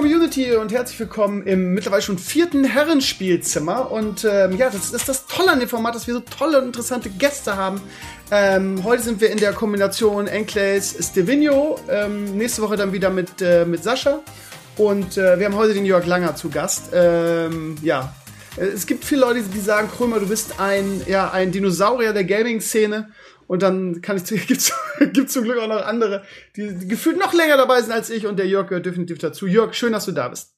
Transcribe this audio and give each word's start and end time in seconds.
Community 0.00 0.56
und 0.56 0.72
herzlich 0.72 0.98
willkommen 0.98 1.46
im 1.46 1.74
mittlerweile 1.74 2.00
schon 2.00 2.16
vierten 2.16 2.64
Herrenspielzimmer. 2.64 3.90
Und 3.92 4.24
ähm, 4.24 4.56
ja, 4.56 4.70
das 4.70 4.94
ist 4.94 5.10
das 5.10 5.26
Tolle 5.26 5.50
an 5.50 5.60
dem 5.60 5.68
Format, 5.68 5.94
dass 5.94 6.06
wir 6.06 6.14
so 6.14 6.20
tolle 6.20 6.56
und 6.56 6.68
interessante 6.68 7.10
Gäste 7.10 7.54
haben. 7.54 7.82
Ähm, 8.30 8.82
heute 8.82 9.02
sind 9.02 9.20
wir 9.20 9.28
in 9.28 9.36
der 9.36 9.52
Kombination 9.52 10.26
Enclaves 10.26 10.96
Stevino. 11.10 11.78
Ähm, 11.90 12.34
nächste 12.38 12.62
Woche 12.62 12.76
dann 12.76 12.94
wieder 12.94 13.10
mit, 13.10 13.42
äh, 13.42 13.66
mit 13.66 13.84
Sascha. 13.84 14.20
Und 14.78 15.18
äh, 15.18 15.38
wir 15.38 15.44
haben 15.44 15.56
heute 15.56 15.74
den 15.74 15.84
Jörg 15.84 16.06
Langer 16.06 16.34
zu 16.34 16.48
Gast. 16.48 16.84
Ähm, 16.94 17.76
ja, 17.82 18.14
es 18.56 18.86
gibt 18.86 19.04
viele 19.04 19.20
Leute, 19.20 19.42
die 19.42 19.60
sagen, 19.60 19.90
Krömer, 19.94 20.18
du 20.18 20.28
bist 20.28 20.60
ein, 20.60 21.02
ja, 21.08 21.30
ein 21.30 21.52
Dinosaurier 21.52 22.14
der 22.14 22.24
Gaming-Szene. 22.24 23.10
Und 23.50 23.62
dann 23.62 24.00
kann 24.00 24.16
ich 24.16 24.24
gibt's, 24.46 24.72
gibt's 25.00 25.32
zum 25.32 25.42
Glück 25.42 25.58
auch 25.58 25.66
noch 25.66 25.84
andere, 25.84 26.22
die, 26.54 26.72
die 26.72 26.86
gefühlt 26.86 27.18
noch 27.18 27.34
länger 27.34 27.56
dabei 27.56 27.82
sind 27.82 27.90
als 27.90 28.08
ich 28.08 28.24
und 28.24 28.38
der 28.38 28.46
Jörg 28.46 28.68
gehört 28.68 28.86
definitiv 28.86 29.18
dazu. 29.18 29.48
Jörg, 29.48 29.74
schön, 29.74 29.92
dass 29.92 30.04
du 30.04 30.12
da 30.12 30.28
bist. 30.28 30.54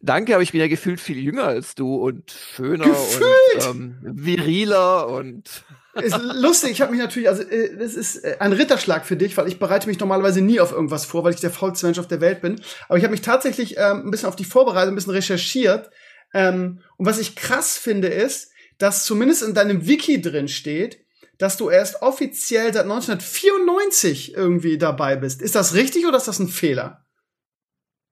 Danke, 0.00 0.32
aber 0.32 0.42
ich 0.42 0.52
bin 0.52 0.62
ja 0.62 0.68
gefühlt 0.68 1.00
viel 1.00 1.18
jünger 1.18 1.44
als 1.44 1.74
du 1.74 1.96
und 1.96 2.30
schöner 2.56 2.86
gefühlt? 2.86 3.66
und 3.68 3.76
ähm, 3.76 3.98
viriler 4.00 5.06
und 5.08 5.64
ist 6.02 6.16
lustig, 6.34 6.70
ich 6.70 6.80
habe 6.80 6.92
mich 6.92 7.00
natürlich, 7.00 7.28
also 7.28 7.42
äh, 7.42 7.76
das 7.76 7.92
ist 7.92 8.24
äh, 8.24 8.36
ein 8.38 8.54
Ritterschlag 8.54 9.04
für 9.04 9.16
dich, 9.16 9.36
weil 9.36 9.48
ich 9.48 9.58
bereite 9.58 9.86
mich 9.86 10.00
normalerweise 10.00 10.40
nie 10.40 10.60
auf 10.60 10.72
irgendwas 10.72 11.04
vor, 11.04 11.24
weil 11.24 11.34
ich 11.34 11.40
der 11.40 11.50
faulste 11.50 11.84
Mensch 11.84 11.98
auf 11.98 12.08
der 12.08 12.22
Welt 12.22 12.40
bin. 12.40 12.58
Aber 12.88 12.96
ich 12.96 13.04
habe 13.04 13.12
mich 13.12 13.20
tatsächlich 13.20 13.76
ähm, 13.76 14.06
ein 14.06 14.10
bisschen 14.10 14.30
auf 14.30 14.36
die 14.36 14.46
vorbereitet, 14.46 14.92
ein 14.92 14.94
bisschen 14.94 15.12
recherchiert. 15.12 15.90
Ähm, 16.32 16.80
und 16.96 17.04
was 17.04 17.18
ich 17.18 17.36
krass 17.36 17.76
finde, 17.76 18.08
ist, 18.08 18.50
dass 18.78 19.04
zumindest 19.04 19.42
in 19.42 19.52
deinem 19.52 19.86
Wiki 19.86 20.22
drin 20.22 20.48
steht, 20.48 21.01
dass 21.42 21.56
du 21.56 21.70
erst 21.70 22.02
offiziell 22.02 22.72
seit 22.72 22.84
1994 22.84 24.34
irgendwie 24.36 24.78
dabei 24.78 25.16
bist. 25.16 25.42
Ist 25.42 25.56
das 25.56 25.74
richtig 25.74 26.06
oder 26.06 26.16
ist 26.16 26.28
das 26.28 26.38
ein 26.38 26.46
Fehler? 26.46 27.04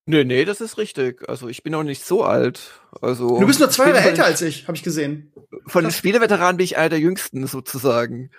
Nee, 0.06 0.24
nee, 0.24 0.44
das 0.44 0.60
ist 0.60 0.78
richtig. 0.78 1.28
Also 1.28 1.48
ich 1.48 1.62
bin 1.62 1.70
noch 1.70 1.84
nicht 1.84 2.04
so 2.04 2.24
alt. 2.24 2.80
Also 3.00 3.38
Du 3.38 3.46
bist 3.46 3.60
nur 3.60 3.70
zwei 3.70 3.90
Jahre 3.90 4.00
älter 4.00 4.24
als 4.24 4.42
ich, 4.42 4.66
habe 4.66 4.76
ich 4.76 4.82
gesehen. 4.82 5.32
Von 5.66 5.84
den 5.84 5.92
Spieleveteranen 5.92 6.56
bin 6.56 6.64
ich 6.64 6.76
einer 6.76 6.88
der 6.88 6.98
jüngsten 6.98 7.46
sozusagen. 7.46 8.32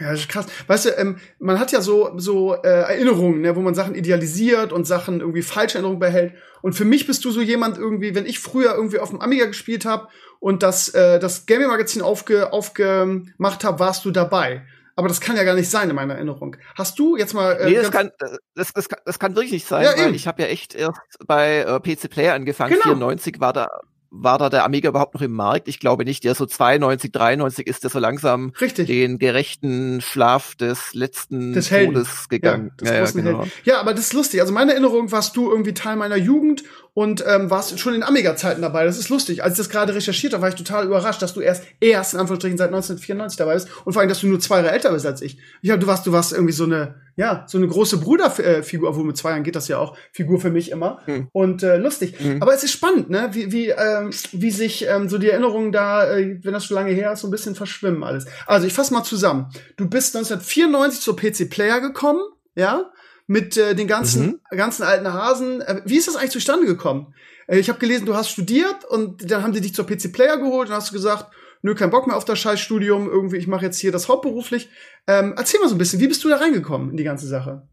Ja, 0.00 0.10
das 0.12 0.20
ist 0.20 0.28
krass. 0.30 0.46
Weißt 0.66 0.86
du, 0.86 0.90
ähm, 0.96 1.18
man 1.38 1.60
hat 1.60 1.72
ja 1.72 1.82
so 1.82 2.12
so 2.16 2.54
äh, 2.54 2.68
Erinnerungen, 2.68 3.42
ne, 3.42 3.54
wo 3.54 3.60
man 3.60 3.74
Sachen 3.74 3.94
idealisiert 3.94 4.72
und 4.72 4.86
Sachen 4.86 5.20
irgendwie 5.20 5.42
falsche 5.42 5.74
Erinnerungen 5.74 6.00
behält. 6.00 6.32
Und 6.62 6.72
für 6.72 6.86
mich 6.86 7.06
bist 7.06 7.24
du 7.24 7.30
so 7.30 7.40
jemand 7.42 7.76
irgendwie, 7.76 8.14
wenn 8.14 8.24
ich 8.26 8.38
früher 8.40 8.74
irgendwie 8.74 8.98
auf 8.98 9.10
dem 9.10 9.20
Amiga 9.20 9.44
gespielt 9.46 9.84
habe 9.84 10.08
und 10.38 10.62
das 10.62 10.88
äh, 10.88 11.18
das 11.18 11.44
Gaming 11.46 11.68
Magazin 11.68 12.00
aufge, 12.02 12.52
aufgemacht 12.52 13.62
habe, 13.62 13.78
warst 13.78 14.04
du 14.04 14.10
dabei. 14.10 14.62
Aber 14.96 15.08
das 15.08 15.20
kann 15.20 15.36
ja 15.36 15.44
gar 15.44 15.54
nicht 15.54 15.70
sein 15.70 15.88
in 15.88 15.96
meiner 15.96 16.14
Erinnerung. 16.14 16.56
Hast 16.74 16.98
du 16.98 17.16
jetzt 17.16 17.32
mal 17.32 17.52
äh, 17.52 17.70
Nee, 17.70 17.76
das 17.76 17.90
kann 17.90 18.10
das, 18.54 18.72
das, 18.72 18.88
das 19.04 19.18
kann 19.18 19.34
wirklich 19.34 19.52
nicht 19.52 19.66
sein, 19.66 19.84
Ja, 19.84 19.92
weil 19.96 20.06
eben. 20.06 20.14
ich 20.14 20.26
habe 20.26 20.42
ja 20.42 20.48
echt 20.48 20.74
erst 20.74 20.98
bei 21.26 21.58
äh, 21.60 21.80
PC 21.80 22.10
Player 22.10 22.34
angefangen. 22.34 22.72
Genau. 22.72 22.82
94 22.84 23.40
war 23.40 23.52
da 23.52 23.68
war 24.10 24.38
da 24.38 24.50
der 24.50 24.64
Amiga 24.64 24.88
überhaupt 24.88 25.14
noch 25.14 25.22
im 25.22 25.32
Markt? 25.32 25.68
Ich 25.68 25.78
glaube 25.78 26.04
nicht. 26.04 26.24
Der 26.24 26.34
so 26.34 26.44
92, 26.44 27.12
93 27.12 27.66
ist 27.66 27.84
der 27.84 27.90
so 27.90 27.98
langsam 27.98 28.52
richtig 28.60 28.88
den 28.88 29.18
gerechten 29.18 30.00
Schlaf 30.00 30.56
des 30.56 30.94
letzten 30.94 31.52
Des 31.52 31.70
Helden. 31.70 31.94
Todes 31.94 32.28
gegangen. 32.28 32.72
Ja, 32.82 32.98
großen 33.00 33.22
Helden. 33.22 33.52
ja, 33.64 33.80
aber 33.80 33.92
das 33.92 34.06
ist 34.06 34.12
lustig. 34.12 34.40
Also 34.40 34.52
meine 34.52 34.72
Erinnerung 34.72 35.12
warst 35.12 35.36
du 35.36 35.50
irgendwie 35.50 35.74
Teil 35.74 35.96
meiner 35.96 36.16
Jugend 36.16 36.64
und 36.94 37.24
ähm, 37.26 37.50
warst 37.50 37.78
schon 37.78 37.94
in 37.94 38.02
Amiga-Zeiten 38.02 38.62
dabei. 38.62 38.84
Das 38.84 38.98
ist 38.98 39.08
lustig. 39.08 39.42
Als 39.42 39.54
ich 39.54 39.58
das 39.58 39.68
gerade 39.68 39.94
recherchiert 39.94 40.32
habe, 40.32 40.42
war 40.42 40.48
ich 40.48 40.54
total 40.54 40.86
überrascht, 40.86 41.22
dass 41.22 41.34
du 41.34 41.40
erst 41.40 41.64
erst 41.80 42.14
in 42.14 42.20
Anführungsstrichen 42.20 42.58
seit 42.58 42.68
1994 42.68 43.38
dabei 43.38 43.54
bist 43.54 43.68
und 43.84 43.92
vor 43.92 44.00
allem, 44.00 44.08
dass 44.08 44.20
du 44.20 44.26
nur 44.26 44.40
zwei 44.40 44.56
Jahre 44.56 44.72
älter 44.72 44.92
bist 44.92 45.06
als 45.06 45.22
ich. 45.22 45.38
Ich 45.62 45.70
hab, 45.70 45.80
du 45.80 45.86
warst, 45.86 46.06
du 46.06 46.12
warst 46.12 46.32
irgendwie 46.32 46.52
so 46.52 46.64
eine, 46.64 46.96
ja, 47.16 47.44
so 47.46 47.58
eine 47.58 47.68
große 47.68 47.98
Bruderfigur, 47.98 48.88
obwohl 48.88 49.04
mit 49.04 49.16
zwei 49.16 49.30
Jahren 49.30 49.42
geht 49.42 49.56
das 49.56 49.68
ja 49.68 49.78
auch, 49.78 49.96
Figur 50.12 50.40
für 50.40 50.50
mich 50.50 50.70
immer. 50.70 51.00
Hm. 51.04 51.28
Und 51.32 51.62
äh, 51.62 51.76
lustig. 51.76 52.18
Mhm. 52.18 52.42
Aber 52.42 52.54
es 52.54 52.64
ist 52.64 52.72
spannend, 52.72 53.10
ne? 53.10 53.28
Wie, 53.32 53.52
wie, 53.52 53.68
ähm, 53.68 54.10
wie 54.32 54.50
sich 54.50 54.86
ähm, 54.88 55.08
so 55.08 55.18
die 55.18 55.28
Erinnerungen 55.28 55.70
da, 55.72 56.10
äh, 56.10 56.38
wenn 56.42 56.52
das 56.52 56.64
schon 56.64 56.76
lange 56.76 56.92
her 56.92 57.12
ist, 57.12 57.20
so 57.20 57.28
ein 57.28 57.30
bisschen 57.30 57.54
verschwimmen 57.54 58.02
alles. 58.02 58.26
Also 58.46 58.66
ich 58.66 58.72
fasse 58.72 58.94
mal 58.94 59.04
zusammen. 59.04 59.50
Du 59.76 59.88
bist 59.88 60.16
1994 60.16 61.00
zur 61.00 61.16
PC 61.16 61.50
Player 61.50 61.80
gekommen, 61.80 62.22
ja? 62.54 62.90
Mit 63.30 63.56
äh, 63.56 63.76
den 63.76 63.86
ganzen, 63.86 64.40
ganzen 64.50 64.82
alten 64.82 65.12
Hasen. 65.12 65.60
Äh, 65.60 65.82
wie 65.84 65.96
ist 65.96 66.08
das 66.08 66.16
eigentlich 66.16 66.32
zustande 66.32 66.66
gekommen? 66.66 67.14
Äh, 67.46 67.60
ich 67.60 67.68
habe 67.68 67.78
gelesen, 67.78 68.04
du 68.04 68.16
hast 68.16 68.28
studiert 68.28 68.84
und 68.84 69.30
dann 69.30 69.44
haben 69.44 69.52
die 69.52 69.60
dich 69.60 69.72
zur 69.72 69.86
PC 69.86 70.12
Player 70.12 70.36
geholt 70.36 70.68
und 70.68 70.74
hast 70.74 70.90
du 70.90 70.94
gesagt, 70.94 71.26
nö, 71.62 71.76
kein 71.76 71.90
Bock 71.90 72.08
mehr 72.08 72.16
auf 72.16 72.24
das 72.24 72.40
Scheißstudium, 72.40 73.08
irgendwie, 73.08 73.36
ich 73.36 73.46
mache 73.46 73.66
jetzt 73.66 73.78
hier 73.78 73.92
das 73.92 74.08
hauptberuflich. 74.08 74.68
Ähm, 75.06 75.34
erzähl 75.36 75.60
mal 75.60 75.68
so 75.68 75.76
ein 75.76 75.78
bisschen, 75.78 76.00
wie 76.00 76.08
bist 76.08 76.24
du 76.24 76.28
da 76.28 76.38
reingekommen 76.38 76.90
in 76.90 76.96
die 76.96 77.04
ganze 77.04 77.28
Sache? 77.28 77.68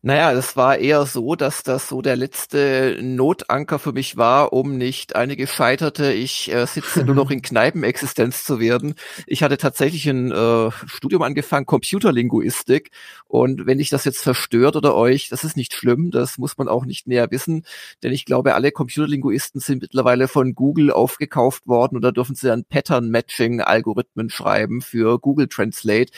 Naja, 0.00 0.32
das 0.32 0.56
war 0.56 0.78
eher 0.78 1.04
so, 1.06 1.34
dass 1.34 1.64
das 1.64 1.88
so 1.88 2.02
der 2.02 2.14
letzte 2.14 2.98
Notanker 3.02 3.80
für 3.80 3.92
mich 3.92 4.16
war, 4.16 4.52
um 4.52 4.78
nicht 4.78 5.16
eine 5.16 5.36
gescheiterte, 5.36 6.12
ich 6.12 6.52
äh, 6.52 6.66
sitze 6.66 7.04
nur 7.04 7.16
noch 7.16 7.30
in 7.32 7.42
Kneipenexistenz 7.42 8.44
zu 8.44 8.60
werden. 8.60 8.94
Ich 9.26 9.42
hatte 9.42 9.56
tatsächlich 9.56 10.08
ein 10.08 10.30
äh, 10.30 10.70
Studium 10.86 11.22
angefangen, 11.22 11.66
Computerlinguistik. 11.66 12.92
Und 13.28 13.66
wenn 13.66 13.78
ich 13.78 13.90
das 13.90 14.04
jetzt 14.04 14.22
verstört 14.22 14.74
oder 14.74 14.94
euch, 14.94 15.28
das 15.28 15.44
ist 15.44 15.56
nicht 15.56 15.74
schlimm, 15.74 16.10
das 16.10 16.38
muss 16.38 16.56
man 16.56 16.66
auch 16.66 16.86
nicht 16.86 17.06
näher 17.06 17.30
wissen, 17.30 17.64
denn 18.02 18.12
ich 18.12 18.24
glaube, 18.24 18.54
alle 18.54 18.72
Computerlinguisten 18.72 19.60
sind 19.60 19.82
mittlerweile 19.82 20.28
von 20.28 20.54
Google 20.54 20.90
aufgekauft 20.90 21.66
worden 21.66 22.00
da 22.00 22.10
dürfen 22.10 22.34
sie 22.34 22.46
dann 22.46 22.64
Pattern-Matching-Algorithmen 22.64 24.30
schreiben 24.30 24.80
für 24.80 25.18
Google 25.18 25.48
Translate. 25.48 26.10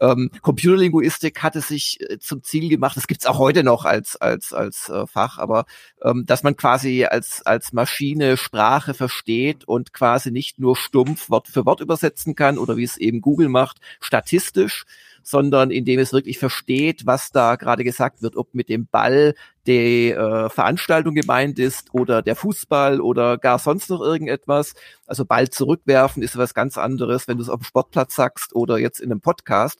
Ähm, 0.00 0.30
Computerlinguistik 0.42 1.42
hatte 1.42 1.62
sich 1.62 1.98
äh, 2.00 2.18
zum 2.18 2.42
Ziel 2.42 2.68
gemacht, 2.68 2.96
das 2.96 3.06
gibt's 3.06 3.26
auch 3.26 3.38
heute 3.38 3.64
noch 3.64 3.86
als 3.86 4.16
als 4.16 4.52
als 4.52 4.90
äh, 4.90 5.06
Fach, 5.06 5.38
aber 5.38 5.64
ähm, 6.02 6.24
dass 6.26 6.42
man 6.42 6.56
quasi 6.56 7.06
als 7.06 7.40
als 7.46 7.72
Maschine 7.72 8.36
Sprache 8.36 8.92
versteht 8.92 9.64
und 9.64 9.94
quasi 9.94 10.30
nicht 10.30 10.58
nur 10.58 10.76
stumpf 10.76 11.30
Wort 11.30 11.48
für 11.48 11.64
Wort 11.64 11.80
übersetzen 11.80 12.34
kann 12.34 12.58
oder 12.58 12.76
wie 12.76 12.84
es 12.84 12.98
eben 12.98 13.22
Google 13.22 13.48
macht, 13.48 13.78
statistisch, 14.00 14.84
sondern 15.22 15.70
indem 15.70 16.00
es 16.00 16.12
wirklich 16.12 16.38
versteht, 16.38 17.06
was 17.06 17.30
da 17.30 17.56
gerade 17.56 17.84
gesagt 17.84 18.22
wird, 18.22 18.36
ob 18.36 18.54
mit 18.54 18.68
dem 18.68 18.86
Ball 18.86 19.34
die 19.66 20.10
äh, 20.10 20.48
Veranstaltung 20.48 21.14
gemeint 21.14 21.58
ist 21.58 21.94
oder 21.94 22.22
der 22.22 22.36
Fußball 22.36 23.00
oder 23.00 23.38
gar 23.38 23.58
sonst 23.58 23.90
noch 23.90 24.00
irgendetwas. 24.00 24.74
Also 25.06 25.24
Ball 25.24 25.48
zurückwerfen 25.48 26.22
ist 26.22 26.36
was 26.36 26.54
ganz 26.54 26.78
anderes, 26.78 27.28
wenn 27.28 27.36
du 27.36 27.42
es 27.42 27.48
auf 27.48 27.60
dem 27.60 27.64
Sportplatz 27.64 28.14
sagst 28.14 28.54
oder 28.54 28.78
jetzt 28.78 29.00
in 29.00 29.10
einem 29.10 29.20
Podcast. 29.20 29.78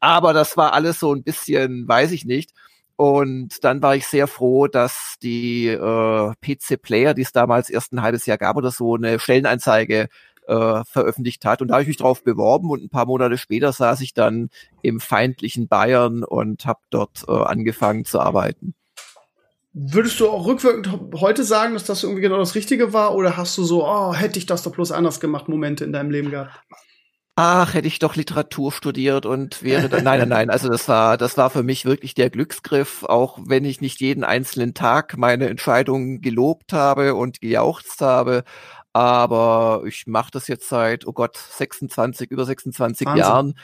Aber 0.00 0.32
das 0.32 0.56
war 0.56 0.72
alles 0.74 1.00
so 1.00 1.14
ein 1.14 1.22
bisschen, 1.22 1.88
weiß 1.88 2.12
ich 2.12 2.24
nicht. 2.24 2.52
Und 2.96 3.64
dann 3.64 3.82
war 3.82 3.96
ich 3.96 4.06
sehr 4.06 4.28
froh, 4.28 4.68
dass 4.68 5.16
die 5.20 5.66
äh, 5.66 6.32
PC 6.40 6.80
Player, 6.80 7.14
die 7.14 7.22
es 7.22 7.32
damals 7.32 7.68
erst 7.68 7.92
ein 7.92 8.02
halbes 8.02 8.26
Jahr 8.26 8.38
gab 8.38 8.56
oder 8.56 8.70
so, 8.70 8.94
eine 8.94 9.18
Stellenanzeige 9.18 10.08
äh, 10.46 10.84
veröffentlicht 10.84 11.44
hat. 11.44 11.62
Und 11.62 11.68
da 11.68 11.74
habe 11.74 11.82
ich 11.82 11.88
mich 11.88 11.96
drauf 11.96 12.22
beworben 12.22 12.70
und 12.70 12.82
ein 12.82 12.90
paar 12.90 13.06
Monate 13.06 13.38
später 13.38 13.72
saß 13.72 14.00
ich 14.00 14.14
dann 14.14 14.50
im 14.82 15.00
feindlichen 15.00 15.68
Bayern 15.68 16.24
und 16.24 16.66
habe 16.66 16.80
dort 16.90 17.24
äh, 17.28 17.32
angefangen 17.32 18.04
zu 18.04 18.20
arbeiten. 18.20 18.74
Würdest 19.72 20.20
du 20.20 20.28
auch 20.28 20.46
rückwirkend 20.46 20.88
heute 21.20 21.42
sagen, 21.42 21.74
dass 21.74 21.84
das 21.84 22.04
irgendwie 22.04 22.22
genau 22.22 22.38
das 22.38 22.54
Richtige 22.54 22.92
war? 22.92 23.14
Oder 23.14 23.36
hast 23.36 23.58
du 23.58 23.64
so, 23.64 23.84
oh, 23.84 24.14
hätte 24.14 24.38
ich 24.38 24.46
das 24.46 24.62
doch 24.62 24.72
bloß 24.72 24.92
anders 24.92 25.18
gemacht, 25.18 25.48
Momente 25.48 25.84
in 25.84 25.92
deinem 25.92 26.12
Leben 26.12 26.30
gehabt? 26.30 26.52
Ach, 27.36 27.74
hätte 27.74 27.88
ich 27.88 27.98
doch 27.98 28.14
Literatur 28.14 28.70
studiert 28.70 29.26
und 29.26 29.64
wäre 29.64 29.88
dann, 29.88 30.04
nein, 30.04 30.20
nein, 30.20 30.28
nein, 30.28 30.50
also 30.50 30.68
das 30.68 30.86
war, 30.86 31.16
das 31.18 31.36
war 31.36 31.50
für 31.50 31.64
mich 31.64 31.84
wirklich 31.84 32.14
der 32.14 32.30
Glücksgriff, 32.30 33.02
auch 33.02 33.40
wenn 33.44 33.64
ich 33.64 33.80
nicht 33.80 34.00
jeden 34.00 34.22
einzelnen 34.22 34.72
Tag 34.72 35.16
meine 35.16 35.48
Entscheidungen 35.48 36.20
gelobt 36.20 36.72
habe 36.72 37.16
und 37.16 37.40
gejauchzt 37.40 38.00
habe, 38.00 38.44
aber 38.94 39.82
ich 39.86 40.06
mache 40.06 40.30
das 40.30 40.48
jetzt 40.48 40.68
seit, 40.68 41.06
oh 41.06 41.12
Gott, 41.12 41.36
26, 41.36 42.30
über 42.30 42.46
26 42.46 43.06
Wahnsinn. 43.06 43.18
Jahren, 43.18 43.54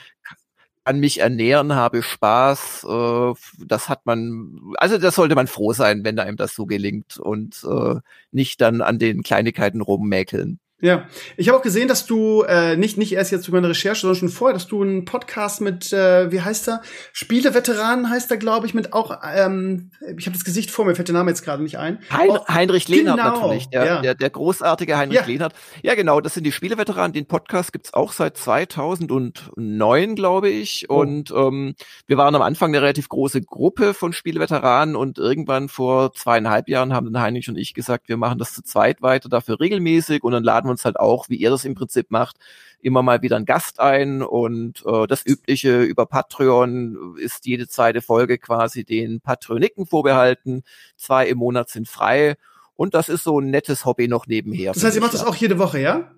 kann 0.85 0.99
mich 0.99 1.21
ernähren, 1.21 1.75
habe 1.75 2.03
Spaß, 2.03 2.85
äh, 2.89 3.35
das 3.65 3.89
hat 3.89 4.07
man, 4.07 4.75
also 4.77 4.99
das 4.99 5.15
sollte 5.15 5.37
man 5.37 5.47
froh 5.47 5.73
sein, 5.73 6.05
wenn 6.05 6.19
einem 6.19 6.37
das 6.37 6.55
so 6.55 6.67
gelingt 6.67 7.17
und 7.19 7.65
äh, 7.65 8.01
nicht 8.33 8.61
dann 8.61 8.83
an 8.83 8.99
den 8.99 9.23
Kleinigkeiten 9.23 9.83
rummäkeln. 9.83 10.59
Ja, 10.81 11.07
ich 11.37 11.49
habe 11.49 11.59
auch 11.59 11.63
gesehen, 11.63 11.89
dass 11.89 12.07
du 12.07 12.43
äh, 12.43 12.77
nicht 12.77 12.97
nicht 12.97 13.13
erst 13.13 13.31
jetzt 13.33 13.49
über 13.49 13.59
eine 13.59 13.69
Recherche, 13.69 14.01
sondern 14.01 14.17
schon 14.17 14.29
vorher, 14.31 14.55
dass 14.55 14.67
du 14.67 14.83
einen 14.83 15.05
Podcast 15.05 15.61
mit, 15.61 15.93
äh, 15.93 16.33
wie 16.33 16.41
heißt 16.41 16.69
er, 16.69 16.81
Spieleveteranen 17.13 18.09
heißt 18.09 18.31
er, 18.31 18.39
glaube 18.39 18.67
ich, 18.67 18.75
mit 18.75 18.93
auch, 18.93 19.19
ähm, 19.35 19.91
ich 20.17 20.27
habe 20.27 20.37
das 20.37 20.45
Gesicht 20.45 20.71
vor 20.71 20.85
mir, 20.87 20.95
fällt 20.95 21.09
der 21.09 21.15
Name 21.15 21.31
jetzt 21.31 21.45
gerade 21.45 21.63
nicht 21.63 21.79
ein. 21.79 21.99
Hein 22.11 22.31
Auch- 22.31 22.49
Heinrich 22.49 22.89
Lehnhardt 22.89 23.19
genau, 23.21 23.41
natürlich, 23.41 23.69
der, 23.69 23.85
ja. 23.85 24.01
der, 24.01 24.15
der 24.15 24.31
großartige 24.31 24.97
Heinrich 24.97 25.19
Ja. 25.19 25.27
Lehnhardt. 25.27 25.55
Ja, 25.83 25.95
genau, 25.95 26.21
das 26.21 26.35
sind 26.35 26.45
die 26.45 26.53
Spieleveteranen. 26.53 27.13
Den 27.13 27.27
Podcast 27.27 27.73
gibt's 27.73 27.93
auch 27.93 28.13
seit 28.13 28.39
2009, 28.39 30.15
glaube 30.15 30.49
ich. 30.49 30.87
Oh. 30.89 31.01
Und 31.01 31.31
ähm, 31.31 31.75
wir 32.07 32.17
waren 32.17 32.35
am 32.35 32.43
Anfang 32.43 32.71
eine 32.71 32.81
relativ 32.81 33.09
große 33.09 33.43
Gruppe 33.43 33.93
von 33.93 34.13
Spieleveteranen 34.13 34.97
und 34.97 35.19
irgendwann 35.19 35.69
vor 35.69 36.13
zweieinhalb 36.13 36.69
Jahren 36.69 36.95
haben 36.95 37.13
dann 37.13 37.23
Heinrich 37.23 37.49
und 37.49 37.59
ich 37.59 37.75
gesagt, 37.75 38.09
wir 38.09 38.17
machen 38.17 38.39
das 38.39 38.55
zu 38.55 38.63
zweit 38.63 39.03
weiter, 39.03 39.29
dafür 39.29 39.61
regelmäßig 39.61 40.23
und 40.23 40.33
dann 40.33 40.45
laden 40.45 40.70
wir 40.71 40.73
uns 40.73 40.85
halt 40.85 40.99
auch, 40.99 41.29
wie 41.29 41.37
ihr 41.37 41.51
das 41.51 41.65
im 41.65 41.75
Prinzip 41.75 42.11
macht, 42.11 42.37
immer 42.81 43.03
mal 43.03 43.23
wieder 43.23 43.37
einen 43.37 43.47
Gast 43.47 43.81
ein 43.81 44.23
und 44.23 44.85
äh, 44.87 45.07
das 45.07 45.25
Übliche 45.27 45.83
über 45.83 46.07
Patreon 46.07 47.17
ist 47.19 47.47
jede 47.47 47.69
zweite 47.69 48.03
Folge 48.03 48.39
quasi 48.39 48.85
den 48.85 49.21
Patroniken 49.21 49.87
vorbehalten. 49.87 50.63
Zwei 50.97 51.29
im 51.29 51.39
Monat 51.39 51.69
sind 51.69 51.89
frei 51.89 52.37
und 52.77 52.95
das 52.95 53.09
ist 53.09 53.25
so 53.25 53.41
ein 53.41 53.51
nettes 53.51 53.85
Hobby 53.85 54.09
noch 54.09 54.27
nebenher. 54.27 54.73
Das 54.73 54.83
heißt, 54.83 54.97
ihr 54.97 55.03
macht 55.03 55.15
das 55.15 55.25
auch 55.25 55.37
jede 55.37 55.59
Woche, 55.59 55.81
ja? 55.81 56.11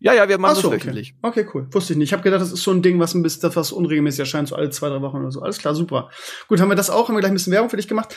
Ja, 0.00 0.14
ja, 0.14 0.28
wir 0.28 0.38
machen 0.38 0.56
so, 0.56 0.70
das 0.70 0.72
wöchentlich. 0.72 1.14
Okay. 1.22 1.40
okay, 1.40 1.50
cool. 1.54 1.66
Wusste 1.70 1.92
ich 1.92 1.98
nicht. 1.98 2.08
Ich 2.08 2.12
habe 2.12 2.22
gedacht, 2.22 2.40
das 2.40 2.52
ist 2.52 2.62
so 2.62 2.70
ein 2.70 2.82
Ding, 2.82 2.98
was 2.98 3.14
ein 3.14 3.22
bisschen, 3.22 3.54
was 3.54 3.72
unregelmäßig 3.72 4.20
erscheint, 4.20 4.48
so 4.48 4.56
alle 4.56 4.70
zwei, 4.70 4.88
drei 4.88 5.02
Wochen 5.02 5.18
oder 5.18 5.30
so. 5.30 5.42
Alles 5.42 5.58
klar, 5.58 5.74
super. 5.74 6.10
Gut, 6.48 6.60
haben 6.60 6.68
wir 6.68 6.74
das 6.74 6.90
auch, 6.90 7.08
haben 7.08 7.16
wir 7.16 7.20
gleich 7.20 7.32
ein 7.32 7.34
bisschen 7.34 7.52
Werbung 7.52 7.70
für 7.70 7.76
dich 7.76 7.88
gemacht. 7.88 8.14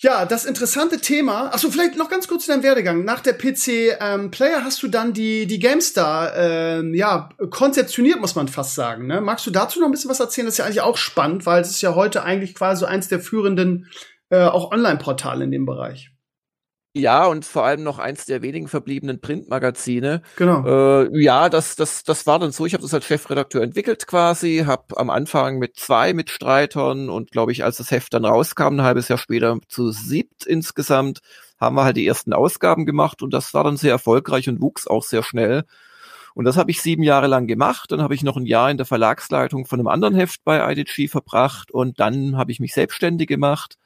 Ja, 0.00 0.26
das 0.26 0.44
interessante 0.44 1.00
Thema. 1.00 1.52
Achso, 1.52 1.72
vielleicht 1.72 1.96
noch 1.96 2.08
ganz 2.08 2.28
kurz 2.28 2.44
zu 2.44 2.52
deinem 2.52 2.62
Werdegang. 2.62 3.04
Nach 3.04 3.18
der 3.18 3.32
PC 3.32 3.98
ähm, 4.00 4.30
Player 4.30 4.62
hast 4.62 4.80
du 4.84 4.86
dann 4.86 5.12
die 5.12 5.48
die 5.48 5.58
GameStar 5.58 6.36
ähm, 6.36 6.94
ja 6.94 7.30
konzeptioniert, 7.50 8.20
muss 8.20 8.36
man 8.36 8.46
fast 8.46 8.76
sagen. 8.76 9.08
Ne? 9.08 9.20
Magst 9.20 9.44
du 9.46 9.50
dazu 9.50 9.80
noch 9.80 9.88
ein 9.88 9.90
bisschen 9.90 10.08
was 10.08 10.20
erzählen? 10.20 10.46
Das 10.46 10.54
ist 10.54 10.58
ja 10.58 10.66
eigentlich 10.66 10.82
auch 10.82 10.96
spannend, 10.96 11.46
weil 11.46 11.62
es 11.62 11.70
ist 11.70 11.82
ja 11.82 11.96
heute 11.96 12.22
eigentlich 12.22 12.54
quasi 12.54 12.80
so 12.80 12.86
eins 12.86 13.08
der 13.08 13.18
führenden 13.18 13.90
äh, 14.30 14.44
auch 14.44 14.70
Online-Portale 14.70 15.42
in 15.42 15.50
dem 15.50 15.66
Bereich. 15.66 16.12
Ja, 16.94 17.26
und 17.26 17.44
vor 17.44 17.64
allem 17.64 17.82
noch 17.82 17.98
eins 17.98 18.24
der 18.24 18.40
wenigen 18.40 18.66
verbliebenen 18.66 19.20
Printmagazine. 19.20 20.22
Genau. 20.36 20.66
Äh, 20.66 21.22
ja, 21.22 21.48
das, 21.50 21.76
das, 21.76 22.02
das 22.02 22.26
war 22.26 22.38
dann 22.38 22.50
so. 22.50 22.64
Ich 22.64 22.72
habe 22.72 22.82
das 22.82 22.94
als 22.94 23.04
Chefredakteur 23.04 23.62
entwickelt 23.62 24.06
quasi, 24.06 24.64
habe 24.66 24.96
am 24.96 25.10
Anfang 25.10 25.58
mit 25.58 25.76
zwei 25.76 26.14
Mitstreitern 26.14 27.10
und 27.10 27.30
glaube 27.30 27.52
ich, 27.52 27.62
als 27.62 27.76
das 27.76 27.90
Heft 27.90 28.14
dann 28.14 28.24
rauskam, 28.24 28.76
ein 28.76 28.82
halbes 28.82 29.08
Jahr 29.08 29.18
später 29.18 29.58
zu 29.68 29.90
siebt 29.90 30.46
insgesamt, 30.46 31.20
haben 31.60 31.76
wir 31.76 31.84
halt 31.84 31.98
die 31.98 32.06
ersten 32.06 32.32
Ausgaben 32.32 32.86
gemacht 32.86 33.22
und 33.22 33.34
das 33.34 33.52
war 33.52 33.64
dann 33.64 33.76
sehr 33.76 33.92
erfolgreich 33.92 34.48
und 34.48 34.62
wuchs 34.62 34.86
auch 34.86 35.02
sehr 35.02 35.22
schnell. 35.22 35.64
Und 36.34 36.46
das 36.46 36.56
habe 36.56 36.70
ich 36.70 36.80
sieben 36.80 37.02
Jahre 37.02 37.26
lang 37.26 37.46
gemacht. 37.46 37.90
Dann 37.90 38.00
habe 38.00 38.14
ich 38.14 38.22
noch 38.22 38.36
ein 38.36 38.46
Jahr 38.46 38.70
in 38.70 38.76
der 38.76 38.86
Verlagsleitung 38.86 39.66
von 39.66 39.78
einem 39.78 39.88
anderen 39.88 40.14
Heft 40.14 40.44
bei 40.44 40.72
IDG 40.72 41.08
verbracht 41.08 41.70
und 41.70 42.00
dann 42.00 42.36
habe 42.36 42.50
ich 42.52 42.60
mich 42.60 42.72
selbstständig 42.72 43.28
gemacht 43.28 43.76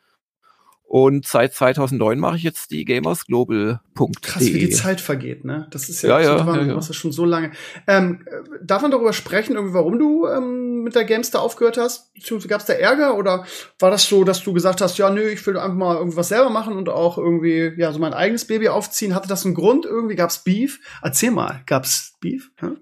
und 0.92 1.26
seit 1.26 1.54
2009 1.54 2.18
mache 2.18 2.36
ich 2.36 2.42
jetzt 2.42 2.70
die 2.70 2.84
gamersglobal.de. 2.84 3.78
Krass, 4.20 4.42
wie 4.42 4.58
die 4.58 4.68
Zeit 4.68 5.00
vergeht, 5.00 5.42
ne? 5.42 5.66
Das 5.70 5.88
ist 5.88 6.02
ja, 6.02 6.20
ja, 6.20 6.36
ja, 6.36 6.54
ja, 6.54 6.62
ja. 6.64 6.74
das 6.74 6.94
schon 6.94 7.12
so 7.12 7.24
lange. 7.24 7.52
Ähm, 7.86 8.26
darf 8.62 8.82
man 8.82 8.90
darüber 8.90 9.14
sprechen, 9.14 9.54
irgendwie, 9.54 9.72
warum 9.72 9.98
du 9.98 10.26
ähm, 10.26 10.82
mit 10.82 10.94
der 10.94 11.06
Gamester 11.06 11.40
aufgehört 11.40 11.78
hast? 11.78 12.12
Beziehungsweise 12.12 12.48
gab 12.48 12.60
es 12.60 12.66
da 12.66 12.74
Ärger 12.74 13.16
oder 13.16 13.46
war 13.78 13.90
das 13.90 14.06
so, 14.06 14.22
dass 14.24 14.44
du 14.44 14.52
gesagt 14.52 14.82
hast, 14.82 14.98
ja, 14.98 15.08
nö, 15.08 15.30
ich 15.30 15.46
will 15.46 15.56
einfach 15.56 15.74
mal 15.74 15.96
irgendwas 15.96 16.28
selber 16.28 16.50
machen 16.50 16.76
und 16.76 16.90
auch 16.90 17.16
irgendwie, 17.16 17.72
ja, 17.78 17.90
so 17.90 17.98
mein 17.98 18.12
eigenes 18.12 18.46
Baby 18.46 18.68
aufziehen? 18.68 19.14
Hatte 19.14 19.28
das 19.28 19.46
einen 19.46 19.54
Grund 19.54 19.86
irgendwie? 19.86 20.16
Gab's 20.16 20.44
Beef? 20.44 20.78
Erzähl 21.00 21.30
mal, 21.30 21.62
gab's 21.64 22.18
Beef? 22.20 22.50
Hm? 22.56 22.76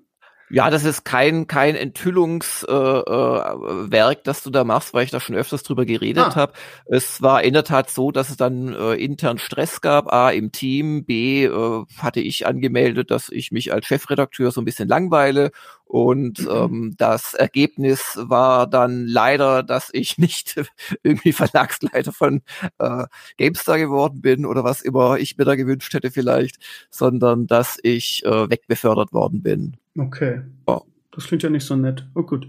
Ja, 0.52 0.68
das 0.68 0.84
ist 0.84 1.04
kein 1.04 1.46
kein 1.46 1.76
Enthüllungswerk, 1.76 3.06
äh, 3.08 4.16
äh, 4.18 4.22
das 4.24 4.42
du 4.42 4.50
da 4.50 4.64
machst, 4.64 4.92
weil 4.92 5.04
ich 5.04 5.12
da 5.12 5.20
schon 5.20 5.36
öfters 5.36 5.62
drüber 5.62 5.84
geredet 5.84 6.24
ah. 6.24 6.34
habe. 6.34 6.52
Es 6.86 7.22
war 7.22 7.44
in 7.44 7.54
der 7.54 7.62
Tat 7.62 7.88
so, 7.88 8.10
dass 8.10 8.30
es 8.30 8.36
dann 8.36 8.74
äh, 8.74 8.94
intern 8.94 9.38
Stress 9.38 9.80
gab, 9.80 10.12
a 10.12 10.30
im 10.30 10.50
Team, 10.50 11.04
b 11.04 11.44
äh, 11.44 11.84
hatte 11.98 12.20
ich 12.20 12.48
angemeldet, 12.48 13.12
dass 13.12 13.28
ich 13.28 13.52
mich 13.52 13.72
als 13.72 13.86
Chefredakteur 13.86 14.50
so 14.50 14.60
ein 14.60 14.64
bisschen 14.64 14.88
langweile 14.88 15.52
und 15.90 16.42
mhm. 16.42 16.50
ähm, 16.50 16.94
das 16.98 17.34
Ergebnis 17.34 18.16
war 18.16 18.68
dann 18.68 19.08
leider, 19.08 19.64
dass 19.64 19.90
ich 19.92 20.18
nicht 20.18 20.54
irgendwie 21.02 21.32
Verlagsleiter 21.32 22.12
von 22.12 22.42
äh, 22.78 23.06
GameStar 23.38 23.76
geworden 23.78 24.20
bin 24.20 24.46
oder 24.46 24.62
was 24.62 24.82
immer 24.82 25.18
ich 25.18 25.36
mir 25.36 25.44
da 25.44 25.56
gewünscht 25.56 25.92
hätte 25.92 26.12
vielleicht, 26.12 26.58
sondern 26.90 27.48
dass 27.48 27.76
ich 27.82 28.24
äh, 28.24 28.48
wegbefördert 28.48 29.12
worden 29.12 29.42
bin. 29.42 29.76
Okay. 29.98 30.42
Oh. 30.66 30.82
Das 31.12 31.26
klingt 31.26 31.42
ja 31.42 31.50
nicht 31.50 31.66
so 31.66 31.74
nett. 31.74 32.06
Oh 32.14 32.22
gut. 32.22 32.46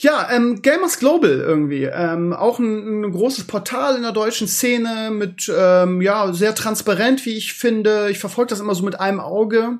Ja, 0.00 0.28
ähm, 0.30 0.60
Gamers 0.60 0.98
Global 0.98 1.30
irgendwie. 1.30 1.84
Ähm, 1.84 2.34
auch 2.34 2.58
ein, 2.58 3.02
ein 3.02 3.12
großes 3.12 3.44
Portal 3.44 3.96
in 3.96 4.02
der 4.02 4.12
deutschen 4.12 4.46
Szene 4.46 5.10
mit, 5.10 5.50
ähm, 5.56 6.02
ja, 6.02 6.34
sehr 6.34 6.54
transparent, 6.54 7.24
wie 7.24 7.36
ich 7.36 7.54
finde. 7.54 8.10
Ich 8.10 8.18
verfolge 8.18 8.50
das 8.50 8.60
immer 8.60 8.74
so 8.74 8.84
mit 8.84 9.00
einem 9.00 9.20
Auge. 9.20 9.78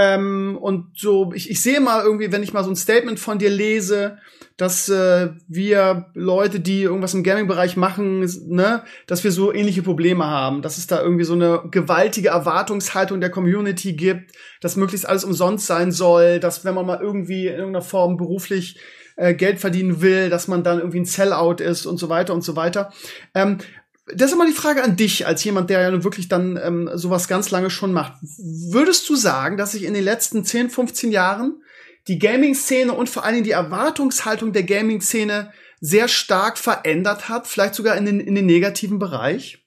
Ähm, 0.00 0.56
und 0.60 0.96
so, 0.96 1.32
ich, 1.34 1.50
ich 1.50 1.60
sehe 1.60 1.80
mal 1.80 2.04
irgendwie, 2.04 2.30
wenn 2.30 2.44
ich 2.44 2.52
mal 2.52 2.62
so 2.62 2.70
ein 2.70 2.76
Statement 2.76 3.18
von 3.18 3.40
dir 3.40 3.50
lese, 3.50 4.18
dass 4.56 4.88
äh, 4.88 5.30
wir 5.48 6.06
Leute, 6.14 6.60
die 6.60 6.82
irgendwas 6.82 7.14
im 7.14 7.24
Gaming-Bereich 7.24 7.76
machen, 7.76 8.20
ne, 8.46 8.84
dass 9.08 9.24
wir 9.24 9.32
so 9.32 9.52
ähnliche 9.52 9.82
Probleme 9.82 10.24
haben, 10.24 10.62
dass 10.62 10.78
es 10.78 10.86
da 10.86 11.02
irgendwie 11.02 11.24
so 11.24 11.32
eine 11.32 11.64
gewaltige 11.72 12.28
Erwartungshaltung 12.28 13.20
der 13.20 13.30
Community 13.30 13.94
gibt, 13.94 14.36
dass 14.60 14.76
möglichst 14.76 15.08
alles 15.08 15.24
umsonst 15.24 15.66
sein 15.66 15.90
soll, 15.90 16.38
dass 16.38 16.64
wenn 16.64 16.76
man 16.76 16.86
mal 16.86 17.00
irgendwie 17.02 17.48
in 17.48 17.54
irgendeiner 17.54 17.82
Form 17.82 18.16
beruflich 18.16 18.78
äh, 19.16 19.34
Geld 19.34 19.58
verdienen 19.58 20.00
will, 20.00 20.30
dass 20.30 20.46
man 20.46 20.62
dann 20.62 20.78
irgendwie 20.78 21.00
ein 21.00 21.06
Sellout 21.06 21.56
ist 21.58 21.86
und 21.86 21.96
so 21.96 22.08
weiter 22.08 22.34
und 22.34 22.44
so 22.44 22.54
weiter. 22.54 22.92
Ähm, 23.34 23.58
das 24.14 24.30
ist 24.30 24.34
immer 24.34 24.46
die 24.46 24.52
Frage 24.52 24.82
an 24.82 24.96
dich, 24.96 25.26
als 25.26 25.44
jemand, 25.44 25.70
der 25.70 25.80
ja 25.80 26.04
wirklich 26.04 26.28
dann 26.28 26.58
ähm, 26.62 26.90
sowas 26.94 27.28
ganz 27.28 27.50
lange 27.50 27.70
schon 27.70 27.92
macht. 27.92 28.14
Würdest 28.22 29.08
du 29.08 29.16
sagen, 29.16 29.56
dass 29.56 29.72
sich 29.72 29.84
in 29.84 29.94
den 29.94 30.04
letzten 30.04 30.44
10, 30.44 30.70
15 30.70 31.12
Jahren 31.12 31.62
die 32.06 32.18
Gaming-Szene 32.18 32.92
und 32.92 33.08
vor 33.08 33.24
allen 33.24 33.34
Dingen 33.34 33.44
die 33.44 33.50
Erwartungshaltung 33.50 34.52
der 34.52 34.62
Gaming-Szene 34.62 35.52
sehr 35.80 36.08
stark 36.08 36.58
verändert 36.58 37.28
hat, 37.28 37.46
vielleicht 37.46 37.74
sogar 37.74 37.96
in 37.96 38.06
den, 38.06 38.20
in 38.20 38.34
den 38.34 38.46
negativen 38.46 38.98
Bereich? 38.98 39.64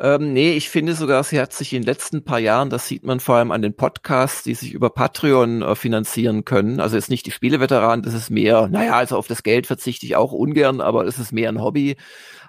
Ähm, 0.00 0.32
nee, 0.32 0.52
ich 0.52 0.68
finde 0.68 0.94
sogar, 0.94 1.24
sie 1.24 1.40
hat 1.40 1.52
sich 1.52 1.72
in 1.72 1.82
den 1.82 1.86
letzten 1.86 2.22
paar 2.22 2.38
Jahren, 2.38 2.70
das 2.70 2.86
sieht 2.86 3.04
man 3.04 3.18
vor 3.18 3.36
allem 3.36 3.50
an 3.50 3.62
den 3.62 3.74
Podcasts, 3.74 4.44
die 4.44 4.54
sich 4.54 4.72
über 4.72 4.90
Patreon 4.90 5.62
äh, 5.62 5.74
finanzieren 5.74 6.44
können. 6.44 6.78
Also 6.78 6.94
jetzt 6.94 7.10
nicht 7.10 7.26
die 7.26 7.32
Spieleveteranen, 7.32 8.04
das 8.04 8.14
ist 8.14 8.30
mehr, 8.30 8.68
naja, 8.68 8.92
also 8.92 9.16
auf 9.16 9.26
das 9.26 9.42
Geld 9.42 9.66
verzichte 9.66 10.06
ich 10.06 10.14
auch 10.14 10.30
ungern, 10.30 10.80
aber 10.80 11.04
es 11.04 11.18
ist 11.18 11.32
mehr 11.32 11.48
ein 11.48 11.60
Hobby 11.60 11.96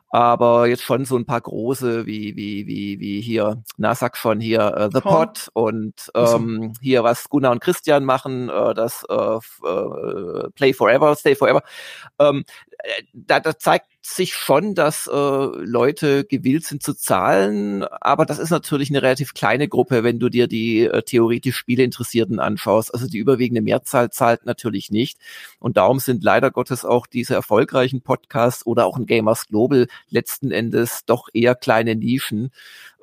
aber 0.10 0.68
jetzt 0.68 0.84
schon 0.84 1.06
so 1.06 1.16
ein 1.18 1.26
paar 1.26 1.42
große 1.42 2.06
wie 2.06 2.36
wie 2.36 2.66
wie 2.66 3.00
wie 3.00 3.22
hier, 3.22 3.64
na 3.78 3.94
sag 3.94 4.18
schon 4.18 4.40
hier 4.40 4.62
äh, 4.76 4.90
The 4.92 5.02
Pot 5.02 5.50
und 5.54 6.12
ähm, 6.16 6.74
hier 6.82 7.04
was 7.04 7.30
Gunnar 7.30 7.52
und 7.52 7.62
Christian 7.62 8.06
machen, 8.06 8.50
äh, 8.50 8.74
das 8.74 9.06
äh, 9.08 9.16
äh, 9.16 10.50
Play 10.56 10.74
Forever, 10.74 11.16
Stay 11.16 11.36
Forever. 11.36 11.62
Ähm, 12.18 12.44
äh, 12.80 13.04
da, 13.14 13.40
da 13.40 13.58
zeigt 13.58 13.88
sich 14.02 14.34
schon, 14.34 14.74
dass 14.74 15.08
äh, 15.08 15.12
Leute 15.14 16.24
gewillt 16.24 16.66
sind 16.66 16.82
zu 16.82 16.94
zahlen, 16.94 17.84
aber 17.84 18.26
das 18.26 18.40
ist 18.40 18.50
natürlich 18.50 18.90
eine 18.90 19.02
relativ 19.02 19.34
kleine 19.34 19.68
Gruppe, 19.68 20.04
wenn 20.04 20.20
du 20.20 20.30
dir 20.30 20.48
die 20.48 20.86
äh, 20.86 21.04
theoretisch 21.04 21.58
Spieleinteressierten 21.58 22.40
anschaust. 22.40 22.94
Also 22.94 23.08
die 23.08 23.18
überwiegende 23.18 23.62
Mehrzahl 23.62 24.10
zahlt 24.10 24.46
natürlich 24.46 24.90
nicht. 24.90 25.20
Und 25.60 25.78
darum 25.78 26.00
sind 26.00 26.24
leider 26.24 26.50
Gottes 26.50 26.86
auch 26.86 27.06
diese 27.06 27.36
erfolgreichen 27.36 28.02
Podcasts 28.02 28.66
oder 28.66 28.86
auch 28.86 28.98
ein 28.98 29.06
Gamers 29.06 29.48
Global 29.48 29.88
letzten 30.10 30.52
Endes 30.52 31.06
doch 31.06 31.30
eher 31.34 31.56
kleine 31.56 31.96
Nischen. 31.96 32.52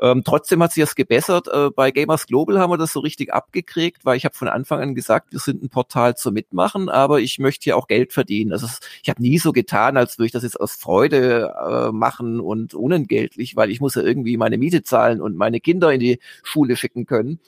Ähm, 0.01 0.23
trotzdem 0.25 0.63
hat 0.63 0.73
sich 0.73 0.83
das 0.83 0.95
gebessert. 0.95 1.49
Äh, 1.49 1.71
bei 1.71 1.91
Gamers 1.91 2.27
Global 2.27 2.59
haben 2.59 2.71
wir 2.71 2.79
das 2.79 2.93
so 2.93 3.01
richtig 3.01 3.33
abgekriegt, 3.33 4.05
weil 4.05 4.17
ich 4.17 4.25
habe 4.25 4.35
von 4.35 4.49
Anfang 4.49 4.81
an 4.81 4.95
gesagt, 4.95 5.33
wir 5.33 5.39
sind 5.39 5.63
ein 5.63 5.69
Portal 5.71 6.17
zum 6.17 6.35
Mitmachen, 6.35 6.89
aber 6.89 7.21
ich 7.21 7.39
möchte 7.39 7.65
hier 7.65 7.77
auch 7.77 7.87
Geld 7.87 8.13
verdienen. 8.13 8.53
Also 8.53 8.67
ich 9.03 9.09
habe 9.09 9.23
nie 9.23 9.39
so 9.39 9.53
getan, 9.53 9.97
als 9.97 10.19
würde 10.19 10.27
ich 10.27 10.33
das 10.33 10.43
jetzt 10.43 10.61
aus 10.61 10.77
Freude 10.77 11.55
äh, 11.59 11.93
machen 11.93 12.41
und 12.41 12.75
unentgeltlich, 12.75 13.57
weil 13.57 13.71
ich 13.71 13.81
muss 13.81 13.95
ja 13.95 14.03
irgendwie 14.03 14.37
meine 14.37 14.59
Miete 14.59 14.83
zahlen 14.83 15.21
und 15.21 15.37
meine 15.37 15.61
Kinder 15.61 15.93
in 15.93 16.01
die 16.01 16.19
Schule 16.43 16.77
schicken 16.77 17.07
können. 17.07 17.41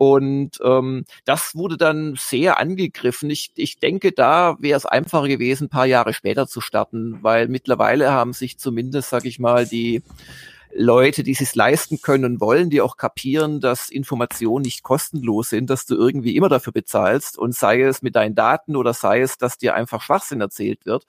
Und 0.00 0.52
ähm, 0.64 1.04
das 1.26 1.54
wurde 1.54 1.76
dann 1.76 2.14
sehr 2.16 2.58
angegriffen. 2.58 3.28
Ich, 3.28 3.50
ich 3.56 3.80
denke, 3.80 4.12
da 4.12 4.56
wäre 4.58 4.78
es 4.78 4.86
einfacher 4.86 5.28
gewesen, 5.28 5.64
ein 5.64 5.68
paar 5.68 5.84
Jahre 5.84 6.14
später 6.14 6.46
zu 6.46 6.62
starten, 6.62 7.18
weil 7.20 7.48
mittlerweile 7.48 8.10
haben 8.10 8.32
sich 8.32 8.58
zumindest, 8.58 9.10
sag 9.10 9.26
ich 9.26 9.38
mal, 9.38 9.66
die 9.66 10.02
Leute, 10.74 11.22
die 11.22 11.32
es 11.32 11.54
leisten 11.54 12.00
können 12.00 12.24
und 12.24 12.40
wollen, 12.40 12.70
die 12.70 12.80
auch 12.80 12.96
kapieren, 12.96 13.60
dass 13.60 13.90
Informationen 13.90 14.62
nicht 14.62 14.82
kostenlos 14.82 15.50
sind, 15.50 15.68
dass 15.68 15.84
du 15.84 15.96
irgendwie 15.96 16.34
immer 16.34 16.48
dafür 16.48 16.72
bezahlst 16.72 17.36
und 17.36 17.54
sei 17.54 17.82
es 17.82 18.00
mit 18.00 18.16
deinen 18.16 18.34
Daten 18.34 18.76
oder 18.76 18.94
sei 18.94 19.20
es, 19.20 19.36
dass 19.36 19.58
dir 19.58 19.74
einfach 19.74 20.00
Schwachsinn 20.00 20.40
erzählt 20.40 20.86
wird 20.86 21.04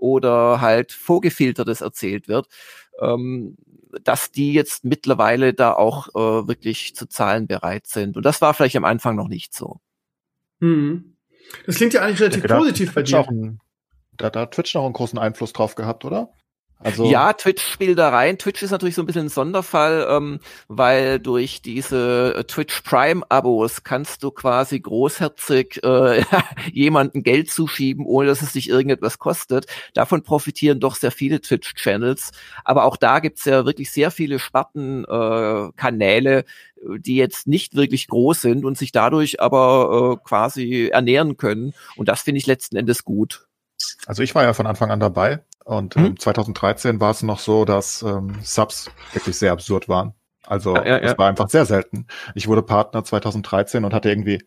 oder 0.00 0.60
halt 0.60 0.92
vorgefiltertes 0.92 1.80
erzählt 1.80 2.28
wird, 2.28 2.48
ähm, 3.00 3.56
dass 4.02 4.30
die 4.30 4.52
jetzt 4.52 4.84
mittlerweile 4.84 5.54
da 5.54 5.72
auch 5.72 6.08
äh, 6.08 6.48
wirklich 6.48 6.94
zu 6.94 7.06
zahlen 7.06 7.46
bereit 7.46 7.86
sind. 7.86 8.16
Und 8.16 8.24
das 8.24 8.40
war 8.40 8.54
vielleicht 8.54 8.76
am 8.76 8.84
Anfang 8.84 9.16
noch 9.16 9.28
nicht 9.28 9.54
so. 9.54 9.80
Hm. 10.60 11.16
Das 11.66 11.76
klingt 11.76 11.94
ja 11.94 12.02
eigentlich 12.02 12.20
relativ 12.20 12.44
ja, 12.44 12.56
positiv 12.56 12.94
bei 12.94 13.02
dir. 13.02 13.26
Da, 14.16 14.30
da 14.30 14.40
hat 14.40 14.52
Twitch 14.52 14.74
noch 14.74 14.84
einen 14.84 14.92
großen 14.92 15.18
Einfluss 15.18 15.52
drauf 15.52 15.74
gehabt, 15.74 16.04
oder? 16.04 16.32
Also 16.82 17.10
ja, 17.10 17.34
Twitch 17.34 17.62
spielt 17.62 17.98
da 17.98 18.08
rein. 18.08 18.38
Twitch 18.38 18.62
ist 18.62 18.70
natürlich 18.70 18.94
so 18.94 19.02
ein 19.02 19.06
bisschen 19.06 19.26
ein 19.26 19.30
Sonderfall, 19.30 20.06
ähm, 20.08 20.40
weil 20.66 21.20
durch 21.20 21.60
diese 21.60 22.36
äh, 22.38 22.44
Twitch 22.44 22.80
Prime-Abos 22.82 23.84
kannst 23.84 24.22
du 24.22 24.30
quasi 24.30 24.80
großherzig 24.80 25.84
äh, 25.84 26.24
jemanden 26.72 27.22
Geld 27.22 27.50
zuschieben, 27.50 28.06
ohne 28.06 28.28
dass 28.28 28.40
es 28.40 28.52
dich 28.52 28.70
irgendetwas 28.70 29.18
kostet. 29.18 29.66
Davon 29.92 30.22
profitieren 30.22 30.80
doch 30.80 30.94
sehr 30.94 31.10
viele 31.10 31.42
Twitch-Channels. 31.42 32.30
Aber 32.64 32.84
auch 32.84 32.96
da 32.96 33.18
gibt's 33.18 33.44
ja 33.44 33.66
wirklich 33.66 33.90
sehr 33.90 34.10
viele 34.10 34.38
Spartenkanäle, 34.38 36.38
äh, 36.38 36.44
die 36.98 37.16
jetzt 37.16 37.46
nicht 37.46 37.74
wirklich 37.74 38.08
groß 38.08 38.40
sind 38.40 38.64
und 38.64 38.78
sich 38.78 38.90
dadurch 38.90 39.42
aber 39.42 40.18
äh, 40.18 40.26
quasi 40.26 40.88
ernähren 40.90 41.36
können. 41.36 41.74
Und 41.96 42.08
das 42.08 42.22
finde 42.22 42.38
ich 42.38 42.46
letzten 42.46 42.76
Endes 42.76 43.04
gut. 43.04 43.46
Also 44.06 44.22
ich 44.22 44.34
war 44.34 44.44
ja 44.44 44.54
von 44.54 44.66
Anfang 44.66 44.90
an 44.90 45.00
dabei 45.00 45.42
und 45.64 45.94
hm? 45.94 46.18
2013 46.18 47.00
war 47.00 47.10
es 47.10 47.22
noch 47.22 47.38
so, 47.38 47.64
dass 47.64 48.02
ähm, 48.02 48.38
Subs 48.42 48.90
wirklich 49.12 49.36
sehr 49.36 49.52
absurd 49.52 49.88
waren. 49.88 50.14
Also 50.46 50.74
ja, 50.74 50.86
ja, 50.86 50.98
es 50.98 51.12
ja. 51.12 51.18
war 51.18 51.28
einfach 51.28 51.48
sehr 51.48 51.64
selten. 51.64 52.06
Ich 52.34 52.48
wurde 52.48 52.62
Partner 52.62 53.04
2013 53.04 53.84
und 53.84 53.94
hatte 53.94 54.08
irgendwie 54.08 54.40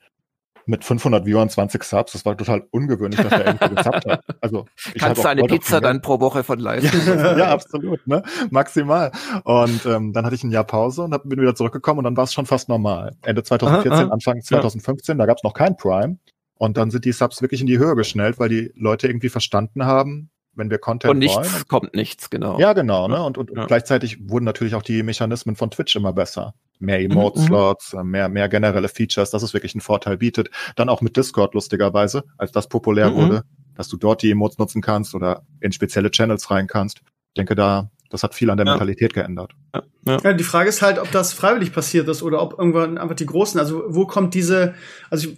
mit 0.65 0.84
500 0.84 1.25
Viewern 1.25 1.50
20 1.50 1.84
Subs. 1.84 2.13
Das 2.13 2.25
war 2.25 2.38
total 2.38 2.67
ungewöhnlich, 2.72 3.20
dass 3.22 3.32
er 3.32 3.46
irgendwie 3.46 3.75
gesubbt 3.75 4.05
hat. 4.05 4.24
Also 4.41 4.65
ich 4.93 5.01
kannst 5.01 5.24
du 5.24 5.27
eine 5.27 5.43
Pizza 5.43 5.82
dann 5.82 6.01
pro 6.01 6.20
Woche 6.20 6.43
von 6.43 6.60
leisten. 6.60 7.01
ja, 7.05 7.38
ja, 7.38 7.48
absolut, 7.50 8.05
ne, 8.08 8.24
maximal. 8.50 9.12
Und 9.43 9.86
ähm, 9.86 10.13
dann 10.13 10.25
hatte 10.25 10.36
ich 10.36 10.43
ein 10.43 10.51
Jahr 10.51 10.63
Pause 10.63 11.03
und 11.03 11.13
hab, 11.13 11.24
bin 11.24 11.39
wieder 11.39 11.55
zurückgekommen 11.55 12.00
und 12.00 12.05
dann 12.05 12.17
war 12.17 12.24
es 12.24 12.34
schon 12.34 12.46
fast 12.46 12.70
normal. 12.70 13.15
Ende 13.24 13.43
2014, 13.43 13.91
aha, 13.91 14.03
aha. 14.03 14.12
Anfang 14.12 14.41
2015, 14.41 15.17
da 15.17 15.25
gab 15.25 15.38
es 15.38 15.43
noch 15.43 15.53
kein 15.53 15.77
Prime. 15.77 16.17
Und 16.58 16.77
dann 16.77 16.91
sind 16.91 17.05
die 17.05 17.12
Subs 17.12 17.41
wirklich 17.41 17.62
in 17.62 17.67
die 17.67 17.77
Höhe 17.77 17.96
geschnellt, 17.96 18.39
weil 18.39 18.50
die 18.50 18.72
Leute 18.75 19.08
irgendwie 19.08 19.29
verstanden 19.29 19.86
haben, 19.86 20.29
wenn 20.55 20.69
wir 20.69 20.77
Content 20.77 21.12
und 21.12 21.19
nichts 21.19 21.36
wollen. 21.36 21.67
kommt 21.67 21.95
nichts, 21.95 22.29
genau. 22.29 22.60
Ja, 22.60 22.74
genau, 22.74 23.07
ne? 23.07 23.24
Und, 23.24 23.38
und, 23.38 23.51
ja. 23.55 23.65
gleichzeitig 23.65 24.29
wurden 24.29 24.45
natürlich 24.45 24.75
auch 24.75 24.81
die 24.81 25.03
Mechanismen 25.03 25.55
von 25.55 25.72
Twitch 25.72 25.95
immer 25.95 26.13
besser. 26.13 26.53
Mehr 26.79 27.00
mhm, 27.00 27.12
Emote-Slots, 27.12 27.93
mhm. 27.93 28.10
mehr, 28.10 28.29
mehr 28.29 28.50
generelle 28.50 28.88
Features, 28.88 29.31
dass 29.31 29.43
es 29.43 29.53
wirklich 29.53 29.74
einen 29.74 29.81
Vorteil 29.81 30.17
bietet. 30.17 30.50
Dann 30.75 30.89
auch 30.89 31.01
mit 31.01 31.17
Discord, 31.17 31.53
lustigerweise, 31.53 32.24
als 32.38 32.51
das 32.51 32.67
populär 32.67 33.12
mhm. 33.12 33.15
wurde, 33.15 33.43
dass 33.75 33.88
du 33.88 33.98
dort 33.98 34.22
die 34.22 34.31
Emotes 34.31 34.57
nutzen 34.57 34.81
kannst 34.81 35.15
oder 35.15 35.43
in 35.60 35.72
spezielle 35.72 36.12
Channels 36.12 36.51
rein 36.51 36.67
kannst. 36.67 37.00
Ich 37.00 37.33
denke, 37.36 37.55
da 37.55 37.89
das 38.13 38.22
hat 38.22 38.36
viel 38.36 38.50
an 38.51 38.58
der 38.58 38.67
ja. 38.67 38.74
Mentalität 38.74 39.13
geändert. 39.13 39.53
Ja, 39.74 39.84
ja. 40.08 40.17
ja, 40.24 40.34
die 40.34 40.43
Frage 40.43 40.70
ist 40.70 40.84
halt, 40.84 41.00
ob 41.00 41.12
das 41.12 41.34
freiwillig 41.34 41.74
passiert 41.74 42.08
ist 42.08 42.22
oder 42.22 42.41
ob 42.43 42.60
irgendwann 42.60 43.00
einfach 43.00 43.15
die 43.15 43.25
Großen, 43.25 43.60
also 43.60 43.84
wo 43.88 44.05
kommt 44.05 44.36
diese, 44.36 44.75
also 45.10 45.29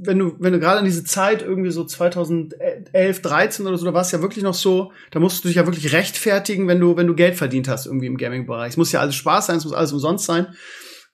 wenn 0.00 0.18
du, 0.18 0.34
wenn 0.38 0.54
du 0.54 0.58
gerade 0.58 0.78
in 0.78 0.86
diese 0.86 1.04
Zeit 1.04 1.42
irgendwie 1.42 1.70
so 1.70 1.84
2011, 1.84 3.20
13 3.20 3.66
oder 3.66 3.76
so, 3.76 3.84
da 3.84 3.92
war 3.92 4.00
es 4.00 4.12
ja 4.12 4.22
wirklich 4.22 4.42
noch 4.42 4.54
so, 4.54 4.92
da 5.10 5.20
musst 5.20 5.44
du 5.44 5.48
dich 5.48 5.58
ja 5.58 5.66
wirklich 5.66 5.92
rechtfertigen, 5.92 6.66
wenn 6.68 6.80
du, 6.80 6.96
wenn 6.96 7.06
du 7.06 7.14
Geld 7.14 7.36
verdient 7.36 7.68
hast 7.68 7.84
irgendwie 7.84 8.06
im 8.06 8.16
Gaming-Bereich. 8.16 8.70
Es 8.70 8.76
muss 8.78 8.92
ja 8.92 9.00
alles 9.00 9.14
Spaß 9.14 9.46
sein, 9.46 9.58
es 9.58 9.64
muss 9.64 9.74
alles 9.74 9.92
umsonst 9.92 10.24
sein. 10.24 10.46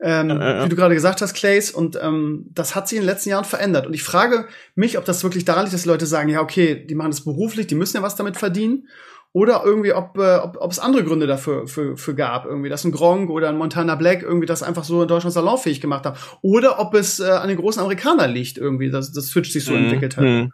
Ähm, 0.00 0.30
ja, 0.30 0.64
wie 0.64 0.68
du 0.68 0.76
gerade 0.76 0.94
gesagt 0.94 1.20
hast, 1.20 1.34
Clays, 1.34 1.72
und 1.72 1.98
ähm, 2.00 2.46
das 2.50 2.76
hat 2.76 2.88
sich 2.88 2.98
in 2.98 3.02
den 3.02 3.10
letzten 3.10 3.30
Jahren 3.30 3.44
verändert. 3.44 3.88
Und 3.88 3.94
ich 3.94 4.04
frage 4.04 4.46
mich, 4.76 4.96
ob 4.96 5.04
das 5.04 5.24
wirklich 5.24 5.44
daran 5.44 5.64
liegt, 5.64 5.74
dass 5.74 5.82
die 5.82 5.88
Leute 5.88 6.06
sagen, 6.06 6.28
ja, 6.28 6.40
okay, 6.40 6.86
die 6.86 6.94
machen 6.94 7.10
das 7.10 7.24
beruflich, 7.24 7.66
die 7.66 7.74
müssen 7.74 7.96
ja 7.96 8.02
was 8.04 8.14
damit 8.14 8.36
verdienen, 8.36 8.86
oder 9.32 9.62
irgendwie, 9.64 9.92
ob, 9.92 10.16
äh, 10.18 10.36
ob, 10.36 10.56
ob 10.60 10.70
es 10.70 10.78
andere 10.78 11.04
Gründe 11.04 11.26
dafür 11.26 11.66
für, 11.66 11.96
für 11.96 12.14
gab, 12.14 12.46
irgendwie, 12.46 12.68
dass 12.68 12.84
ein 12.84 12.92
Gronk 12.92 13.30
oder 13.30 13.48
ein 13.48 13.58
Montana 13.58 13.94
Black 13.94 14.22
irgendwie 14.22 14.46
das 14.46 14.62
einfach 14.62 14.84
so 14.84 15.02
in 15.02 15.08
Deutschland 15.08 15.34
salonfähig 15.34 15.80
gemacht 15.80 16.06
haben. 16.06 16.18
Oder 16.42 16.80
ob 16.80 16.94
es 16.94 17.20
äh, 17.20 17.30
an 17.30 17.48
den 17.48 17.58
großen 17.58 17.80
Amerikanern 17.80 18.32
liegt, 18.32 18.58
irgendwie, 18.58 18.90
dass 18.90 19.12
das 19.12 19.28
Twitch 19.28 19.52
sich 19.52 19.64
so 19.64 19.72
mhm. 19.72 19.84
entwickelt 19.84 20.16
hat. 20.16 20.24
Mhm. 20.24 20.52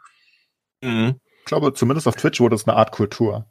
Mhm. 0.83 1.15
Ich 1.39 1.45
glaube, 1.45 1.73
zumindest 1.75 2.09
auf 2.09 2.17
Twitch 2.17 2.41
wurde 2.41 2.57
es 2.57 2.67
eine 2.67 2.77
Art 2.77 2.91
Kultur. 2.91 3.47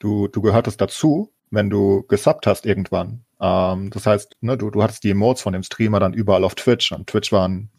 Du, 0.00 0.28
du 0.28 0.42
gehörtest 0.42 0.80
dazu, 0.80 1.32
wenn 1.50 1.70
du 1.70 2.02
gesubbt 2.08 2.46
hast 2.46 2.66
irgendwann. 2.66 3.24
Ähm, 3.40 3.90
das 3.90 4.06
heißt, 4.06 4.36
ne, 4.40 4.56
du, 4.56 4.70
du 4.70 4.82
hattest 4.82 5.04
die 5.04 5.10
Emotes 5.10 5.42
von 5.42 5.52
dem 5.52 5.62
Streamer 5.62 6.00
dann 6.00 6.14
überall 6.14 6.44
auf 6.44 6.54
Twitch 6.54 6.92
und 6.92 7.06
Twitch 7.06 7.30
war 7.32 7.46
ein 7.46 7.70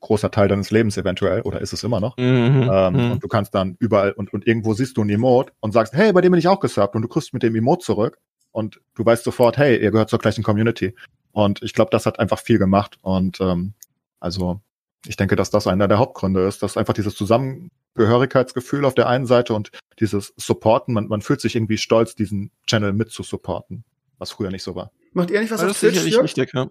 großer 0.00 0.30
Teil 0.30 0.48
deines 0.48 0.70
Lebens 0.70 0.96
eventuell, 0.96 1.42
oder 1.42 1.60
ist 1.60 1.72
es 1.72 1.84
immer 1.84 2.00
noch. 2.00 2.16
Mhm, 2.16 2.68
ähm, 2.72 2.94
mhm. 2.94 3.12
Und 3.12 3.24
du 3.24 3.28
kannst 3.28 3.54
dann 3.54 3.76
überall 3.78 4.12
und, 4.12 4.32
und 4.32 4.46
irgendwo 4.46 4.74
siehst 4.74 4.96
du 4.96 5.02
ein 5.02 5.10
Emote 5.10 5.52
und 5.60 5.72
sagst, 5.72 5.92
hey, 5.92 6.12
bei 6.12 6.20
dem 6.20 6.32
bin 6.32 6.38
ich 6.38 6.48
auch 6.48 6.60
gesubbt 6.60 6.94
und 6.94 7.02
du 7.02 7.08
kriegst 7.08 7.32
mit 7.32 7.42
dem 7.42 7.54
Emote 7.54 7.84
zurück 7.84 8.18
und 8.52 8.80
du 8.94 9.04
weißt 9.04 9.24
sofort, 9.24 9.58
hey, 9.58 9.80
ihr 9.80 9.90
gehört 9.90 10.10
zur 10.10 10.18
gleichen 10.18 10.42
Community. 10.42 10.94
Und 11.32 11.62
ich 11.62 11.74
glaube, 11.74 11.90
das 11.90 12.06
hat 12.06 12.18
einfach 12.18 12.40
viel 12.40 12.58
gemacht. 12.58 12.98
Und 13.02 13.40
ähm, 13.40 13.74
also 14.18 14.60
ich 15.06 15.16
denke, 15.16 15.36
dass 15.36 15.50
das 15.50 15.66
einer 15.66 15.88
der 15.88 15.98
Hauptgründe 15.98 16.46
ist, 16.46 16.62
dass 16.62 16.76
einfach 16.76 16.92
dieses 16.92 17.14
Zusammengehörigkeitsgefühl 17.14 18.84
auf 18.84 18.94
der 18.94 19.08
einen 19.08 19.26
Seite 19.26 19.54
und 19.54 19.70
dieses 19.98 20.34
Supporten, 20.36 20.92
man, 20.94 21.08
man 21.08 21.22
fühlt 21.22 21.40
sich 21.40 21.56
irgendwie 21.56 21.78
stolz, 21.78 22.14
diesen 22.14 22.50
Channel 22.66 22.92
mit 22.92 23.10
zu 23.10 23.22
supporten, 23.22 23.84
was 24.18 24.30
früher 24.30 24.50
nicht 24.50 24.62
so 24.62 24.74
war. 24.74 24.90
Macht 25.12 25.30
ihr 25.30 25.40
nicht 25.40 25.50
was 25.50 25.60
also 25.60 25.70
auf 25.70 25.78
Twitch? 25.78 25.94
Das 25.94 26.04
ist 26.04 26.04
sicherlich 26.04 26.24
wichtig, 26.24 26.52
ja. 26.54 26.70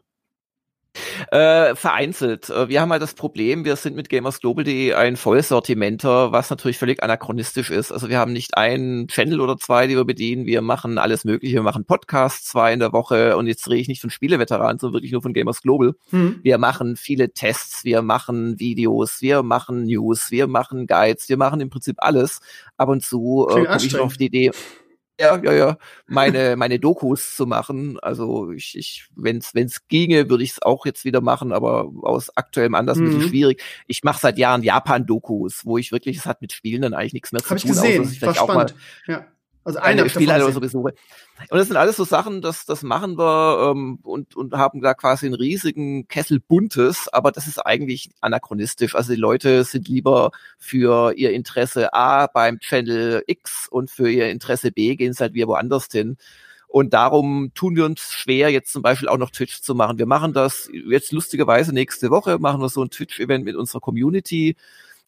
Äh, 1.31 1.75
vereinzelt. 1.75 2.49
Äh, 2.49 2.69
wir 2.69 2.81
haben 2.81 2.91
halt 2.91 3.01
das 3.01 3.13
Problem, 3.13 3.65
wir 3.65 3.75
sind 3.75 3.95
mit 3.95 4.09
gamersglobal.de 4.09 4.93
ein 4.93 5.17
Vollsortimenter, 5.17 6.31
was 6.31 6.49
natürlich 6.49 6.77
völlig 6.77 7.03
anachronistisch 7.03 7.69
ist. 7.69 7.91
Also 7.91 8.09
wir 8.09 8.19
haben 8.19 8.33
nicht 8.33 8.57
einen 8.57 9.07
Channel 9.07 9.41
oder 9.41 9.57
zwei, 9.57 9.87
die 9.87 9.95
wir 9.95 10.05
bedienen. 10.05 10.45
Wir 10.45 10.61
machen 10.61 10.97
alles 10.97 11.25
Mögliche. 11.25 11.55
Wir 11.55 11.63
machen 11.63 11.85
Podcasts 11.85 12.47
zwei 12.47 12.73
in 12.73 12.79
der 12.79 12.93
Woche 12.93 13.37
und 13.37 13.47
jetzt 13.47 13.67
rede 13.69 13.81
ich 13.81 13.87
nicht 13.87 14.01
von 14.01 14.09
Spieleveteranen, 14.09 14.79
sondern 14.79 14.95
wirklich 14.95 15.11
nur 15.11 15.21
von 15.21 15.33
Gamers 15.33 15.61
Global. 15.61 15.93
Mhm. 16.11 16.39
Wir 16.43 16.57
machen 16.57 16.95
viele 16.95 17.33
Tests, 17.33 17.83
wir 17.83 18.01
machen 18.01 18.59
Videos, 18.59 19.21
wir 19.21 19.43
machen 19.43 19.83
News, 19.83 20.31
wir 20.31 20.47
machen 20.47 20.87
Guides, 20.87 21.29
wir 21.29 21.37
machen 21.37 21.61
im 21.61 21.69
Prinzip 21.69 21.97
alles. 21.99 22.39
Ab 22.77 22.89
und 22.89 23.03
zu 23.03 23.47
äh, 23.49 23.65
komme 23.65 23.77
ich 23.77 23.93
noch 23.93 24.05
auf 24.05 24.17
die 24.17 24.25
Idee, 24.25 24.51
ja, 25.19 25.37
ja, 25.43 25.53
ja, 25.53 25.77
meine, 26.07 26.55
meine 26.55 26.79
Dokus 26.79 27.35
zu 27.35 27.45
machen. 27.45 27.99
Also 27.99 28.51
ich, 28.51 28.77
ich 28.77 29.09
wenn 29.15 29.37
es 29.37 29.87
ginge, 29.87 30.29
würde 30.29 30.43
ich 30.43 30.51
es 30.51 30.61
auch 30.61 30.85
jetzt 30.85 31.03
wieder 31.03 31.21
machen, 31.21 31.51
aber 31.51 31.91
aus 32.01 32.35
aktuellem 32.37 32.75
Anlass 32.75 32.97
mhm. 32.97 33.03
ein 33.03 33.07
bisschen 33.07 33.23
mhm. 33.23 33.29
schwierig. 33.29 33.63
Ich 33.87 34.03
mache 34.03 34.19
seit 34.19 34.37
Jahren 34.37 34.63
Japan-Dokus, 34.63 35.65
wo 35.65 35.77
ich 35.77 35.91
wirklich, 35.91 36.17
es 36.17 36.25
hat 36.25 36.41
mit 36.41 36.53
Spielen 36.53 36.81
dann 36.81 36.93
eigentlich 36.93 37.13
nichts 37.13 37.31
mehr 37.31 37.41
zu 37.41 37.49
Hab 37.49 37.57
tun. 37.57 37.69
Hab 37.69 37.75
ich 37.75 37.81
gesehen, 37.81 38.01
außer, 38.03 38.11
ich 38.13 38.21
war 38.21 38.35
spannend. 38.35 38.75
Ja. 39.07 39.27
Also 39.69 39.79
eine 39.79 40.09
Spiel 40.09 40.31
halt 40.31 40.53
so 40.53 40.59
besuche. 40.59 40.93
Und 41.49 41.57
das 41.57 41.67
sind 41.67 41.77
alles 41.77 41.95
so 41.95 42.03
Sachen, 42.03 42.41
das, 42.41 42.65
das 42.65 42.81
machen 42.81 43.17
wir 43.17 43.71
ähm, 43.71 43.99
und, 44.03 44.35
und 44.35 44.53
haben 44.53 44.81
da 44.81 44.93
quasi 44.93 45.27
einen 45.27 45.35
riesigen 45.35 46.07
Kessel 46.07 46.39
Buntes, 46.39 47.07
aber 47.07 47.31
das 47.31 47.45
ist 47.45 47.59
eigentlich 47.59 48.09
anachronistisch. 48.19 48.95
Also 48.95 49.13
die 49.13 49.19
Leute 49.19 49.63
sind 49.63 49.87
lieber 49.87 50.31
für 50.57 51.13
ihr 51.13 51.31
Interesse 51.31 51.93
A 51.93 52.27
beim 52.27 52.59
Channel 52.59 53.23
X 53.27 53.67
und 53.69 53.91
für 53.91 54.09
ihr 54.09 54.29
Interesse 54.29 54.71
B 54.71 54.95
gehen 54.95 55.11
es 55.11 55.19
halt 55.21 55.33
wir 55.33 55.47
woanders 55.47 55.87
hin. 55.91 56.17
Und 56.67 56.93
darum 56.93 57.51
tun 57.53 57.75
wir 57.75 57.85
uns 57.85 58.11
schwer, 58.11 58.49
jetzt 58.49 58.71
zum 58.71 58.81
Beispiel 58.81 59.07
auch 59.07 59.17
noch 59.17 59.31
Twitch 59.31 59.61
zu 59.61 59.73
machen. 59.75 59.97
Wir 59.97 60.05
machen 60.05 60.33
das 60.33 60.69
jetzt 60.71 61.11
lustigerweise 61.11 61.73
nächste 61.73 62.09
Woche, 62.11 62.37
machen 62.37 62.61
wir 62.61 62.69
so 62.69 62.83
ein 62.83 62.91
Twitch-Event 62.91 63.45
mit 63.45 63.55
unserer 63.55 63.81
Community 63.81 64.55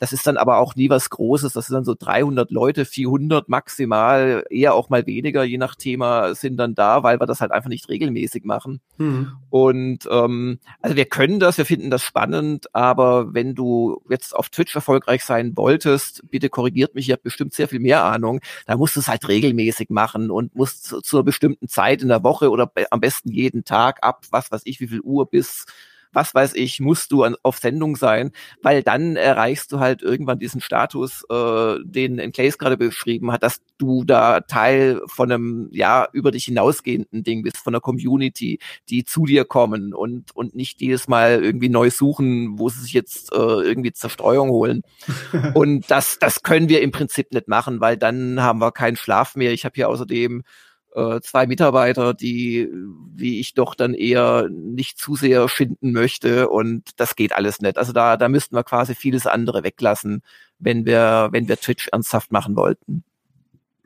das 0.02 0.14
ist 0.14 0.26
dann 0.26 0.38
aber 0.38 0.58
auch 0.58 0.76
nie 0.76 0.90
was 0.90 1.12
Großes. 1.12 1.54
Das 1.54 1.68
sind 1.68 1.76
dann 1.76 1.86
so 1.86 1.94
300 1.94 2.50
Leute, 2.50 2.86
400 2.86 3.48
maximal, 3.50 4.44
eher 4.50 4.74
auch 4.74 4.90
mal 4.90 5.06
weniger, 5.06 5.44
je 5.44 5.60
nach 5.60 5.76
Thema, 5.76 6.34
sind 6.34 6.58
dann 6.58 6.74
da, 6.74 7.04
weil 7.04 7.20
wir 7.20 7.28
das 7.28 7.40
halt 7.40 7.52
einfach 7.52 7.70
nicht 7.70 7.88
regelmäßig 7.88 8.44
machen. 8.44 8.82
Mhm. 8.98 9.34
Und 9.52 10.10
ähm, 10.10 10.58
also 10.82 10.96
wir 10.96 11.06
können 11.06 11.40
das, 11.40 11.60
wir 11.60 11.68
finden 11.68 11.92
das 11.92 12.02
spannend, 12.02 12.74
aber 12.74 13.36
wenn 13.36 13.54
du 13.54 14.02
jetzt 14.10 14.36
auf 14.36 14.50
Twitch 14.50 14.76
erfolgreich 14.76 15.24
sein 15.24 15.56
wolltest, 15.56 16.24
bitte 16.32 16.50
korrigiert 16.50 16.96
mich, 16.96 17.08
ihr 17.08 17.14
habt 17.14 17.24
bestimmt 17.24 17.54
sehr 17.54 17.68
viel 17.68 17.80
mehr 17.80 18.04
Ahnung, 18.04 18.40
da 18.66 18.78
musst 18.78 18.96
du 18.96 19.02
es 19.02 19.08
halt 19.08 19.28
regelmäßig 19.28 19.92
machen 19.92 20.32
und 20.32 20.56
musst 20.56 20.84
zu, 20.84 21.02
zu 21.02 21.18
einer 21.18 21.26
bestimmten 21.26 21.68
Zeit 21.68 22.02
in 22.02 22.08
der 22.08 22.24
Woche 22.24 22.50
oder 22.50 22.66
be 22.66 22.92
am 22.92 23.02
besten 23.02 23.30
jeden 23.30 23.66
Tag 23.66 24.00
ab, 24.02 24.26
was 24.32 24.52
weiß 24.52 24.64
ich, 24.66 24.80
wie 24.80 24.88
viel 24.88 25.02
Uhr 25.02 25.30
bis 25.30 25.68
was 26.14 26.34
weiß 26.34 26.54
ich, 26.56 26.80
musst 26.80 27.12
du 27.12 27.24
an, 27.24 27.36
auf 27.44 27.58
Sendung 27.58 27.96
sein, 27.96 28.32
weil 28.62 28.84
dann 28.84 29.16
erreichst 29.16 29.72
du 29.72 29.80
halt 29.80 30.02
irgendwann 30.02 30.40
diesen 30.40 30.62
Status, 30.62 31.24
äh, 31.30 31.76
den 31.84 32.20
Enclaves 32.20 32.58
gerade 32.58 32.78
beschrieben 32.78 33.32
hat, 33.32 33.44
dass 33.44 33.62
du 33.78 34.04
da 34.04 34.42
Teil 34.42 35.02
von 35.08 35.32
einem, 35.32 35.70
ja, 35.72 36.08
über 36.14 36.32
dich 36.32 36.46
hinausgehenden 36.46 37.24
Ding 37.24 37.44
bist, 37.44 37.58
von 37.58 37.74
einer 37.74 37.82
Community, 37.82 38.60
die 38.90 39.04
zu 39.04 39.26
dir 39.26 39.46
kommen 39.46 39.94
und, 39.94 40.36
und 40.36 40.56
nicht 40.56 40.82
jedes 40.82 41.08
Mal 41.08 41.44
irgendwie 41.44 41.70
neu 41.70 41.90
suchen, 41.90 42.60
wo 42.60 42.70
sie 42.70 42.82
sich 42.82 42.94
jetzt 42.94 43.34
äh, 43.34 43.38
irgendwie 43.38 43.94
Zerstreuung 43.94 44.50
holen. 44.50 44.82
und 45.54 45.90
das, 45.90 46.20
das 46.20 46.44
können 46.44 46.70
wir 46.70 46.82
im 46.82 46.92
Prinzip 46.92 47.32
nicht 47.34 47.48
machen, 47.48 47.82
weil 47.82 47.98
dann 47.98 48.42
haben 48.42 48.60
wir 48.60 48.72
keinen 48.72 48.98
Schlaf 48.98 49.36
mehr. 49.36 49.52
Ich 49.52 49.66
habe 49.66 49.74
hier 49.76 49.90
außerdem 49.90 50.44
äh, 50.94 51.22
zwei 51.22 51.48
Mitarbeiter, 51.48 52.14
die, 52.14 52.70
wie 53.16 53.40
ich 53.40 53.54
doch 53.54 53.76
dann 53.76 53.94
eher 53.94 54.50
nicht 54.50 54.98
zu 54.98 55.16
sehr 55.16 55.48
schinden 55.48 55.92
möchte 55.92 56.50
und 56.50 57.00
das 57.00 57.16
geht 57.16 57.34
alles 57.34 57.62
nicht. 57.62 57.78
Also 57.78 57.94
da, 57.94 58.18
da 58.18 58.30
müssten 58.30 58.56
wir 58.56 58.64
quasi 58.64 58.96
vieles 58.96 59.28
andere 59.28 59.64
weglassen, 59.64 60.24
wenn 60.60 60.86
wir, 60.86 61.30
wenn 61.32 61.48
wir 61.48 61.58
Twitch 61.58 61.88
ernsthaft 61.92 62.32
machen 62.32 62.56
wollten. 62.56 63.04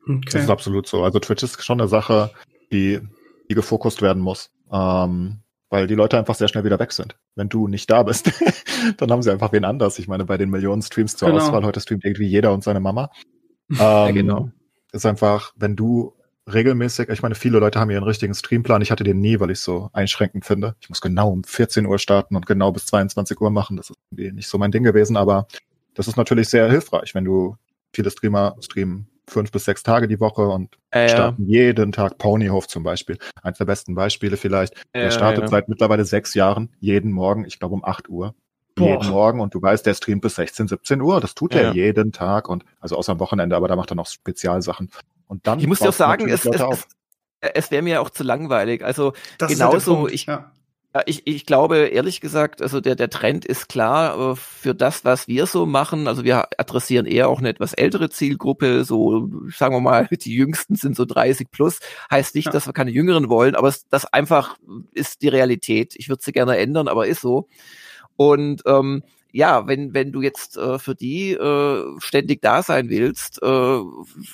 Okay. 0.03 0.21
Das 0.31 0.43
ist 0.43 0.49
absolut 0.49 0.87
so. 0.87 1.03
Also 1.03 1.19
Twitch 1.19 1.43
ist 1.43 1.63
schon 1.63 1.79
eine 1.79 1.87
Sache, 1.87 2.31
die, 2.71 2.99
die 3.49 3.55
gefokust 3.55 4.01
werden 4.01 4.21
muss. 4.21 4.51
Ähm, 4.71 5.39
weil 5.69 5.87
die 5.87 5.95
Leute 5.95 6.17
einfach 6.17 6.35
sehr 6.35 6.47
schnell 6.47 6.63
wieder 6.63 6.79
weg 6.79 6.91
sind. 6.91 7.17
Wenn 7.35 7.49
du 7.49 7.67
nicht 7.67 7.89
da 7.89 8.03
bist, 8.03 8.31
dann 8.97 9.11
haben 9.11 9.21
sie 9.21 9.31
einfach 9.31 9.51
wen 9.51 9.65
anders. 9.65 9.99
Ich 9.99 10.07
meine, 10.07 10.25
bei 10.25 10.37
den 10.37 10.49
Millionen 10.49 10.81
Streams 10.81 11.17
zur 11.17 11.29
genau. 11.29 11.41
Auswahl, 11.41 11.65
heute 11.65 11.79
streamt 11.79 12.05
irgendwie 12.05 12.27
jeder 12.27 12.53
und 12.53 12.63
seine 12.63 12.79
Mama. 12.79 13.09
Ähm, 13.67 13.77
ja, 13.79 14.11
genau. 14.11 14.51
Ist 14.91 15.07
einfach, 15.07 15.51
wenn 15.55 15.75
du 15.75 16.13
regelmäßig, 16.51 17.09
ich 17.09 17.21
meine, 17.21 17.35
viele 17.35 17.59
Leute 17.59 17.79
haben 17.79 17.89
ihren 17.89 18.03
richtigen 18.03 18.33
Streamplan. 18.33 18.81
Ich 18.81 18.91
hatte 18.91 19.03
den 19.03 19.19
nie, 19.19 19.39
weil 19.39 19.51
ich 19.51 19.59
so 19.59 19.89
einschränkend 19.93 20.45
finde. 20.45 20.75
Ich 20.79 20.89
muss 20.89 21.01
genau 21.01 21.29
um 21.29 21.43
14 21.43 21.85
Uhr 21.85 21.99
starten 21.99 22.35
und 22.35 22.45
genau 22.45 22.71
bis 22.71 22.85
22 22.85 23.39
Uhr 23.41 23.49
machen. 23.49 23.77
Das 23.77 23.89
ist 23.89 23.97
irgendwie 24.11 24.31
nicht 24.31 24.47
so 24.47 24.57
mein 24.57 24.71
Ding 24.71 24.83
gewesen, 24.83 25.17
aber 25.17 25.47
das 25.93 26.07
ist 26.07 26.17
natürlich 26.17 26.49
sehr 26.49 26.69
hilfreich, 26.69 27.15
wenn 27.15 27.25
du 27.25 27.57
viele 27.93 28.11
Streamer 28.11 28.55
streamen 28.59 29.07
fünf 29.27 29.51
bis 29.51 29.65
sechs 29.65 29.83
Tage 29.83 30.07
die 30.07 30.19
Woche 30.19 30.47
und 30.47 30.77
äh, 30.91 31.09
starten 31.09 31.45
ja. 31.47 31.63
jeden 31.63 31.91
Tag 31.91 32.17
Ponyhof 32.17 32.67
zum 32.67 32.83
Beispiel. 32.83 33.17
Eins 33.41 33.57
der 33.57 33.65
besten 33.65 33.95
Beispiele 33.95 34.37
vielleicht. 34.37 34.75
Äh, 34.93 35.01
der 35.01 35.11
startet 35.11 35.45
ja. 35.45 35.47
seit 35.47 35.67
mittlerweile 35.67 36.05
sechs 36.05 36.33
Jahren 36.33 36.69
jeden 36.79 37.11
Morgen, 37.11 37.45
ich 37.45 37.59
glaube 37.59 37.73
um 37.73 37.83
acht 37.83 38.09
Uhr. 38.09 38.35
Boah. 38.75 38.89
Jeden 38.89 39.09
Morgen 39.09 39.39
und 39.39 39.53
du 39.53 39.61
weißt, 39.61 39.85
der 39.85 39.93
streamt 39.93 40.21
bis 40.21 40.35
16, 40.35 40.67
17 40.67 41.01
Uhr. 41.01 41.21
Das 41.21 41.33
tut 41.33 41.55
ja. 41.55 41.61
er 41.61 41.73
jeden 41.73 42.11
Tag 42.11 42.49
und 42.49 42.65
also 42.79 42.97
außer 42.97 43.13
am 43.13 43.19
Wochenende, 43.19 43.55
aber 43.55 43.67
da 43.67 43.75
macht 43.75 43.91
er 43.91 43.95
noch 43.95 44.07
Spezialsachen. 44.07 44.89
Und 45.27 45.47
dann 45.47 45.59
ich 45.59 45.67
muss 45.67 45.79
dir 45.79 45.89
auch 45.89 45.93
sagen, 45.93 46.29
es, 46.29 46.45
es, 46.45 46.61
es, 46.61 46.87
es 47.53 47.71
wäre 47.71 47.81
mir 47.81 48.01
auch 48.01 48.09
zu 48.09 48.23
langweilig. 48.23 48.83
Also 48.83 49.13
das 49.37 49.51
genauso, 49.51 50.03
halt 50.03 50.13
ich, 50.13 50.25
ja. 50.25 50.51
ich, 51.05 51.25
ich 51.25 51.45
glaube 51.45 51.77
ehrlich 51.77 52.21
gesagt, 52.21 52.61
also 52.61 52.81
der, 52.81 52.95
der 52.95 53.09
Trend 53.09 53.45
ist 53.45 53.69
klar 53.69 54.35
für 54.35 54.75
das, 54.75 55.03
was 55.03 55.27
wir 55.27 55.45
so 55.45 55.65
machen. 55.65 56.07
Also 56.07 56.23
wir 56.23 56.47
adressieren 56.57 57.05
eher 57.05 57.29
auch 57.29 57.39
eine 57.39 57.49
etwas 57.49 57.73
ältere 57.73 58.09
Zielgruppe, 58.09 58.83
so 58.83 59.29
sagen 59.55 59.75
wir 59.75 59.81
mal, 59.81 60.07
die 60.11 60.35
Jüngsten 60.35 60.75
sind 60.75 60.95
so 60.95 61.05
30 61.05 61.49
plus. 61.51 61.79
Heißt 62.11 62.35
nicht, 62.35 62.45
ja. 62.45 62.51
dass 62.51 62.67
wir 62.67 62.73
keine 62.73 62.91
Jüngeren 62.91 63.29
wollen, 63.29 63.55
aber 63.55 63.73
das 63.89 64.05
einfach 64.05 64.57
ist 64.93 65.21
die 65.21 65.29
Realität. 65.29 65.95
Ich 65.95 66.09
würde 66.09 66.23
sie 66.23 66.31
gerne 66.31 66.57
ändern, 66.57 66.87
aber 66.87 67.07
ist 67.07 67.21
so. 67.21 67.47
Und 68.15 68.61
ähm, 68.65 69.03
ja, 69.35 69.67
wenn, 69.67 69.93
wenn 69.93 70.13
du 70.13 70.21
jetzt 70.21 70.55
äh, 70.55 70.79
für 70.79 70.95
die 70.95 71.33
äh, 71.33 71.83
ständig 71.99 72.41
da 72.41 72.63
sein 72.63 72.87
willst, 72.87 73.43
äh, 73.43 73.79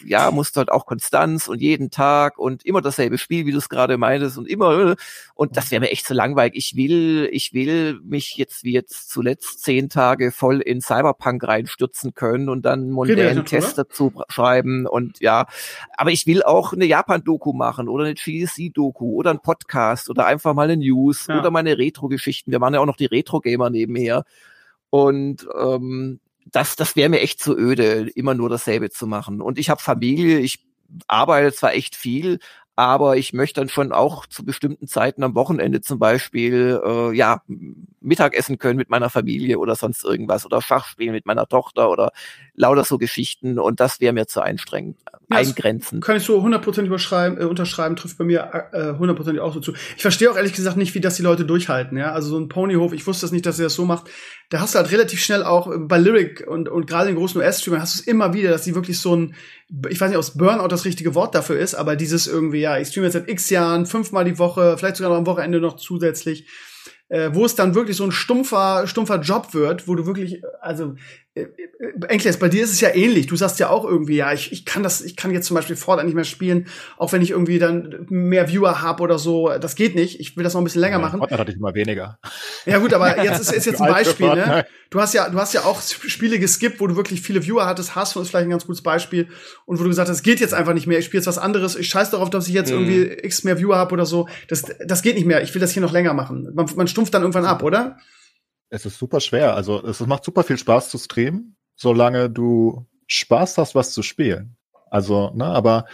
ja, 0.06 0.30
musst 0.30 0.56
du 0.56 0.60
halt 0.60 0.72
auch 0.72 0.86
Konstanz 0.86 1.48
und 1.48 1.60
jeden 1.60 1.90
Tag 1.90 2.38
und 2.38 2.64
immer 2.68 2.82
dasselbe 2.82 3.18
Spiel, 3.18 3.48
wie 3.48 3.52
du 3.52 3.58
es 3.58 3.68
gerade 3.68 3.98
meintest 3.98 4.38
und 4.38 4.48
immer, 4.48 4.96
und 5.34 5.58
das 5.58 5.72
wäre 5.72 5.80
mir 5.80 5.90
echt 5.90 6.06
zu 6.06 6.14
langweilig. 6.14 6.54
Ich 6.56 6.76
will, 6.76 7.28
ich 7.32 7.52
will 7.52 8.00
mich 8.04 8.38
jetzt 8.38 8.64
wie 8.64 8.74
jetzt 8.74 9.10
zuletzt 9.10 9.64
zehn 9.64 9.90
Tage 9.90 10.32
voll 10.32 10.62
in 10.62 10.82
Cyberpunk 10.82 11.48
reinstürzen 11.48 12.14
können 12.14 12.48
und 12.48 12.62
dann 12.62 12.92
mondänen 12.92 13.44
Test 13.44 13.80
dazu 13.80 14.14
schreiben 14.30 14.86
und 14.86 15.20
ja, 15.20 15.48
aber 15.98 16.12
ich 16.12 16.28
will 16.28 16.44
auch 16.44 16.74
eine 16.74 16.86
Japan-Doku 16.86 17.54
machen 17.54 17.90
oder 17.90 18.04
eine 18.04 18.14
GSC-Doku 18.14 19.16
oder 19.16 19.32
ein 19.32 19.42
Podcast 19.42 20.12
oder 20.12 20.28
einfach 20.28 20.54
mal 20.54 20.70
eine 20.70 20.78
News 20.78 21.26
ja. 21.26 21.40
oder 21.40 21.50
meine 21.50 21.80
Retro-Geschichten. 21.80 22.52
Wir 22.52 22.60
machen 22.60 22.76
ja 22.76 22.82
auch 22.82 22.86
noch 22.86 22.98
die 22.98 23.08
Retro-Gamer 23.08 23.72
nebenher. 23.72 24.26
Und 24.92 25.48
ähm, 25.60 26.20
das, 26.46 26.76
das 26.76 26.96
wäre 26.96 27.10
mir 27.10 27.22
echt 27.22 27.42
zu 27.42 27.58
öde, 27.58 28.12
immer 28.14 28.36
nur 28.36 28.50
dasselbe 28.50 28.92
zu 28.92 29.08
machen. 29.08 29.42
Und 29.42 29.58
ich 29.58 29.72
habe 29.72 29.82
Familie, 29.82 30.40
ich 30.40 30.64
arbeite 31.08 31.54
zwar 31.54 31.74
echt 31.74 31.96
viel, 31.96 32.40
aber 32.76 33.18
ich 33.18 33.34
möchte 33.34 33.62
dann 33.62 33.70
schon 33.70 33.92
auch 33.94 34.26
zu 34.28 34.46
bestimmten 34.46 34.88
Zeiten 34.88 35.24
am 35.24 35.36
Wochenende 35.36 35.82
zum 35.82 36.00
Beispiel 36.00 36.82
äh, 36.86 37.16
ja 37.16 37.42
Mittagessen 38.02 38.58
können 38.58 38.78
mit 38.78 38.90
meiner 38.90 39.10
Familie 39.10 39.60
oder 39.60 39.76
sonst 39.76 40.04
irgendwas 40.04 40.46
oder 40.46 40.62
Schach 40.62 40.86
spielen 40.88 41.14
mit 41.14 41.26
meiner 41.26 41.48
Tochter 41.48 41.90
oder 41.90 42.12
lauter 42.56 42.84
so 42.84 42.98
Geschichten 42.98 43.60
und 43.60 43.80
das 43.80 44.02
wäre 44.02 44.12
mir 44.14 44.28
zu 44.28 44.42
einstrengend, 44.42 44.98
ja, 45.06 45.38
eingrenzen. 45.38 46.02
Kann 46.02 46.18
ich 46.18 46.24
so 46.24 46.40
100% 46.44 46.84
überschreiben, 46.84 47.40
äh, 47.40 47.46
unterschreiben, 47.46 47.96
trifft 47.96 48.18
bei 48.18 48.24
mir 48.24 48.70
äh, 48.74 48.94
hundertprozentig 48.98 49.40
äh, 49.40 49.44
auch 49.44 49.54
so 49.54 49.60
zu. 49.60 49.74
Ich 49.96 50.02
verstehe 50.02 50.32
auch 50.32 50.36
ehrlich 50.36 50.54
gesagt 50.54 50.78
nicht, 50.78 50.96
wie 50.96 51.00
das 51.00 51.16
die 51.16 51.22
Leute 51.22 51.46
durchhalten, 51.46 51.98
ja. 51.98 52.12
Also 52.12 52.30
so 52.30 52.40
ein 52.40 52.50
Ponyhof, 52.50 52.94
ich 52.94 53.06
wusste 53.06 53.26
das 53.26 53.32
nicht, 53.32 53.46
dass 53.46 53.60
er 53.60 53.66
das 53.66 53.76
so 53.76 53.86
macht. 53.86 54.10
Da 54.50 54.60
hast 54.60 54.74
du 54.74 54.80
halt 54.80 54.92
relativ 54.92 55.24
schnell 55.24 55.44
auch 55.44 55.72
bei 55.78 55.98
Lyric 55.98 56.46
und, 56.48 56.68
und 56.70 56.88
gerade 56.88 57.10
in 57.10 57.16
großen 57.16 57.40
US-Streamern 57.40 57.82
hast 57.82 57.96
du 57.96 58.02
es 58.02 58.08
immer 58.08 58.34
wieder, 58.34 58.50
dass 58.50 58.64
die 58.64 58.76
wirklich 58.76 59.00
so 59.00 59.16
ein, 59.16 59.36
ich 59.90 60.02
weiß 60.02 60.10
nicht, 60.10 60.18
ob 60.18 60.38
Burnout 60.38 60.68
das 60.68 60.86
richtige 60.86 61.16
Wort 61.16 61.36
dafür 61.36 61.60
ist, 61.60 61.76
aber 61.76 61.96
dieses 61.96 62.28
irgendwie, 62.28 62.60
ja, 62.60 62.78
ich 62.78 62.90
streame 62.90 63.08
jetzt 63.08 63.14
seit 63.14 63.30
x 63.30 63.50
Jahren, 63.50 63.86
fünfmal 63.86 64.26
die 64.26 64.40
Woche, 64.40 64.78
vielleicht 64.78 64.98
sogar 64.98 65.12
noch 65.12 65.18
am 65.20 65.26
Wochenende 65.26 65.62
noch 65.62 65.78
zusätzlich 65.78 66.48
äh, 67.12 67.30
wo 67.34 67.44
es 67.46 67.56
dann 67.56 67.76
wirklich 67.76 67.98
so 67.98 68.06
ein 68.06 68.12
stumpfer, 68.12 68.88
stumpfer 68.88 69.20
Job 69.20 69.54
wird, 69.54 69.88
wo 69.88 69.96
du 69.96 70.06
wirklich, 70.06 70.42
also 70.62 70.86
äh, 70.86 70.96
äh, 70.96 70.96
Enkles, 71.34 72.38
bei 72.38 72.50
dir 72.50 72.64
ist 72.64 72.72
es 72.72 72.82
ja 72.82 72.94
ähnlich. 72.94 73.28
Du 73.28 73.38
sagst 73.38 73.58
ja 73.60 73.70
auch 73.70 73.86
irgendwie, 73.86 74.18
ja, 74.18 74.34
ich, 74.34 74.52
ich 74.52 74.66
kann 74.66 74.84
das, 74.84 75.00
ich 75.02 75.16
kann 75.16 75.32
jetzt 75.32 75.48
zum 75.48 75.56
Beispiel 75.56 75.78
Fortnite 75.78 76.06
nicht 76.06 76.16
mehr 76.16 76.26
spielen, 76.26 76.68
auch 76.98 77.14
wenn 77.14 77.22
ich 77.22 77.32
irgendwie 77.32 77.58
dann 77.58 78.06
mehr 78.10 78.50
Viewer 78.50 78.82
habe 78.82 79.02
oder 79.02 79.18
so. 79.18 79.50
Das 79.60 79.76
geht 79.76 79.96
nicht. 79.96 80.20
Ich 80.20 80.36
will 80.36 80.44
das 80.44 80.54
noch 80.54 80.62
ein 80.62 80.66
bisschen 80.66 80.82
länger 80.82 80.98
ja, 80.98 81.02
machen. 81.02 81.20
Fortnite 81.20 81.40
hatte 81.40 81.52
ich 81.52 81.58
immer 81.58 81.74
weniger. 81.74 82.20
Ja 82.66 82.80
gut, 82.80 82.94
aber 82.94 83.24
jetzt 83.24 83.40
ist, 83.40 83.54
ist 83.54 83.66
jetzt 83.66 83.82
ein 83.82 83.90
Beispiel, 83.90 84.28
ne? 84.28 84.66
Du 84.90 85.00
hast 85.00 85.14
ja, 85.14 85.30
du 85.30 85.38
hast 85.38 85.54
ja 85.54 85.64
auch 85.64 85.82
Spiele 85.82 86.38
geskippt, 86.38 86.82
wo 86.82 86.88
du 86.88 86.98
wirklich 86.98 87.22
viele 87.22 87.46
Viewer 87.46 87.66
hattest. 87.66 87.96
Hast 87.96 88.18
ist 88.18 88.28
vielleicht 88.28 88.48
ein 88.48 88.50
ganz 88.50 88.66
gutes 88.66 88.84
Beispiel. 88.84 89.30
Und 89.66 89.80
wo 89.80 89.84
du 89.84 89.90
gesagt 89.90 90.10
hast, 90.10 90.18
es 90.18 90.24
geht 90.24 90.42
jetzt 90.42 90.54
einfach 90.54 90.74
nicht 90.74 90.86
mehr. 90.86 91.00
Ich 91.00 91.06
spiele 91.06 91.20
jetzt 91.20 91.28
was 91.28 91.38
anderes. 91.38 91.78
Ich 91.78 91.88
scheiß 91.88 92.10
darauf, 92.10 92.30
dass 92.30 92.50
ich 92.50 92.54
jetzt 92.54 92.74
mhm. 92.74 92.80
irgendwie 92.80 93.26
x 93.26 93.46
mehr 93.46 93.58
Viewer 93.58 93.78
habe 93.78 93.94
oder 93.94 94.06
so. 94.06 94.28
Das, 94.50 94.64
das 94.86 95.02
geht 95.02 95.16
nicht 95.16 95.26
mehr. 95.26 95.42
Ich 95.44 95.54
will 95.54 95.62
das 95.62 95.72
hier 95.72 95.82
noch 95.82 95.94
länger 95.94 96.14
machen. 96.14 96.50
Man, 96.54 96.68
man 96.76 96.88
stumpft 96.90 97.14
dann 97.14 97.22
irgendwann 97.22 97.46
ab, 97.46 97.64
oder? 97.64 97.98
Es 98.72 98.86
ist 98.86 98.98
super 98.98 99.20
schwer. 99.20 99.54
Also 99.56 99.86
es 99.86 100.00
macht 100.00 100.24
super 100.24 100.44
viel 100.44 100.58
Spaß 100.58 100.90
zu 100.90 100.98
streamen, 100.98 101.56
solange 101.76 102.30
du 102.30 102.88
Spaß 103.06 103.58
hast, 103.58 103.76
was 103.76 103.92
zu 103.92 104.02
spielen. 104.02 104.56
Also, 104.90 105.32
ne, 105.36 105.46
aber 105.46 105.86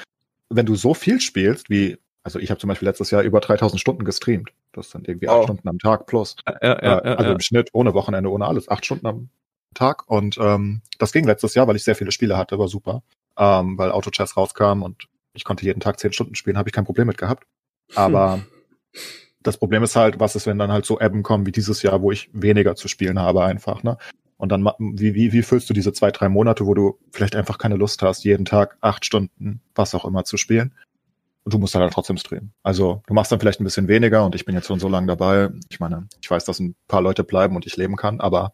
wenn 0.50 0.68
du 0.68 0.76
so 0.76 0.94
viel 0.94 1.20
spielst, 1.20 1.70
wie, 1.72 1.98
also 2.24 2.40
ich 2.40 2.52
habe 2.52 2.60
zum 2.60 2.68
Beispiel 2.68 2.88
letztes 2.88 3.10
Jahr 3.12 3.24
über 3.24 3.40
3000 3.40 3.82
Stunden 3.82 4.06
gestreamt. 4.06 4.52
Das 4.74 4.92
sind 4.92 5.08
irgendwie 5.08 5.28
acht 5.28 5.40
oh. 5.40 5.44
Stunden 5.44 5.68
am 5.68 5.80
Tag 5.80 6.06
plus. 6.06 6.36
Ja, 6.48 6.58
ja, 6.62 6.84
ja, 6.84 7.00
also 7.00 7.32
im 7.32 7.40
Schnitt 7.40 7.70
ohne 7.74 7.96
Wochenende, 7.96 8.30
ohne 8.30 8.46
alles, 8.46 8.70
acht 8.70 8.86
Stunden 8.86 9.08
am 9.08 9.30
Tag. 9.74 10.08
Und 10.08 10.38
ähm, 10.40 10.82
das 11.00 11.12
ging 11.12 11.26
letztes 11.26 11.56
Jahr, 11.56 11.68
weil 11.68 11.76
ich 11.76 11.84
sehr 11.84 11.96
viele 11.96 12.12
Spiele 12.12 12.38
hatte, 12.38 12.60
war 12.60 12.68
super. 12.68 13.02
Ähm, 13.38 13.78
weil 13.80 13.92
Auto 13.92 14.12
Chess 14.12 14.38
rauskam 14.38 14.84
und 14.84 15.08
ich 15.34 15.44
konnte 15.44 15.66
jeden 15.66 15.80
Tag 15.80 16.00
zehn 16.00 16.14
Stunden 16.14 16.36
spielen, 16.36 16.60
habe 16.60 16.70
ich 16.70 16.74
kein 16.74 16.86
Problem 16.86 17.08
mit 17.08 17.18
gehabt. 17.18 17.48
Aber 17.96 18.36
hm. 18.36 18.46
Das 19.48 19.58
Problem 19.58 19.82
ist 19.82 19.96
halt, 19.96 20.20
was 20.20 20.36
ist, 20.36 20.46
wenn 20.46 20.60
dann 20.60 20.74
halt 20.74 20.86
so 20.86 21.00
Ebben 21.00 21.24
kommen 21.24 21.46
wie 21.46 21.54
dieses 21.54 21.82
Jahr, 21.82 22.02
wo 22.02 22.12
ich 22.12 22.30
weniger 22.34 22.76
zu 22.76 22.90
spielen 22.90 23.18
habe 23.18 23.46
einfach, 23.46 23.82
ne? 23.82 23.98
Und 24.36 24.52
dann, 24.52 24.70
wie, 24.78 25.16
wie, 25.16 25.32
wie 25.32 25.42
füllst 25.42 25.70
du 25.70 25.74
diese 25.74 25.94
zwei, 25.94 26.12
drei 26.12 26.28
Monate, 26.28 26.66
wo 26.66 26.74
du 26.74 27.00
vielleicht 27.12 27.34
einfach 27.34 27.58
keine 27.58 27.78
Lust 27.78 28.02
hast, 28.02 28.26
jeden 28.26 28.44
Tag 28.44 28.78
acht 28.82 29.06
Stunden, 29.06 29.62
was 29.74 29.96
auch 29.96 30.04
immer, 30.04 30.26
zu 30.26 30.36
spielen? 30.36 30.74
Und 31.46 31.54
du 31.54 31.60
musst 31.60 31.74
dann 31.74 31.82
halt 31.82 31.94
trotzdem 31.94 32.18
streamen. 32.18 32.52
Also, 32.62 33.02
du 33.08 33.14
machst 33.14 33.32
dann 33.32 33.40
vielleicht 33.40 33.62
ein 33.62 33.64
bisschen 33.64 33.88
weniger 33.88 34.26
und 34.26 34.36
ich 34.36 34.44
bin 34.44 34.54
jetzt 34.54 34.68
schon 34.68 34.82
so 34.82 34.90
lange 34.90 35.08
dabei. 35.08 35.50
Ich 35.70 35.80
meine, 35.80 36.10
ich 36.22 36.30
weiß, 36.30 36.44
dass 36.44 36.60
ein 36.60 36.76
paar 36.90 37.02
Leute 37.02 37.24
bleiben 37.24 37.56
und 37.56 37.66
ich 37.66 37.78
leben 37.78 37.96
kann, 37.96 38.20
aber 38.20 38.52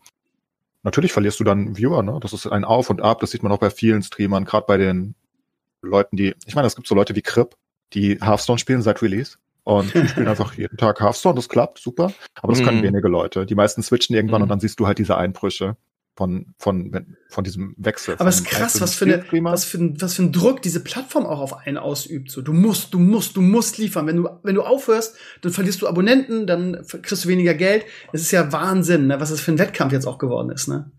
natürlich 0.84 1.12
verlierst 1.12 1.39
du 1.39 1.43
dann 1.43 1.75
Viewer, 1.75 2.03
ne? 2.03 2.19
Das 2.21 2.34
ist 2.34 2.45
ein 2.45 2.63
Auf 2.65 2.91
und 2.91 3.01
Ab, 3.01 3.19
das 3.19 3.32
sieht 3.32 3.41
man 3.41 3.51
auch 3.51 3.58
bei 3.58 3.71
vielen 3.71 4.03
Streamern, 4.03 4.45
gerade 4.45 4.67
bei 4.67 4.77
den 4.77 5.15
Leuten, 5.82 6.17
die, 6.17 6.36
ich 6.45 6.53
meine, 6.53 6.67
es 6.67 6.75
gibt 6.75 6.88
so 6.88 6.93
Leute 6.93 7.15
wie 7.15 7.23
Crip, 7.23 7.56
die 7.93 8.19
Hearthstone 8.21 8.60
spielen 8.60 8.84
seit 8.84 9.01
Release 9.01 9.38
und 9.63 9.93
die 9.93 10.08
spielen 10.08 10.28
einfach 10.28 10.54
jeden 10.56 10.78
Tag 10.78 10.99
Hearthstone, 10.99 11.36
das 11.36 11.49
klappt, 11.49 11.80
super. 11.80 12.12
Aber 12.41 12.54
das 12.54 12.63
können 12.63 12.80
mhm. 12.80 12.84
wenige 12.84 13.08
Leute. 13.08 13.45
Die 13.45 13.56
meisten 13.56 13.82
switchen 13.82 14.15
irgendwann 14.15 14.41
mm. 14.41 14.43
und 14.43 14.49
dann 14.49 14.60
siehst 14.60 14.80
du 14.80 14.88
halt 14.88 14.97
diese 14.97 15.17
Einbrüche 15.17 15.78
von, 16.15 16.54
von, 16.58 17.15
von 17.30 17.43
diesem 17.43 17.73
Wechsel. 17.78 18.15
Aber 18.19 18.30
es 18.30 18.41
ist 18.41 18.45
krass, 18.45 18.82
was 18.82 18.93
für, 18.93 19.06
eine, 19.06 19.26
was, 19.43 19.65
für 19.65 19.80
ein, 19.80 19.99
was 19.99 20.13
für 20.13 20.23
ein 20.23 20.32
Druck 20.32 20.62
diese 20.62 20.84
Plattform 20.84 21.26
auch 21.26 21.39
auf 21.39 21.58
einen 21.58 21.78
ausübt. 21.78 22.30
So, 22.30 22.41
du 22.41 22.54
musst, 22.54 22.93
du 22.93 22.99
musst, 22.99 23.36
du 23.36 23.41
musst 23.41 23.78
liefern. 23.78 24.06
Wenn 24.06 24.17
du, 24.17 24.30
wenn 24.43 24.56
du 24.56 24.62
aufhörst, 24.62 25.15
dann 25.41 25.52
verlierst 25.52 25.82
du 25.82 25.88
Abonnenten, 25.88 26.45
dann 26.45 26.86
kriegst 26.88 27.26
du 27.26 27.30
weniger 27.30 27.56
Geld. 27.56 27.86
Es 28.12 28.21
ist 28.21 28.32
ja 28.32 28.52
Wahnsinn, 28.52 29.08
ne, 29.08 29.19
was 29.19 29.32
das 29.32 29.41
für 29.41 29.52
ein 29.52 29.60
Wettkampf 29.60 29.91
jetzt 29.91 30.06
auch 30.06 30.19
geworden 30.19 30.52
ist, 30.52 30.67
ne? 30.67 30.91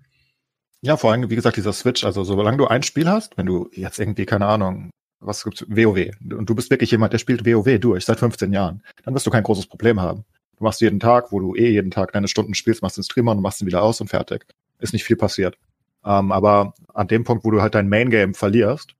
Ja, 0.81 0.99
vor 0.99 1.13
allem, 1.13 1.31
wie 1.31 1.37
gesagt, 1.37 1.57
dieser 1.57 1.73
Switch. 1.73 2.05
Also, 2.05 2.25
solange 2.25 2.59
du 2.59 2.67
ein 2.67 2.83
Spiel 2.83 3.09
hast, 3.09 3.39
wenn 3.39 3.47
du 3.47 3.71
jetzt 3.73 3.99
irgendwie, 3.99 4.27
keine 4.27 4.47
Ahnung, 4.47 4.91
was 5.25 5.45
gibt's, 5.45 5.65
WoW. 5.69 6.11
Und 6.37 6.49
du 6.49 6.55
bist 6.55 6.71
wirklich 6.71 6.91
jemand, 6.91 7.13
der 7.13 7.19
spielt 7.19 7.47
WoW 7.47 7.79
durch 7.79 8.05
seit 8.05 8.19
15 8.19 8.53
Jahren. 8.53 8.83
Dann 9.05 9.15
wirst 9.15 9.27
du 9.27 9.31
kein 9.31 9.43
großes 9.43 9.67
Problem 9.67 10.01
haben. 10.01 10.25
Du 10.59 10.65
machst 10.65 10.81
jeden 10.81 11.01
Tag, 11.01 11.33
wo 11.33 11.41
du 11.41 11.55
eh 11.55 11.71
jeden 11.71 11.91
Tag 11.91 12.13
deine 12.13 12.29
Stunden 12.29 12.55
spielst, 12.55 12.83
machst 12.83 12.97
den 12.97 13.05
Streamer 13.05 13.33
und 13.33 13.43
machst 13.43 13.61
ihn 13.61 13.67
wieder 13.67 13.83
aus 13.83 14.01
und 14.01 14.09
fertig. 14.09 14.47
Ist 14.79 14.93
nicht 14.93 15.05
viel 15.05 15.17
passiert. 15.17 15.57
Ähm, 16.05 16.33
aber 16.33 16.75
an 16.93 17.09
dem 17.09 17.25
Punkt, 17.25 17.45
wo 17.45 17.51
du 17.51 17.63
halt 17.63 17.75
dein 17.75 17.89
Main 17.89 18.11
Game 18.11 18.35
verlierst, 18.35 18.95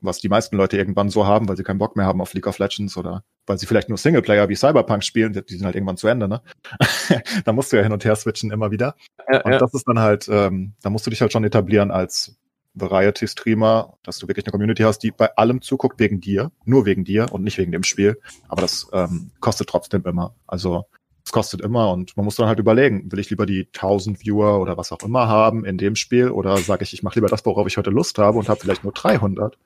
was 0.00 0.18
die 0.18 0.28
meisten 0.28 0.56
Leute 0.56 0.76
irgendwann 0.76 1.08
so 1.08 1.26
haben, 1.26 1.48
weil 1.48 1.56
sie 1.56 1.62
keinen 1.62 1.78
Bock 1.78 1.96
mehr 1.96 2.06
haben 2.06 2.20
auf 2.20 2.34
League 2.34 2.46
of 2.46 2.58
Legends 2.58 2.96
oder 2.96 3.24
weil 3.46 3.58
sie 3.58 3.66
vielleicht 3.66 3.88
nur 3.88 3.98
Singleplayer 3.98 4.48
wie 4.48 4.54
Cyberpunk 4.54 5.02
spielen, 5.02 5.32
die 5.32 5.54
sind 5.54 5.64
halt 5.64 5.74
irgendwann 5.74 5.96
zu 5.96 6.08
Ende, 6.08 6.28
ne? 6.28 6.42
da 7.44 7.52
musst 7.52 7.72
du 7.72 7.76
ja 7.76 7.82
hin 7.82 7.92
und 7.92 8.04
her 8.04 8.16
switchen 8.16 8.50
immer 8.50 8.70
wieder. 8.70 8.94
Ja, 9.30 9.42
und 9.42 9.52
ja. 9.52 9.58
das 9.58 9.74
ist 9.74 9.88
dann 9.88 9.98
halt, 9.98 10.28
ähm, 10.30 10.74
da 10.82 10.90
musst 10.90 11.06
du 11.06 11.10
dich 11.10 11.20
halt 11.20 11.32
schon 11.32 11.44
etablieren 11.44 11.90
als 11.90 12.36
Variety-Streamer, 12.74 13.96
dass 14.02 14.18
du 14.18 14.28
wirklich 14.28 14.46
eine 14.46 14.52
Community 14.52 14.82
hast, 14.82 14.98
die 15.00 15.10
bei 15.10 15.34
allem 15.36 15.62
zuguckt 15.62 15.98
wegen 16.00 16.20
dir, 16.20 16.50
nur 16.64 16.86
wegen 16.86 17.04
dir 17.04 17.32
und 17.32 17.42
nicht 17.42 17.58
wegen 17.58 17.72
dem 17.72 17.84
Spiel. 17.84 18.18
Aber 18.48 18.62
das 18.62 18.88
ähm, 18.92 19.30
kostet 19.40 19.68
trotzdem 19.68 20.04
immer. 20.04 20.34
Also 20.46 20.84
es 21.24 21.32
kostet 21.32 21.62
immer 21.62 21.90
und 21.90 22.16
man 22.16 22.24
muss 22.24 22.36
dann 22.36 22.48
halt 22.48 22.58
überlegen, 22.58 23.10
will 23.10 23.18
ich 23.18 23.30
lieber 23.30 23.46
die 23.46 23.68
1000 23.72 24.20
Viewer 24.20 24.60
oder 24.60 24.76
was 24.76 24.92
auch 24.92 25.02
immer 25.02 25.28
haben 25.28 25.64
in 25.64 25.78
dem 25.78 25.96
Spiel 25.96 26.28
oder 26.28 26.56
sage 26.58 26.82
ich, 26.82 26.92
ich 26.92 27.02
mache 27.02 27.14
lieber 27.14 27.28
das, 27.28 27.46
worauf 27.46 27.66
ich 27.66 27.78
heute 27.78 27.90
Lust 27.90 28.18
habe 28.18 28.38
und 28.38 28.48
habe 28.48 28.60
vielleicht 28.60 28.84
nur 28.84 28.92
300. 28.92 29.58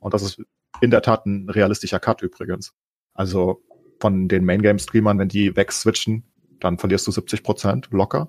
Und 0.00 0.14
das 0.14 0.22
ist 0.22 0.42
in 0.80 0.90
der 0.90 1.02
Tat 1.02 1.24
ein 1.26 1.48
realistischer 1.48 2.00
Cut 2.00 2.22
übrigens. 2.22 2.72
Also 3.12 3.62
von 4.00 4.26
den 4.26 4.44
Main 4.44 4.60
Game 4.60 4.78
Streamern, 4.78 5.18
wenn 5.18 5.28
die 5.28 5.54
wegswitchen, 5.54 6.24
dann 6.58 6.78
verlierst 6.78 7.06
du 7.06 7.12
70 7.12 7.42
Prozent 7.42 7.88
locker. 7.90 8.28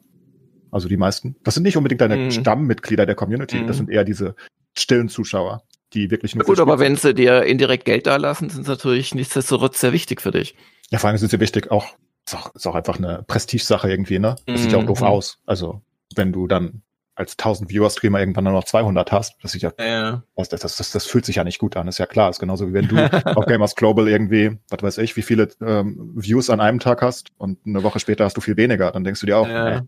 Also 0.75 0.89
die 0.89 0.97
meisten. 0.97 1.37
Das 1.45 1.53
sind 1.53 1.63
nicht 1.63 1.77
unbedingt 1.77 2.01
deine 2.01 2.17
mhm. 2.17 2.31
Stammmitglieder 2.31 3.05
der 3.05 3.15
Community, 3.15 3.59
mhm. 3.59 3.67
das 3.67 3.77
sind 3.77 3.89
eher 3.89 4.03
diese 4.03 4.35
stillen 4.77 5.07
Zuschauer. 5.07 5.63
die 5.93 6.11
wirklich 6.11 6.35
nur. 6.35 6.43
Gut, 6.43 6.59
aber 6.59 6.79
wenn 6.79 6.97
sie 6.97 7.13
dir 7.13 7.43
indirekt 7.43 7.85
Geld 7.85 8.07
da 8.07 8.17
lassen, 8.17 8.49
sind 8.49 8.65
sie 8.65 8.71
natürlich 8.71 9.15
nichtsdestotrotz 9.15 9.79
sehr 9.79 9.93
wichtig 9.93 10.19
für 10.19 10.31
dich. 10.31 10.53
Ja, 10.89 10.99
vor 10.99 11.09
allem 11.09 11.17
sind 11.17 11.31
sie 11.31 11.39
wichtig 11.39 11.71
auch, 11.71 11.85
ist 12.25 12.35
auch, 12.35 12.53
ist 12.53 12.67
auch 12.67 12.75
einfach 12.75 12.97
eine 12.97 13.23
Prestigesache 13.25 13.89
irgendwie, 13.89 14.19
ne? 14.19 14.35
Das 14.45 14.59
mhm. 14.59 14.63
sieht 14.63 14.71
ja 14.73 14.79
auch 14.79 14.83
doof 14.83 14.99
mhm. 14.99 15.07
aus. 15.07 15.37
Also, 15.45 15.81
wenn 16.13 16.33
du 16.33 16.45
dann 16.45 16.81
als 17.15 17.37
1000 17.37 17.69
Viewer-Streamer 17.69 18.19
irgendwann 18.19 18.43
nur 18.43 18.51
noch 18.51 18.65
200 18.65 19.13
hast, 19.13 19.37
das 19.41 19.53
sieht 19.53 19.61
ja, 19.61 19.71
ja. 19.79 20.23
Das, 20.35 20.49
das, 20.49 20.75
das, 20.75 20.91
das 20.91 21.05
fühlt 21.05 21.23
sich 21.25 21.37
ja 21.37 21.45
nicht 21.45 21.59
gut 21.59 21.77
an, 21.77 21.87
ist 21.87 21.99
ja 21.99 22.05
klar. 22.05 22.29
ist 22.29 22.39
genauso 22.39 22.67
wie 22.67 22.73
wenn 22.73 22.89
du 22.89 22.97
auf 23.37 23.45
Gamers 23.45 23.75
Global 23.75 24.09
irgendwie, 24.09 24.57
was 24.67 24.83
weiß 24.83 24.97
ich, 24.97 25.15
wie 25.15 25.21
viele 25.21 25.47
ähm, 25.61 26.11
Views 26.15 26.49
an 26.49 26.59
einem 26.59 26.81
Tag 26.81 27.01
hast 27.01 27.29
und 27.37 27.59
eine 27.65 27.81
Woche 27.83 28.01
später 28.01 28.25
hast 28.25 28.35
du 28.35 28.41
viel 28.41 28.57
weniger, 28.57 28.91
dann 28.91 29.05
denkst 29.05 29.21
du 29.21 29.25
dir 29.25 29.37
auch, 29.37 29.47
ja. 29.47 29.69
ey, 29.69 29.81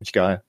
nicht 0.00 0.12
geil. 0.12 0.42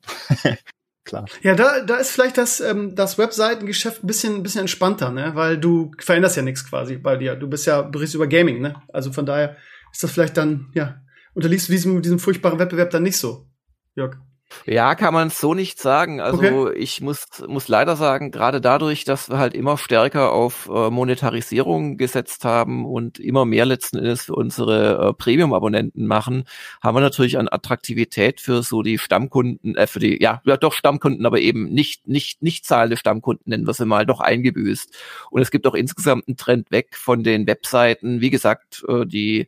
klar. 1.05 1.25
Ja, 1.41 1.55
da, 1.55 1.81
da 1.81 1.97
ist 1.97 2.11
vielleicht 2.11 2.37
das, 2.37 2.59
ähm, 2.59 2.95
das 2.95 3.17
Webseitengeschäft 3.17 4.03
ein 4.03 4.07
bisschen, 4.07 4.35
ein 4.35 4.43
bisschen 4.43 4.61
entspannter, 4.61 5.11
ne? 5.11 5.35
Weil 5.35 5.57
du 5.57 5.91
veränderst 5.99 6.37
ja 6.37 6.41
nichts 6.41 6.67
quasi 6.67 6.97
bei 6.97 7.17
dir. 7.17 7.35
Du 7.35 7.47
bist 7.47 7.67
ja, 7.67 7.81
berichtest 7.81 8.15
über 8.15 8.27
Gaming, 8.27 8.61
ne? 8.61 8.81
Also 8.91 9.11
von 9.11 9.25
daher 9.25 9.57
ist 9.91 10.03
das 10.03 10.11
vielleicht 10.11 10.37
dann, 10.37 10.71
ja, 10.73 11.01
unterliegst 11.33 11.67
du 11.67 11.73
diesem, 11.73 12.01
diesem 12.01 12.19
furchtbaren 12.19 12.59
Wettbewerb 12.59 12.89
dann 12.91 13.03
nicht 13.03 13.17
so, 13.17 13.47
Jörg. 13.95 14.17
Ja, 14.65 14.95
kann 14.95 15.13
man 15.13 15.29
so 15.29 15.53
nicht 15.53 15.79
sagen. 15.79 16.21
Also 16.21 16.37
okay. 16.67 16.77
ich 16.77 17.01
muss, 17.01 17.27
muss 17.47 17.67
leider 17.67 17.95
sagen, 17.95 18.31
gerade 18.31 18.61
dadurch, 18.61 19.03
dass 19.03 19.29
wir 19.29 19.37
halt 19.37 19.53
immer 19.53 19.77
stärker 19.77 20.31
auf 20.31 20.69
äh, 20.73 20.89
Monetarisierung 20.89 21.97
gesetzt 21.97 22.45
haben 22.45 22.85
und 22.85 23.19
immer 23.19 23.45
mehr 23.45 23.65
letzten 23.65 23.97
Endes 23.97 24.23
für 24.23 24.35
unsere 24.35 25.09
äh, 25.09 25.13
Premium-Abonnenten 25.13 26.05
machen, 26.05 26.45
haben 26.81 26.95
wir 26.95 27.01
natürlich 27.01 27.37
an 27.37 27.47
Attraktivität 27.49 28.41
für 28.41 28.63
so 28.63 28.81
die 28.81 28.97
Stammkunden, 28.97 29.75
äh, 29.75 29.87
für 29.87 29.99
die, 29.99 30.21
ja, 30.21 30.41
ja 30.45 30.57
doch 30.57 30.73
Stammkunden, 30.73 31.25
aber 31.25 31.39
eben 31.39 31.69
nicht, 31.69 32.07
nicht, 32.07 32.41
nicht 32.41 32.65
zahlende 32.65 32.97
Stammkunden, 32.97 33.49
nennen 33.49 33.67
wir 33.67 33.73
sie 33.73 33.85
mal, 33.85 34.05
doch 34.05 34.19
eingebüßt. 34.19 34.93
Und 35.31 35.41
es 35.41 35.51
gibt 35.51 35.65
auch 35.67 35.75
insgesamt 35.75 36.27
einen 36.27 36.37
Trend 36.37 36.71
weg 36.71 36.95
von 36.95 37.23
den 37.23 37.47
Webseiten. 37.47 38.21
Wie 38.21 38.29
gesagt, 38.29 38.83
äh, 38.87 39.05
die 39.05 39.47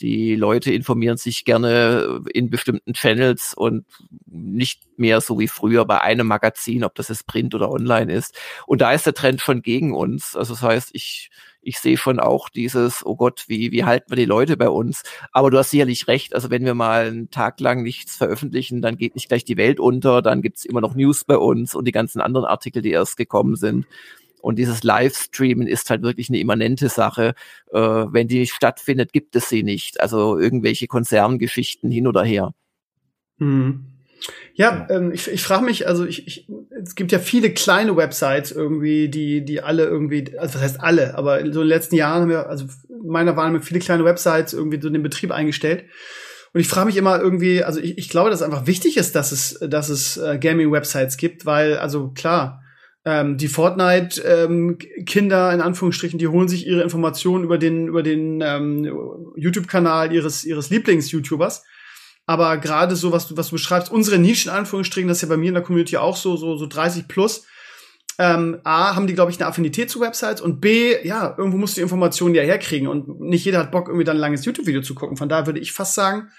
die 0.00 0.34
Leute 0.34 0.72
informieren 0.72 1.16
sich 1.16 1.44
gerne 1.44 2.20
in 2.32 2.50
bestimmten 2.50 2.94
Channels 2.94 3.54
und 3.54 3.84
nicht 4.26 4.82
mehr 4.98 5.20
so 5.20 5.38
wie 5.38 5.48
früher 5.48 5.84
bei 5.84 6.00
einem 6.00 6.26
Magazin, 6.26 6.84
ob 6.84 6.94
das 6.96 7.08
jetzt 7.08 7.26
Print 7.26 7.54
oder 7.54 7.70
online 7.70 8.12
ist. 8.12 8.36
Und 8.66 8.80
da 8.80 8.92
ist 8.92 9.06
der 9.06 9.14
Trend 9.14 9.40
schon 9.40 9.62
gegen 9.62 9.94
uns. 9.94 10.34
Also 10.34 10.54
das 10.54 10.62
heißt, 10.62 10.90
ich, 10.94 11.30
ich 11.62 11.78
sehe 11.78 11.96
schon 11.96 12.18
auch 12.18 12.48
dieses, 12.48 13.06
oh 13.06 13.14
Gott, 13.14 13.44
wie, 13.46 13.70
wie 13.70 13.84
halten 13.84 14.10
wir 14.10 14.16
die 14.16 14.24
Leute 14.24 14.56
bei 14.56 14.68
uns? 14.68 15.04
Aber 15.32 15.50
du 15.50 15.58
hast 15.58 15.70
sicherlich 15.70 16.08
recht. 16.08 16.34
Also 16.34 16.50
wenn 16.50 16.64
wir 16.64 16.74
mal 16.74 17.06
einen 17.06 17.30
Tag 17.30 17.60
lang 17.60 17.84
nichts 17.84 18.16
veröffentlichen, 18.16 18.82
dann 18.82 18.96
geht 18.96 19.14
nicht 19.14 19.28
gleich 19.28 19.44
die 19.44 19.56
Welt 19.56 19.78
unter, 19.78 20.22
dann 20.22 20.42
gibt's 20.42 20.64
immer 20.64 20.80
noch 20.80 20.96
News 20.96 21.24
bei 21.24 21.36
uns 21.36 21.74
und 21.74 21.86
die 21.86 21.92
ganzen 21.92 22.20
anderen 22.20 22.46
Artikel, 22.46 22.82
die 22.82 22.90
erst 22.90 23.16
gekommen 23.16 23.54
sind. 23.54 23.86
Und 24.44 24.56
dieses 24.56 24.82
Livestreamen 24.82 25.66
ist 25.66 25.88
halt 25.88 26.02
wirklich 26.02 26.28
eine 26.28 26.38
immanente 26.38 26.90
Sache. 26.90 27.34
Äh, 27.72 27.78
wenn 27.78 28.28
die 28.28 28.40
nicht 28.40 28.52
stattfindet, 28.52 29.14
gibt 29.14 29.34
es 29.36 29.48
sie 29.48 29.62
nicht. 29.62 30.02
Also 30.02 30.38
irgendwelche 30.38 30.86
Konzerngeschichten 30.86 31.90
hin 31.90 32.06
oder 32.06 32.22
her. 32.22 32.52
Mhm. 33.38 33.86
Ja, 34.52 34.86
ähm, 34.90 35.12
ich, 35.12 35.28
ich 35.28 35.42
frage 35.42 35.64
mich, 35.64 35.88
also 35.88 36.04
ich, 36.04 36.26
ich, 36.26 36.46
es 36.82 36.94
gibt 36.94 37.10
ja 37.10 37.20
viele 37.20 37.54
kleine 37.54 37.96
Websites 37.96 38.52
irgendwie, 38.52 39.08
die, 39.08 39.46
die 39.46 39.62
alle 39.62 39.84
irgendwie, 39.84 40.38
also 40.38 40.56
was 40.56 40.62
heißt 40.62 40.80
alle, 40.82 41.16
aber 41.16 41.40
in 41.40 41.54
so 41.54 41.60
den 41.60 41.68
letzten 41.68 41.96
Jahren 41.96 42.22
haben 42.22 42.30
wir, 42.30 42.46
also 42.46 42.66
meiner 43.02 43.38
waren 43.38 43.62
viele 43.62 43.80
kleine 43.80 44.04
Websites 44.04 44.52
irgendwie 44.52 44.78
so 44.78 44.90
den 44.90 45.02
Betrieb 45.02 45.30
eingestellt. 45.30 45.84
Und 46.52 46.60
ich 46.60 46.68
frage 46.68 46.86
mich 46.86 46.98
immer 46.98 47.18
irgendwie, 47.18 47.64
also 47.64 47.80
ich, 47.80 47.96
ich 47.96 48.10
glaube, 48.10 48.28
dass 48.28 48.40
es 48.40 48.44
einfach 48.44 48.66
wichtig 48.66 48.98
ist, 48.98 49.14
dass 49.14 49.32
es, 49.32 49.58
dass 49.58 49.88
es 49.88 50.18
äh, 50.18 50.38
Gaming-Websites 50.38 51.16
gibt, 51.16 51.46
weil, 51.46 51.78
also 51.78 52.10
klar, 52.10 52.60
ähm, 53.04 53.36
die 53.36 53.48
Fortnite-Kinder 53.48 55.48
ähm, 55.48 55.54
in 55.54 55.60
Anführungsstrichen, 55.60 56.18
die 56.18 56.28
holen 56.28 56.48
sich 56.48 56.66
ihre 56.66 56.82
Informationen 56.82 57.44
über 57.44 57.58
den 57.58 57.88
über 57.88 58.02
den 58.02 58.40
ähm, 58.40 59.32
YouTube-Kanal 59.36 60.12
ihres 60.12 60.44
ihres 60.44 60.70
Lieblings-YouTubers. 60.70 61.64
Aber 62.26 62.56
gerade 62.56 62.96
so, 62.96 63.12
was 63.12 63.28
du 63.28 63.36
was 63.36 63.48
du 63.48 63.56
beschreibst, 63.56 63.92
unsere 63.92 64.18
Nischen 64.18 64.50
in 64.50 64.56
Anführungsstrichen, 64.56 65.08
das 65.08 65.18
ist 65.18 65.22
ja 65.22 65.28
bei 65.28 65.36
mir 65.36 65.48
in 65.48 65.54
der 65.54 65.62
Community 65.62 65.98
auch 65.98 66.16
so 66.16 66.36
so 66.36 66.56
so 66.56 66.66
30 66.66 67.06
plus. 67.06 67.46
Ähm, 68.16 68.60
A, 68.62 68.94
haben 68.94 69.08
die, 69.08 69.14
glaube 69.14 69.32
ich, 69.32 69.38
eine 69.38 69.48
Affinität 69.48 69.90
zu 69.90 70.00
Websites 70.00 70.40
und 70.40 70.60
B, 70.60 70.94
ja, 71.02 71.34
irgendwo 71.36 71.58
musst 71.58 71.76
du 71.76 71.80
die 71.80 71.82
Informationen 71.82 72.36
ja 72.36 72.42
herkriegen 72.42 72.86
und 72.86 73.20
nicht 73.20 73.44
jeder 73.44 73.58
hat 73.58 73.72
Bock, 73.72 73.88
irgendwie 73.88 74.04
dann 74.04 74.18
ein 74.18 74.20
langes 74.20 74.44
YouTube-Video 74.44 74.82
zu 74.82 74.94
gucken. 74.94 75.16
Von 75.16 75.28
daher 75.28 75.46
würde 75.46 75.58
ich 75.58 75.72
fast 75.72 75.94
sagen, 75.94 76.30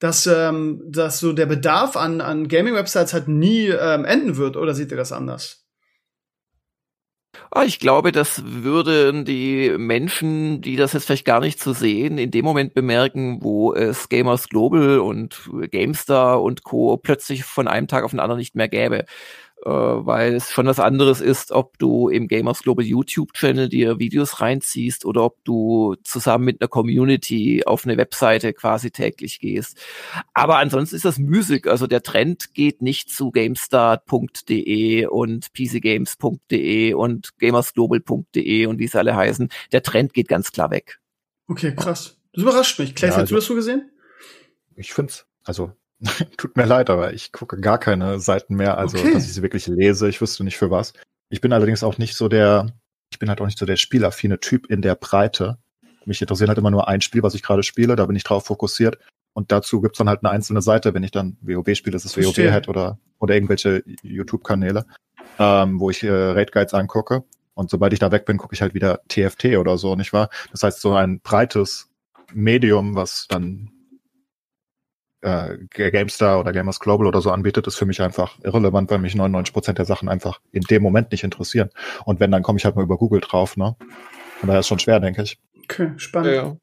dass, 0.00 0.26
ähm, 0.26 0.82
dass 0.84 1.20
so 1.20 1.32
der 1.32 1.46
Bedarf 1.46 1.96
an, 1.96 2.20
an 2.20 2.48
Gaming-Websites 2.48 3.12
halt 3.12 3.28
nie 3.28 3.68
ähm, 3.68 4.04
enden 4.04 4.36
wird, 4.36 4.56
oder 4.56 4.74
seht 4.74 4.90
ihr 4.90 4.96
das 4.96 5.12
anders? 5.12 5.61
Ah, 7.50 7.64
ich 7.64 7.78
glaube, 7.78 8.12
das 8.12 8.42
würden 8.44 9.24
die 9.24 9.74
Menschen, 9.78 10.60
die 10.60 10.76
das 10.76 10.92
jetzt 10.92 11.06
vielleicht 11.06 11.24
gar 11.24 11.40
nicht 11.40 11.60
so 11.60 11.72
sehen, 11.72 12.18
in 12.18 12.30
dem 12.30 12.44
Moment 12.44 12.74
bemerken, 12.74 13.42
wo 13.42 13.74
es 13.74 14.08
Gamers 14.08 14.48
Global 14.48 14.98
und 15.00 15.48
GameStar 15.70 16.42
und 16.42 16.62
Co. 16.62 16.96
plötzlich 16.98 17.44
von 17.44 17.68
einem 17.68 17.88
Tag 17.88 18.04
auf 18.04 18.10
den 18.10 18.20
anderen 18.20 18.38
nicht 18.38 18.54
mehr 18.54 18.68
gäbe 18.68 19.04
weil 19.64 20.34
es 20.34 20.50
schon 20.50 20.66
was 20.66 20.80
anderes 20.80 21.20
ist, 21.20 21.52
ob 21.52 21.78
du 21.78 22.08
im 22.08 22.28
Gamers 22.28 22.62
Global 22.62 22.84
YouTube-Channel 22.84 23.68
dir 23.68 23.98
Videos 23.98 24.40
reinziehst 24.40 25.04
oder 25.04 25.24
ob 25.24 25.42
du 25.44 25.96
zusammen 26.04 26.44
mit 26.44 26.60
einer 26.60 26.68
Community 26.68 27.62
auf 27.64 27.84
eine 27.84 27.96
Webseite 27.96 28.52
quasi 28.52 28.90
täglich 28.90 29.40
gehst. 29.40 29.78
Aber 30.34 30.58
ansonsten 30.58 30.96
ist 30.96 31.04
das 31.04 31.18
Musik. 31.18 31.66
Also 31.66 31.86
der 31.86 32.02
Trend 32.02 32.54
geht 32.54 32.82
nicht 32.82 33.10
zu 33.10 33.30
GameStart.de 33.30 35.06
und 35.06 35.52
PCGames.de 35.52 36.94
und 36.94 37.38
GamersGlobal.de 37.38 38.66
und 38.66 38.78
wie 38.78 38.86
sie 38.88 38.98
alle 38.98 39.16
heißen. 39.16 39.48
Der 39.72 39.82
Trend 39.82 40.12
geht 40.12 40.28
ganz 40.28 40.52
klar 40.52 40.70
weg. 40.70 41.00
Okay, 41.46 41.74
krass. 41.74 42.18
Das 42.32 42.42
überrascht 42.42 42.78
mich. 42.78 42.94
Clay, 42.94 43.10
ja, 43.10 43.16
also, 43.16 43.22
hast 43.22 43.30
du 43.30 43.34
das 43.36 43.44
so 43.46 43.54
gesehen? 43.54 43.90
Ich 44.74 44.92
find's, 44.92 45.26
also 45.44 45.72
Tut 46.36 46.56
mir 46.56 46.64
leid, 46.64 46.90
aber 46.90 47.12
ich 47.12 47.32
gucke 47.32 47.60
gar 47.60 47.78
keine 47.78 48.18
Seiten 48.18 48.56
mehr, 48.56 48.78
also 48.78 48.98
okay. 48.98 49.12
dass 49.12 49.24
ich 49.24 49.34
sie 49.34 49.42
wirklich 49.42 49.66
lese. 49.66 50.08
Ich 50.08 50.20
wüsste 50.20 50.44
nicht 50.44 50.56
für 50.56 50.70
was. 50.70 50.92
Ich 51.28 51.40
bin 51.40 51.52
allerdings 51.52 51.84
auch 51.84 51.98
nicht 51.98 52.14
so 52.14 52.28
der, 52.28 52.72
ich 53.10 53.18
bin 53.18 53.28
halt 53.28 53.40
auch 53.40 53.46
nicht 53.46 53.58
so 53.58 53.66
der 53.66 53.76
spielaffine 53.76 54.40
Typ 54.40 54.66
in 54.66 54.82
der 54.82 54.94
Breite. 54.94 55.58
Mich 56.04 56.20
interessiert 56.20 56.48
halt 56.48 56.58
immer 56.58 56.70
nur 56.70 56.88
ein 56.88 57.00
Spiel, 57.00 57.22
was 57.22 57.34
ich 57.34 57.42
gerade 57.42 57.62
spiele, 57.62 57.94
da 57.94 58.06
bin 58.06 58.16
ich 58.16 58.24
drauf 58.24 58.44
fokussiert. 58.46 58.98
Und 59.34 59.52
dazu 59.52 59.80
gibt's 59.80 59.98
dann 59.98 60.08
halt 60.08 60.22
eine 60.22 60.30
einzelne 60.30 60.60
Seite, 60.60 60.92
wenn 60.92 61.04
ich 61.04 61.10
dann 61.10 61.38
WoW 61.40 61.74
spiele, 61.74 61.96
ist 61.96 62.04
es 62.04 62.16
WoW-Head 62.16 62.68
oder, 62.68 62.98
oder 63.18 63.34
irgendwelche 63.34 63.82
YouTube-Kanäle, 64.02 64.84
ähm, 65.38 65.80
wo 65.80 65.88
ich 65.88 66.02
äh, 66.02 66.10
Raid 66.10 66.52
Guides 66.52 66.74
angucke. 66.74 67.24
Und 67.54 67.70
sobald 67.70 67.92
ich 67.92 67.98
da 67.98 68.10
weg 68.12 68.26
bin, 68.26 68.36
gucke 68.36 68.54
ich 68.54 68.62
halt 68.62 68.74
wieder 68.74 69.00
TFT 69.08 69.56
oder 69.56 69.78
so, 69.78 69.94
nicht 69.94 70.12
wahr? 70.12 70.28
Das 70.50 70.62
heißt, 70.62 70.80
so 70.80 70.94
ein 70.94 71.20
breites 71.20 71.88
Medium, 72.34 72.94
was 72.94 73.26
dann 73.28 73.70
äh, 75.22 75.56
GameStar 75.90 76.40
oder 76.40 76.52
Gamers 76.52 76.80
Global 76.80 77.06
oder 77.06 77.20
so 77.20 77.30
anbietet, 77.30 77.66
ist 77.66 77.76
für 77.76 77.86
mich 77.86 78.02
einfach 78.02 78.38
irrelevant, 78.42 78.90
weil 78.90 78.98
mich 78.98 79.14
99 79.14 79.52
Prozent 79.52 79.78
der 79.78 79.84
Sachen 79.84 80.08
einfach 80.08 80.40
in 80.50 80.62
dem 80.62 80.82
Moment 80.82 81.12
nicht 81.12 81.24
interessieren. 81.24 81.70
Und 82.04 82.20
wenn, 82.20 82.30
dann 82.30 82.42
komme 82.42 82.58
ich 82.58 82.64
halt 82.64 82.76
mal 82.76 82.82
über 82.82 82.98
Google 82.98 83.20
drauf, 83.20 83.56
ne? 83.56 83.76
Von 84.40 84.48
daher 84.48 84.60
ist 84.60 84.66
schon 84.66 84.80
schwer, 84.80 85.00
denke 85.00 85.22
ich. 85.22 85.38
Okay, 85.64 85.92
spannend. 85.96 86.34
Ja. 86.34 86.56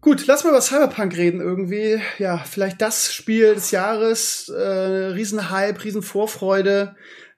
Gut, 0.00 0.26
lass 0.26 0.44
mal 0.44 0.50
über 0.50 0.62
Cyberpunk 0.62 1.16
reden 1.16 1.40
irgendwie. 1.40 2.00
Ja, 2.18 2.38
vielleicht 2.38 2.80
das 2.80 3.12
Spiel 3.12 3.54
des 3.54 3.70
Jahres, 3.70 4.48
äh, 4.48 4.62
Riesenhype, 4.62 5.84
Riesenvorfreude. 5.84 6.94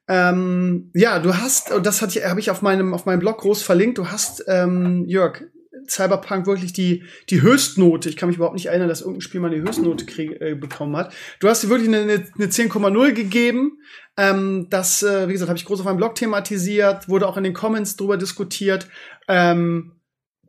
Ähm, 0.07 0.90
ja, 0.94 1.18
du 1.18 1.35
hast, 1.35 1.72
und 1.72 1.87
das 1.87 2.03
habe 2.03 2.40
ich 2.40 2.51
auf 2.51 2.62
meinem, 2.62 2.92
auf 2.94 3.07
meinem 3.07 3.20
Blog 3.20 3.38
groß 3.38 3.62
verlinkt, 3.62 3.98
du 3.98 4.09
hast, 4.09 4.44
ähm, 4.46 5.05
Jörg, 5.07 5.42
Cyberpunk 5.88 6.46
wirklich 6.46 6.72
die, 6.72 7.04
die 7.30 7.42
Höchstnote. 7.42 8.08
Ich 8.08 8.16
kann 8.16 8.28
mich 8.28 8.36
überhaupt 8.36 8.54
nicht 8.54 8.66
erinnern, 8.66 8.88
dass 8.88 9.00
irgendein 9.00 9.20
Spiel 9.20 9.40
mal 9.40 9.52
eine 9.52 9.62
Höchstnote 9.62 10.06
krieg, 10.06 10.40
äh, 10.40 10.54
bekommen 10.54 10.96
hat. 10.96 11.12
Du 11.40 11.48
hast 11.48 11.62
dir 11.62 11.68
wirklich 11.68 11.88
eine, 11.88 12.00
eine, 12.00 12.24
eine 12.34 12.46
10,0 12.46 13.12
gegeben. 13.12 13.78
Ähm, 14.16 14.66
das, 14.70 15.02
äh, 15.02 15.28
wie 15.28 15.32
gesagt, 15.32 15.48
habe 15.48 15.58
ich 15.58 15.64
groß 15.64 15.80
auf 15.80 15.86
meinem 15.86 15.96
Blog 15.96 16.14
thematisiert, 16.14 17.08
wurde 17.08 17.26
auch 17.26 17.36
in 17.36 17.44
den 17.44 17.54
Comments 17.54 17.96
drüber 17.96 18.16
diskutiert. 18.16 18.88
Ähm, 19.28 19.92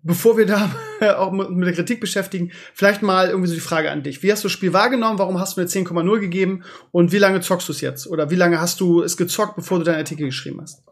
bevor 0.03 0.37
wir 0.37 0.45
da 0.45 0.69
auch 1.17 1.31
mit 1.31 1.67
der 1.67 1.73
Kritik 1.73 1.99
beschäftigen, 1.99 2.51
vielleicht 2.73 3.01
mal 3.01 3.29
irgendwie 3.29 3.47
so 3.47 3.55
die 3.55 3.61
Frage 3.61 3.89
an 3.89 4.03
dich. 4.03 4.21
Wie 4.21 4.31
hast 4.31 4.43
du 4.43 4.47
das 4.47 4.53
Spiel 4.53 4.73
wahrgenommen? 4.73 5.17
Warum 5.17 5.39
hast 5.39 5.57
du 5.57 5.61
eine 5.61 5.69
10,0 5.69 6.19
gegeben? 6.19 6.63
Und 6.91 7.11
wie 7.11 7.17
lange 7.17 7.41
zockst 7.41 7.67
du 7.69 7.71
es 7.73 7.81
jetzt? 7.81 8.07
Oder 8.07 8.29
wie 8.29 8.35
lange 8.35 8.59
hast 8.59 8.79
du 8.79 9.01
es 9.01 9.17
gezockt, 9.17 9.55
bevor 9.55 9.79
du 9.79 9.85
deinen 9.85 9.97
Artikel 9.97 10.25
geschrieben 10.25 10.59
hast? 10.61 10.83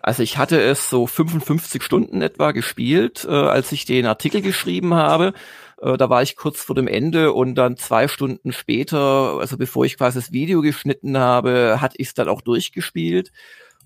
Also 0.00 0.22
ich 0.22 0.38
hatte 0.38 0.60
es 0.60 0.88
so 0.88 1.06
55 1.06 1.82
Stunden 1.82 2.22
etwa 2.22 2.52
gespielt, 2.52 3.26
äh, 3.28 3.32
als 3.32 3.70
ich 3.72 3.84
den 3.84 4.06
Artikel 4.06 4.40
geschrieben 4.40 4.94
habe. 4.94 5.34
Äh, 5.80 5.96
da 5.96 6.08
war 6.08 6.22
ich 6.22 6.36
kurz 6.36 6.62
vor 6.62 6.74
dem 6.74 6.88
Ende 6.88 7.32
und 7.32 7.54
dann 7.54 7.76
zwei 7.76 8.08
Stunden 8.08 8.52
später, 8.52 9.38
also 9.38 9.58
bevor 9.58 9.84
ich 9.84 9.98
quasi 9.98 10.18
das 10.18 10.32
Video 10.32 10.62
geschnitten 10.62 11.18
habe, 11.18 11.78
hatte 11.80 11.96
ich 11.98 12.08
es 12.08 12.14
dann 12.14 12.28
auch 12.28 12.40
durchgespielt. 12.40 13.30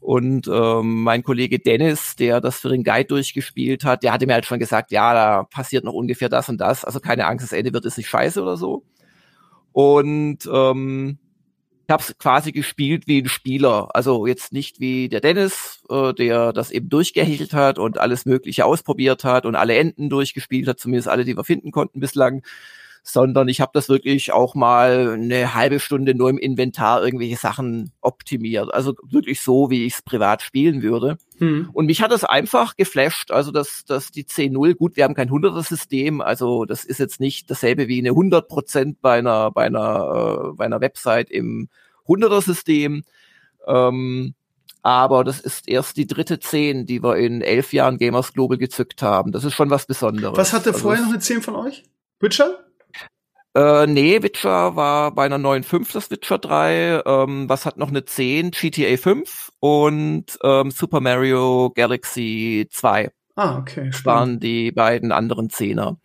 Und 0.00 0.48
ähm, 0.48 1.02
mein 1.02 1.22
Kollege 1.22 1.58
Dennis, 1.58 2.14
der 2.14 2.40
das 2.40 2.58
für 2.60 2.68
den 2.68 2.84
Guide 2.84 3.06
durchgespielt 3.06 3.84
hat, 3.84 4.02
der 4.02 4.12
hatte 4.12 4.26
mir 4.26 4.34
halt 4.34 4.44
schon 4.44 4.58
gesagt, 4.58 4.92
ja, 4.92 5.14
da 5.14 5.44
passiert 5.44 5.84
noch 5.84 5.94
ungefähr 5.94 6.28
das 6.28 6.48
und 6.48 6.58
das. 6.58 6.84
Also 6.84 7.00
keine 7.00 7.26
Angst, 7.26 7.44
das 7.44 7.52
Ende 7.52 7.72
wird 7.72 7.86
es 7.86 7.96
nicht 7.96 8.08
scheiße 8.08 8.42
oder 8.42 8.56
so. 8.58 8.84
Und 9.72 10.40
ähm, 10.52 11.18
ich 11.86 11.92
habe 11.92 12.02
es 12.02 12.16
quasi 12.18 12.52
gespielt 12.52 13.06
wie 13.06 13.20
ein 13.20 13.28
Spieler. 13.28 13.88
Also 13.94 14.26
jetzt 14.26 14.52
nicht 14.52 14.80
wie 14.80 15.08
der 15.08 15.20
Dennis, 15.20 15.82
äh, 15.90 16.14
der 16.14 16.52
das 16.52 16.70
eben 16.70 16.88
durchgehechelt 16.88 17.52
hat 17.52 17.78
und 17.78 17.98
alles 17.98 18.24
Mögliche 18.24 18.64
ausprobiert 18.64 19.24
hat 19.24 19.44
und 19.44 19.54
alle 19.54 19.76
Enden 19.76 20.08
durchgespielt 20.08 20.66
hat, 20.66 20.80
zumindest 20.80 21.08
alle, 21.08 21.24
die 21.24 21.36
wir 21.36 21.44
finden 21.44 21.72
konnten 21.72 22.00
bislang, 22.00 22.42
sondern 23.06 23.48
ich 23.48 23.60
habe 23.60 23.70
das 23.74 23.90
wirklich 23.90 24.32
auch 24.32 24.54
mal 24.54 25.12
eine 25.12 25.54
halbe 25.54 25.78
Stunde 25.78 26.14
nur 26.14 26.30
im 26.30 26.38
Inventar 26.38 27.04
irgendwelche 27.04 27.36
Sachen 27.36 27.92
optimiert. 28.00 28.72
Also 28.72 28.94
wirklich 29.04 29.42
so, 29.42 29.68
wie 29.68 29.84
ich 29.84 29.92
es 29.92 30.02
privat 30.02 30.40
spielen 30.40 30.82
würde. 30.82 31.18
Hm. 31.36 31.68
Und 31.74 31.84
mich 31.84 32.00
hat 32.00 32.10
das 32.10 32.24
einfach 32.24 32.76
geflasht. 32.76 33.30
Also 33.30 33.52
dass 33.52 33.84
dass 33.84 34.10
die 34.10 34.24
C0, 34.24 34.74
gut, 34.74 34.96
wir 34.96 35.04
haben 35.04 35.14
kein 35.14 35.28
100er-System, 35.28 36.22
also 36.22 36.64
das 36.64 36.84
ist 36.86 36.98
jetzt 36.98 37.20
nicht 37.20 37.50
dasselbe 37.50 37.88
wie 37.88 37.98
eine 37.98 38.10
100 38.10 38.48
Prozent 38.48 39.02
bei 39.02 39.18
einer, 39.18 39.50
bei 39.50 39.66
einer, 39.66 40.48
äh, 40.52 40.56
bei 40.56 40.64
einer 40.64 40.80
Website 40.80 41.30
im 41.30 41.68
100er-System. 42.08 43.04
Ähm, 43.66 44.34
aber 44.80 45.24
das 45.24 45.40
ist 45.40 45.68
erst 45.68 45.98
die 45.98 46.06
dritte 46.06 46.40
10, 46.40 46.86
die 46.86 47.02
wir 47.02 47.16
in 47.16 47.42
elf 47.42 47.74
Jahren 47.74 47.98
Gamers 47.98 48.32
Global 48.32 48.56
gezückt 48.56 49.02
haben. 49.02 49.30
Das 49.30 49.44
ist 49.44 49.52
schon 49.52 49.68
was 49.68 49.84
Besonderes. 49.84 50.38
Was 50.38 50.54
hatte 50.54 50.70
also 50.70 50.80
vorher 50.80 51.02
noch 51.02 51.10
eine 51.10 51.18
10 51.18 51.42
von 51.42 51.54
euch? 51.54 51.84
Witcher? 52.20 52.64
Äh, 53.56 53.86
nee, 53.86 54.20
Witcher 54.22 54.74
war 54.74 55.12
bei 55.14 55.24
einer 55.26 55.38
9.5 55.38 55.92
das 55.92 56.10
Witcher 56.10 56.38
3. 56.38 57.02
Ähm, 57.06 57.48
was 57.48 57.66
hat 57.66 57.76
noch 57.76 57.88
eine 57.88 58.04
10? 58.04 58.50
GTA 58.50 58.96
5 58.96 59.52
und 59.60 60.38
ähm, 60.42 60.70
Super 60.72 61.00
Mario 61.00 61.70
Galaxy 61.74 62.66
2. 62.70 63.10
Ah, 63.36 63.58
okay. 63.58 63.90
Das 63.90 64.04
waren 64.04 64.40
die 64.40 64.72
beiden 64.72 65.12
anderen 65.12 65.50
Zehner. 65.50 65.98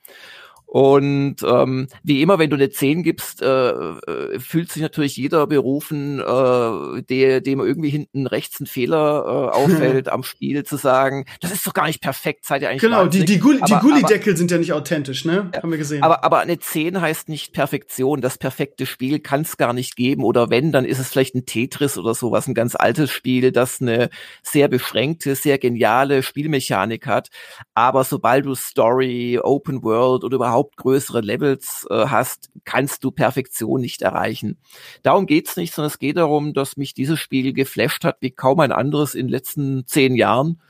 Und 0.71 1.38
ähm, 1.43 1.88
wie 2.03 2.21
immer, 2.21 2.38
wenn 2.38 2.51
du 2.51 2.55
eine 2.55 2.69
10 2.69 3.01
gibst, 3.01 3.41
äh, 3.41 3.71
äh, 3.71 4.39
fühlt 4.39 4.71
sich 4.71 4.84
natürlich 4.84 5.17
jeder 5.17 5.47
berufen, 5.47 6.19
äh, 6.19 7.01
der, 7.01 7.41
dem 7.41 7.60
irgendwie 7.60 7.89
hinten 7.89 8.27
rechts 8.27 8.60
ein 8.60 8.67
Fehler 8.67 9.23
äh, 9.25 9.58
auffällt 9.58 10.10
am 10.12 10.21
Spiel, 10.21 10.63
zu 10.63 10.77
sagen, 10.77 11.25
das 11.41 11.51
ist 11.51 11.65
doch 11.65 11.73
gar 11.73 11.88
nicht 11.88 12.01
perfekt, 12.01 12.45
seid 12.45 12.62
ihr 12.62 12.69
eigentlich 12.69 12.84
Genau, 12.84 13.08
die, 13.08 13.25
die, 13.25 13.39
Gulli, 13.39 13.62
die 13.67 13.73
Gullideckel 13.73 14.38
sind 14.38 14.51
ja 14.51 14.60
nicht 14.60 14.71
authentisch, 14.71 15.25
ne? 15.25 15.49
Ja, 15.55 15.63
Haben 15.63 15.71
wir 15.71 15.79
gesehen. 15.79 16.03
Aber, 16.03 16.23
aber 16.23 16.38
eine 16.38 16.60
10 16.60 17.01
heißt 17.01 17.29
nicht 17.29 17.51
Perfektion. 17.53 18.21
Das 18.21 18.38
perfekte 18.38 18.86
Spiel 18.86 19.19
kann 19.19 19.41
es 19.41 19.58
gar 19.58 19.73
nicht 19.73 19.95
geben. 19.95 20.23
Oder 20.23 20.51
wenn, 20.51 20.71
dann 20.71 20.86
ist 20.86 20.99
es 20.99 21.10
vielleicht 21.10 21.34
ein 21.34 21.47
Tetris 21.47 21.97
oder 21.97 22.13
sowas, 22.13 22.47
ein 22.47 22.53
ganz 22.53 22.75
altes 22.75 23.10
Spiel, 23.10 23.51
das 23.51 23.82
eine 23.82 24.12
sehr 24.43 24.67
beschränkte, 24.67 25.34
sehr 25.34 25.58
geniale 25.58 26.21
Spielmechanik 26.21 27.08
hat. 27.08 27.29
Aber 27.73 28.03
sobald 28.03 28.45
du 28.45 28.53
Story, 28.53 29.39
Open 29.41 29.82
World 29.82 30.23
oder 30.23 30.36
überhaupt 30.36 30.59
überhaupt 30.60 30.78
größere 30.78 31.22
Levels 31.22 31.88
äh, 31.89 32.08
hast, 32.08 32.50
kannst 32.65 33.04
du 33.04 33.12
Perfektion 33.12 33.82
nicht 33.82 34.02
erreichen. 34.02 34.58
Darum 35.04 35.26
geht's 35.26 35.56
nicht, 35.56 35.74
sondern 35.74 35.88
es 35.88 36.00
geht 36.00 36.17
darum, 36.17 36.54
dass 36.54 36.78
mich 36.78 36.93
dieses 36.93 37.19
Spiel 37.19 37.54
geflasht 37.54 38.04
hat 38.04 38.17
wie 38.19 38.32
kaum 38.32 38.60
ein 38.60 38.72
anderes 38.72 39.15
in 39.15 39.28
den 39.28 39.32
letzten 39.32 39.88
zehn 39.88 40.15
Jahren. 40.15 40.62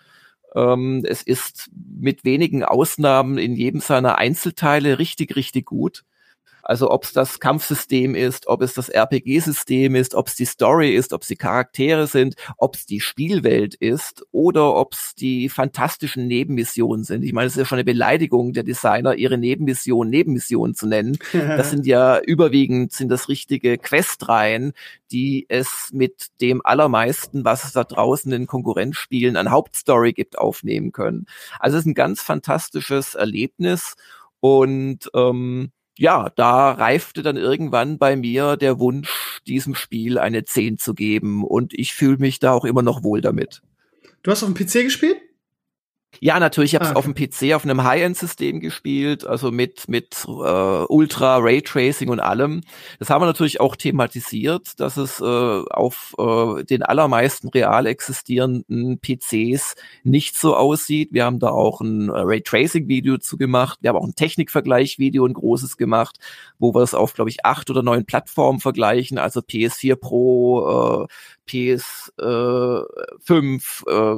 Ähm, 0.55 1.03
es 1.07 1.23
ist 1.23 1.69
mit 1.73 2.23
wenigen 2.23 2.63
Ausnahmen 2.63 3.37
in 3.37 3.55
jedem 3.55 3.81
seiner 3.81 4.17
Einzelteile 4.17 4.99
richtig, 4.99 5.35
richtig 5.35 5.65
gut. 5.65 6.03
Also 6.69 6.91
ob 6.91 7.03
es 7.03 7.13
das 7.13 7.39
Kampfsystem 7.39 8.13
ist, 8.13 8.45
ob 8.45 8.61
es 8.61 8.75
das 8.75 8.89
RPG-System 8.89 9.95
ist, 9.95 10.13
ob 10.13 10.27
es 10.27 10.35
die 10.35 10.45
Story 10.45 10.93
ist, 10.93 11.13
ob 11.13 11.23
es 11.23 11.27
die 11.27 11.35
Charaktere 11.35 12.05
sind, 12.05 12.35
ob 12.59 12.75
es 12.75 12.85
die 12.85 12.99
Spielwelt 12.99 13.73
ist 13.73 14.23
oder 14.31 14.75
ob 14.75 14.93
es 14.93 15.15
die 15.15 15.49
fantastischen 15.49 16.27
Nebenmissionen 16.27 17.03
sind. 17.05 17.23
Ich 17.23 17.33
meine, 17.33 17.47
es 17.47 17.53
ist 17.53 17.57
ja 17.57 17.65
schon 17.65 17.77
eine 17.77 17.85
Beleidigung 17.85 18.53
der 18.53 18.61
Designer, 18.61 19.15
ihre 19.15 19.39
Nebenmissionen 19.39 20.11
Nebenmissionen 20.11 20.75
zu 20.75 20.85
nennen. 20.85 21.17
Das 21.59 21.71
sind 21.71 21.87
ja 21.87 22.19
überwiegend 22.19 22.93
sind 22.93 23.09
das 23.09 23.29
richtige 23.29 23.79
Questreihen, 23.79 24.73
die 25.11 25.47
es 25.49 25.89
mit 25.91 26.27
dem 26.39 26.63
allermeisten, 26.63 27.45
was 27.45 27.63
es 27.63 27.71
da 27.71 27.83
draußen 27.83 28.31
in 28.31 28.45
Konkurrenzspielen 28.45 29.37
an 29.37 29.49
Hauptstory 29.49 30.13
gibt, 30.13 30.37
aufnehmen 30.37 30.91
können. 30.91 31.25
Also 31.59 31.77
es 31.77 31.85
ist 31.85 31.87
ein 31.87 31.95
ganz 31.95 32.21
fantastisches 32.21 33.15
Erlebnis 33.15 33.95
und 34.39 35.09
ähm, 35.15 35.71
ja, 35.99 36.31
da 36.37 36.71
reifte 36.71 37.23
dann 37.23 37.35
irgendwann 37.35 37.97
bei 37.97 38.15
mir 38.15 38.55
der 38.55 38.79
Wunsch, 38.79 39.41
diesem 39.47 39.75
Spiel 39.75 40.17
eine 40.17 40.45
10 40.45 40.77
zu 40.77 40.93
geben 40.93 41.43
und 41.43 41.73
ich 41.73 41.93
fühle 41.93 42.17
mich 42.17 42.39
da 42.39 42.53
auch 42.53 42.63
immer 42.63 42.81
noch 42.81 43.03
wohl 43.03 43.19
damit. 43.19 43.61
Du 44.23 44.31
hast 44.31 44.43
auf 44.43 44.51
dem 44.51 44.55
PC 44.55 44.85
gespielt? 44.85 45.17
Ja, 46.21 46.39
natürlich. 46.39 46.71
Ich 46.71 46.75
habe 46.75 46.85
es 46.85 46.91
ah, 46.91 46.97
okay. 46.97 47.07
auf 47.07 47.13
dem 47.13 47.13
PC 47.13 47.55
auf 47.55 47.63
einem 47.63 47.83
High-End-System 47.83 48.59
gespielt, 48.59 49.25
also 49.25 49.51
mit 49.51 49.87
mit 49.87 50.25
äh, 50.27 50.29
Ultra 50.29 51.37
Raytracing 51.37 52.09
und 52.09 52.19
allem. 52.19 52.61
Das 52.97 53.09
haben 53.09 53.21
wir 53.21 53.27
natürlich 53.27 53.61
auch 53.61 53.75
thematisiert, 53.75 54.79
dass 54.79 54.97
es 54.97 55.21
äh, 55.21 55.23
auf 55.23 56.15
äh, 56.17 56.63
den 56.63 56.83
allermeisten 56.83 57.49
real 57.49 57.85
existierenden 57.85 58.99
PCs 58.99 59.75
nicht 60.03 60.37
so 60.37 60.55
aussieht. 60.55 61.09
Wir 61.13 61.25
haben 61.25 61.39
da 61.39 61.51
auch 61.51 61.79
ein 61.79 62.09
äh, 62.09 62.13
Raytracing-Video 62.13 63.19
zu 63.19 63.37
gemacht. 63.37 63.77
Wir 63.81 63.89
haben 63.89 63.97
auch 63.97 64.07
ein 64.07 64.15
Technikvergleich-Video, 64.15 65.25
ein 65.25 65.33
großes 65.33 65.77
gemacht, 65.77 66.17
wo 66.57 66.73
wir 66.73 66.81
es 66.81 66.95
auf, 66.95 67.13
glaube 67.13 67.29
ich, 67.29 67.45
acht 67.45 67.69
oder 67.69 67.83
neun 67.83 68.05
Plattformen 68.05 68.59
vergleichen, 68.59 69.19
also 69.19 69.41
PS4 69.41 69.95
Pro, 69.95 71.05
äh, 71.05 71.07
PS5, 71.49 73.87
äh, 73.87 74.15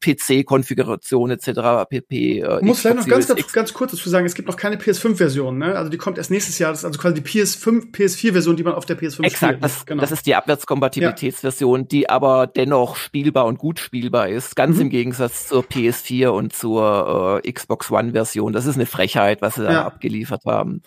PC-Konfiguration 0.00 1.19
etc. 1.28 1.88
pp. 1.88 2.40
Äh, 2.40 2.64
muss 2.64 2.80
vielleicht 2.80 2.96
noch 2.96 3.06
ganz, 3.06 3.28
ganz, 3.28 3.52
ganz 3.52 3.74
kurz 3.74 3.90
dazu 3.90 4.08
sagen, 4.08 4.24
es 4.24 4.34
gibt 4.34 4.48
noch 4.48 4.56
keine 4.56 4.76
PS5-Version, 4.76 5.58
ne? 5.58 5.76
Also 5.76 5.90
die 5.90 5.98
kommt 5.98 6.16
erst 6.16 6.30
nächstes 6.30 6.58
Jahr, 6.58 6.70
das 6.70 6.80
ist 6.80 6.84
also 6.84 6.98
quasi 6.98 7.20
die 7.20 7.28
PS5, 7.28 7.92
PS4-Version, 7.92 8.56
die 8.56 8.62
man 8.62 8.74
auf 8.74 8.86
der 8.86 8.96
PS5 8.96 9.24
Exakt, 9.24 9.52
spielt. 9.52 9.64
Das, 9.64 9.84
genau. 9.84 10.00
das 10.00 10.12
ist 10.12 10.24
die 10.26 10.34
Abwärtskompatibilitätsversion, 10.34 11.80
ja. 11.80 11.86
die 11.86 12.08
aber 12.08 12.46
dennoch 12.46 12.96
spielbar 12.96 13.46
und 13.46 13.58
gut 13.58 13.80
spielbar 13.80 14.28
ist, 14.28 14.56
ganz 14.56 14.76
mhm. 14.76 14.82
im 14.82 14.90
Gegensatz 14.90 15.48
zur 15.48 15.64
PS4 15.64 16.28
und 16.28 16.54
zur 16.54 17.42
äh, 17.44 17.52
Xbox 17.52 17.90
One-Version. 17.90 18.52
Das 18.52 18.66
ist 18.66 18.76
eine 18.76 18.86
Frechheit, 18.86 19.42
was 19.42 19.56
sie 19.56 19.64
da 19.64 19.84
abgeliefert 19.84 20.44
haben. 20.46 20.82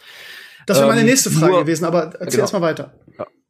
Das 0.65 0.77
wäre 0.77 0.87
meine 0.87 1.01
ähm, 1.01 1.07
nächste 1.07 1.29
Frage 1.29 1.51
nur, 1.51 1.61
gewesen, 1.61 1.85
aber 1.85 2.03
erzähl 2.03 2.27
genau. 2.27 2.43
erst 2.43 2.53
mal 2.53 2.61
weiter. 2.61 2.93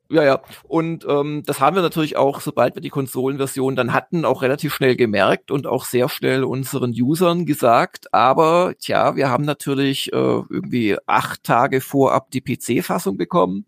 Ja. 0.10 0.24
Ja. 0.24 0.42
Und 0.68 1.06
ähm, 1.10 1.44
das 1.46 1.60
haben 1.60 1.76
wir 1.76 1.82
natürlich 1.82 2.18
auch, 2.18 2.42
sobald 2.42 2.76
wir 2.76 2.82
die 2.82 2.90
Konsolenversion 2.90 3.76
dann 3.76 3.94
hatten, 3.94 4.26
auch 4.26 4.42
relativ 4.42 4.74
schnell 4.74 4.96
gemerkt 4.96 5.50
und 5.50 5.66
auch 5.66 5.86
sehr 5.86 6.10
schnell 6.10 6.44
unseren 6.44 6.92
Usern 6.92 7.46
gesagt. 7.46 8.14
Aber 8.14 8.74
tja, 8.80 9.16
wir 9.16 9.30
haben 9.30 9.46
natürlich 9.46 10.12
äh, 10.14 10.16
irgendwie 10.16 10.98
acht 11.08 11.44
Tage 11.44 11.82
vorab 11.82 12.30
die 12.32 12.42
PC-Fassung 12.42 13.18
bekommen. 13.18 13.66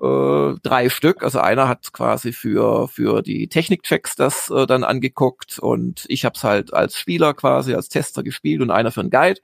Äh, 0.00 0.54
drei 0.62 0.88
Stück. 0.88 1.22
Also 1.22 1.40
einer 1.40 1.68
hat 1.68 1.92
quasi 1.92 2.32
für 2.32 2.88
für 2.88 3.22
die 3.22 3.48
Technikchecks 3.48 4.16
das 4.16 4.50
äh, 4.50 4.66
dann 4.66 4.82
angeguckt 4.82 5.58
und 5.58 6.06
ich 6.08 6.24
habe 6.24 6.34
es 6.36 6.44
halt 6.44 6.72
als 6.72 6.96
Spieler 6.96 7.34
quasi 7.34 7.74
als 7.74 7.88
Tester 7.90 8.22
gespielt 8.22 8.62
und 8.62 8.70
einer 8.70 8.92
für 8.92 9.00
einen 9.00 9.10
Guide. 9.10 9.40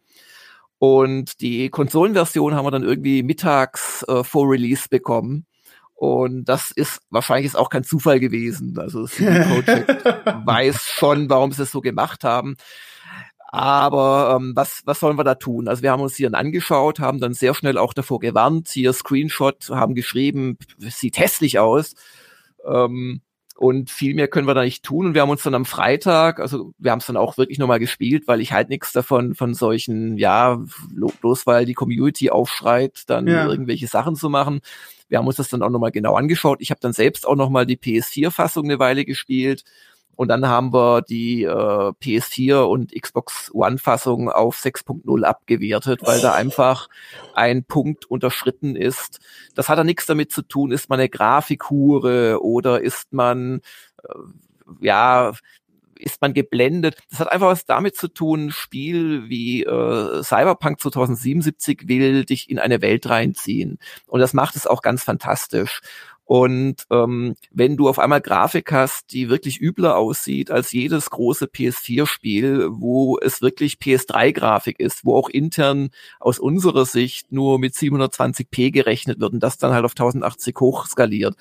Und 0.79 1.41
die 1.41 1.71
Konsolenversion 1.71 2.55
haben 2.55 2.67
wir 2.67 2.71
dann 2.71 2.85
irgendwie 2.85 3.23
mittags 3.23 4.03
äh, 4.09 4.25
vor 4.25 4.51
Release 4.51 4.89
bekommen. 4.89 5.47
Und 5.97 6.45
das 6.45 6.71
ist 6.73 7.01
wahrscheinlich 7.09 7.47
ist 7.47 7.57
auch 7.57 7.71
kein 7.71 7.83
Zufall 7.83 8.21
gewesen. 8.21 8.79
Also 8.79 9.07
CD 9.07 9.41
Projekt 9.41 10.05
weiß 10.47 10.83
schon, 10.83 11.31
warum 11.31 11.53
sie 11.53 11.63
es 11.63 11.73
so 11.73 11.81
gemacht 11.81 12.23
haben. 12.23 12.57
Aber 13.49 14.37
ähm, 14.39 14.53
was, 14.55 14.83
was 14.85 15.01
sollen 15.01 15.17
wir 15.17 15.25
da 15.25 15.37
tun? 15.37 15.69
Also 15.69 15.83
wir 15.83 15.91
haben 15.91 16.03
uns 16.03 16.17
hier 16.17 16.33
angeschaut, 16.35 17.01
haben 17.01 17.21
dann 17.21 17.33
sehr 17.33 17.55
schnell 17.55 17.79
auch 17.79 17.95
davor 17.95 18.19
gewarnt, 18.21 18.69
hier 18.69 18.93
Screenshot, 18.93 19.71
haben 19.71 19.95
geschrieben, 19.95 20.59
sieht 20.79 21.19
hässlich 21.19 21.59
aus. 21.59 21.95
Ähm, 22.67 23.23
und 23.57 23.91
viel 23.91 24.15
mehr 24.15 24.29
können 24.29 24.47
wir 24.47 24.55
da 24.55 24.63
nicht 24.63 24.85
tun. 24.85 25.07
Und 25.07 25.15
wir 25.15 25.23
haben 25.23 25.31
uns 25.31 25.43
dann 25.43 25.55
am 25.55 25.65
Freitag, 25.65 26.41
also 26.41 26.75
wir 26.79 26.91
haben 26.91 26.99
es 26.99 27.07
dann 27.07 27.17
auch 27.17 27.39
wirklich 27.39 27.59
nochmal 27.59 27.79
gespielt, 27.79 28.29
weil 28.29 28.41
ich 28.41 28.53
halt 28.53 28.69
nichts 28.69 28.93
davon 28.93 29.35
von 29.35 29.55
solchen, 29.55 30.19
ja, 30.19 30.63
bloß 31.21 31.47
weil 31.47 31.65
die 31.65 31.75
Community 31.75 32.31
aufschreit, 32.31 33.05
dann 33.07 33.27
ja. 33.27 33.47
irgendwelche 33.47 33.87
Sachen 33.87 34.15
zu 34.15 34.29
machen. 34.29 34.61
Wir 35.09 35.19
haben 35.19 35.27
uns 35.27 35.37
das 35.37 35.49
dann 35.49 35.63
auch 35.63 35.71
nochmal 35.71 35.93
genau 35.93 36.15
angeschaut. 36.15 36.61
Ich 36.61 36.71
habe 36.71 36.81
dann 36.81 36.93
selbst 36.93 37.27
auch 37.27 37.37
nochmal 37.37 37.65
die 37.65 37.77
PS4-Fassung 37.77 38.65
eine 38.65 38.79
Weile 38.79 39.05
gespielt. 39.05 39.65
Und 40.17 40.29
dann 40.29 40.47
haben 40.47 40.73
wir 40.73 41.03
die 41.03 41.45
äh, 41.45 41.49
PS4 41.49 42.63
und 42.63 42.93
Xbox 42.93 43.51
One-Fassung 43.55 44.31
auf 44.31 44.59
6.0 44.59 45.23
abgewertet, 45.23 46.01
weil 46.03 46.21
da 46.21 46.33
einfach 46.35 46.89
ein 47.35 47.65
Punkt 47.65 48.07
unterschritten 48.07 48.77
ist. 48.77 49.21
Das 49.55 49.69
hat 49.69 49.79
da 49.79 49.85
nichts 49.85 50.07
damit 50.07 50.33
zu 50.33 50.43
tun, 50.43 50.73
ist 50.73 50.89
man 50.89 50.99
eine 50.99 51.09
Grafikhure 51.09 52.43
oder 52.43 52.81
ist 52.81 53.13
man 53.13 53.61
äh, 54.03 54.15
ja 54.81 55.33
ist 55.99 56.21
man 56.21 56.35
geblendet. 56.35 56.97
Das 57.11 57.21
hat 57.21 57.33
einfach 57.33 57.49
was 57.49 57.65
damit 57.65 57.97
zu 57.97 58.09
tun, 58.09 58.51
Spiel 58.51 59.29
wie 59.29 59.65
äh, 59.65 60.23
Cyberpunk 60.23 60.81
2077 60.81 61.89
will 61.89 62.25
dich 62.25 62.51
in 62.51 62.59
eine 62.59 62.83
Welt 62.83 63.09
reinziehen. 63.09 63.79
Und 64.07 64.21
das 64.21 64.35
macht 64.35 64.57
es 64.57 64.67
auch 64.67 64.83
ganz 64.83 65.05
fantastisch. 65.05 65.81
Und 66.27 66.87
ähm, 66.91 67.37
wenn 67.53 67.77
du 67.77 67.89
auf 67.89 68.01
einmal 68.01 68.21
Grafik 68.21 68.73
hast, 68.73 69.13
die 69.13 69.29
wirklich 69.29 69.61
übler 69.61 69.97
aussieht 69.97 70.51
als 70.51 70.73
jedes 70.73 71.09
große 71.11 71.47
PS4-Spiel, 71.47 72.67
wo 72.73 73.17
es 73.21 73.43
wirklich 73.43 73.75
PS3-Grafik 73.75 74.81
ist, 74.81 75.05
wo 75.05 75.17
auch 75.17 75.29
intern 75.29 75.91
aus 76.19 76.41
unserer 76.41 76.85
Sicht 76.85 77.31
nur 77.31 77.61
mit 77.61 77.75
720p 77.75 78.73
gerechnet 78.73 79.21
wird 79.21 79.35
und 79.35 79.41
das 79.41 79.57
dann 79.57 79.73
halt 79.73 79.85
auf 79.85 79.93
1080 79.93 80.57
hoch 80.59 80.87
skaliert, 80.87 81.37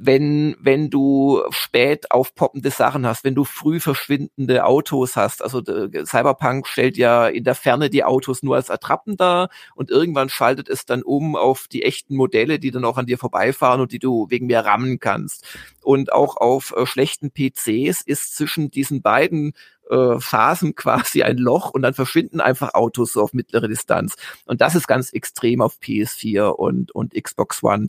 wenn, 0.00 0.56
wenn 0.60 0.90
du 0.90 1.42
spät 1.50 2.12
aufpoppende 2.12 2.70
Sachen 2.70 3.04
hast, 3.04 3.24
wenn 3.24 3.34
du 3.34 3.44
früh 3.44 3.80
verschwindende 3.80 4.64
Autos 4.64 5.16
hast. 5.16 5.42
Also 5.42 5.60
Cyberpunk 5.60 6.68
stellt 6.68 6.96
ja 6.96 7.26
in 7.26 7.42
der 7.42 7.56
Ferne 7.56 7.90
die 7.90 8.04
Autos 8.04 8.42
nur 8.42 8.56
als 8.56 8.70
Attrappen 8.70 9.16
dar 9.16 9.50
und 9.74 9.90
irgendwann 9.90 10.28
schaltet 10.28 10.68
es 10.68 10.86
dann 10.86 11.02
um 11.02 11.34
auf 11.34 11.66
die 11.66 11.82
echten 11.82 12.14
Modelle, 12.14 12.58
die 12.60 12.70
dann 12.70 12.84
auch 12.84 12.96
an 12.96 13.06
dir 13.06 13.18
vorbeifahren 13.18 13.80
und 13.80 13.92
die 13.92 13.98
du 13.98 14.26
wegen 14.30 14.46
mir 14.46 14.60
rammen 14.60 15.00
kannst. 15.00 15.44
Und 15.82 16.12
auch 16.12 16.36
auf 16.36 16.72
äh, 16.76 16.86
schlechten 16.86 17.30
PCs 17.30 18.02
ist 18.02 18.36
zwischen 18.36 18.70
diesen 18.70 19.02
beiden 19.02 19.52
äh, 19.90 20.20
Phasen 20.20 20.74
quasi 20.74 21.22
ein 21.22 21.38
Loch 21.38 21.70
und 21.70 21.82
dann 21.82 21.94
verschwinden 21.94 22.40
einfach 22.40 22.74
Autos 22.74 23.12
so 23.12 23.22
auf 23.22 23.32
mittlere 23.32 23.68
Distanz. 23.68 24.16
Und 24.46 24.60
das 24.60 24.74
ist 24.74 24.86
ganz 24.86 25.12
extrem 25.12 25.60
auf 25.60 25.78
PS4 25.82 26.48
und, 26.48 26.92
und 26.92 27.14
Xbox 27.14 27.62
One. 27.62 27.88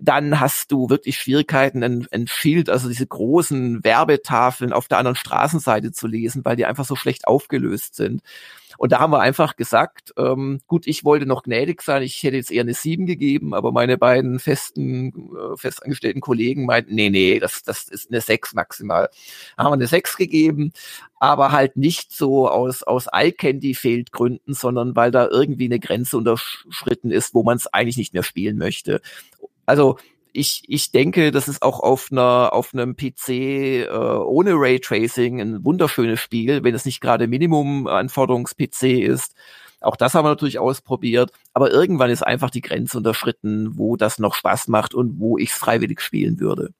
Dann 0.00 0.40
hast 0.40 0.72
du 0.72 0.88
wirklich 0.90 1.18
Schwierigkeiten, 1.18 1.82
ein, 1.82 2.06
ein 2.10 2.26
Schild, 2.26 2.70
also 2.70 2.88
diese 2.88 3.06
großen 3.06 3.84
Werbetafeln 3.84 4.72
auf 4.72 4.88
der 4.88 4.98
anderen 4.98 5.16
Straßenseite 5.16 5.92
zu 5.92 6.06
lesen, 6.06 6.44
weil 6.44 6.56
die 6.56 6.66
einfach 6.66 6.84
so 6.84 6.96
schlecht 6.96 7.26
aufgelöst 7.26 7.94
sind. 7.94 8.22
Und 8.82 8.90
da 8.90 8.98
haben 8.98 9.12
wir 9.12 9.20
einfach 9.20 9.54
gesagt, 9.54 10.12
ähm, 10.16 10.58
gut, 10.66 10.88
ich 10.88 11.04
wollte 11.04 11.24
noch 11.24 11.44
gnädig 11.44 11.82
sein, 11.82 12.02
ich 12.02 12.20
hätte 12.24 12.34
jetzt 12.34 12.50
eher 12.50 12.62
eine 12.62 12.74
7 12.74 13.06
gegeben, 13.06 13.54
aber 13.54 13.70
meine 13.70 13.96
beiden 13.96 14.40
festen, 14.40 15.12
äh, 15.36 15.56
festangestellten 15.56 16.20
Kollegen 16.20 16.66
meinten, 16.66 16.96
nee, 16.96 17.08
nee, 17.08 17.38
das, 17.38 17.62
das 17.62 17.84
ist 17.84 18.10
eine 18.10 18.20
6 18.20 18.54
maximal. 18.54 19.08
Da 19.56 19.62
haben 19.62 19.70
wir 19.70 19.74
eine 19.74 19.86
6 19.86 20.16
gegeben, 20.16 20.72
aber 21.20 21.52
halt 21.52 21.76
nicht 21.76 22.10
so 22.10 22.48
aus, 22.48 22.82
aus 22.82 23.06
Eye-Candy-Fehlt-Gründen, 23.06 24.52
sondern 24.52 24.96
weil 24.96 25.12
da 25.12 25.28
irgendwie 25.28 25.66
eine 25.66 25.78
Grenze 25.78 26.16
unterschritten 26.16 27.12
ist, 27.12 27.34
wo 27.34 27.44
man 27.44 27.58
es 27.58 27.68
eigentlich 27.68 27.98
nicht 27.98 28.14
mehr 28.14 28.24
spielen 28.24 28.58
möchte. 28.58 29.00
Also 29.64 29.96
ich, 30.32 30.62
ich 30.66 30.90
denke, 30.92 31.30
das 31.30 31.48
ist 31.48 31.62
auch 31.62 31.80
auf 31.80 32.08
einer 32.10 32.52
auf 32.52 32.74
einem 32.74 32.96
PC 32.96 33.28
äh, 33.28 33.88
ohne 33.88 34.54
Raytracing 34.54 35.40
ein 35.40 35.64
wunderschönes 35.64 36.20
Spiel, 36.20 36.64
wenn 36.64 36.74
es 36.74 36.84
nicht 36.84 37.00
gerade 37.00 37.26
Minimum-Anforderungs-PC 37.28 39.02
ist. 39.02 39.34
Auch 39.80 39.96
das 39.96 40.14
haben 40.14 40.24
wir 40.24 40.30
natürlich 40.30 40.58
ausprobiert, 40.58 41.32
aber 41.54 41.70
irgendwann 41.70 42.10
ist 42.10 42.22
einfach 42.22 42.50
die 42.50 42.60
Grenze 42.60 42.98
unterschritten, 42.98 43.76
wo 43.76 43.96
das 43.96 44.18
noch 44.18 44.34
Spaß 44.34 44.68
macht 44.68 44.94
und 44.94 45.18
wo 45.18 45.38
ich 45.38 45.50
es 45.50 45.56
freiwillig 45.56 46.00
spielen 46.00 46.38
würde. 46.40 46.72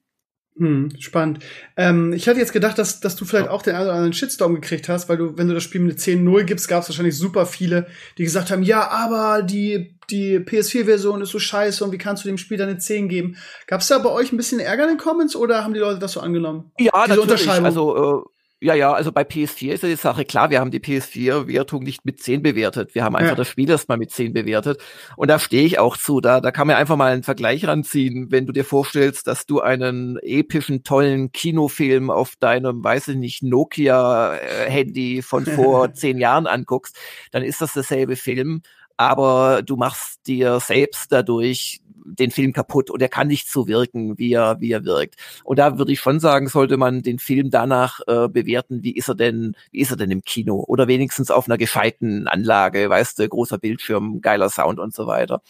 Hm, 0.55 0.91
spannend. 0.99 1.39
Ähm, 1.77 2.13
ich 2.13 2.27
hatte 2.27 2.39
jetzt 2.39 2.53
gedacht, 2.53 2.77
dass, 2.77 2.99
dass 2.99 3.15
du 3.15 3.25
vielleicht 3.25 3.49
auch 3.49 3.63
den 3.63 3.73
einen 3.73 3.85
oder 3.85 3.93
anderen 3.93 4.13
Shitstorm 4.13 4.53
gekriegt 4.53 4.87
hast, 4.87 5.09
weil 5.09 5.17
du, 5.17 5.35
wenn 5.35 5.47
du 5.47 5.55
das 5.55 5.63
Spiel 5.63 5.81
mit 5.81 5.97
10.0 5.97 6.43
gibst, 6.43 6.67
gab 6.67 6.83
es 6.83 6.89
wahrscheinlich 6.89 7.17
super 7.17 7.47
viele, 7.47 7.87
die 8.19 8.23
gesagt 8.23 8.51
haben, 8.51 8.61
ja, 8.61 8.87
aber 8.89 9.41
die, 9.41 9.97
die 10.11 10.37
PS4-Version 10.37 11.21
ist 11.21 11.31
so 11.31 11.39
scheiße 11.39 11.83
und 11.83 11.91
wie 11.91 11.97
kannst 11.97 12.23
du 12.23 12.27
dem 12.27 12.37
Spiel 12.37 12.57
dann 12.57 12.69
eine 12.69 12.77
10 12.77 13.09
geben? 13.09 13.35
Gab 13.65 13.81
es 13.81 13.87
da 13.87 13.97
bei 13.97 14.09
euch 14.09 14.31
ein 14.31 14.37
bisschen 14.37 14.59
Ärger 14.59 14.83
in 14.83 14.89
den 14.89 14.97
Comments 14.97 15.35
oder 15.35 15.63
haben 15.63 15.73
die 15.73 15.79
Leute 15.79 15.99
das 15.99 16.11
so 16.11 16.19
angenommen? 16.19 16.71
Ja, 16.77 16.91
Diese 17.07 17.19
natürlich. 17.19 17.49
Also 17.49 18.21
äh 18.21 18.32
ja, 18.63 18.75
ja, 18.75 18.93
also 18.93 19.11
bei 19.11 19.23
PS4 19.23 19.73
ist 19.73 19.83
ja 19.83 19.89
die 19.89 19.95
Sache 19.95 20.23
klar, 20.23 20.49
wir 20.49 20.61
haben 20.61 20.71
die 20.71 20.79
PS4-Wertung 20.79 21.83
nicht 21.83 22.05
mit 22.05 22.21
10 22.21 22.41
bewertet. 22.41 22.95
Wir 22.95 23.03
haben 23.03 23.15
einfach 23.15 23.31
ja. 23.31 23.35
das 23.35 23.49
Spiel 23.49 23.69
erstmal 23.69 23.97
mit 23.97 24.11
10 24.11 24.31
bewertet. 24.31 24.81
Und 25.17 25.27
da 25.29 25.37
stehe 25.37 25.65
ich 25.65 25.79
auch 25.79 25.97
zu. 25.97 26.21
Da, 26.21 26.39
da 26.39 26.51
kann 26.51 26.67
man 26.67 26.77
einfach 26.77 26.95
mal 26.95 27.11
einen 27.11 27.23
Vergleich 27.23 27.67
ranziehen. 27.67 28.31
Wenn 28.31 28.45
du 28.45 28.53
dir 28.53 28.63
vorstellst, 28.63 29.27
dass 29.27 29.45
du 29.45 29.59
einen 29.59 30.17
epischen, 30.21 30.83
tollen 30.83 31.33
Kinofilm 31.33 32.09
auf 32.09 32.37
deinem, 32.37 32.83
weiß 32.83 33.09
ich 33.09 33.17
nicht, 33.17 33.43
Nokia-Handy 33.43 35.21
von 35.21 35.45
vor 35.45 35.93
zehn 35.93 36.17
Jahren 36.17 36.47
anguckst, 36.47 36.97
dann 37.31 37.43
ist 37.43 37.61
das 37.61 37.73
derselbe 37.73 38.15
Film 38.15 38.61
aber 38.95 39.63
du 39.63 39.75
machst 39.75 40.27
dir 40.27 40.59
selbst 40.59 41.11
dadurch 41.11 41.81
den 42.05 42.31
Film 42.31 42.53
kaputt 42.53 42.89
und 42.89 43.01
er 43.01 43.09
kann 43.09 43.27
nicht 43.27 43.49
so 43.49 43.67
wirken, 43.67 44.17
wie 44.17 44.33
er, 44.33 44.59
wie 44.59 44.71
er 44.71 44.85
wirkt. 44.85 45.15
Und 45.43 45.59
da 45.59 45.77
würde 45.77 45.91
ich 45.91 45.99
schon 45.99 46.19
sagen, 46.19 46.47
sollte 46.47 46.77
man 46.77 47.01
den 47.01 47.19
Film 47.19 47.49
danach 47.49 47.99
äh, 48.07 48.27
bewerten, 48.27 48.83
wie 48.83 48.95
ist 48.95 49.07
er 49.07 49.15
denn, 49.15 49.55
wie 49.71 49.81
ist 49.81 49.91
er 49.91 49.97
denn 49.97 50.11
im 50.11 50.23
Kino? 50.23 50.63
Oder 50.67 50.87
wenigstens 50.87 51.31
auf 51.31 51.47
einer 51.47 51.57
gescheiten 51.57 52.27
Anlage, 52.27 52.89
weißt 52.89 53.19
du, 53.19 53.27
großer 53.27 53.57
Bildschirm, 53.57 54.21
geiler 54.21 54.49
Sound 54.49 54.79
und 54.79 54.93
so 54.93 55.07
weiter. 55.07 55.41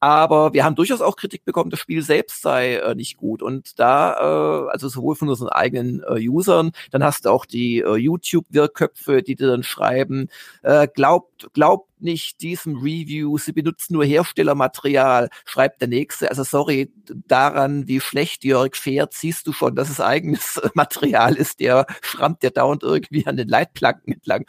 Aber 0.00 0.52
wir 0.52 0.64
haben 0.64 0.74
durchaus 0.74 1.00
auch 1.00 1.16
Kritik 1.16 1.44
bekommen, 1.44 1.70
das 1.70 1.80
Spiel 1.80 2.02
selbst 2.02 2.42
sei 2.42 2.76
äh, 2.76 2.94
nicht 2.94 3.16
gut. 3.16 3.42
Und 3.42 3.78
da, 3.78 4.66
äh, 4.66 4.70
also 4.70 4.88
sowohl 4.88 5.16
von 5.16 5.28
unseren 5.28 5.48
eigenen 5.48 6.02
äh, 6.08 6.28
Usern, 6.28 6.72
dann 6.90 7.04
hast 7.04 7.24
du 7.24 7.30
auch 7.30 7.46
die 7.46 7.80
äh, 7.80 7.96
YouTube-Wirköpfe, 7.96 9.22
die 9.22 9.36
dir 9.36 9.48
dann 9.48 9.62
schreiben, 9.62 10.28
äh, 10.62 10.88
glaubt, 10.88 11.50
glaubt 11.52 11.91
nicht 12.02 12.40
diesem 12.40 12.76
Review, 12.76 13.38
sie 13.38 13.52
benutzen 13.52 13.94
nur 13.94 14.04
Herstellermaterial, 14.04 15.28
schreibt 15.44 15.80
der 15.80 15.88
nächste. 15.88 16.30
Also 16.30 16.44
sorry, 16.44 16.92
daran, 17.26 17.88
wie 17.88 18.00
schlecht 18.00 18.44
Jörg 18.44 18.76
fährt, 18.76 19.14
siehst 19.14 19.46
du 19.46 19.52
schon, 19.52 19.74
dass 19.74 19.90
es 19.90 20.00
eigenes 20.00 20.60
Material 20.74 21.34
ist, 21.34 21.60
der 21.60 21.86
schrammt 22.00 22.42
der 22.42 22.50
dauernd 22.50 22.82
irgendwie 22.82 23.26
an 23.26 23.36
den 23.36 23.48
Leitplanken 23.48 24.14
entlang. 24.14 24.44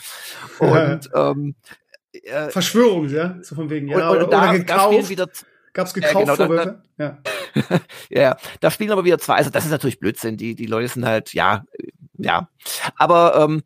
Und 0.60 1.10
ähm, 1.16 1.56
äh, 2.12 2.50
Verschwörung, 2.50 3.10
ja, 3.10 3.38
so 3.42 3.56
von 3.56 3.70
wegen, 3.70 3.88
ja, 3.88 4.10
und, 4.10 4.18
und 4.18 4.24
oder, 4.24 4.28
da, 4.28 4.50
oder 4.50 4.60
gekauft. 4.60 5.04
Da 5.04 5.10
wieder 5.10 5.30
Gab's 5.74 5.94
gekauft 5.94 6.14
ja, 6.14 6.22
genau, 6.22 6.36
Vorwürfe? 6.36 6.82
Da, 6.98 7.06
da, 7.10 7.22
ja. 7.56 7.80
ja, 8.10 8.38
da 8.60 8.72
spielen 8.72 8.92
aber 8.92 9.06
wieder 9.06 9.18
zwei. 9.18 9.36
Also 9.36 9.50
das 9.50 9.66
ist 9.66 9.72
natürlich 9.72 10.00
Blödsinn. 10.00 10.38
Die 10.38 10.54
die 10.54 10.68
Leute 10.68 10.88
sind 10.88 11.06
halt 11.06 11.34
ja 11.34 11.66
ja. 12.18 12.48
Aber 12.96 13.36
ähm, 13.44 13.64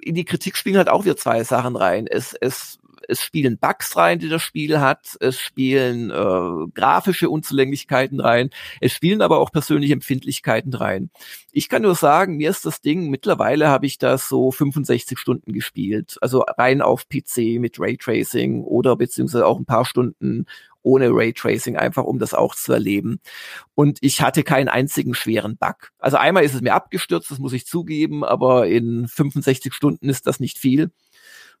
in 0.00 0.14
die 0.14 0.24
Kritik 0.24 0.56
spielen 0.56 0.76
halt 0.76 0.88
auch 0.88 1.04
wieder 1.04 1.16
zwei 1.16 1.42
Sachen 1.42 1.76
rein. 1.76 2.06
Es 2.06 2.34
es 2.34 2.78
es 3.08 3.22
spielen 3.22 3.58
Bugs 3.58 3.96
rein, 3.96 4.18
die 4.18 4.28
das 4.28 4.42
Spiel 4.42 4.80
hat, 4.80 5.16
es 5.20 5.40
spielen 5.40 6.10
äh, 6.10 6.70
grafische 6.74 7.30
Unzulänglichkeiten 7.30 8.20
rein, 8.20 8.50
es 8.80 8.92
spielen 8.92 9.22
aber 9.22 9.38
auch 9.38 9.50
persönliche 9.50 9.94
Empfindlichkeiten 9.94 10.74
rein. 10.74 11.10
Ich 11.50 11.68
kann 11.68 11.82
nur 11.82 11.94
sagen, 11.94 12.36
mir 12.36 12.50
ist 12.50 12.66
das 12.66 12.80
Ding, 12.80 13.10
mittlerweile 13.10 13.68
habe 13.68 13.86
ich 13.86 13.98
das 13.98 14.28
so 14.28 14.52
65 14.52 15.18
Stunden 15.18 15.52
gespielt, 15.52 16.18
also 16.20 16.44
rein 16.56 16.82
auf 16.82 17.08
PC 17.08 17.58
mit 17.58 17.80
Raytracing 17.80 18.62
oder 18.62 18.94
beziehungsweise 18.96 19.46
auch 19.46 19.58
ein 19.58 19.66
paar 19.66 19.84
Stunden 19.84 20.46
ohne 20.82 21.10
Raytracing, 21.10 21.76
einfach 21.76 22.04
um 22.04 22.18
das 22.18 22.34
auch 22.34 22.54
zu 22.54 22.72
erleben. 22.72 23.20
Und 23.74 23.98
ich 24.00 24.22
hatte 24.22 24.42
keinen 24.42 24.68
einzigen 24.68 25.14
schweren 25.14 25.56
Bug. 25.56 25.92
Also 25.98 26.16
einmal 26.16 26.44
ist 26.44 26.54
es 26.54 26.62
mir 26.62 26.74
abgestürzt, 26.74 27.30
das 27.30 27.38
muss 27.38 27.52
ich 27.52 27.66
zugeben, 27.66 28.24
aber 28.24 28.68
in 28.68 29.06
65 29.08 29.74
Stunden 29.74 30.08
ist 30.08 30.26
das 30.26 30.40
nicht 30.40 30.58
viel. 30.58 30.90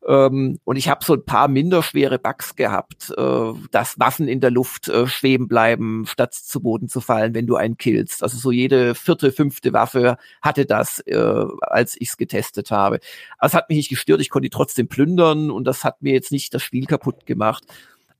Ähm, 0.06 0.58
und 0.64 0.76
ich 0.76 0.88
habe 0.88 1.04
so 1.04 1.14
ein 1.14 1.24
paar 1.24 1.48
minderschwere 1.48 2.18
Bugs 2.18 2.54
gehabt, 2.54 3.12
äh, 3.16 3.52
dass 3.72 3.98
Waffen 3.98 4.28
in 4.28 4.40
der 4.40 4.50
Luft 4.50 4.88
äh, 4.88 5.06
schweben 5.06 5.48
bleiben, 5.48 6.06
statt 6.06 6.34
zu 6.34 6.60
Boden 6.60 6.88
zu 6.88 7.00
fallen, 7.00 7.34
wenn 7.34 7.46
du 7.46 7.56
einen 7.56 7.76
killst. 7.76 8.22
Also 8.22 8.38
so 8.38 8.52
jede 8.52 8.94
vierte, 8.94 9.32
fünfte 9.32 9.72
Waffe 9.72 10.16
hatte 10.40 10.66
das, 10.66 11.00
äh, 11.00 11.44
als 11.60 11.96
ich 11.98 12.10
es 12.10 12.16
getestet 12.16 12.70
habe. 12.70 13.00
Aber 13.38 13.48
es 13.48 13.54
hat 13.54 13.68
mich 13.68 13.76
nicht 13.76 13.90
gestört, 13.90 14.20
ich 14.20 14.30
konnte 14.30 14.46
die 14.46 14.50
trotzdem 14.50 14.88
plündern 14.88 15.50
und 15.50 15.64
das 15.64 15.84
hat 15.84 16.00
mir 16.00 16.12
jetzt 16.12 16.32
nicht 16.32 16.54
das 16.54 16.62
Spiel 16.62 16.86
kaputt 16.86 17.26
gemacht. 17.26 17.64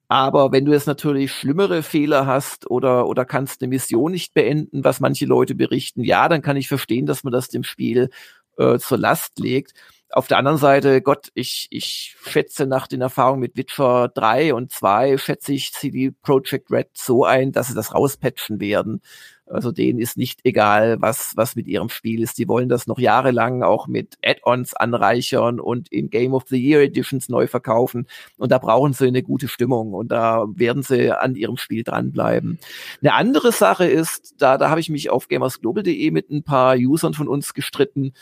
Aber 0.08 0.52
wenn 0.52 0.64
du 0.64 0.72
jetzt 0.72 0.86
natürlich 0.86 1.32
schlimmere 1.32 1.82
Fehler 1.82 2.26
hast 2.26 2.70
oder, 2.70 3.06
oder 3.06 3.26
kannst 3.26 3.60
eine 3.60 3.68
Mission 3.68 4.10
nicht 4.12 4.32
beenden, 4.32 4.82
was 4.82 5.00
manche 5.00 5.26
Leute 5.26 5.54
berichten, 5.54 6.02
ja, 6.02 6.28
dann 6.28 6.40
kann 6.40 6.56
ich 6.56 6.66
verstehen, 6.66 7.04
dass 7.04 7.24
man 7.24 7.32
das 7.32 7.48
dem 7.48 7.62
Spiel 7.62 8.08
äh, 8.56 8.78
zur 8.78 8.98
Last 8.98 9.38
legt. 9.38 9.74
Auf 10.10 10.26
der 10.26 10.38
anderen 10.38 10.56
Seite, 10.56 11.02
Gott, 11.02 11.28
ich, 11.34 11.68
ich 11.70 12.16
schätze 12.24 12.66
nach 12.66 12.86
den 12.86 13.02
Erfahrungen 13.02 13.40
mit 13.40 13.56
Witcher 13.56 14.08
3 14.08 14.54
und 14.54 14.72
2, 14.72 15.18
schätze 15.18 15.52
ich 15.52 15.72
CD 15.72 16.12
Project 16.22 16.70
Red 16.70 16.88
so 16.94 17.24
ein, 17.24 17.52
dass 17.52 17.68
sie 17.68 17.74
das 17.74 17.94
rauspatchen 17.94 18.58
werden. 18.58 19.02
Also 19.50 19.72
denen 19.72 19.98
ist 19.98 20.16
nicht 20.16 20.40
egal, 20.44 20.96
was, 21.00 21.32
was 21.36 21.56
mit 21.56 21.66
ihrem 21.66 21.88
Spiel 21.88 22.22
ist. 22.22 22.38
Die 22.38 22.48
wollen 22.48 22.68
das 22.68 22.86
noch 22.86 22.98
jahrelang 22.98 23.62
auch 23.62 23.86
mit 23.86 24.16
Add-ons 24.24 24.74
anreichern 24.74 25.60
und 25.60 25.90
in 25.90 26.10
Game 26.10 26.34
of 26.34 26.44
the 26.48 26.58
Year 26.58 26.82
Editions 26.82 27.28
neu 27.28 27.46
verkaufen. 27.46 28.06
Und 28.36 28.52
da 28.52 28.58
brauchen 28.58 28.92
sie 28.92 29.06
eine 29.06 29.22
gute 29.22 29.48
Stimmung 29.48 29.92
und 29.92 30.08
da 30.08 30.46
werden 30.54 30.82
sie 30.82 31.12
an 31.12 31.34
ihrem 31.34 31.56
Spiel 31.56 31.82
dranbleiben. 31.82 32.58
Eine 33.00 33.14
andere 33.14 33.52
Sache 33.52 33.86
ist, 33.86 34.34
da, 34.38 34.58
da 34.58 34.70
habe 34.70 34.80
ich 34.80 34.90
mich 34.90 35.10
auf 35.10 35.28
gamersglobal.de 35.28 36.10
mit 36.10 36.30
ein 36.30 36.42
paar 36.42 36.76
Usern 36.76 37.14
von 37.14 37.28
uns 37.28 37.54
gestritten. 37.54 38.12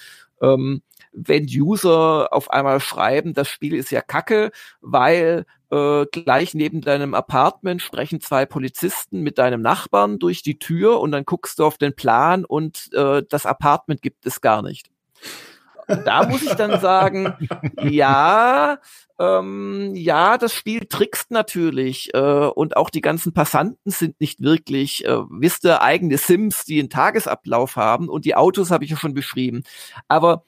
Ähm, 0.41 0.83
wenn 1.17 1.47
User 1.47 2.29
auf 2.33 2.51
einmal 2.51 2.79
schreiben, 2.81 3.33
das 3.33 3.49
Spiel 3.49 3.75
ist 3.75 3.91
ja 3.91 4.03
kacke, 4.03 4.51
weil 4.81 5.47
äh, 5.71 6.05
gleich 6.13 6.55
neben 6.55 6.83
deinem 6.83 7.15
Apartment 7.15 7.81
sprechen 7.81 8.21
zwei 8.21 8.45
Polizisten 8.45 9.23
mit 9.23 9.39
deinem 9.39 9.63
Nachbarn 9.63 10.19
durch 10.19 10.43
die 10.43 10.59
Tür 10.59 11.01
und 11.01 11.13
dann 11.13 11.25
guckst 11.25 11.59
du 11.59 11.65
auf 11.65 11.79
den 11.79 11.97
Plan 11.97 12.45
und 12.45 12.91
äh, 12.93 13.23
das 13.29 13.47
Apartment 13.47 14.03
gibt 14.03 14.27
es 14.27 14.41
gar 14.41 14.63
nicht. 14.63 14.91
da 16.05 16.27
muss 16.27 16.43
ich 16.43 16.55
dann 16.55 16.81
sagen, 16.81 17.35
ja, 17.83 18.79
ähm, 19.19 19.93
ja, 19.95 20.37
das 20.37 20.53
Spiel 20.53 20.85
trickst 20.87 21.31
natürlich 21.31 22.13
äh, 22.13 22.19
und 22.19 22.77
auch 22.77 22.91
die 22.91 23.01
ganzen 23.01 23.33
Passanten 23.33 23.91
sind 23.91 24.21
nicht 24.21 24.43
wirklich, 24.43 25.07
äh, 25.07 25.19
wisst 25.31 25.65
ihr, 25.65 25.81
eigene 25.81 26.19
Sims, 26.19 26.65
die 26.65 26.79
einen 26.79 26.91
Tagesablauf 26.91 27.77
haben 27.77 28.09
und 28.09 28.25
die 28.27 28.35
Autos 28.35 28.71
habe 28.71 28.85
ich 28.85 28.91
ja 28.91 28.97
schon 28.97 29.15
beschrieben. 29.15 29.63
Aber 30.09 30.45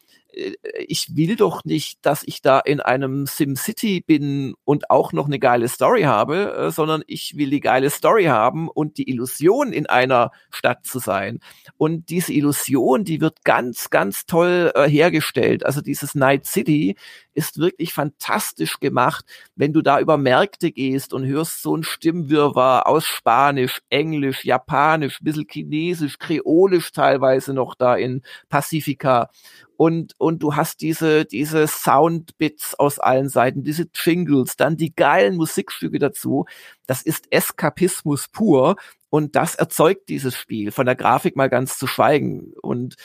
ich 0.86 1.16
will 1.16 1.36
doch 1.36 1.64
nicht, 1.64 1.98
dass 2.02 2.22
ich 2.24 2.42
da 2.42 2.60
in 2.60 2.80
einem 2.80 3.26
SimCity 3.26 4.00
bin 4.00 4.54
und 4.64 4.90
auch 4.90 5.12
noch 5.12 5.26
eine 5.26 5.38
geile 5.38 5.68
Story 5.68 6.02
habe, 6.02 6.54
äh, 6.54 6.70
sondern 6.70 7.02
ich 7.06 7.36
will 7.36 7.50
die 7.50 7.60
geile 7.60 7.90
Story 7.90 8.24
haben 8.24 8.68
und 8.68 8.98
die 8.98 9.10
Illusion 9.10 9.72
in 9.72 9.86
einer 9.86 10.30
Stadt 10.50 10.84
zu 10.86 10.98
sein. 10.98 11.40
Und 11.76 12.10
diese 12.10 12.32
Illusion, 12.32 13.04
die 13.04 13.20
wird 13.20 13.44
ganz, 13.44 13.90
ganz 13.90 14.26
toll 14.26 14.72
äh, 14.74 14.88
hergestellt. 14.88 15.66
Also 15.66 15.80
dieses 15.80 16.14
Night 16.14 16.46
City 16.46 16.96
ist 17.34 17.58
wirklich 17.58 17.92
fantastisch 17.92 18.80
gemacht, 18.80 19.24
wenn 19.54 19.72
du 19.72 19.82
da 19.82 20.00
über 20.00 20.16
Märkte 20.16 20.72
gehst 20.72 21.12
und 21.12 21.24
hörst 21.26 21.62
so 21.62 21.76
ein 21.76 21.82
Stimmwirrwarr 21.82 22.86
aus 22.86 23.06
Spanisch, 23.06 23.80
Englisch, 23.90 24.44
Japanisch, 24.44 25.18
bisschen 25.20 25.46
Chinesisch, 25.48 26.18
Kreolisch 26.18 26.92
teilweise 26.92 27.54
noch 27.54 27.74
da 27.74 27.96
in 27.96 28.22
Pacifica 28.48 29.30
und, 29.78 30.14
und 30.18 30.42
du 30.42 30.56
hast 30.56 30.80
diese, 30.80 31.24
diese 31.24 31.68
Soundbits 31.68 32.74
aus 32.74 32.98
allen 32.98 33.28
Seiten, 33.28 33.62
diese 33.62 33.86
Jingles, 33.94 34.56
dann 34.56 34.76
die 34.76 34.92
geilen 34.92 35.36
Musikstücke 35.36 36.00
dazu. 36.00 36.46
Das 36.88 37.02
ist 37.02 37.30
Eskapismus 37.30 38.26
pur 38.26 38.74
und 39.08 39.36
das 39.36 39.54
erzeugt 39.54 40.08
dieses 40.08 40.36
Spiel, 40.36 40.72
von 40.72 40.84
der 40.84 40.96
Grafik 40.96 41.36
mal 41.36 41.48
ganz 41.48 41.78
zu 41.78 41.86
schweigen. 41.86 42.54
Und 42.60 42.96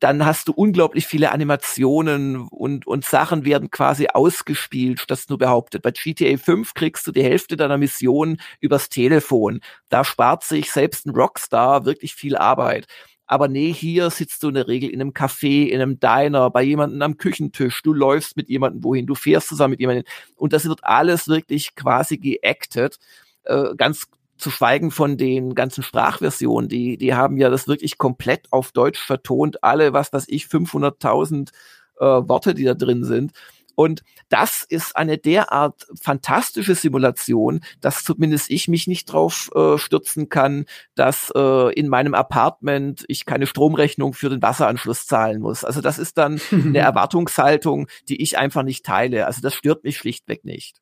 dann 0.00 0.26
hast 0.26 0.48
du 0.48 0.52
unglaublich 0.52 1.06
viele 1.06 1.30
Animationen 1.30 2.48
und, 2.48 2.88
und 2.88 3.04
Sachen 3.04 3.44
werden 3.44 3.70
quasi 3.70 4.08
ausgespielt, 4.08 5.04
das 5.06 5.28
nur 5.28 5.38
behauptet. 5.38 5.82
Bei 5.82 5.92
GTA 5.92 6.36
5 6.36 6.74
kriegst 6.74 7.06
du 7.06 7.12
die 7.12 7.22
Hälfte 7.22 7.56
deiner 7.56 7.78
Mission 7.78 8.38
übers 8.58 8.88
Telefon. 8.88 9.60
Da 9.88 10.02
spart 10.02 10.42
sich 10.42 10.72
selbst 10.72 11.06
ein 11.06 11.14
Rockstar 11.14 11.84
wirklich 11.84 12.16
viel 12.16 12.36
Arbeit. 12.36 12.88
Aber 13.28 13.46
nee, 13.46 13.72
hier 13.72 14.10
sitzt 14.10 14.42
du 14.42 14.48
in 14.48 14.54
der 14.54 14.68
Regel 14.68 14.90
in 14.90 15.00
einem 15.00 15.12
Café, 15.12 15.66
in 15.66 15.80
einem 15.80 16.00
Diner, 16.00 16.50
bei 16.50 16.62
jemandem 16.62 17.02
am 17.02 17.18
Küchentisch, 17.18 17.82
du 17.82 17.92
läufst 17.92 18.36
mit 18.36 18.48
jemandem 18.48 18.82
wohin, 18.82 19.06
du 19.06 19.14
fährst 19.14 19.48
zusammen 19.48 19.72
mit 19.72 19.80
jemandem. 19.80 20.04
Und 20.34 20.54
das 20.54 20.64
wird 20.64 20.82
alles 20.82 21.28
wirklich 21.28 21.74
quasi 21.76 22.16
geactet. 22.16 22.98
Äh, 23.44 23.76
ganz 23.76 24.06
zu 24.38 24.50
schweigen 24.50 24.90
von 24.90 25.16
den 25.18 25.54
ganzen 25.54 25.82
Sprachversionen, 25.82 26.68
die, 26.68 26.96
die 26.96 27.14
haben 27.14 27.36
ja 27.36 27.50
das 27.50 27.68
wirklich 27.68 27.98
komplett 27.98 28.46
auf 28.52 28.72
Deutsch 28.72 29.00
vertont, 29.00 29.62
alle, 29.64 29.92
was 29.92 30.12
weiß 30.12 30.26
ich, 30.28 30.44
500.000 30.44 31.50
äh, 31.98 32.04
Worte, 32.04 32.54
die 32.54 32.64
da 32.64 32.74
drin 32.74 33.04
sind. 33.04 33.32
Und 33.78 34.02
das 34.28 34.64
ist 34.68 34.96
eine 34.96 35.18
derart 35.18 35.86
fantastische 36.02 36.74
Simulation, 36.74 37.60
dass 37.80 38.02
zumindest 38.02 38.50
ich 38.50 38.66
mich 38.66 38.88
nicht 38.88 39.04
drauf 39.04 39.52
äh, 39.54 39.78
stürzen 39.78 40.28
kann, 40.28 40.64
dass 40.96 41.30
äh, 41.36 41.72
in 41.74 41.86
meinem 41.86 42.12
Apartment 42.14 43.04
ich 43.06 43.24
keine 43.24 43.46
Stromrechnung 43.46 44.14
für 44.14 44.30
den 44.30 44.42
Wasseranschluss 44.42 45.06
zahlen 45.06 45.40
muss. 45.40 45.62
Also 45.62 45.80
das 45.80 46.00
ist 46.00 46.18
dann 46.18 46.40
eine 46.50 46.78
Erwartungshaltung, 46.78 47.86
die 48.08 48.20
ich 48.20 48.36
einfach 48.36 48.64
nicht 48.64 48.84
teile. 48.84 49.26
Also 49.26 49.42
das 49.42 49.54
stört 49.54 49.84
mich 49.84 49.96
schlichtweg 49.96 50.44
nicht. 50.44 50.80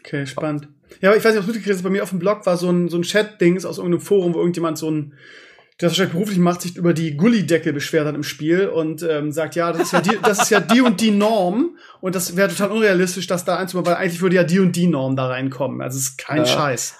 Okay, 0.00 0.26
spannend. 0.26 0.68
Ja, 1.00 1.10
aber 1.10 1.16
ich 1.16 1.24
weiß 1.24 1.34
nicht, 1.34 1.42
ob 1.42 1.46
du 1.46 1.52
mitgekriegt 1.52 1.76
hast, 1.76 1.84
bei 1.84 1.90
mir 1.90 2.02
auf 2.02 2.10
dem 2.10 2.18
Blog 2.18 2.44
war 2.44 2.56
so 2.56 2.70
ein, 2.70 2.88
so 2.88 2.96
ein 2.96 3.02
Chat-Dings 3.02 3.64
aus 3.64 3.78
irgendeinem 3.78 4.00
Forum, 4.00 4.34
wo 4.34 4.38
irgendjemand 4.38 4.78
so 4.78 4.90
ein 4.90 5.14
der 5.80 5.88
das 5.88 5.92
wahrscheinlich 5.92 6.12
beruflich 6.12 6.38
macht, 6.38 6.62
sich 6.62 6.76
über 6.76 6.92
die 6.92 7.16
Gullideckel 7.16 7.72
beschwert 7.72 8.06
hat 8.06 8.14
im 8.14 8.22
Spiel 8.22 8.66
und 8.68 9.02
ähm, 9.02 9.32
sagt, 9.32 9.56
ja, 9.56 9.72
das 9.72 9.82
ist 9.82 9.92
ja 9.92 10.00
die, 10.00 10.18
das 10.22 10.42
ist 10.42 10.50
ja 10.50 10.60
die 10.60 10.82
und 10.82 11.00
die 11.00 11.10
Norm 11.10 11.76
und 12.00 12.14
das 12.14 12.36
wäre 12.36 12.48
total 12.48 12.70
unrealistisch, 12.72 13.26
das 13.26 13.44
da 13.44 13.56
einzubauen, 13.56 13.86
weil 13.86 13.94
eigentlich 13.94 14.20
würde 14.20 14.36
ja 14.36 14.44
die 14.44 14.60
und 14.60 14.76
die 14.76 14.86
Norm 14.86 15.16
da 15.16 15.28
reinkommen. 15.28 15.80
Also 15.80 15.96
es 15.96 16.08
ist 16.10 16.18
kein 16.18 16.38
ja. 16.38 16.46
Scheiß. 16.46 16.98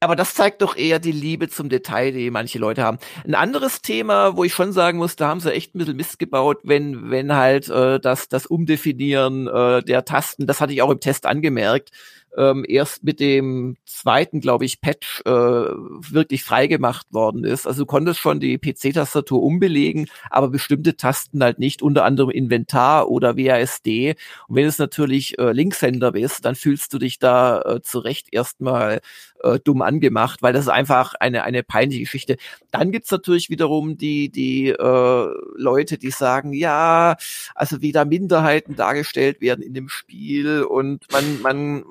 Aber 0.00 0.14
das 0.14 0.34
zeigt 0.34 0.60
doch 0.60 0.76
eher 0.76 0.98
die 0.98 1.12
Liebe 1.12 1.48
zum 1.48 1.70
Detail, 1.70 2.12
die 2.12 2.30
manche 2.30 2.58
Leute 2.58 2.82
haben. 2.82 2.98
Ein 3.24 3.34
anderes 3.34 3.80
Thema, 3.80 4.36
wo 4.36 4.44
ich 4.44 4.52
schon 4.52 4.72
sagen 4.72 4.98
muss, 4.98 5.16
da 5.16 5.28
haben 5.28 5.40
sie 5.40 5.52
echt 5.52 5.74
ein 5.74 5.78
bisschen 5.78 5.96
Mist 5.96 6.18
gebaut, 6.18 6.58
wenn, 6.64 7.10
wenn 7.10 7.34
halt 7.34 7.70
äh, 7.70 7.98
das, 7.98 8.28
das 8.28 8.46
Umdefinieren 8.46 9.46
äh, 9.46 9.82
der 9.82 10.04
Tasten, 10.04 10.46
das 10.46 10.60
hatte 10.60 10.74
ich 10.74 10.82
auch 10.82 10.90
im 10.90 11.00
Test 11.00 11.24
angemerkt, 11.24 11.92
ähm, 12.36 12.64
erst 12.68 13.04
mit 13.04 13.20
dem 13.20 13.76
zweiten, 13.84 14.40
glaube 14.40 14.64
ich, 14.64 14.80
Patch 14.80 15.22
äh, 15.24 15.30
wirklich 15.30 16.44
freigemacht 16.44 17.12
worden 17.12 17.44
ist. 17.44 17.66
Also 17.66 17.82
du 17.82 17.86
konntest 17.86 18.20
schon 18.20 18.40
die 18.40 18.58
PC-Tastatur 18.58 19.42
umbelegen, 19.42 20.08
aber 20.30 20.48
bestimmte 20.48 20.96
Tasten 20.96 21.42
halt 21.42 21.58
nicht, 21.58 21.82
unter 21.82 22.04
anderem 22.04 22.30
Inventar 22.30 23.08
oder 23.08 23.36
WASD. 23.36 24.16
Und 24.48 24.56
wenn 24.56 24.66
es 24.66 24.78
natürlich 24.78 25.38
äh, 25.38 25.52
Linkshänder 25.52 26.12
bist, 26.12 26.44
dann 26.44 26.54
fühlst 26.54 26.92
du 26.92 26.98
dich 26.98 27.18
da 27.18 27.62
äh, 27.62 27.82
zu 27.82 27.98
Recht 27.98 28.28
erstmal 28.32 29.00
äh, 29.42 29.58
dumm 29.62 29.82
angemacht, 29.82 30.42
weil 30.42 30.52
das 30.52 30.62
ist 30.62 30.70
einfach 30.70 31.14
eine, 31.14 31.44
eine 31.44 31.62
peinliche 31.62 32.00
Geschichte. 32.00 32.36
Dann 32.70 32.92
gibt's 32.92 33.10
natürlich 33.10 33.50
wiederum 33.50 33.96
die, 33.96 34.30
die 34.30 34.68
äh, 34.68 35.26
Leute, 35.56 35.98
die 35.98 36.10
sagen, 36.10 36.52
ja, 36.52 37.16
also 37.54 37.82
wie 37.82 37.92
da 37.92 38.04
Minderheiten 38.04 38.76
dargestellt 38.76 39.40
werden 39.40 39.62
in 39.62 39.74
dem 39.74 39.88
Spiel 39.88 40.62
und 40.62 41.04
man, 41.12 41.40
man, 41.42 41.84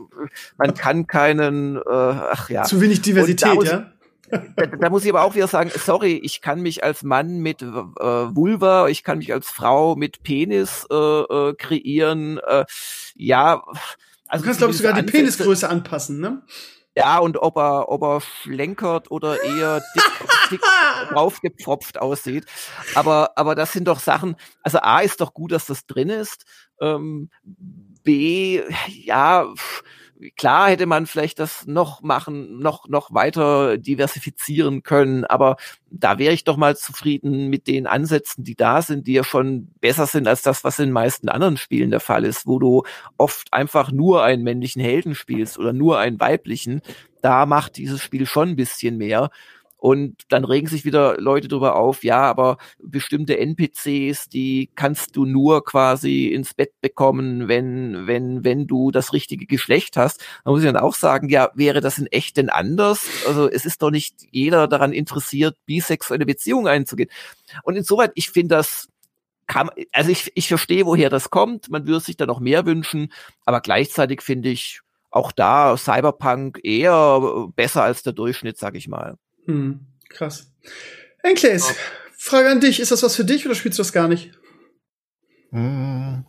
man 0.58 0.74
kann 0.74 1.08
keinen, 1.08 1.78
äh, 1.78 1.82
ach 1.90 2.50
ja. 2.50 2.64
Zu 2.64 2.82
wenig 2.82 3.02
Diversität, 3.02 3.64
ja? 3.64 3.92
Da, 4.56 4.66
da, 4.66 4.90
muss 4.90 5.04
ich 5.04 5.12
aber 5.12 5.24
auch 5.24 5.36
wieder 5.36 5.48
sagen, 5.48 5.72
sorry, 5.76 6.20
ich 6.24 6.42
kann 6.42 6.60
mich 6.60 6.84
als 6.84 7.04
Mann 7.04 7.42
mit 7.42 7.62
äh, 7.62 7.66
Vulva, 7.66 8.88
ich 8.88 9.04
kann 9.04 9.20
mich 9.20 9.32
als 9.32 9.48
Frau 9.48 9.96
mit 9.96 10.24
Penis 10.24 10.88
äh, 10.92 10.96
äh, 10.96 11.54
kreieren. 11.54 12.40
Äh, 12.40 12.66
ja, 13.14 13.62
also 14.28 14.42
du 14.42 14.48
kannst, 14.48 14.58
glaube 14.60 14.72
ich, 14.72 14.78
sogar 14.78 14.94
die 14.94 15.04
Penisgröße 15.04 15.70
anpassen, 15.70 16.20
ne? 16.20 16.42
Ja, 16.98 17.20
und 17.20 17.38
ob 17.38 17.58
er, 17.58 17.90
ob 17.90 18.04
er 18.04 18.22
schlenkert 18.22 19.12
oder 19.12 19.44
eher 19.44 19.82
dick, 19.96 20.04
dick 20.52 20.62
draufgepfropft 21.10 22.00
aussieht. 22.00 22.46
Aber, 22.96 23.32
aber 23.36 23.54
das 23.54 23.74
sind 23.74 23.88
doch 23.88 24.00
Sachen, 24.00 24.38
also 24.64 24.80
A 24.80 25.02
ist 25.02 25.20
doch 25.20 25.34
gut, 25.34 25.52
dass 25.52 25.66
das 25.66 25.86
drin 25.86 26.10
ist. 26.10 26.46
Ähm, 26.80 27.30
B, 28.04 28.62
ja, 28.88 29.46
pff, 29.54 29.84
klar 30.38 30.70
hätte 30.70 30.86
man 30.86 31.06
vielleicht 31.06 31.40
das 31.40 31.66
noch 31.68 32.02
machen, 32.02 32.60
noch, 32.60 32.88
noch 32.88 33.14
weiter 33.14 33.78
diversifizieren 33.78 34.84
können, 34.84 35.26
aber 35.26 35.58
da 35.90 36.18
wäre 36.18 36.34
ich 36.34 36.44
doch 36.44 36.58
mal 36.58 36.76
zufrieden 36.76 37.50
mit 37.50 37.68
den 37.68 37.88
Ansätzen, 37.88 38.44
die 38.44 38.56
da 38.56 38.82
sind, 38.82 39.08
die 39.08 39.14
ja 39.14 39.24
schon 39.24 39.70
besser 39.82 40.08
sind 40.08 40.28
als 40.28 40.42
das, 40.42 40.64
was 40.64 40.80
in 40.80 40.86
den 40.86 40.94
meisten 40.94 41.30
anderen 41.30 41.58
Spielen 41.58 41.92
der 41.92 42.00
Fall 42.00 42.26
ist, 42.26 42.48
wo 42.48 42.60
du 42.60 42.84
oft 43.18 43.54
einfach 43.54 43.92
nur 43.92 44.24
einen 44.24 44.44
männlichen 44.44 44.82
Helden 44.82 45.16
spielst 45.16 45.58
oder 45.58 45.74
nur 45.74 46.00
einen 46.00 46.20
weiblichen. 46.20 46.82
Da 47.22 47.46
macht 47.46 47.78
dieses 47.78 48.02
Spiel 48.02 48.26
schon 48.26 48.50
ein 48.50 48.56
bisschen 48.56 48.98
mehr. 48.98 49.30
Und 49.78 50.24
dann 50.30 50.46
regen 50.46 50.68
sich 50.68 50.86
wieder 50.86 51.18
Leute 51.20 51.48
darüber 51.48 51.76
auf, 51.76 52.04
ja, 52.04 52.22
aber 52.22 52.58
bestimmte 52.80 53.38
NPCs, 53.38 54.30
die 54.30 54.72
kannst 54.76 55.16
du 55.16 55.26
nur 55.26 55.64
quasi 55.64 56.28
ins 56.28 56.54
Bett 56.54 56.72
bekommen, 56.82 57.48
wenn, 57.48 58.08
wenn, 58.08 58.44
wenn 58.44 58.68
du 58.68 58.92
das 58.92 59.14
richtige 59.14 59.46
Geschlecht 59.46 59.98
hast. 59.98 60.26
Da 60.44 60.52
muss 60.52 60.62
ich 60.62 60.66
dann 60.66 60.78
auch 60.78 60.96
sagen, 60.96 61.30
ja, 61.30 61.52
wäre 61.56 61.82
das 61.82 61.98
in 61.98 62.08
echt 62.08 62.38
denn 62.38 62.50
anders? 62.50 63.08
Also 63.28 63.50
es 63.50 63.66
ist 63.66 63.82
doch 63.82 63.92
nicht 63.92 64.16
jeder 64.32 64.68
daran 64.68 64.94
interessiert, 64.94 65.58
bisexuelle 65.66 66.26
Beziehungen 66.26 66.68
einzugehen. 66.68 67.10
Und 67.64 67.76
insoweit, 67.76 68.12
ich 68.16 68.30
finde 68.30 68.56
das, 68.56 68.88
kann, 69.48 69.70
also 69.92 70.10
ich, 70.10 70.32
ich 70.36 70.48
verstehe, 70.48 70.86
woher 70.86 71.10
das 71.10 71.30
kommt. 71.30 71.70
Man 71.70 71.86
würde 71.88 72.00
sich 72.04 72.18
da 72.18 72.26
noch 72.26 72.40
mehr 72.40 72.66
wünschen, 72.66 73.12
aber 73.46 73.62
gleichzeitig 73.62 74.22
finde 74.22 74.50
ich 74.50 74.82
auch 75.12 75.32
da 75.32 75.78
Cyberpunk 75.78 76.60
eher 76.64 77.48
besser 77.56 77.84
als 77.84 78.04
der 78.04 78.14
Durchschnitt, 78.14 78.58
sag 78.58 78.76
ich 78.76 78.88
mal. 78.88 79.18
Hm, 79.46 79.82
krass. 80.10 80.52
Enkles. 81.24 81.74
Frage 82.18 82.50
an 82.50 82.60
dich. 82.60 82.80
Ist 82.80 82.92
das 82.92 83.04
was 83.04 83.16
für 83.16 83.26
dich 83.26 83.46
oder 83.46 83.56
spielst 83.56 83.80
du 83.80 83.82
das 83.82 83.94
gar 83.94 84.08
nicht? 84.08 84.32
Hm, 85.52 86.26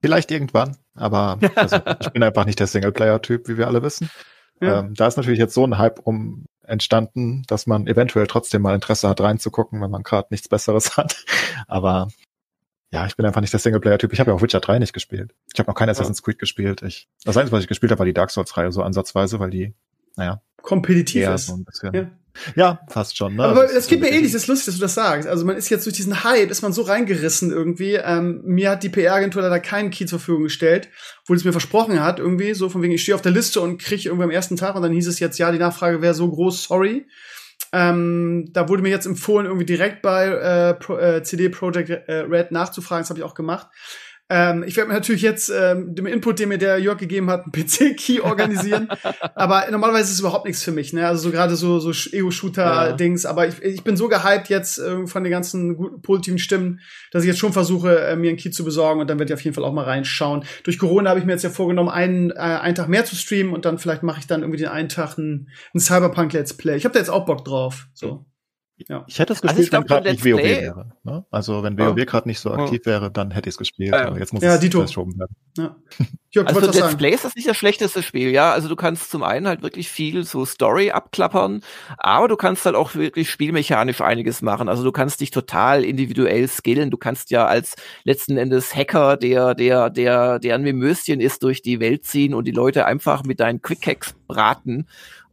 vielleicht 0.00 0.30
irgendwann, 0.30 0.76
aber 0.94 1.38
also, 1.56 1.76
ich 2.00 2.10
bin 2.10 2.22
einfach 2.22 2.44
nicht 2.44 2.60
der 2.60 2.66
Singleplayer-Typ, 2.66 3.48
wie 3.48 3.56
wir 3.56 3.66
alle 3.66 3.82
wissen. 3.82 4.10
Ja. 4.60 4.80
Ähm, 4.80 4.94
da 4.94 5.06
ist 5.06 5.16
natürlich 5.16 5.38
jetzt 5.38 5.54
so 5.54 5.66
ein 5.66 5.78
Hype 5.78 6.00
um 6.00 6.46
entstanden, 6.64 7.42
dass 7.48 7.66
man 7.66 7.86
eventuell 7.86 8.26
trotzdem 8.26 8.62
mal 8.62 8.74
Interesse 8.74 9.08
hat, 9.08 9.20
reinzugucken, 9.20 9.80
wenn 9.80 9.90
man 9.90 10.02
gerade 10.02 10.28
nichts 10.30 10.48
Besseres 10.48 10.96
hat. 10.96 11.24
Aber 11.66 12.08
ja, 12.92 13.06
ich 13.06 13.16
bin 13.16 13.24
einfach 13.26 13.40
nicht 13.40 13.52
der 13.52 13.60
Singleplayer-Typ. 13.60 14.12
Ich 14.12 14.20
habe 14.20 14.30
ja 14.30 14.36
auch 14.36 14.42
Witcher 14.42 14.60
3 14.60 14.78
nicht 14.78 14.92
gespielt. 14.92 15.34
Ich 15.52 15.58
habe 15.58 15.68
noch 15.70 15.74
kein 15.74 15.88
Assassin's 15.88 16.22
Creed 16.22 16.38
gespielt. 16.38 16.82
Ich, 16.82 17.08
das 17.24 17.36
Einzige, 17.36 17.56
was 17.56 17.62
ich 17.62 17.68
gespielt 17.68 17.90
habe, 17.90 18.00
war 18.00 18.06
die 18.06 18.12
Dark 18.12 18.30
Souls-Reihe 18.30 18.70
so 18.70 18.82
ansatzweise, 18.82 19.40
weil 19.40 19.50
die, 19.50 19.74
naja. 20.16 20.42
Kompetitiv 20.60 21.26
ist. 21.26 21.46
So 21.46 21.54
ein 21.54 21.64
bisschen, 21.64 21.94
ja. 21.94 22.10
Ja, 22.56 22.80
fast 22.88 23.16
schon. 23.16 23.36
Ne? 23.36 23.44
Aber 23.44 23.70
es 23.70 23.86
geht 23.86 24.00
mir 24.00 24.08
ähnlich, 24.08 24.32
das 24.32 24.42
ist 24.42 24.48
lustig, 24.48 24.66
dass 24.66 24.74
du 24.76 24.80
das 24.80 24.94
sagst. 24.94 25.28
Also 25.28 25.44
man 25.44 25.56
ist 25.56 25.68
jetzt 25.68 25.84
durch 25.84 25.96
diesen 25.96 26.24
Hype, 26.24 26.50
ist 26.50 26.62
man 26.62 26.72
so 26.72 26.82
reingerissen 26.82 27.50
irgendwie. 27.50 27.94
Ähm, 27.94 28.42
mir 28.44 28.70
hat 28.70 28.82
die 28.82 28.88
PR-Agentur 28.88 29.42
leider 29.42 29.60
keinen 29.60 29.90
Key 29.90 30.06
zur 30.06 30.18
Verfügung 30.18 30.44
gestellt, 30.44 30.88
wo 31.26 31.34
es 31.34 31.44
mir 31.44 31.52
versprochen 31.52 32.02
hat, 32.02 32.18
irgendwie, 32.18 32.54
so 32.54 32.68
von 32.68 32.82
wegen, 32.82 32.92
ich 32.92 33.02
stehe 33.02 33.14
auf 33.14 33.22
der 33.22 33.32
Liste 33.32 33.60
und 33.60 33.80
kriege 33.80 34.08
irgendwie 34.08 34.24
am 34.24 34.30
ersten 34.30 34.56
Tag 34.56 34.74
und 34.74 34.82
dann 34.82 34.92
hieß 34.92 35.06
es 35.06 35.20
jetzt, 35.20 35.38
ja, 35.38 35.52
die 35.52 35.58
Nachfrage 35.58 36.00
wäre 36.00 36.14
so 36.14 36.28
groß, 36.30 36.64
sorry. 36.64 37.06
Ähm, 37.74 38.50
da 38.52 38.68
wurde 38.68 38.82
mir 38.82 38.90
jetzt 38.90 39.06
empfohlen, 39.06 39.46
irgendwie 39.46 39.64
direkt 39.64 40.02
bei 40.02 40.26
äh, 40.26 40.74
Pro, 40.74 40.98
äh, 40.98 41.22
CD 41.22 41.48
Projekt 41.48 41.90
Red 42.08 42.50
nachzufragen, 42.50 43.02
das 43.02 43.10
habe 43.10 43.20
ich 43.20 43.24
auch 43.24 43.34
gemacht. 43.34 43.68
Ähm, 44.28 44.64
ich 44.66 44.76
werde 44.76 44.88
mir 44.88 44.94
natürlich 44.94 45.20
jetzt 45.20 45.52
ähm, 45.54 45.94
dem 45.94 46.06
Input, 46.06 46.38
den 46.38 46.48
mir 46.48 46.56
der 46.56 46.78
Jörg 46.78 46.96
gegeben 46.96 47.28
hat, 47.28 47.42
einen 47.42 47.52
PC-Key 47.66 48.20
organisieren. 48.20 48.88
aber 49.34 49.64
normalerweise 49.70 50.04
ist 50.04 50.12
es 50.12 50.20
überhaupt 50.20 50.46
nichts 50.46 50.62
für 50.62 50.72
mich. 50.72 50.92
Ne? 50.92 51.06
Also 51.06 51.24
so 51.24 51.30
gerade 51.30 51.54
so, 51.54 51.78
so 51.80 51.90
Ego-Shooter-Dings. 51.90 53.24
Ja. 53.24 53.30
Aber 53.30 53.46
ich, 53.46 53.60
ich 53.62 53.84
bin 53.84 53.96
so 53.96 54.08
gehypt 54.08 54.48
jetzt 54.48 54.78
äh, 54.78 55.06
von 55.06 55.22
den 55.22 55.30
ganzen 55.30 55.76
guten, 55.76 56.00
positiven 56.00 56.38
Stimmen, 56.38 56.80
dass 57.10 57.24
ich 57.24 57.28
jetzt 57.28 57.40
schon 57.40 57.52
versuche, 57.52 57.98
äh, 58.00 58.16
mir 58.16 58.30
einen 58.30 58.38
Key 58.38 58.50
zu 58.50 58.64
besorgen. 58.64 59.00
Und 59.00 59.10
dann 59.10 59.18
werde 59.18 59.32
ich 59.32 59.34
auf 59.34 59.44
jeden 59.44 59.54
Fall 59.54 59.64
auch 59.64 59.74
mal 59.74 59.84
reinschauen. 59.84 60.44
Durch 60.64 60.78
Corona 60.78 61.10
habe 61.10 61.20
ich 61.20 61.26
mir 61.26 61.32
jetzt 61.32 61.44
ja 61.44 61.50
vorgenommen, 61.50 61.90
einen, 61.90 62.30
äh, 62.30 62.34
einen 62.34 62.74
Tag 62.74 62.88
mehr 62.88 63.04
zu 63.04 63.16
streamen. 63.16 63.52
Und 63.52 63.64
dann 63.64 63.78
vielleicht 63.78 64.02
mache 64.02 64.20
ich 64.20 64.26
dann 64.26 64.40
irgendwie 64.40 64.60
den 64.60 64.68
einen 64.68 64.88
Tag 64.88 65.18
ein, 65.18 65.50
ein 65.74 65.80
Cyberpunk-Let's 65.80 66.54
Play. 66.54 66.76
Ich 66.76 66.84
habe 66.84 66.94
da 66.94 67.00
jetzt 67.00 67.10
auch 67.10 67.26
Bock 67.26 67.44
drauf. 67.44 67.88
So. 67.92 68.24
Ja. 68.88 69.04
Ich 69.06 69.18
hätte 69.18 69.32
es 69.32 69.40
gespielt, 69.40 69.72
also 69.72 69.72
wenn 69.72 69.84
gerade 69.84 70.10
nicht 70.10 70.24
WoW 70.24 70.42
wäre. 70.42 70.92
Ne? 71.04 71.24
Also 71.30 71.62
wenn 71.62 71.78
WoW 71.78 71.92
oh. 71.92 72.04
gerade 72.04 72.28
nicht 72.28 72.40
so 72.40 72.52
aktiv 72.52 72.80
oh. 72.84 72.86
wäre, 72.86 73.10
dann 73.10 73.30
hätte 73.30 73.48
ich 73.48 73.54
es 73.54 73.58
gespielt. 73.58 73.92
Ja, 73.92 74.16
jetzt 74.16 74.32
muss 74.32 74.42
ja, 74.42 74.54
es 74.54 74.68
verschoben 74.68 75.18
werden. 75.18 75.36
Ja. 75.56 75.76
Jörg, 76.34 76.48
also 76.48 76.60
Let's 76.60 76.78
sagen. 76.78 76.96
Play 76.96 77.10
ist 77.10 77.26
das 77.26 77.34
nicht 77.34 77.46
das 77.46 77.58
schlechteste 77.58 78.02
Spiel, 78.02 78.30
ja. 78.30 78.52
Also 78.52 78.68
du 78.68 78.76
kannst 78.76 79.10
zum 79.10 79.22
einen 79.22 79.46
halt 79.46 79.62
wirklich 79.62 79.90
viel 79.90 80.24
so 80.24 80.46
Story 80.46 80.90
abklappern, 80.90 81.60
aber 81.98 82.26
du 82.26 82.36
kannst 82.36 82.64
halt 82.64 82.74
auch 82.74 82.94
wirklich 82.94 83.30
spielmechanisch 83.30 84.00
einiges 84.00 84.40
machen. 84.40 84.70
Also 84.70 84.82
du 84.82 84.92
kannst 84.92 85.20
dich 85.20 85.30
total 85.30 85.84
individuell 85.84 86.48
skillen. 86.48 86.90
Du 86.90 86.96
kannst 86.96 87.30
ja 87.30 87.46
als 87.46 87.74
letzten 88.04 88.38
Endes 88.38 88.74
Hacker, 88.74 89.18
der, 89.18 89.54
der, 89.54 89.90
der, 89.90 90.38
der 90.38 90.54
ein 90.54 90.62
Mimöschen 90.62 91.20
ist, 91.20 91.42
durch 91.42 91.60
die 91.60 91.80
Welt 91.80 92.06
ziehen 92.06 92.32
und 92.32 92.46
die 92.46 92.52
Leute 92.52 92.86
einfach 92.86 93.24
mit 93.24 93.38
deinen 93.38 93.60
Quick 93.60 93.86
Hacks 93.86 94.14
braten 94.26 94.86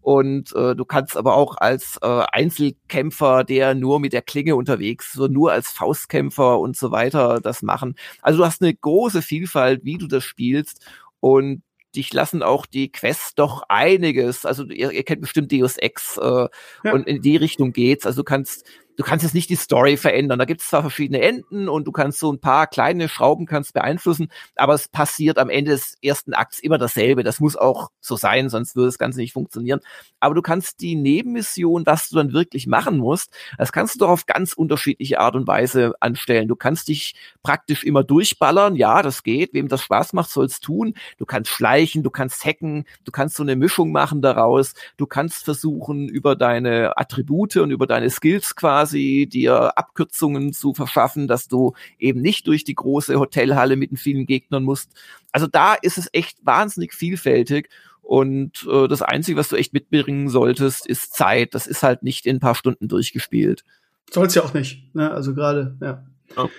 und 0.09 0.55
äh, 0.55 0.75
du 0.75 0.85
kannst 0.85 1.17
aber 1.17 1.35
auch 1.35 1.57
als 1.57 1.99
äh, 2.01 2.07
Einzelkämpfer, 2.31 3.43
der 3.43 3.75
nur 3.75 3.99
mit 3.99 4.11
der 4.11 4.23
Klinge 4.23 4.55
unterwegs, 4.55 5.13
so 5.13 5.27
nur 5.27 5.51
als 5.51 5.69
Faustkämpfer 5.69 6.59
und 6.59 6.75
so 6.75 6.89
weiter 6.89 7.39
das 7.39 7.61
machen. 7.61 7.93
Also 8.23 8.39
du 8.39 8.45
hast 8.45 8.63
eine 8.63 8.73
große 8.73 9.21
Vielfalt, 9.21 9.85
wie 9.85 9.99
du 9.99 10.07
das 10.07 10.23
spielst 10.23 10.83
und 11.19 11.61
dich 11.95 12.11
lassen 12.11 12.41
auch 12.41 12.65
die 12.65 12.91
Quests 12.91 13.35
doch 13.35 13.61
einiges. 13.69 14.47
Also 14.47 14.63
ihr, 14.63 14.89
ihr 14.91 15.03
kennt 15.03 15.21
bestimmt 15.21 15.51
Deus 15.51 15.77
Ex 15.77 16.17
äh, 16.17 16.47
ja. 16.83 16.91
und 16.91 17.05
in 17.07 17.21
die 17.21 17.37
Richtung 17.37 17.71
geht's. 17.71 18.07
Also 18.07 18.21
du 18.21 18.25
kannst 18.25 18.65
du 18.99 19.05
kannst 19.05 19.23
jetzt 19.23 19.33
nicht 19.33 19.49
die 19.49 19.55
Story 19.55 19.95
verändern. 19.95 20.39
Da 20.39 20.45
gibt 20.45 20.59
es 20.59 20.67
zwar 20.67 20.81
verschiedene 20.81 21.21
Enden 21.21 21.69
und 21.69 21.85
du 21.85 21.93
kannst 21.93 22.19
so 22.19 22.33
ein 22.33 22.41
paar 22.41 22.67
kleine 22.67 23.07
Schrauben 23.07 23.45
kannst 23.45 23.73
beeinflussen, 23.73 24.27
aber 24.57 24.73
es 24.73 24.89
passiert 24.89 25.37
am 25.37 25.49
Ende 25.49 25.71
des 25.71 25.95
ersten 26.03 26.33
Akts 26.33 26.59
immer 26.59 26.77
dasselbe. 26.77 27.23
Das 27.23 27.39
muss 27.39 27.55
auch 27.55 27.91
so 28.01 28.17
sein, 28.17 28.49
sonst 28.49 28.75
würde 28.75 28.89
das 28.89 28.97
Ganze 28.97 29.21
nicht 29.21 29.31
funktionieren. 29.31 29.79
Aber 30.19 30.35
du 30.35 30.41
kannst 30.41 30.81
die 30.81 30.95
Nebenmission, 30.95 31.85
was 31.85 32.09
du 32.09 32.17
dann 32.17 32.33
wirklich 32.33 32.67
machen 32.67 32.97
musst, 32.97 33.31
das 33.57 33.71
kannst 33.71 33.95
du 33.95 33.99
doch 33.99 34.09
auf 34.09 34.25
ganz 34.25 34.51
unterschiedliche 34.51 35.21
Art 35.21 35.35
und 35.35 35.47
Weise 35.47 35.93
anstellen. 36.01 36.49
Du 36.49 36.57
kannst 36.57 36.89
dich 36.89 37.15
praktisch 37.41 37.85
immer 37.85 38.03
durchballern. 38.03 38.75
Ja, 38.75 39.01
das 39.01 39.23
geht. 39.23 39.53
Wem 39.53 39.69
das 39.69 39.81
Spaß 39.81 40.11
macht, 40.11 40.29
soll's 40.29 40.59
tun. 40.59 40.93
Du 41.17 41.25
kannst 41.25 41.51
schleichen, 41.51 42.03
du 42.03 42.09
kannst 42.09 42.43
hacken, 42.43 42.83
du 43.05 43.13
kannst 43.13 43.37
so 43.37 43.43
eine 43.43 43.55
Mischung 43.55 43.93
machen 43.93 44.21
daraus. 44.21 44.73
Du 44.97 45.07
kannst 45.07 45.45
versuchen, 45.45 46.09
über 46.09 46.35
deine 46.35 46.97
Attribute 46.97 47.55
und 47.55 47.71
über 47.71 47.87
deine 47.87 48.09
Skills 48.09 48.57
quasi 48.57 48.88
quasi 48.89 49.27
dir 49.31 49.77
Abkürzungen 49.77 50.53
zu 50.53 50.73
verschaffen, 50.73 51.27
dass 51.27 51.47
du 51.47 51.73
eben 51.99 52.21
nicht 52.21 52.47
durch 52.47 52.63
die 52.63 52.75
große 52.75 53.19
Hotelhalle 53.19 53.75
mit 53.75 53.91
den 53.91 53.97
vielen 53.97 54.25
Gegnern 54.25 54.63
musst. 54.63 54.91
Also 55.31 55.47
da 55.47 55.75
ist 55.75 55.97
es 55.97 56.09
echt 56.13 56.45
wahnsinnig 56.45 56.93
vielfältig. 56.93 57.69
Und 58.01 58.67
äh, 58.69 58.87
das 58.87 59.03
Einzige, 59.03 59.37
was 59.37 59.49
du 59.49 59.55
echt 59.55 59.73
mitbringen 59.73 60.29
solltest, 60.29 60.87
ist 60.87 61.13
Zeit. 61.13 61.53
Das 61.53 61.67
ist 61.67 61.83
halt 61.83 62.01
nicht 62.01 62.25
in 62.25 62.37
ein 62.37 62.39
paar 62.39 62.55
Stunden 62.55 62.87
durchgespielt. 62.87 63.63
Soll's 64.09 64.33
ja 64.33 64.43
auch 64.43 64.53
nicht. 64.53 64.95
Ne? 64.95 65.11
Also 65.11 65.35
gerade, 65.35 65.77
ja. 65.79 66.03
ja. 66.35 66.49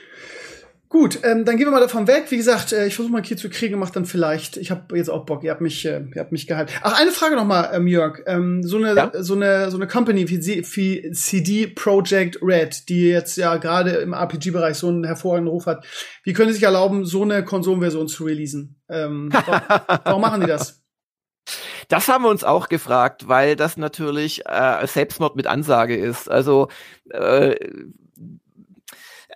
Gut, 0.90 1.20
ähm, 1.22 1.44
dann 1.44 1.56
gehen 1.56 1.68
wir 1.68 1.70
mal 1.70 1.78
davon 1.78 2.08
weg. 2.08 2.24
Wie 2.30 2.36
gesagt, 2.36 2.72
äh, 2.72 2.88
ich 2.88 2.96
versuche 2.96 3.12
mal 3.12 3.22
Key 3.22 3.36
zu 3.36 3.48
kriegen, 3.48 3.78
macht 3.78 3.94
dann 3.94 4.06
vielleicht. 4.06 4.56
Ich 4.56 4.72
habe 4.72 4.96
jetzt 4.96 5.08
auch 5.08 5.24
Bock. 5.24 5.44
Ihr 5.44 5.52
habt 5.52 5.60
mich, 5.60 5.86
äh, 5.86 6.02
ihr 6.12 6.20
habt 6.20 6.32
mich 6.32 6.48
gehalten. 6.48 6.72
Ach, 6.82 7.00
eine 7.00 7.12
Frage 7.12 7.36
noch 7.36 7.44
mal, 7.44 7.70
ähm, 7.72 7.86
Jörg. 7.86 8.22
Ähm, 8.26 8.64
so 8.64 8.76
eine, 8.76 8.96
ja? 8.96 9.12
so 9.14 9.34
eine, 9.34 9.70
so 9.70 9.76
eine 9.76 9.86
Company 9.86 10.28
wie, 10.28 10.44
wie 10.44 11.12
CD 11.12 11.68
Projekt 11.68 12.38
Red, 12.42 12.88
die 12.88 13.08
jetzt 13.08 13.36
ja 13.36 13.56
gerade 13.58 13.92
im 13.98 14.14
RPG-Bereich 14.14 14.78
so 14.78 14.88
einen 14.88 15.04
hervorragenden 15.04 15.52
Ruf 15.52 15.66
hat. 15.66 15.86
Wie 16.24 16.32
können 16.32 16.48
sie 16.48 16.54
sich 16.54 16.64
erlauben, 16.64 17.04
so 17.04 17.22
eine 17.22 17.44
Konsolenversion 17.44 18.08
zu 18.08 18.24
releasen? 18.24 18.82
Ähm, 18.88 19.28
warum, 19.30 19.60
warum 20.04 20.20
machen 20.22 20.40
die 20.40 20.48
das? 20.48 20.82
Das 21.86 22.08
haben 22.08 22.24
wir 22.24 22.30
uns 22.30 22.42
auch 22.42 22.68
gefragt, 22.68 23.28
weil 23.28 23.54
das 23.54 23.76
natürlich 23.76 24.42
äh, 24.46 24.86
Selbstmord 24.88 25.36
mit 25.36 25.46
Ansage 25.46 25.96
ist. 25.96 26.28
Also 26.28 26.68
äh, 27.10 27.54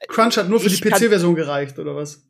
Crunch 0.09 0.37
hat 0.37 0.49
nur 0.49 0.61
für 0.61 0.69
die 0.69 0.81
PC-Version 0.81 1.35
gereicht, 1.35 1.79
oder 1.79 1.97
was? 1.97 2.27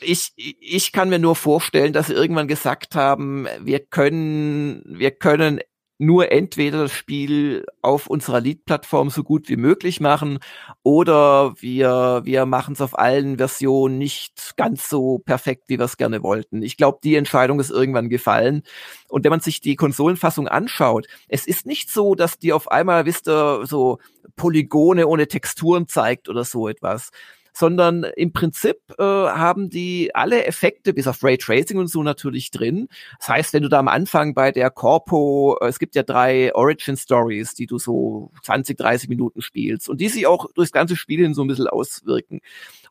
Ich, 0.00 0.32
ich 0.36 0.92
kann 0.92 1.08
mir 1.08 1.18
nur 1.18 1.36
vorstellen, 1.36 1.92
dass 1.92 2.08
sie 2.08 2.12
irgendwann 2.12 2.48
gesagt 2.48 2.94
haben, 2.94 3.46
wir 3.60 3.80
können, 3.80 4.82
wir 4.86 5.10
können 5.10 5.60
nur 5.98 6.32
entweder 6.32 6.82
das 6.82 6.92
Spiel 6.92 7.64
auf 7.80 8.08
unserer 8.08 8.40
Lead-Plattform 8.40 9.10
so 9.10 9.22
gut 9.22 9.48
wie 9.48 9.56
möglich 9.56 10.00
machen 10.00 10.38
oder 10.82 11.54
wir, 11.60 12.22
wir 12.24 12.46
machen 12.46 12.74
es 12.74 12.80
auf 12.80 12.98
allen 12.98 13.38
Versionen 13.38 13.98
nicht 13.98 14.56
ganz 14.56 14.88
so 14.88 15.18
perfekt, 15.18 15.64
wie 15.68 15.78
wir 15.78 15.84
es 15.84 15.96
gerne 15.96 16.22
wollten. 16.22 16.62
Ich 16.62 16.76
glaube, 16.76 16.98
die 17.04 17.14
Entscheidung 17.14 17.60
ist 17.60 17.70
irgendwann 17.70 18.08
gefallen. 18.08 18.62
Und 19.08 19.24
wenn 19.24 19.30
man 19.30 19.40
sich 19.40 19.60
die 19.60 19.76
Konsolenfassung 19.76 20.48
anschaut, 20.48 21.06
es 21.28 21.46
ist 21.46 21.64
nicht 21.66 21.90
so, 21.90 22.14
dass 22.14 22.38
die 22.38 22.52
auf 22.52 22.70
einmal, 22.70 23.06
wisst 23.06 23.28
ihr, 23.28 23.64
so 23.64 23.98
Polygone 24.36 25.06
ohne 25.06 25.28
Texturen 25.28 25.86
zeigt 25.86 26.28
oder 26.28 26.44
so 26.44 26.68
etwas 26.68 27.10
sondern 27.54 28.04
im 28.16 28.32
Prinzip 28.32 28.76
äh, 28.98 29.02
haben 29.02 29.70
die 29.70 30.14
alle 30.14 30.44
Effekte, 30.44 30.92
bis 30.92 31.06
auf 31.06 31.22
Raytracing 31.22 31.78
und 31.78 31.86
so 31.86 32.02
natürlich 32.02 32.50
drin. 32.50 32.88
Das 33.20 33.28
heißt, 33.28 33.52
wenn 33.54 33.62
du 33.62 33.68
da 33.68 33.78
am 33.78 33.88
Anfang 33.88 34.34
bei 34.34 34.50
der 34.50 34.70
Corpo, 34.70 35.56
äh, 35.60 35.68
es 35.68 35.78
gibt 35.78 35.94
ja 35.94 36.02
drei 36.02 36.54
Origin 36.54 36.96
Stories, 36.96 37.54
die 37.54 37.66
du 37.66 37.78
so 37.78 38.32
20, 38.42 38.76
30 38.76 39.08
Minuten 39.08 39.40
spielst 39.40 39.88
und 39.88 40.00
die 40.00 40.08
sich 40.08 40.26
auch 40.26 40.52
durchs 40.52 40.72
ganze 40.72 40.96
Spiel 40.96 41.20
hin 41.20 41.32
so 41.32 41.42
ein 41.42 41.48
bisschen 41.48 41.68
auswirken. 41.68 42.40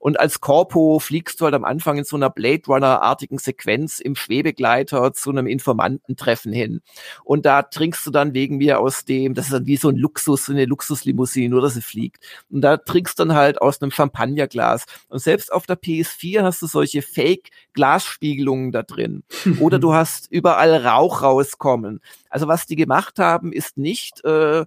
Und 0.03 0.19
als 0.19 0.41
Corpo 0.41 0.99
fliegst 0.99 1.39
du 1.39 1.45
halt 1.45 1.55
am 1.55 1.63
Anfang 1.63 1.97
in 1.97 2.03
so 2.03 2.17
einer 2.17 2.29
Blade 2.29 2.63
Runner-artigen 2.67 3.37
Sequenz 3.37 4.01
im 4.01 4.17
Schwebegleiter 4.17 5.13
zu 5.13 5.29
einem 5.29 5.47
Informantentreffen 5.47 6.51
hin. 6.51 6.81
Und 7.23 7.45
da 7.45 7.61
trinkst 7.61 8.05
du 8.05 8.11
dann 8.11 8.33
wegen 8.33 8.57
mir 8.57 8.81
aus 8.81 9.05
dem, 9.05 9.33
das 9.33 9.45
ist 9.45 9.53
dann 9.53 9.65
wie 9.65 9.77
so 9.77 9.87
ein 9.87 9.95
Luxus, 9.95 10.47
so 10.47 10.51
eine 10.51 10.65
Luxuslimousine, 10.65 11.47
nur 11.47 11.61
dass 11.61 11.75
sie 11.75 11.81
fliegt. 11.81 12.21
Und 12.49 12.59
da 12.59 12.75
trinkst 12.75 13.17
du 13.17 13.23
dann 13.23 13.37
halt 13.37 13.61
aus 13.61 13.81
einem 13.81 13.91
Champagnerglas. 13.91 14.87
Und 15.07 15.19
selbst 15.19 15.53
auf 15.53 15.67
der 15.67 15.81
PS4 15.81 16.43
hast 16.43 16.61
du 16.61 16.67
solche 16.67 17.01
Fake-Glasspiegelungen 17.01 18.73
da 18.73 18.83
drin. 18.83 19.23
Oder 19.61 19.79
du 19.79 19.93
hast 19.93 20.29
überall 20.29 20.85
Rauch 20.85 21.21
rauskommen. 21.21 22.01
Also 22.29 22.49
was 22.49 22.65
die 22.65 22.75
gemacht 22.75 23.19
haben, 23.19 23.53
ist 23.53 23.77
nicht 23.77 24.21
äh, 24.25 24.65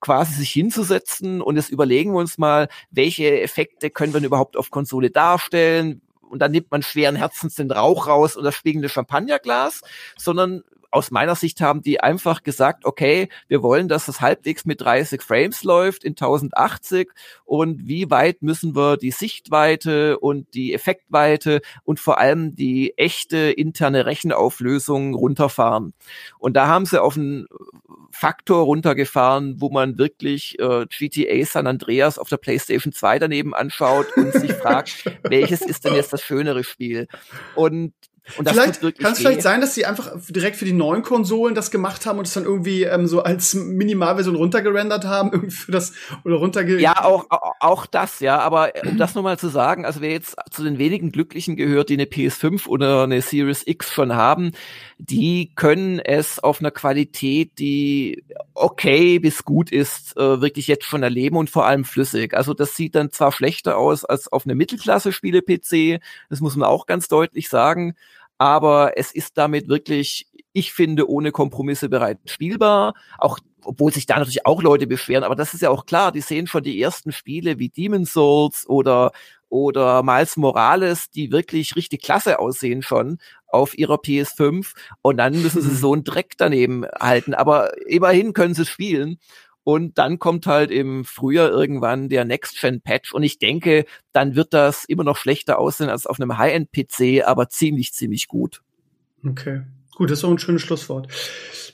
quasi 0.00 0.34
sich 0.34 0.50
hinzusetzen 0.50 1.40
und 1.40 1.56
jetzt 1.56 1.70
überlegen 1.70 2.12
wir 2.12 2.18
uns 2.18 2.38
mal, 2.38 2.68
welche 2.90 3.40
Effekte 3.40 3.90
können 3.90 4.12
wir 4.12 4.20
denn 4.20 4.26
überhaupt 4.26 4.56
auf 4.56 4.70
Konsole 4.70 5.10
darstellen, 5.10 6.00
und 6.28 6.40
dann 6.40 6.52
nimmt 6.52 6.70
man 6.70 6.82
schweren 6.82 7.16
Herzens 7.16 7.54
den 7.54 7.70
Rauch 7.70 8.08
raus 8.08 8.36
und 8.36 8.44
das 8.44 8.54
spiegende 8.54 8.88
Champagnerglas, 8.88 9.82
sondern 10.16 10.62
aus 10.96 11.10
meiner 11.10 11.34
Sicht 11.34 11.60
haben 11.60 11.82
die 11.82 12.00
einfach 12.00 12.42
gesagt, 12.42 12.86
okay, 12.86 13.28
wir 13.48 13.62
wollen, 13.62 13.86
dass 13.86 14.08
es 14.08 14.22
halbwegs 14.22 14.64
mit 14.64 14.80
30 14.80 15.20
Frames 15.20 15.62
läuft 15.62 16.04
in 16.04 16.12
1080 16.12 17.10
und 17.44 17.86
wie 17.86 18.10
weit 18.10 18.40
müssen 18.40 18.74
wir 18.74 18.96
die 18.96 19.10
Sichtweite 19.10 20.18
und 20.18 20.54
die 20.54 20.72
Effektweite 20.72 21.60
und 21.84 22.00
vor 22.00 22.18
allem 22.18 22.56
die 22.56 22.96
echte 22.96 23.36
interne 23.36 24.06
Rechenauflösung 24.06 25.14
runterfahren. 25.14 25.92
Und 26.38 26.54
da 26.54 26.66
haben 26.66 26.86
sie 26.86 27.00
auf 27.00 27.18
einen 27.18 27.46
Faktor 28.10 28.64
runtergefahren, 28.64 29.60
wo 29.60 29.68
man 29.68 29.98
wirklich 29.98 30.58
äh, 30.58 30.86
GTA 30.86 31.44
San 31.44 31.66
Andreas 31.66 32.18
auf 32.18 32.30
der 32.30 32.38
PlayStation 32.38 32.94
2 32.94 33.18
daneben 33.18 33.54
anschaut 33.54 34.16
und 34.16 34.32
sich 34.32 34.52
fragt, 34.54 35.04
welches 35.24 35.60
ist 35.60 35.84
denn 35.84 35.94
jetzt 35.94 36.14
das 36.14 36.22
schönere 36.22 36.64
Spiel? 36.64 37.06
Und 37.54 37.92
und 38.36 38.46
das 38.46 38.54
vielleicht 38.54 38.98
kann 38.98 39.12
es 39.12 39.18
vielleicht 39.18 39.42
sein, 39.42 39.60
dass 39.60 39.74
sie 39.74 39.86
einfach 39.86 40.12
direkt 40.28 40.56
für 40.56 40.64
die 40.64 40.72
neuen 40.72 41.02
Konsolen 41.02 41.54
das 41.54 41.70
gemacht 41.70 42.06
haben 42.06 42.18
und 42.18 42.26
es 42.26 42.34
dann 42.34 42.44
irgendwie 42.44 42.82
ähm, 42.82 43.06
so 43.06 43.22
als 43.22 43.54
Minimalversion 43.54 44.34
runtergerendert 44.34 45.04
haben, 45.04 45.30
irgendwie 45.32 45.54
für 45.54 45.72
das 45.72 45.92
oder 46.24 46.36
runterge 46.36 46.80
Ja, 46.80 47.04
auch 47.04 47.26
auch 47.60 47.86
das, 47.86 48.20
ja. 48.20 48.38
Aber 48.38 48.74
äh, 48.74 48.88
um 48.88 48.98
das 48.98 49.14
nochmal 49.14 49.38
zu 49.38 49.48
sagen, 49.48 49.84
also 49.84 50.00
wer 50.00 50.10
jetzt 50.10 50.36
zu 50.50 50.64
den 50.64 50.78
wenigen 50.78 51.12
Glücklichen 51.12 51.56
gehört, 51.56 51.88
die 51.88 51.94
eine 51.94 52.04
PS5 52.04 52.66
oder 52.66 53.04
eine 53.04 53.22
Series 53.22 53.62
X 53.64 53.92
schon 53.92 54.14
haben, 54.14 54.52
die 54.98 55.52
können 55.54 56.00
es 56.00 56.38
auf 56.40 56.60
einer 56.60 56.72
Qualität, 56.72 57.58
die 57.58 58.24
okay 58.54 59.18
bis 59.18 59.44
gut 59.44 59.70
ist, 59.70 60.16
äh, 60.16 60.40
wirklich 60.40 60.66
jetzt 60.66 60.84
schon 60.84 61.02
erleben 61.02 61.36
und 61.36 61.48
vor 61.48 61.66
allem 61.66 61.84
flüssig. 61.84 62.34
Also 62.34 62.54
das 62.54 62.74
sieht 62.74 62.94
dann 62.94 63.12
zwar 63.12 63.30
schlechter 63.30 63.76
aus 63.78 64.04
als 64.04 64.32
auf 64.32 64.46
eine 64.46 64.54
Mittelklasse-Spiele-PC, 64.54 66.00
das 66.28 66.40
muss 66.40 66.56
man 66.56 66.68
auch 66.68 66.86
ganz 66.86 67.08
deutlich 67.08 67.48
sagen 67.48 67.94
aber 68.38 68.92
es 68.96 69.12
ist 69.12 69.38
damit 69.38 69.68
wirklich 69.68 70.26
Ich 70.52 70.72
finde 70.72 71.08
ohne 71.10 71.32
Kompromisse 71.32 71.88
bereits 71.88 72.32
spielbar. 72.32 72.94
Auch 73.18 73.38
obwohl 73.66 73.92
sich 73.92 74.06
da 74.06 74.16
natürlich 74.18 74.46
auch 74.46 74.62
Leute 74.62 74.86
beschweren, 74.86 75.24
aber 75.24 75.34
das 75.34 75.52
ist 75.52 75.60
ja 75.60 75.70
auch 75.70 75.86
klar, 75.86 76.12
die 76.12 76.20
sehen 76.20 76.46
schon 76.46 76.62
die 76.62 76.80
ersten 76.80 77.12
Spiele 77.12 77.58
wie 77.58 77.68
Demon's 77.68 78.12
Souls 78.12 78.66
oder 78.68 79.10
oder 79.48 80.02
Miles 80.02 80.36
Morales, 80.36 81.10
die 81.10 81.30
wirklich 81.30 81.76
richtig 81.76 82.02
klasse 82.02 82.38
aussehen 82.38 82.82
schon 82.82 83.18
auf 83.46 83.76
ihrer 83.78 83.96
PS5 83.96 84.72
und 85.02 85.18
dann 85.18 85.40
müssen 85.40 85.62
sie 85.62 85.74
so 85.74 85.92
einen 85.92 86.04
Dreck 86.04 86.34
daneben 86.36 86.84
halten, 86.98 87.34
aber 87.34 87.76
immerhin 87.88 88.32
können 88.32 88.54
sie 88.54 88.66
spielen 88.66 89.18
und 89.66 89.98
dann 89.98 90.20
kommt 90.20 90.46
halt 90.46 90.70
im 90.70 91.04
Frühjahr 91.04 91.50
irgendwann 91.50 92.08
der 92.08 92.24
Next-Gen-Patch. 92.24 93.12
Und 93.12 93.24
ich 93.24 93.40
denke, 93.40 93.84
dann 94.12 94.36
wird 94.36 94.54
das 94.54 94.84
immer 94.84 95.02
noch 95.02 95.16
schlechter 95.16 95.58
aussehen 95.58 95.90
als 95.90 96.06
auf 96.06 96.20
einem 96.20 96.38
High-End-PC, 96.38 97.26
aber 97.26 97.48
ziemlich, 97.48 97.92
ziemlich 97.92 98.28
gut. 98.28 98.62
Okay. 99.28 99.62
Gut, 99.96 100.08
das 100.08 100.18
ist 100.18 100.20
so 100.20 100.30
ein 100.30 100.38
schönes 100.38 100.62
Schlusswort. 100.62 101.08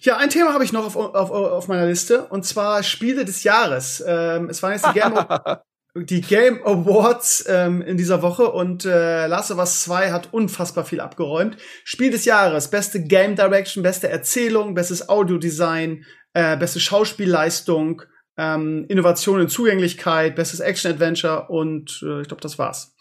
Ja, 0.00 0.16
ein 0.16 0.30
Thema 0.30 0.54
habe 0.54 0.64
ich 0.64 0.72
noch 0.72 0.86
auf, 0.86 0.96
auf, 0.96 1.30
auf 1.30 1.68
meiner 1.68 1.84
Liste, 1.84 2.24
und 2.28 2.46
zwar 2.46 2.82
Spiele 2.82 3.26
des 3.26 3.44
Jahres. 3.44 4.02
Ähm, 4.06 4.48
es 4.48 4.62
waren 4.62 4.72
jetzt 4.72 4.86
die 4.86 4.98
Game, 4.98 5.12
die 5.94 6.22
Game 6.22 6.62
Awards 6.64 7.44
ähm, 7.48 7.82
in 7.82 7.96
dieser 7.98 8.22
Woche 8.22 8.50
und 8.50 8.84
äh, 8.86 9.26
Last 9.26 9.50
of 9.50 9.58
Us 9.58 9.82
2 9.82 10.10
hat 10.10 10.32
unfassbar 10.32 10.84
viel 10.84 11.00
abgeräumt. 11.00 11.58
Spiel 11.84 12.10
des 12.10 12.24
Jahres, 12.24 12.70
beste 12.70 13.02
Game 13.04 13.36
Direction, 13.36 13.82
beste 13.82 14.08
Erzählung, 14.08 14.74
bestes 14.74 15.10
Audiodesign, 15.10 16.04
äh, 16.32 16.56
beste 16.56 16.80
Schauspielleistung, 16.80 18.02
ähm, 18.38 18.86
Innovation 18.88 19.40
in 19.40 19.48
Zugänglichkeit, 19.48 20.34
bestes 20.34 20.60
Action-Adventure 20.60 21.48
und 21.48 22.02
äh, 22.02 22.22
ich 22.22 22.28
glaube, 22.28 22.40
das 22.40 22.58
war's. 22.58 22.96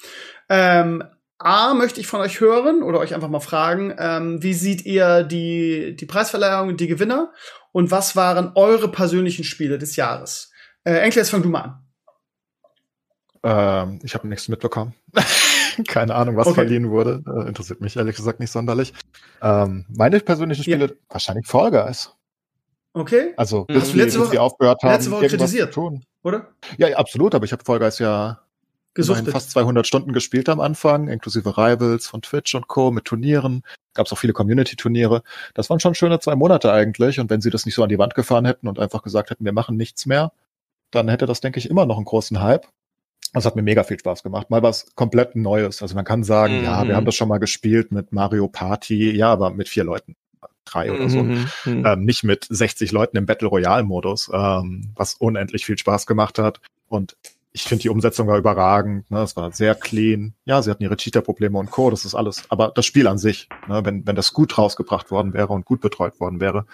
Ähm, 0.49 1.01
A, 1.37 1.73
möchte 1.73 2.01
ich 2.01 2.07
von 2.07 2.19
euch 2.19 2.41
hören 2.41 2.83
oder 2.83 2.99
euch 2.99 3.15
einfach 3.15 3.29
mal 3.29 3.39
fragen, 3.39 3.95
ähm, 3.97 4.43
wie 4.43 4.53
seht 4.53 4.85
ihr 4.85 5.23
die, 5.23 5.95
die 5.95 6.05
Preisverleihung 6.05 6.67
und 6.67 6.81
die 6.81 6.87
Gewinner 6.87 7.31
und 7.71 7.89
was 7.89 8.17
waren 8.17 8.51
eure 8.55 8.89
persönlichen 8.89 9.45
Spiele 9.45 9.77
des 9.77 9.95
Jahres? 9.95 10.51
Äh, 10.83 10.97
Enkel, 10.97 11.19
jetzt 11.19 11.29
fang 11.29 11.41
du 11.41 11.49
mal 11.49 11.61
an. 11.61 11.80
Ähm, 13.43 13.99
ich 14.03 14.13
habe 14.13 14.27
nichts 14.27 14.47
mitbekommen. 14.47 14.93
Keine 15.87 16.15
Ahnung, 16.15 16.37
was 16.37 16.47
okay. 16.47 16.55
verliehen 16.55 16.89
wurde. 16.89 17.23
Äh, 17.25 17.47
interessiert 17.47 17.81
mich 17.81 17.97
ehrlich 17.97 18.15
gesagt 18.15 18.39
nicht 18.39 18.51
sonderlich. 18.51 18.93
Ähm, 19.41 19.85
meine 19.89 20.19
persönlichen 20.19 20.63
Spiele, 20.63 20.85
ja. 20.85 20.93
wahrscheinlich 21.09 21.47
Fall 21.47 21.71
Guys. 21.71 22.11
Okay. 22.93 23.33
Also, 23.37 23.65
bis, 23.65 23.83
Hast 23.83 23.93
du 23.93 23.97
letzte 23.97 24.19
Woche, 24.19 24.41
aufgehört 24.41 24.83
haben, 24.83 24.91
letzte 24.91 25.11
Woche 25.11 25.27
kritisiert, 25.27 25.73
zu 25.73 25.81
tun. 25.81 26.03
oder? 26.23 26.49
Ja, 26.77 26.89
ja, 26.89 26.97
absolut, 26.97 27.33
aber 27.33 27.45
ich 27.45 27.53
habe 27.53 27.63
Fall 27.63 27.79
Guys 27.79 27.99
ja 27.99 28.41
fast 28.95 29.51
200 29.51 29.87
Stunden 29.87 30.11
gespielt 30.11 30.49
am 30.49 30.59
Anfang, 30.59 31.07
inklusive 31.07 31.57
Rivals 31.57 32.07
von 32.07 32.21
Twitch 32.21 32.53
und 32.55 32.67
Co. 32.67 32.91
mit 32.91 33.05
Turnieren. 33.05 33.63
Gab 33.93 34.05
es 34.05 34.13
auch 34.13 34.17
viele 34.17 34.33
Community-Turniere. 34.33 35.23
Das 35.53 35.69
waren 35.69 35.79
schon 35.79 35.95
schöne 35.95 36.19
zwei 36.19 36.35
Monate 36.35 36.71
eigentlich. 36.73 37.19
Und 37.19 37.29
wenn 37.29 37.41
sie 37.41 37.49
das 37.49 37.65
nicht 37.65 37.75
so 37.75 37.83
an 37.83 37.89
die 37.89 37.97
Wand 37.97 38.15
gefahren 38.15 38.45
hätten 38.45 38.67
und 38.67 38.79
einfach 38.79 39.03
gesagt 39.03 39.29
hätten, 39.29 39.45
wir 39.45 39.53
machen 39.53 39.77
nichts 39.77 40.05
mehr, 40.05 40.33
dann 40.91 41.07
hätte 41.07 41.25
das, 41.25 41.39
denke 41.39 41.59
ich, 41.59 41.69
immer 41.69 41.85
noch 41.85 41.95
einen 41.95 42.05
großen 42.05 42.41
Hype. 42.41 42.67
Das 43.33 43.45
hat 43.45 43.55
mir 43.55 43.61
mega 43.61 43.83
viel 43.83 43.97
Spaß 43.97 44.23
gemacht. 44.23 44.49
Mal 44.49 44.61
was 44.61 44.93
komplett 44.95 45.35
Neues. 45.35 45.81
Also 45.81 45.95
man 45.95 46.05
kann 46.05 46.23
sagen, 46.23 46.59
mhm. 46.59 46.63
ja, 46.65 46.87
wir 46.87 46.95
haben 46.95 47.05
das 47.05 47.15
schon 47.15 47.29
mal 47.29 47.37
gespielt 47.37 47.91
mit 47.91 48.11
Mario 48.11 48.47
Party, 48.47 49.11
ja, 49.11 49.31
aber 49.31 49.51
mit 49.51 49.69
vier 49.69 49.83
Leuten 49.83 50.15
drei 50.65 50.91
oder 50.91 51.09
so. 51.09 51.23
Mhm, 51.23 51.47
mhm. 51.65 51.85
Ähm, 51.85 52.05
nicht 52.05 52.23
mit 52.23 52.45
60 52.49 52.91
Leuten 52.91 53.17
im 53.17 53.25
Battle 53.25 53.47
Royale 53.47 53.83
Modus, 53.83 54.29
ähm, 54.33 54.91
was 54.95 55.15
unendlich 55.15 55.65
viel 55.65 55.77
Spaß 55.77 56.07
gemacht 56.07 56.39
hat. 56.39 56.61
Und 56.87 57.15
ich 57.53 57.63
finde 57.63 57.81
die 57.81 57.89
Umsetzung 57.89 58.27
war 58.27 58.37
überragend. 58.37 59.09
Ne? 59.11 59.21
Es 59.21 59.35
war 59.35 59.51
sehr 59.51 59.75
clean. 59.75 60.33
Ja, 60.45 60.61
sie 60.61 60.69
hatten 60.69 60.83
ihre 60.83 60.95
Cheater-Probleme 60.95 61.57
und 61.57 61.71
Co. 61.71 61.89
Das 61.89 62.05
ist 62.05 62.15
alles. 62.15 62.43
Aber 62.49 62.71
das 62.73 62.85
Spiel 62.85 63.07
an 63.07 63.17
sich, 63.17 63.49
ne? 63.67 63.83
wenn, 63.83 64.07
wenn 64.07 64.15
das 64.15 64.33
gut 64.33 64.57
rausgebracht 64.57 65.11
worden 65.11 65.33
wäre 65.33 65.49
und 65.49 65.65
gut 65.65 65.81
betreut 65.81 66.19
worden 66.19 66.39
wäre, 66.39 66.65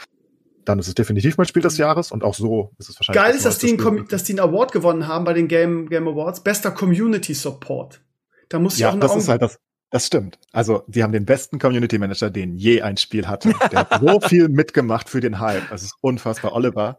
dann 0.67 0.79
ist 0.79 0.87
es 0.87 0.95
definitiv 0.95 1.37
mein 1.37 1.47
Spiel 1.47 1.61
des 1.61 1.77
Jahres 1.77 2.11
und 2.11 2.23
auch 2.23 2.33
so 2.33 2.73
ist 2.77 2.89
es 2.89 2.99
wahrscheinlich. 2.99 3.23
Geil 3.23 3.35
ist, 3.35 3.45
dass 3.45 3.57
die, 3.57 3.77
einen, 3.77 4.07
dass 4.07 4.23
die 4.23 4.33
einen 4.33 4.39
Award 4.39 4.71
gewonnen 4.71 5.07
haben 5.07 5.23
bei 5.23 5.33
den 5.33 5.47
Game, 5.47 5.87
Game 5.89 6.07
Awards. 6.07 6.41
Bester 6.41 6.71
Community 6.71 7.33
Support. 7.33 8.01
Da 8.49 8.59
muss 8.59 8.75
ich 8.75 8.81
ja, 8.81 8.91
auch 8.91 8.99
das 8.99 9.15
ist 9.15 9.29
halt 9.29 9.41
das, 9.41 9.59
das 9.89 10.05
stimmt. 10.05 10.39
Also, 10.51 10.83
die 10.87 11.03
haben 11.03 11.13
den 11.13 11.25
besten 11.25 11.59
Community 11.59 11.97
Manager, 11.97 12.29
den 12.29 12.55
je 12.55 12.81
ein 12.81 12.97
Spiel 12.97 13.27
hatte. 13.27 13.53
Der 13.71 13.79
hat 13.79 14.01
so 14.01 14.19
viel 14.27 14.49
mitgemacht 14.49 15.09
für 15.09 15.21
den 15.21 15.39
Hype. 15.39 15.69
Das 15.69 15.83
ist 15.83 15.95
unfassbar. 16.01 16.53
Oliver, 16.53 16.97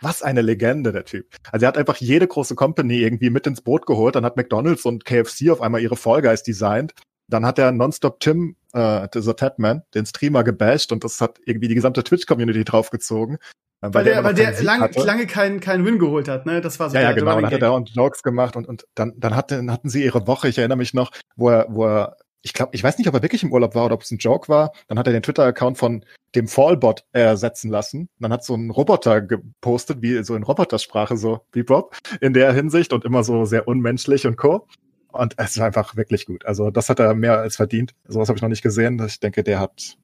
was 0.00 0.22
eine 0.22 0.42
Legende, 0.42 0.92
der 0.92 1.04
Typ. 1.04 1.26
Also, 1.52 1.66
er 1.66 1.68
hat 1.68 1.78
einfach 1.78 1.96
jede 1.96 2.26
große 2.26 2.56
Company 2.56 2.98
irgendwie 2.98 3.30
mit 3.30 3.46
ins 3.46 3.60
Boot 3.60 3.86
geholt. 3.86 4.16
Dann 4.16 4.24
hat 4.24 4.36
McDonalds 4.36 4.84
und 4.84 5.04
KFC 5.04 5.50
auf 5.50 5.60
einmal 5.60 5.80
ihre 5.80 5.96
Fall 5.96 6.22
Guys 6.22 6.42
designt. 6.42 6.94
Dann 7.28 7.46
hat 7.46 7.58
er 7.58 7.72
Nonstop 7.72 8.20
Tim, 8.20 8.56
äh, 8.72 9.08
dieser 9.14 9.36
Tatman, 9.36 9.82
den 9.94 10.06
Streamer 10.06 10.44
gebasht 10.44 10.92
und 10.92 11.04
das 11.04 11.20
hat 11.20 11.38
irgendwie 11.44 11.68
die 11.68 11.74
gesamte 11.74 12.04
Twitch-Community 12.04 12.64
draufgezogen. 12.64 13.38
Weil, 13.80 13.94
weil 13.94 14.04
der, 14.04 14.24
weil 14.24 14.34
der 14.34 14.62
lang, 14.62 14.90
lange 14.94 15.26
keinen 15.26 15.60
keinen 15.60 15.84
Win 15.84 15.98
geholt 15.98 16.28
hat, 16.28 16.46
ne? 16.46 16.62
Das 16.62 16.80
war 16.80 16.88
so. 16.88 16.96
Ja, 16.96 17.02
ja 17.02 17.12
genau. 17.12 17.34
Dann 17.34 17.46
hat 17.46 17.52
er 17.52 17.58
da 17.58 17.70
und 17.70 17.90
Jokes 17.90 18.22
gemacht 18.22 18.56
und, 18.56 18.66
und 18.66 18.86
dann, 18.94 19.12
dann 19.16 19.36
hatten, 19.36 19.70
hatten 19.70 19.90
sie 19.90 20.02
ihre 20.02 20.26
Woche, 20.26 20.48
ich 20.48 20.56
erinnere 20.56 20.78
mich 20.78 20.94
noch, 20.94 21.10
wo 21.36 21.50
er, 21.50 21.66
wo 21.68 21.84
er 21.84 22.16
ich 22.44 22.52
glaube, 22.52 22.72
ich 22.74 22.84
weiß 22.84 22.98
nicht, 22.98 23.08
ob 23.08 23.14
er 23.14 23.22
wirklich 23.22 23.42
im 23.42 23.52
Urlaub 23.52 23.74
war 23.74 23.86
oder 23.86 23.94
ob 23.94 24.02
es 24.02 24.10
ein 24.10 24.18
Joke 24.18 24.50
war. 24.50 24.72
Dann 24.86 24.98
hat 24.98 25.06
er 25.06 25.14
den 25.14 25.22
Twitter-Account 25.22 25.78
von 25.78 26.04
dem 26.34 26.46
Fallbot 26.46 27.04
ersetzen 27.12 27.70
lassen. 27.70 28.10
Dann 28.20 28.34
hat 28.34 28.44
so 28.44 28.54
ein 28.54 28.70
Roboter 28.70 29.22
gepostet, 29.22 30.02
wie 30.02 30.22
so 30.22 30.36
in 30.36 30.42
Robotersprache, 30.42 31.16
so 31.16 31.40
wie 31.52 31.62
Bob, 31.62 31.96
in 32.20 32.34
der 32.34 32.52
Hinsicht 32.52 32.92
und 32.92 33.06
immer 33.06 33.24
so 33.24 33.46
sehr 33.46 33.66
unmenschlich 33.66 34.26
und 34.26 34.36
co. 34.36 34.68
Und 35.14 35.34
es 35.38 35.58
war 35.58 35.66
einfach 35.66 35.96
wirklich 35.96 36.26
gut. 36.26 36.44
Also 36.44 36.70
das 36.70 36.88
hat 36.88 36.98
er 36.98 37.14
mehr 37.14 37.38
als 37.38 37.56
verdient. 37.56 37.94
Sowas 38.06 38.28
habe 38.28 38.36
ich 38.36 38.42
noch 38.42 38.48
nicht 38.48 38.62
gesehen. 38.62 39.00
Ich 39.06 39.20
denke, 39.20 39.42
der 39.42 39.60
hat, 39.60 39.96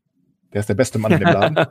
der 0.52 0.60
ist 0.60 0.68
der 0.68 0.74
beste 0.74 0.98
Mann 0.98 1.12
in 1.12 1.20
dem 1.20 1.28
Laden. 1.28 1.56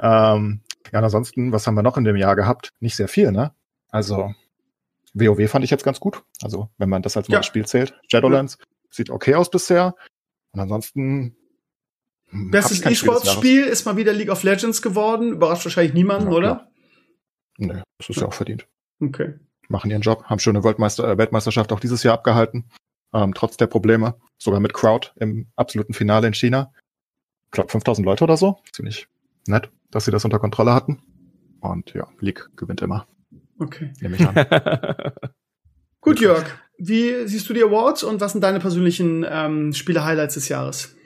ähm, 0.00 0.60
ja, 0.92 0.98
und 0.98 1.04
ansonsten, 1.04 1.52
was 1.52 1.66
haben 1.66 1.74
wir 1.74 1.82
noch 1.82 1.96
in 1.96 2.04
dem 2.04 2.16
Jahr 2.16 2.36
gehabt? 2.36 2.70
Nicht 2.80 2.96
sehr 2.96 3.08
viel, 3.08 3.32
ne? 3.32 3.52
Also 3.90 4.34
WoW 5.14 5.48
fand 5.48 5.64
ich 5.64 5.70
jetzt 5.70 5.84
ganz 5.84 6.00
gut. 6.00 6.22
Also 6.42 6.68
wenn 6.78 6.88
man 6.88 7.02
das 7.02 7.16
als 7.16 7.28
ja. 7.28 7.42
Spiel 7.42 7.64
zählt. 7.66 7.94
Shadowlands. 8.08 8.58
Ja 8.58 8.66
sieht 8.94 9.10
okay 9.10 9.34
aus 9.34 9.50
bisher. 9.50 9.94
Und 10.52 10.60
ansonsten. 10.60 11.36
Hm, 12.30 12.50
Bestes 12.50 12.84
E-Sports-Spiel 12.84 13.64
ist 13.64 13.84
mal 13.84 13.96
wieder 13.96 14.12
League 14.12 14.30
of 14.30 14.42
Legends 14.42 14.82
geworden. 14.82 15.32
Überrascht 15.32 15.64
wahrscheinlich 15.64 15.94
niemanden, 15.94 16.30
ja, 16.30 16.36
oder? 16.36 16.70
Nee, 17.58 17.82
das 17.98 18.08
ist 18.08 18.20
ja 18.20 18.26
auch 18.26 18.32
verdient. 18.32 18.66
Okay. 19.00 19.34
Machen 19.68 19.90
ihren 19.90 20.02
Job, 20.02 20.24
haben 20.24 20.38
schöne 20.38 20.62
Weltmeister 20.62 21.08
äh, 21.08 21.18
Weltmeisterschaft 21.18 21.72
auch 21.72 21.80
dieses 21.80 22.02
Jahr 22.02 22.14
abgehalten. 22.14 22.64
Ähm, 23.12 23.32
trotz 23.34 23.56
der 23.56 23.66
Probleme. 23.66 24.14
Sogar 24.38 24.60
mit 24.60 24.74
Crowd 24.74 25.10
im 25.16 25.46
absoluten 25.56 25.94
Finale 25.94 26.26
in 26.26 26.34
China. 26.34 26.72
Ich 27.46 27.52
glaube 27.52 27.70
5000 27.70 28.04
Leute 28.04 28.24
oder 28.24 28.36
so. 28.36 28.58
Ziemlich 28.72 29.08
nett, 29.46 29.70
dass 29.90 30.04
sie 30.04 30.10
das 30.10 30.24
unter 30.24 30.38
Kontrolle 30.38 30.74
hatten. 30.74 31.02
Und 31.60 31.94
ja, 31.94 32.08
League 32.20 32.48
gewinnt 32.56 32.82
immer. 32.82 33.06
Okay. 33.58 33.92
Nehme 34.00 34.16
ich 34.16 34.26
an. 34.26 34.34
Gut, 36.00 36.20
Jörg. 36.20 36.44
Wie 36.76 37.26
siehst 37.26 37.48
du 37.48 37.54
die 37.54 37.62
Awards 37.62 38.02
und 38.02 38.20
was 38.20 38.32
sind 38.32 38.42
deine 38.42 38.58
persönlichen 38.58 39.24
ähm, 39.28 39.72
Spiele-Highlights 39.72 40.34
des 40.34 40.48
Jahres? 40.48 40.96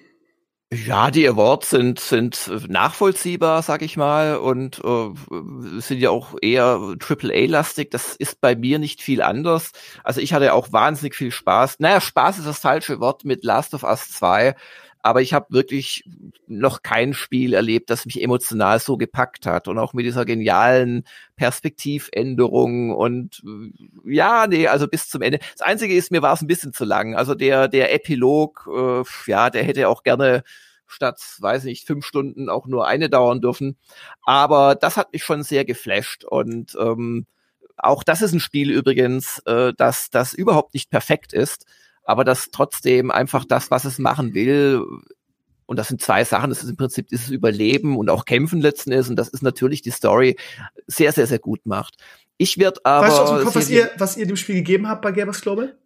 Ja, 0.72 1.10
die 1.10 1.26
Awards 1.26 1.70
sind 1.70 1.98
sind 1.98 2.50
nachvollziehbar, 2.68 3.62
sag 3.62 3.80
ich 3.80 3.96
mal, 3.96 4.36
und 4.36 4.78
äh, 4.84 5.80
sind 5.80 5.98
ja 6.00 6.10
auch 6.10 6.34
eher 6.42 6.94
AAA-lastig. 6.98 7.90
Das 7.90 8.14
ist 8.16 8.38
bei 8.42 8.54
mir 8.54 8.78
nicht 8.78 9.00
viel 9.00 9.22
anders. 9.22 9.72
Also 10.04 10.20
ich 10.20 10.34
hatte 10.34 10.52
auch 10.52 10.70
wahnsinnig 10.70 11.14
viel 11.14 11.30
Spaß. 11.30 11.76
Naja, 11.78 12.02
Spaß 12.02 12.38
ist 12.40 12.46
das 12.46 12.58
falsche 12.58 13.00
Wort 13.00 13.24
mit 13.24 13.44
Last 13.44 13.72
of 13.72 13.82
Us 13.82 14.10
2 14.10 14.56
aber 15.08 15.22
ich 15.22 15.32
habe 15.32 15.46
wirklich 15.48 16.04
noch 16.46 16.82
kein 16.82 17.14
Spiel 17.14 17.54
erlebt, 17.54 17.88
das 17.88 18.04
mich 18.04 18.22
emotional 18.22 18.78
so 18.78 18.98
gepackt 18.98 19.46
hat 19.46 19.66
und 19.66 19.78
auch 19.78 19.94
mit 19.94 20.04
dieser 20.04 20.26
genialen 20.26 21.04
Perspektivänderung 21.34 22.90
und 22.94 23.42
ja, 24.04 24.46
nee, 24.46 24.66
also 24.68 24.86
bis 24.86 25.08
zum 25.08 25.22
Ende. 25.22 25.38
Das 25.56 25.66
Einzige 25.66 25.94
ist, 25.94 26.10
mir 26.10 26.20
war 26.20 26.34
es 26.34 26.42
ein 26.42 26.46
bisschen 26.46 26.74
zu 26.74 26.84
lang. 26.84 27.14
Also 27.14 27.34
der 27.34 27.68
der 27.68 27.94
Epilog, 27.94 28.68
äh, 28.70 29.02
ja, 29.30 29.48
der 29.48 29.64
hätte 29.64 29.88
auch 29.88 30.02
gerne 30.02 30.42
statt, 30.86 31.18
weiß 31.38 31.64
nicht, 31.64 31.86
fünf 31.86 32.04
Stunden 32.04 32.50
auch 32.50 32.66
nur 32.66 32.86
eine 32.86 33.08
dauern 33.08 33.40
dürfen. 33.40 33.78
Aber 34.24 34.74
das 34.74 34.98
hat 34.98 35.14
mich 35.14 35.24
schon 35.24 35.42
sehr 35.42 35.64
geflasht 35.64 36.24
und 36.24 36.76
ähm, 36.78 37.26
auch 37.78 38.02
das 38.02 38.20
ist 38.20 38.34
ein 38.34 38.40
Spiel 38.40 38.70
übrigens, 38.70 39.38
äh, 39.46 39.72
das 39.74 40.10
das 40.10 40.34
überhaupt 40.34 40.74
nicht 40.74 40.90
perfekt 40.90 41.32
ist 41.32 41.64
aber 42.08 42.24
das 42.24 42.48
trotzdem 42.50 43.10
einfach 43.10 43.44
das, 43.44 43.70
was 43.70 43.84
es 43.84 43.98
machen 43.98 44.32
will, 44.32 44.82
und 45.66 45.78
das 45.78 45.88
sind 45.88 46.00
zwei 46.00 46.24
Sachen, 46.24 46.48
das 46.48 46.62
ist 46.62 46.70
im 46.70 46.76
Prinzip 46.76 47.08
dieses 47.08 47.28
Überleben 47.28 47.98
und 47.98 48.08
auch 48.08 48.24
Kämpfen 48.24 48.62
letzten 48.62 48.92
ist, 48.92 49.10
und 49.10 49.16
das 49.16 49.28
ist 49.28 49.42
natürlich 49.42 49.82
die 49.82 49.90
Story 49.90 50.36
sehr, 50.86 51.12
sehr, 51.12 51.26
sehr 51.26 51.38
gut 51.38 51.66
macht. 51.66 51.96
Ich 52.38 52.56
werde 52.56 52.80
aber. 52.84 53.06
Weißt 53.06 53.18
du 53.18 53.22
aus 53.22 53.30
dem 53.30 53.44
Kopf, 53.44 53.56
was 53.56 53.68
ihr, 53.68 53.90
was 53.98 54.16
ihr 54.16 54.26
dem 54.26 54.36
Spiel 54.36 54.54
gegeben 54.54 54.88
habt 54.88 55.02
bei 55.02 55.12
Gamers 55.12 55.42
Global? 55.42 55.76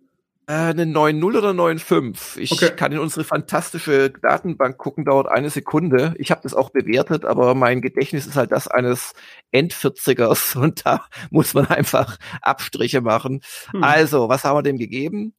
Äh, 0.46 0.52
eine 0.52 0.84
9.0 0.84 1.38
oder 1.38 1.50
9.5. 1.50 2.38
Ich 2.38 2.52
okay. 2.52 2.70
kann 2.76 2.92
in 2.92 3.00
unsere 3.00 3.24
fantastische 3.24 4.10
Datenbank 4.10 4.78
gucken, 4.78 5.04
dauert 5.04 5.26
eine 5.26 5.50
Sekunde. 5.50 6.14
Ich 6.18 6.30
habe 6.30 6.42
das 6.44 6.54
auch 6.54 6.70
bewertet, 6.70 7.24
aber 7.24 7.56
mein 7.56 7.80
Gedächtnis 7.80 8.28
ist 8.28 8.36
halt 8.36 8.52
das 8.52 8.68
eines 8.68 9.14
End-40ers 9.50 10.56
und 10.62 10.86
da 10.86 11.04
muss 11.30 11.54
man 11.54 11.66
einfach 11.66 12.16
Abstriche 12.42 13.00
machen. 13.00 13.40
Hm. 13.72 13.82
Also, 13.82 14.28
was 14.28 14.44
haben 14.44 14.56
wir 14.56 14.62
dem 14.62 14.78
gegeben? 14.78 15.34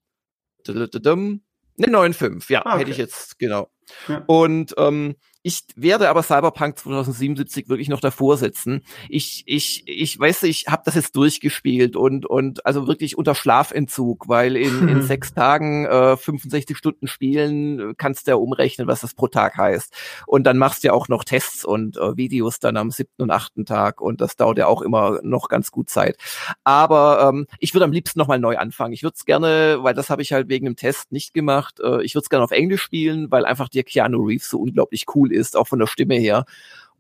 Eine 1.77 1.97
9,5, 1.97 2.51
ja, 2.51 2.65
ah, 2.65 2.71
okay. 2.73 2.79
hätte 2.81 2.91
ich 2.91 2.97
jetzt, 2.97 3.39
genau. 3.39 3.69
Ja. 4.07 4.23
Und 4.27 4.75
ähm, 4.77 5.15
Ich 5.45 5.63
werde 5.75 6.09
aber 6.09 6.23
Cyberpunk 6.23 6.79
2077 6.79 7.67
wirklich 7.67 7.89
noch 7.89 7.99
davor 7.99 8.37
sitzen. 8.37 8.81
Ich, 9.09 9.43
ich, 9.45 9.83
ich 9.85 10.17
weiß, 10.17 10.43
ich 10.43 10.67
habe 10.69 10.83
das 10.85 10.95
jetzt 10.95 11.17
durchgespielt 11.17 11.97
und 11.97 12.25
und 12.25 12.65
also 12.65 12.87
wirklich 12.87 13.17
unter 13.17 13.35
Schlafentzug, 13.35 14.29
weil 14.29 14.55
in, 14.55 14.87
in 14.87 15.01
sechs 15.01 15.33
Tagen 15.33 15.85
äh, 15.85 16.15
65 16.15 16.77
Stunden 16.77 17.07
spielen 17.07 17.93
kannst 17.97 18.25
du 18.25 18.31
ja 18.31 18.35
umrechnen, 18.35 18.87
was 18.87 19.01
das 19.01 19.15
pro 19.15 19.27
Tag 19.27 19.57
heißt. 19.57 19.93
Und 20.27 20.45
dann 20.45 20.57
machst 20.57 20.83
du 20.83 20.87
ja 20.87 20.93
auch 20.93 21.09
noch 21.09 21.25
Tests 21.25 21.65
und 21.65 21.97
äh, 21.97 22.15
Videos 22.15 22.59
dann 22.59 22.77
am 22.77 22.89
siebten 22.89 23.23
und 23.23 23.31
achten 23.31 23.65
Tag 23.65 23.99
und 23.99 24.21
das 24.21 24.37
dauert 24.37 24.57
ja 24.57 24.67
auch 24.67 24.81
immer 24.81 25.19
noch 25.23 25.49
ganz 25.49 25.71
gut 25.71 25.89
Zeit. 25.89 26.15
Aber 26.63 27.29
ähm, 27.29 27.47
ich 27.59 27.73
würde 27.73 27.83
am 27.83 27.91
liebsten 27.91 28.17
noch 28.17 28.29
mal 28.29 28.39
neu 28.39 28.57
anfangen. 28.57 28.93
Ich 28.93 29.03
würde 29.03 29.15
es 29.17 29.25
gerne, 29.25 29.79
weil 29.81 29.93
das 29.93 30.09
habe 30.09 30.21
ich 30.21 30.31
halt 30.31 30.47
wegen 30.47 30.65
dem 30.65 30.77
Test 30.77 31.11
nicht 31.11 31.33
gemacht. 31.33 31.81
Äh, 31.81 32.01
ich 32.03 32.15
würde 32.15 32.23
es 32.23 32.29
gerne 32.29 32.45
auf 32.45 32.51
Englisch 32.51 32.81
spielen, 32.81 33.29
weil 33.29 33.45
einfach 33.45 33.67
der 33.67 33.83
Keanu 33.83 34.23
Reeves 34.23 34.49
so 34.49 34.59
unglaublich 34.59 35.03
cool 35.13 35.32
ist, 35.33 35.57
auch 35.57 35.67
von 35.67 35.79
der 35.79 35.87
Stimme 35.87 36.15
her 36.15 36.45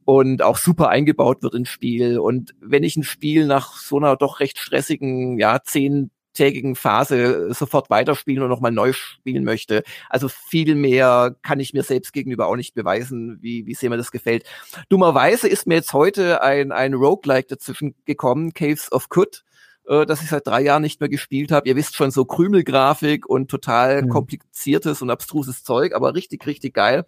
und 0.05 0.41
auch 0.41 0.57
super 0.57 0.89
eingebaut 0.89 1.43
wird 1.43 1.55
ins 1.55 1.69
Spiel. 1.69 2.19
Und 2.19 2.53
wenn 2.59 2.83
ich 2.83 2.97
ein 2.97 3.03
Spiel 3.03 3.45
nach 3.45 3.77
so 3.77 3.97
einer 3.97 4.15
doch 4.15 4.39
recht 4.39 4.59
stressigen, 4.59 5.37
ja, 5.37 5.61
zehntägigen 5.63 6.75
Phase 6.75 7.53
sofort 7.53 7.89
weiterspielen 7.89 8.43
und 8.43 8.49
nochmal 8.49 8.71
neu 8.71 8.93
spielen 8.93 9.43
möchte. 9.43 9.83
Also 10.09 10.27
viel 10.27 10.75
mehr 10.75 11.35
kann 11.41 11.59
ich 11.59 11.73
mir 11.73 11.83
selbst 11.83 12.13
gegenüber 12.13 12.47
auch 12.47 12.55
nicht 12.55 12.73
beweisen, 12.73 13.37
wie, 13.41 13.65
wie 13.65 13.75
sehr 13.75 13.89
mir 13.89 13.97
das 13.97 14.11
gefällt. 14.11 14.45
Dummerweise 14.89 15.47
ist 15.47 15.67
mir 15.67 15.75
jetzt 15.75 15.93
heute 15.93 16.41
ein, 16.41 16.71
ein 16.71 16.93
Roguelike 16.93 17.47
dazwischen 17.47 17.95
gekommen, 18.05 18.53
Caves 18.53 18.91
of 18.91 19.09
Kut 19.09 19.43
äh, 19.87 20.05
das 20.05 20.21
ich 20.21 20.29
seit 20.29 20.47
drei 20.47 20.61
Jahren 20.61 20.81
nicht 20.81 21.01
mehr 21.01 21.09
gespielt 21.09 21.51
habe. 21.51 21.67
Ihr 21.67 21.75
wisst 21.75 21.95
schon, 21.95 22.09
so 22.09 22.23
Krümelgrafik 22.23 23.27
und 23.27 23.51
total 23.51 24.03
mhm. 24.03 24.09
kompliziertes 24.09 25.01
und 25.01 25.09
abstruses 25.09 25.63
Zeug, 25.63 25.93
aber 25.93 26.15
richtig, 26.15 26.45
richtig 26.47 26.73
geil. 26.73 27.05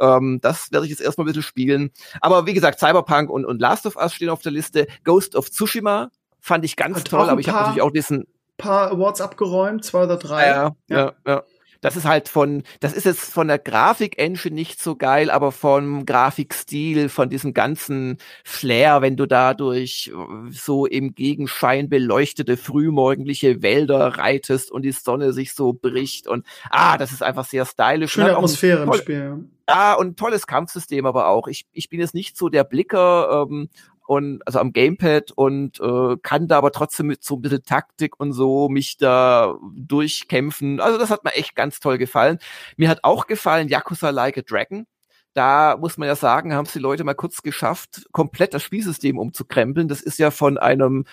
Ähm, 0.00 0.38
das 0.42 0.72
werde 0.72 0.86
ich 0.86 0.90
jetzt 0.90 1.00
erstmal 1.00 1.24
ein 1.24 1.28
bisschen 1.28 1.42
spielen. 1.42 1.90
Aber 2.20 2.46
wie 2.46 2.54
gesagt, 2.54 2.78
Cyberpunk 2.78 3.30
und, 3.30 3.44
und 3.44 3.60
Last 3.60 3.86
of 3.86 3.96
Us 3.96 4.14
stehen 4.14 4.30
auf 4.30 4.42
der 4.42 4.52
Liste. 4.52 4.86
Ghost 5.04 5.36
of 5.36 5.50
Tsushima 5.50 6.10
fand 6.40 6.64
ich 6.64 6.76
ganz 6.76 6.98
Hat 6.98 7.08
toll, 7.08 7.28
aber 7.28 7.40
ich 7.40 7.48
habe 7.48 7.58
natürlich 7.58 7.82
auch 7.82 7.90
diesen 7.90 8.26
paar 8.56 8.90
Awards 8.90 9.20
abgeräumt, 9.20 9.84
zwei 9.84 10.04
oder 10.04 10.16
drei. 10.16 10.46
Ja, 10.46 10.76
ja, 10.88 10.98
ja. 10.98 11.12
ja 11.26 11.42
das 11.80 11.96
ist 11.96 12.04
halt 12.04 12.28
von, 12.28 12.62
das 12.80 12.92
ist 12.92 13.04
jetzt 13.04 13.32
von 13.32 13.48
der 13.48 13.58
Grafik-Engine 13.58 14.54
nicht 14.54 14.82
so 14.82 14.96
geil, 14.96 15.30
aber 15.30 15.52
vom 15.52 16.06
Grafikstil, 16.06 17.08
von 17.08 17.30
diesem 17.30 17.54
ganzen 17.54 18.18
Flair, 18.44 19.02
wenn 19.02 19.16
du 19.16 19.26
dadurch 19.26 20.12
äh, 20.12 20.50
so 20.50 20.86
im 20.86 21.14
Gegenschein 21.14 21.88
beleuchtete 21.88 22.56
frühmorgendliche 22.56 23.62
Wälder 23.62 24.18
reitest 24.18 24.70
und 24.70 24.82
die 24.82 24.92
Sonne 24.92 25.32
sich 25.32 25.54
so 25.54 25.72
bricht 25.72 26.26
und 26.26 26.44
ah, 26.70 26.98
das 26.98 27.12
ist 27.12 27.22
einfach 27.22 27.44
sehr 27.44 27.64
stylisch. 27.64 28.12
Schöne 28.12 28.34
Atmosphäre 28.34 28.82
im 28.82 28.92
Spiel. 28.94 29.44
Ja, 29.68 29.94
und 29.94 30.18
tolles 30.18 30.46
Kampfsystem 30.46 31.06
aber 31.06 31.28
auch. 31.28 31.48
Ich, 31.48 31.66
ich 31.72 31.88
bin 31.88 32.00
jetzt 32.00 32.14
nicht 32.14 32.36
so 32.36 32.48
der 32.48 32.64
Blicker, 32.64 33.46
ähm, 33.50 33.68
und 34.06 34.46
also 34.46 34.60
am 34.60 34.72
Gamepad 34.72 35.32
und 35.32 35.80
äh, 35.80 36.16
kann 36.22 36.48
da 36.48 36.58
aber 36.58 36.72
trotzdem 36.72 37.06
mit 37.08 37.24
so 37.24 37.36
ein 37.36 37.42
bisschen 37.42 37.64
Taktik 37.64 38.18
und 38.18 38.32
so 38.32 38.68
mich 38.68 38.96
da 38.96 39.56
durchkämpfen. 39.74 40.80
Also 40.80 40.98
das 40.98 41.10
hat 41.10 41.24
mir 41.24 41.34
echt 41.34 41.56
ganz 41.56 41.80
toll 41.80 41.98
gefallen. 41.98 42.38
Mir 42.76 42.88
hat 42.88 43.00
auch 43.02 43.26
gefallen 43.26 43.68
Yakuza 43.68 44.10
Like 44.10 44.38
a 44.38 44.42
Dragon. 44.42 44.86
Da 45.34 45.76
muss 45.76 45.98
man 45.98 46.08
ja 46.08 46.16
sagen, 46.16 46.54
haben 46.54 46.64
es 46.64 46.72
die 46.72 46.78
Leute 46.78 47.04
mal 47.04 47.14
kurz 47.14 47.42
geschafft, 47.42 48.06
komplett 48.12 48.54
das 48.54 48.62
Spielsystem 48.62 49.18
umzukrempeln. 49.18 49.86
Das 49.86 50.00
ist 50.00 50.18
ja 50.18 50.30
von 50.30 50.56
einem 50.56 51.04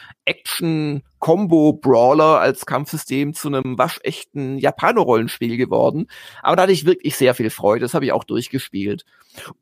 Action-Combo-Brawler 1.24 2.40
als 2.40 2.66
Kampfsystem 2.66 3.34
zu 3.34 3.48
einem 3.48 3.78
waschechten 3.78 4.58
Japaner-Rollenspiel 4.58 5.58
geworden. 5.58 6.08
Aber 6.42 6.56
da 6.56 6.64
hatte 6.64 6.74
ich 6.74 6.86
wirklich 6.86 7.16
sehr 7.16 7.34
viel 7.34 7.50
Freude. 7.50 7.82
Das 7.82 7.94
habe 7.94 8.06
ich 8.06 8.12
auch 8.12 8.26
durchgespielt. 8.26 9.06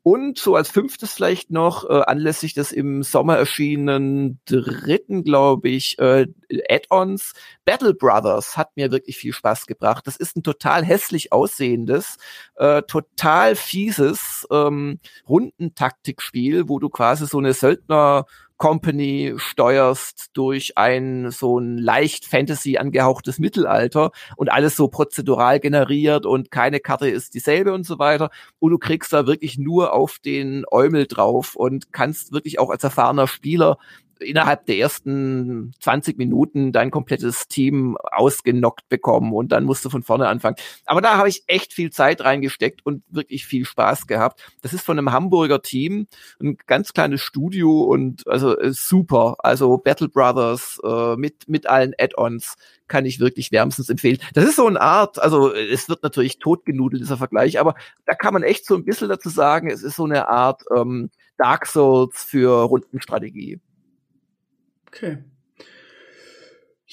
Und 0.02 0.38
so 0.38 0.56
als 0.56 0.68
fünftes 0.68 1.14
vielleicht 1.14 1.50
noch, 1.50 1.88
äh, 1.88 2.02
anlässlich 2.06 2.52
des 2.54 2.72
im 2.72 3.02
Sommer 3.02 3.38
erschienenen 3.38 4.40
dritten, 4.44 5.22
glaube 5.24 5.68
ich, 5.70 5.98
äh, 5.98 6.26
Add-ons, 6.68 7.32
Battle 7.64 7.94
Brothers 7.94 8.56
hat 8.56 8.76
mir 8.76 8.90
wirklich 8.90 9.16
viel 9.16 9.32
Spaß 9.32 9.66
gebracht. 9.66 10.06
Das 10.06 10.16
ist 10.16 10.36
ein 10.36 10.42
total 10.42 10.84
hässlich 10.84 11.32
aussehendes, 11.32 12.18
äh, 12.56 12.82
total 12.82 13.54
fieses 13.56 14.46
ähm, 14.50 14.98
Rundentaktikspiel, 15.26 16.68
wo 16.68 16.78
du 16.78 16.90
quasi 16.90 17.26
so 17.26 17.38
eine 17.38 17.54
Söldner 17.54 18.26
Company 18.62 19.34
steuerst 19.38 20.30
durch 20.34 20.78
ein 20.78 21.32
so 21.32 21.58
ein 21.58 21.78
leicht 21.78 22.26
Fantasy 22.26 22.76
angehauchtes 22.76 23.40
Mittelalter 23.40 24.12
und 24.36 24.52
alles 24.52 24.76
so 24.76 24.86
prozedural 24.86 25.58
generiert 25.58 26.26
und 26.26 26.52
keine 26.52 26.78
Karte 26.78 27.08
ist 27.08 27.34
dieselbe 27.34 27.72
und 27.72 27.84
so 27.84 27.98
weiter. 27.98 28.30
Und 28.60 28.70
du 28.70 28.78
kriegst 28.78 29.12
da 29.12 29.26
wirklich 29.26 29.58
nur 29.58 29.92
auf 29.92 30.20
den 30.20 30.64
Eumel 30.70 31.08
drauf 31.08 31.56
und 31.56 31.92
kannst 31.92 32.30
wirklich 32.30 32.60
auch 32.60 32.70
als 32.70 32.84
erfahrener 32.84 33.26
Spieler 33.26 33.78
innerhalb 34.22 34.66
der 34.66 34.78
ersten 34.78 35.72
20 35.80 36.18
Minuten 36.18 36.72
dein 36.72 36.90
komplettes 36.90 37.48
Team 37.48 37.96
ausgenockt 38.00 38.88
bekommen 38.88 39.32
und 39.32 39.52
dann 39.52 39.64
musst 39.64 39.84
du 39.84 39.90
von 39.90 40.02
vorne 40.02 40.28
anfangen. 40.28 40.56
Aber 40.86 41.00
da 41.00 41.16
habe 41.16 41.28
ich 41.28 41.44
echt 41.46 41.72
viel 41.72 41.90
Zeit 41.90 42.22
reingesteckt 42.22 42.84
und 42.84 43.02
wirklich 43.08 43.46
viel 43.46 43.64
Spaß 43.64 44.06
gehabt. 44.06 44.42
Das 44.62 44.72
ist 44.72 44.84
von 44.84 44.98
einem 44.98 45.12
Hamburger 45.12 45.62
Team, 45.62 46.06
ein 46.40 46.56
ganz 46.66 46.92
kleines 46.92 47.20
Studio 47.20 47.82
und 47.82 48.26
also 48.26 48.58
äh, 48.58 48.72
super. 48.72 49.36
Also 49.38 49.78
Battle 49.78 50.08
Brothers 50.08 50.80
äh, 50.84 51.16
mit 51.16 51.48
mit 51.48 51.66
allen 51.66 51.94
Add-ons 51.98 52.56
kann 52.92 53.06
ich 53.06 53.20
wirklich 53.20 53.50
wärmstens 53.52 53.88
empfehlen. 53.88 54.18
Das 54.34 54.44
ist 54.44 54.56
so 54.56 54.66
eine 54.66 54.80
Art, 54.80 55.18
also 55.18 55.52
es 55.52 55.88
wird 55.88 56.02
natürlich 56.02 56.38
totgenudelt, 56.38 57.02
dieser 57.02 57.16
Vergleich, 57.16 57.58
aber 57.58 57.74
da 58.04 58.14
kann 58.14 58.34
man 58.34 58.42
echt 58.42 58.66
so 58.66 58.74
ein 58.74 58.84
bisschen 58.84 59.08
dazu 59.08 59.30
sagen, 59.30 59.70
es 59.70 59.82
ist 59.82 59.96
so 59.96 60.04
eine 60.04 60.28
Art 60.28 60.62
ähm, 60.76 61.10
Dark 61.38 61.66
Souls 61.66 62.22
für 62.22 62.62
Rundenstrategie. 62.62 63.60
Okay. 64.94 65.18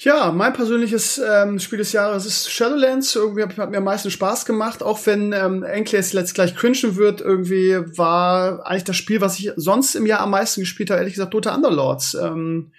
Ja, 0.02 0.32
mein 0.32 0.54
persönliches 0.54 1.18
ähm, 1.18 1.58
Spiel 1.58 1.76
des 1.76 1.92
Jahres 1.92 2.24
ist 2.24 2.50
Shadowlands. 2.50 3.14
Irgendwie 3.14 3.42
hat, 3.42 3.58
hat 3.58 3.70
mir 3.70 3.78
am 3.78 3.84
meisten 3.84 4.10
Spaß 4.10 4.46
gemacht, 4.46 4.82
auch 4.82 4.98
wenn 5.04 5.34
ähm, 5.34 5.62
Enclaves 5.62 6.12
jetzt 6.12 6.34
gleich 6.34 6.56
cringen 6.56 6.96
wird. 6.96 7.20
Irgendwie 7.20 7.76
war 7.98 8.66
eigentlich 8.66 8.84
das 8.84 8.96
Spiel, 8.96 9.20
was 9.20 9.38
ich 9.38 9.52
sonst 9.56 9.94
im 9.94 10.06
Jahr 10.06 10.20
am 10.20 10.30
meisten 10.30 10.62
gespielt 10.62 10.88
habe, 10.88 11.00
ehrlich 11.00 11.14
gesagt, 11.14 11.34
Dota 11.34 11.54
Underlords. 11.54 12.14
Ähm, 12.14 12.72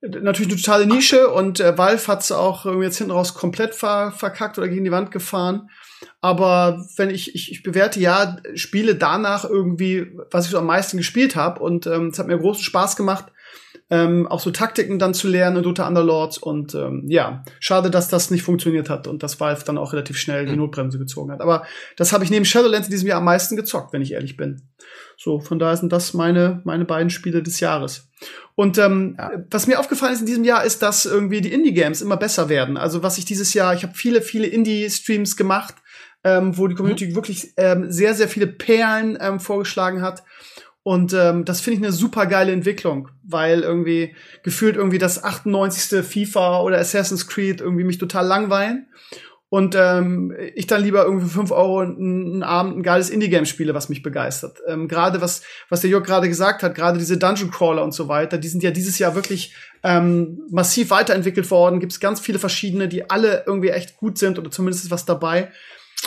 natürlich 0.00 0.50
eine 0.50 0.60
totale 0.60 0.86
Nische 0.86 1.28
und 1.28 1.60
äh, 1.60 1.76
Valve 1.76 2.08
hat's 2.08 2.32
auch 2.32 2.64
irgendwie 2.64 2.86
jetzt 2.86 2.96
hinten 2.96 3.12
raus 3.12 3.34
komplett 3.34 3.74
ver 3.74 4.12
verkackt 4.16 4.56
oder 4.56 4.68
gegen 4.68 4.84
die 4.84 4.90
Wand 4.90 5.10
gefahren. 5.10 5.68
Aber 6.22 6.86
wenn 6.96 7.10
ich, 7.10 7.34
ich, 7.34 7.52
ich 7.52 7.62
bewerte 7.62 8.00
ja 8.00 8.38
Spiele 8.54 8.94
danach 8.94 9.44
irgendwie, 9.44 10.10
was 10.30 10.46
ich 10.46 10.52
so 10.52 10.58
am 10.58 10.66
meisten 10.66 10.96
gespielt 10.96 11.36
habe 11.36 11.60
und 11.60 11.86
ähm, 11.86 12.08
es 12.08 12.18
hat 12.18 12.28
mir 12.28 12.38
großen 12.38 12.64
Spaß 12.64 12.96
gemacht, 12.96 13.26
ähm, 13.90 14.26
auch 14.26 14.40
so 14.40 14.50
Taktiken 14.50 14.98
dann 14.98 15.12
zu 15.12 15.28
lernen 15.28 15.58
in 15.58 15.62
Dota 15.64 15.86
Underlords. 15.86 16.38
Und 16.38 16.74
ähm, 16.74 17.04
ja, 17.08 17.44
schade, 17.60 17.90
dass 17.90 18.08
das 18.08 18.30
nicht 18.30 18.42
funktioniert 18.42 18.88
hat 18.88 19.06
und 19.06 19.22
dass 19.22 19.38
Valve 19.38 19.64
dann 19.66 19.76
auch 19.76 19.92
relativ 19.92 20.16
schnell 20.16 20.46
die 20.46 20.52
mhm. 20.52 20.58
Notbremse 20.58 20.98
gezogen 20.98 21.30
hat. 21.30 21.42
Aber 21.42 21.66
das 21.96 22.12
habe 22.12 22.24
ich 22.24 22.30
neben 22.30 22.46
Shadowlands 22.46 22.88
in 22.88 22.92
diesem 22.92 23.08
Jahr 23.08 23.18
am 23.18 23.26
meisten 23.26 23.54
gezockt, 23.54 23.92
wenn 23.92 24.00
ich 24.00 24.12
ehrlich 24.12 24.38
bin. 24.38 24.62
So, 25.18 25.40
von 25.40 25.58
daher 25.58 25.76
sind 25.76 25.92
das 25.92 26.14
meine, 26.14 26.62
meine 26.64 26.86
beiden 26.86 27.10
Spiele 27.10 27.42
des 27.42 27.60
Jahres. 27.60 28.08
Und 28.54 28.78
ähm, 28.78 29.16
ja. 29.18 29.30
was 29.50 29.66
mir 29.66 29.78
aufgefallen 29.78 30.14
ist 30.14 30.20
in 30.20 30.26
diesem 30.26 30.44
Jahr, 30.44 30.64
ist, 30.64 30.82
dass 30.82 31.04
irgendwie 31.04 31.42
die 31.42 31.52
Indie-Games 31.52 32.00
immer 32.00 32.16
besser 32.16 32.48
werden. 32.48 32.78
Also 32.78 33.02
was 33.02 33.18
ich 33.18 33.26
dieses 33.26 33.52
Jahr, 33.52 33.74
ich 33.74 33.82
habe 33.82 33.94
viele, 33.94 34.22
viele 34.22 34.46
Indie-Streams 34.46 35.36
gemacht, 35.36 35.74
ähm, 36.24 36.56
wo 36.56 36.66
die 36.66 36.74
Community 36.74 37.08
mhm. 37.08 37.14
wirklich 37.14 37.52
ähm, 37.56 37.90
sehr, 37.92 38.14
sehr 38.14 38.28
viele 38.28 38.46
Perlen 38.46 39.18
ähm, 39.20 39.38
vorgeschlagen 39.38 40.00
hat. 40.02 40.22
Und 40.84 41.12
ähm, 41.12 41.44
das 41.44 41.60
finde 41.60 41.78
ich 41.78 41.84
eine 41.84 41.92
super 41.92 42.26
geile 42.26 42.52
Entwicklung, 42.52 43.08
weil 43.22 43.60
irgendwie 43.60 44.16
gefühlt 44.42 44.76
irgendwie 44.76 44.98
das 44.98 45.22
98. 45.22 46.04
FIFA 46.04 46.62
oder 46.62 46.78
Assassin's 46.78 47.28
Creed 47.28 47.60
irgendwie 47.60 47.84
mich 47.84 47.98
total 47.98 48.26
langweilen. 48.26 48.88
Und 49.48 49.74
ähm, 49.76 50.34
ich 50.54 50.66
dann 50.66 50.82
lieber 50.82 51.04
irgendwie 51.04 51.26
für 51.26 51.34
5 51.34 51.50
Euro 51.50 51.80
einen 51.80 52.42
Abend 52.42 52.78
ein 52.78 52.82
geiles 52.82 53.10
Indie-Game 53.10 53.44
spiele, 53.44 53.74
was 53.74 53.90
mich 53.90 54.02
begeistert. 54.02 54.56
Ähm, 54.66 54.88
gerade 54.88 55.20
was, 55.20 55.42
was 55.68 55.82
der 55.82 55.90
Jörg 55.90 56.06
gerade 56.06 56.26
gesagt 56.26 56.62
hat, 56.62 56.74
gerade 56.74 56.98
diese 56.98 57.18
Dungeon 57.18 57.50
Crawler 57.50 57.84
und 57.84 57.92
so 57.92 58.08
weiter, 58.08 58.38
die 58.38 58.48
sind 58.48 58.62
ja 58.62 58.70
dieses 58.70 58.98
Jahr 58.98 59.14
wirklich 59.14 59.54
ähm, 59.82 60.40
massiv 60.50 60.88
weiterentwickelt 60.88 61.50
worden. 61.50 61.80
Gibt 61.80 61.92
es 61.92 62.00
ganz 62.00 62.18
viele 62.18 62.38
verschiedene, 62.38 62.88
die 62.88 63.10
alle 63.10 63.44
irgendwie 63.46 63.68
echt 63.68 63.98
gut 63.98 64.16
sind 64.16 64.38
oder 64.38 64.50
zumindest 64.50 64.84
ist 64.84 64.90
was 64.90 65.04
dabei. 65.04 65.50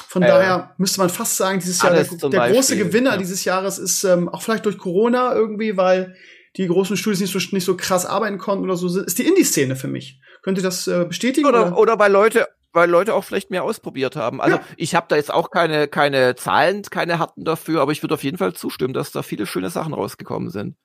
Von 0.07 0.23
äh, 0.23 0.27
daher 0.27 0.73
müsste 0.77 0.99
man 0.99 1.09
fast 1.09 1.37
sagen, 1.37 1.59
dieses 1.59 1.81
Jahr 1.81 1.93
der, 1.93 2.03
der 2.03 2.51
große 2.51 2.77
Gewinner 2.77 3.11
ja. 3.11 3.17
dieses 3.17 3.45
Jahres 3.45 3.77
ist 3.77 4.03
ähm, 4.03 4.29
auch 4.29 4.41
vielleicht 4.41 4.65
durch 4.65 4.77
Corona 4.77 5.33
irgendwie, 5.33 5.77
weil 5.77 6.15
die 6.57 6.67
großen 6.67 6.97
Studios 6.97 7.19
nicht 7.19 7.31
so, 7.31 7.55
nicht 7.55 7.65
so 7.65 7.75
krass 7.75 8.05
arbeiten 8.05 8.37
konnten 8.37 8.63
oder 8.63 8.77
so, 8.77 8.87
ist 8.99 9.19
die 9.19 9.27
Indie-Szene 9.27 9.75
für 9.75 9.87
mich. 9.87 10.19
Könnt 10.41 10.57
ihr 10.57 10.63
das 10.63 10.87
äh, 10.87 11.05
bestätigen? 11.05 11.47
Oder, 11.47 11.67
oder, 11.67 11.77
oder 11.77 11.99
weil 11.99 12.11
Leute 12.11 12.47
weil 12.75 12.89
Leute 12.89 13.13
auch 13.13 13.23
vielleicht 13.23 13.51
mehr 13.51 13.63
ausprobiert 13.63 14.17
haben. 14.17 14.41
Also 14.41 14.57
ja. 14.57 14.63
ich 14.75 14.95
habe 14.95 15.05
da 15.07 15.15
jetzt 15.15 15.33
auch 15.33 15.49
keine 15.49 15.87
keine 15.87 16.35
Zahlen, 16.35 16.81
keine 16.83 17.19
harten 17.19 17.45
dafür, 17.45 17.81
aber 17.81 17.93
ich 17.93 18.03
würde 18.03 18.15
auf 18.15 18.23
jeden 18.23 18.37
Fall 18.37 18.53
zustimmen, 18.53 18.93
dass 18.93 19.11
da 19.11 19.23
viele 19.23 19.45
schöne 19.45 19.69
Sachen 19.69 19.93
rausgekommen 19.93 20.49
sind. 20.49 20.75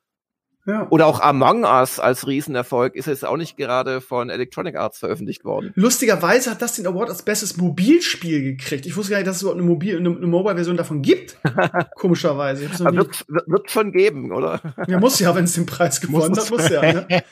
Ja. 0.65 0.87
Oder 0.89 1.07
auch 1.07 1.19
Among 1.19 1.63
Us 1.63 1.99
als 1.99 2.27
Riesenerfolg 2.27 2.95
ist 2.95 3.07
jetzt 3.07 3.25
auch 3.25 3.37
nicht 3.37 3.57
gerade 3.57 3.99
von 4.01 4.29
Electronic 4.29 4.75
Arts 4.75 4.99
veröffentlicht 4.99 5.43
worden. 5.43 5.71
Lustigerweise 5.75 6.51
hat 6.51 6.61
das 6.61 6.75
den 6.75 6.85
Award 6.85 7.09
als 7.09 7.23
bestes 7.23 7.57
Mobilspiel 7.57 8.43
gekriegt. 8.43 8.85
Ich 8.85 8.95
wusste 8.95 9.11
gar 9.11 9.17
nicht, 9.17 9.27
dass 9.27 9.37
es 9.37 9.41
überhaupt 9.41 9.59
eine, 9.59 9.67
Mobil 9.67 9.97
eine, 9.97 10.09
eine 10.09 10.27
Mobile-Version 10.27 10.77
davon 10.77 11.01
gibt. 11.01 11.37
Komischerweise. 11.95 12.69
wird, 12.79 13.25
wird 13.27 13.71
schon 13.71 13.91
geben, 13.91 14.31
oder? 14.31 14.61
Ja, 14.87 14.99
muss 14.99 15.19
ja, 15.19 15.33
wenn 15.35 15.45
es 15.45 15.53
den 15.53 15.65
Preis 15.65 15.99
gewonnen 15.99 16.35
hat, 16.35 16.49
muss 16.51 16.69
ja. 16.69 16.81
Ne? 16.81 17.07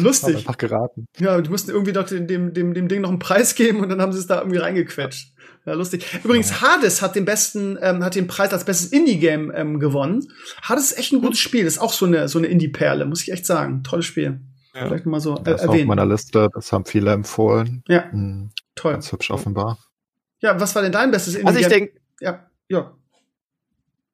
Lustig. 0.00 0.36
Einfach 0.36 0.58
geraten. 0.58 1.06
Ja, 1.18 1.40
du 1.40 1.50
musst 1.50 1.68
irgendwie 1.68 1.92
doch 1.92 2.04
dem, 2.04 2.26
dem, 2.26 2.74
dem 2.74 2.88
Ding 2.88 3.00
noch 3.00 3.10
einen 3.10 3.18
Preis 3.18 3.54
geben 3.54 3.80
und 3.80 3.88
dann 3.88 4.00
haben 4.00 4.12
sie 4.12 4.18
es 4.18 4.26
da 4.26 4.38
irgendwie 4.38 4.58
reingequetscht. 4.58 5.32
Ja, 5.66 5.74
lustig. 5.74 6.06
Übrigens. 6.22 6.60
Hades 6.60 7.02
hat 7.02 7.16
den 7.16 7.24
besten, 7.24 7.76
ähm, 7.82 8.04
hat 8.04 8.14
den 8.14 8.28
Preis 8.28 8.52
als 8.52 8.64
bestes 8.64 8.92
Indie-Game 8.92 9.52
ähm, 9.54 9.80
gewonnen. 9.80 10.32
Hades 10.62 10.92
ist 10.92 10.98
echt 10.98 11.12
ein 11.12 11.20
gutes 11.20 11.40
Spiel. 11.40 11.66
Ist 11.66 11.78
auch 11.78 11.92
so 11.92 12.06
eine, 12.06 12.28
so 12.28 12.38
eine 12.38 12.46
Indie-Perle, 12.46 13.04
muss 13.04 13.22
ich 13.22 13.32
echt 13.32 13.44
sagen. 13.44 13.82
Tolles 13.82 14.06
Spiel. 14.06 14.40
Ja. 14.74 14.86
Vielleicht 14.86 15.06
mal 15.06 15.20
so 15.20 15.36
äh, 15.36 15.42
das 15.42 15.62
erwähnen. 15.62 15.82
auf 15.82 15.96
meiner 15.96 16.06
Liste, 16.06 16.48
das 16.54 16.72
haben 16.72 16.84
viele 16.84 17.12
empfohlen. 17.12 17.82
Ja. 17.88 18.04
Mhm. 18.12 18.50
Toll. 18.76 18.92
Ganz 18.92 19.10
hübsch 19.10 19.30
offenbar. 19.30 19.78
Ja, 20.40 20.60
was 20.60 20.74
war 20.76 20.82
denn 20.82 20.92
dein 20.92 21.10
bestes 21.10 21.34
Indie-Game? 21.34 21.56
Also 21.56 21.60
ich 21.60 21.66
denke, 21.66 22.00
ja, 22.20 22.46
ja. 22.68 22.94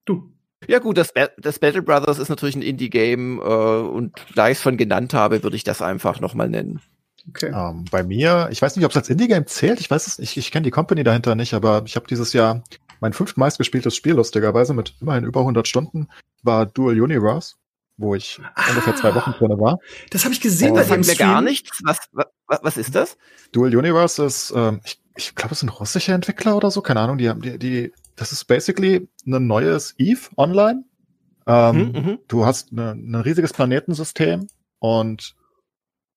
Du. 0.06 0.32
Ja 0.68 0.78
gut, 0.78 0.96
das, 0.96 1.12
das 1.36 1.58
Battle 1.58 1.82
Brothers 1.82 2.18
ist 2.18 2.28
natürlich 2.28 2.56
ein 2.56 2.62
Indie-Game 2.62 3.40
äh, 3.40 3.42
und 3.42 4.14
da 4.34 4.48
ich 4.48 4.56
es 4.56 4.62
schon 4.62 4.78
genannt 4.78 5.12
habe, 5.12 5.42
würde 5.42 5.56
ich 5.56 5.64
das 5.64 5.82
einfach 5.82 6.20
nochmal 6.20 6.48
nennen. 6.48 6.80
Okay. 7.28 7.52
Ähm, 7.54 7.84
bei 7.90 8.02
mir, 8.02 8.48
ich 8.50 8.60
weiß 8.60 8.76
nicht, 8.76 8.84
ob 8.84 8.90
es 8.90 8.96
als 8.96 9.08
Indie-Game 9.08 9.46
zählt, 9.46 9.80
ich 9.80 9.90
weiß 9.90 10.06
es 10.06 10.18
nicht, 10.18 10.32
ich, 10.32 10.46
ich 10.46 10.50
kenne 10.50 10.64
die 10.64 10.70
Company 10.70 11.04
dahinter 11.04 11.34
nicht, 11.34 11.54
aber 11.54 11.82
ich 11.86 11.96
habe 11.96 12.06
dieses 12.06 12.32
Jahr 12.32 12.62
mein 13.00 13.12
fünftmeist 13.12 13.58
gespieltes 13.58 13.96
Spiel, 13.96 14.14
lustigerweise, 14.14 14.74
mit 14.74 14.94
immerhin 15.00 15.24
über 15.24 15.40
100 15.40 15.66
Stunden, 15.66 16.08
war 16.42 16.66
Dual 16.66 17.00
Universe, 17.00 17.54
wo 17.96 18.14
ich 18.14 18.40
ah, 18.54 18.70
ungefähr 18.70 18.96
zwei 18.96 19.14
Wochen 19.14 19.32
drin 19.32 19.58
war. 19.58 19.78
Das 20.10 20.24
habe 20.24 20.34
ich 20.34 20.40
gesehen 20.40 20.74
bei 20.74 20.84
dem 20.84 21.02
Stream. 21.02 21.18
gar 21.18 21.40
nichts. 21.40 21.80
Was, 21.84 21.98
was, 22.12 22.26
was 22.62 22.76
ist 22.76 22.94
das? 22.94 23.16
Dual 23.50 23.76
Universe 23.76 24.24
ist, 24.24 24.52
ähm, 24.54 24.80
ich, 24.84 25.00
ich 25.16 25.34
glaube, 25.34 25.52
es 25.52 25.60
sind 25.60 25.68
russische 25.68 26.12
Entwickler 26.12 26.56
oder 26.56 26.70
so, 26.70 26.80
keine 26.80 27.00
Ahnung, 27.00 27.18
die 27.18 27.28
haben, 27.28 27.40
die, 27.42 27.58
die, 27.58 27.92
das 28.16 28.32
ist 28.32 28.44
basically 28.44 29.08
ein 29.26 29.46
neues 29.46 29.94
Eve 29.98 30.20
online. 30.36 30.84
Ähm, 31.46 31.76
mhm, 31.76 31.92
mhm. 31.92 32.18
du 32.28 32.46
hast 32.46 32.72
ne, 32.72 32.92
ein 32.92 33.16
riesiges 33.16 33.52
Planetensystem 33.52 34.46
und 34.78 35.34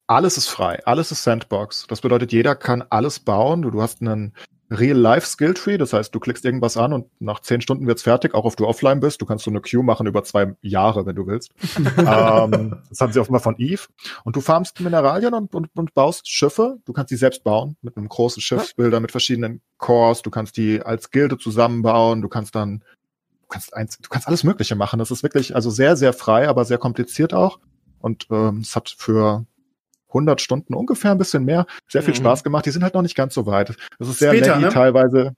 alles 0.08 0.38
ist 0.38 0.48
frei, 0.48 0.80
alles 0.86 1.12
ist 1.12 1.24
Sandbox. 1.24 1.88
Das 1.88 2.02
bedeutet, 2.02 2.32
jeder 2.32 2.56
kann 2.56 2.84
alles 2.90 3.20
bauen. 3.20 3.62
Du, 3.62 3.72
du 3.72 3.82
hast 3.82 4.02
einen 4.02 4.34
Real-Life-Skill-Tree, 4.72 5.78
das 5.78 5.94
heißt, 5.94 6.14
du 6.14 6.20
klickst 6.20 6.44
irgendwas 6.44 6.76
an 6.76 6.92
und 6.92 7.08
nach 7.20 7.40
zehn 7.40 7.62
Stunden 7.62 7.86
wird's 7.86 8.02
fertig, 8.02 8.34
auch 8.34 8.46
if 8.46 8.56
du 8.56 8.66
offline 8.66 9.00
bist. 9.00 9.22
Du 9.22 9.26
kannst 9.26 9.46
so 9.46 9.52
eine 9.52 9.62
Queue 9.62 9.84
machen 9.84 10.08
über 10.08 10.24
zwei 10.24 10.56
Jahre, 10.62 11.06
wenn 11.06 11.16
du 11.16 11.28
willst. 11.28 11.52
ähm, 11.98 12.82
das 12.90 13.00
haben 13.00 13.14
sie 13.14 13.20
offenbar 13.20 13.42
von 13.42 13.56
Eve. 13.58 13.84
Und 14.24 14.36
du 14.36 14.42
farmst 14.42 14.80
Mineralien 14.80 15.34
und, 15.34 15.54
und, 15.54 15.70
und 15.76 15.94
baust 15.94 16.28
Schiffe. 16.28 16.78
Du 16.86 16.94
kannst 16.94 17.12
die 17.12 17.16
selbst 17.16 17.44
bauen 17.44 17.78
mit 17.82 17.96
einem 17.96 18.10
großen 18.10 18.42
Schiffsbilder, 18.42 19.00
mit 19.00 19.12
verschiedenen 19.12 19.62
Cores. 19.78 20.24
Du 20.24 20.32
kannst 20.32 20.58
die 20.58 20.82
als 20.82 21.12
Gilde 21.12 21.38
zusammenbauen. 21.38 22.24
Du 22.24 22.30
kannst 22.30 22.56
dann, 22.56 22.80
du 22.80 23.48
kannst 23.50 23.74
eins, 23.76 24.00
du 24.00 24.10
kannst 24.10 24.28
alles 24.28 24.44
Mögliche 24.44 24.76
machen. 24.76 24.98
Das 24.98 25.12
ist 25.12 25.22
wirklich 25.22 25.56
also 25.56 25.70
sehr, 25.70 25.96
sehr 25.96 26.14
frei, 26.14 26.50
aber 26.50 26.66
sehr 26.66 26.80
kompliziert 26.80 27.36
auch. 27.36 27.60
Und 28.00 28.28
ähm, 28.32 28.62
es 28.62 28.76
hat 28.76 28.90
für 28.98 29.46
100 30.10 30.42
Stunden 30.42 30.74
ungefähr 30.74 31.12
ein 31.12 31.18
bisschen 31.18 31.46
mehr. 31.46 31.66
Sehr 31.88 32.04
viel 32.04 32.14
mhm. 32.14 32.20
Spaß 32.20 32.44
gemacht. 32.44 32.66
Die 32.66 32.72
sind 32.72 32.84
halt 32.84 32.94
noch 32.94 33.02
nicht 33.02 33.16
ganz 33.16 33.34
so 33.34 33.46
weit. 33.46 33.76
Es 34.00 34.08
ist 34.08 34.20
sehr 34.20 34.32
Später, 34.32 34.52
laggy 34.52 34.64
ne? 34.64 34.70
teilweise. 34.70 35.36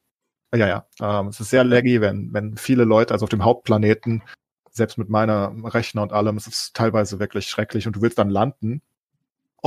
Ja, 0.56 0.68
ja. 0.68 0.86
Ähm, 1.02 1.28
es 1.28 1.40
ist 1.40 1.50
sehr 1.50 1.64
laggy, 1.64 2.02
wenn, 2.02 2.34
wenn 2.34 2.58
viele 2.58 2.84
Leute, 2.84 3.14
also 3.14 3.26
auf 3.26 3.30
dem 3.30 3.44
Hauptplaneten, 3.44 4.24
selbst 4.72 4.98
mit 4.98 5.10
meiner 5.10 5.54
Rechner 5.64 6.04
und 6.04 6.14
allem, 6.14 6.38
es 6.38 6.48
ist 6.48 6.76
teilweise 6.76 7.20
wirklich 7.20 7.48
schrecklich 7.48 7.88
und 7.88 7.96
du 7.96 8.02
willst 8.02 8.18
dann 8.18 8.30
landen 8.30 8.82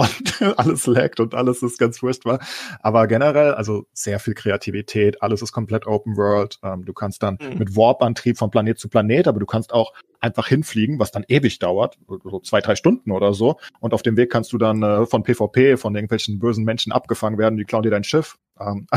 und 0.01 0.43
alles 0.59 0.87
laggt 0.87 1.21
und 1.21 1.35
alles 1.35 1.63
ist 1.63 1.79
ganz 1.79 1.99
furchtbar. 1.99 2.41
Aber 2.81 3.07
generell, 3.07 3.55
also 3.55 3.87
sehr 3.93 4.19
viel 4.19 4.35
Kreativität, 4.35 5.23
alles 5.23 5.43
ist 5.43 5.53
komplett 5.53 5.87
Open 5.87 6.17
World. 6.17 6.59
Ähm, 6.63 6.85
du 6.85 6.93
kannst 6.93 7.23
dann 7.23 7.39
mhm. 7.41 7.59
mit 7.59 7.77
Warp-Antrieb 7.77 8.39
von 8.39 8.51
Planet 8.51 8.79
zu 8.79 8.89
Planet, 8.89 9.29
aber 9.29 9.41
du 9.41 9.47
kannst 9.47 9.73
auch 9.73 9.93
einfach 10.21 10.49
hinfliegen, 10.49 10.99
was 10.99 11.11
dann 11.11 11.25
ewig 11.29 11.59
dauert, 11.59 11.99
so 12.25 12.41
zwei, 12.41 12.61
drei 12.61 12.77
Stunden 12.77 13.11
oder 13.11 13.33
so. 13.33 13.57
Und 13.81 13.95
auf 13.95 14.03
dem 14.03 14.17
Weg 14.17 14.31
kannst 14.31 14.53
du 14.53 14.59
dann 14.59 14.83
äh, 14.83 15.07
von 15.07 15.23
PvP, 15.23 15.77
von 15.77 15.95
irgendwelchen 15.95 16.39
bösen 16.39 16.65
Menschen 16.65 16.93
abgefangen 16.93 17.39
werden, 17.39 17.57
die 17.57 17.65
klauen 17.65 17.83
dir 17.83 17.91
dein 17.91 18.05
Schiff. 18.05 18.37
Ähm, 18.61 18.87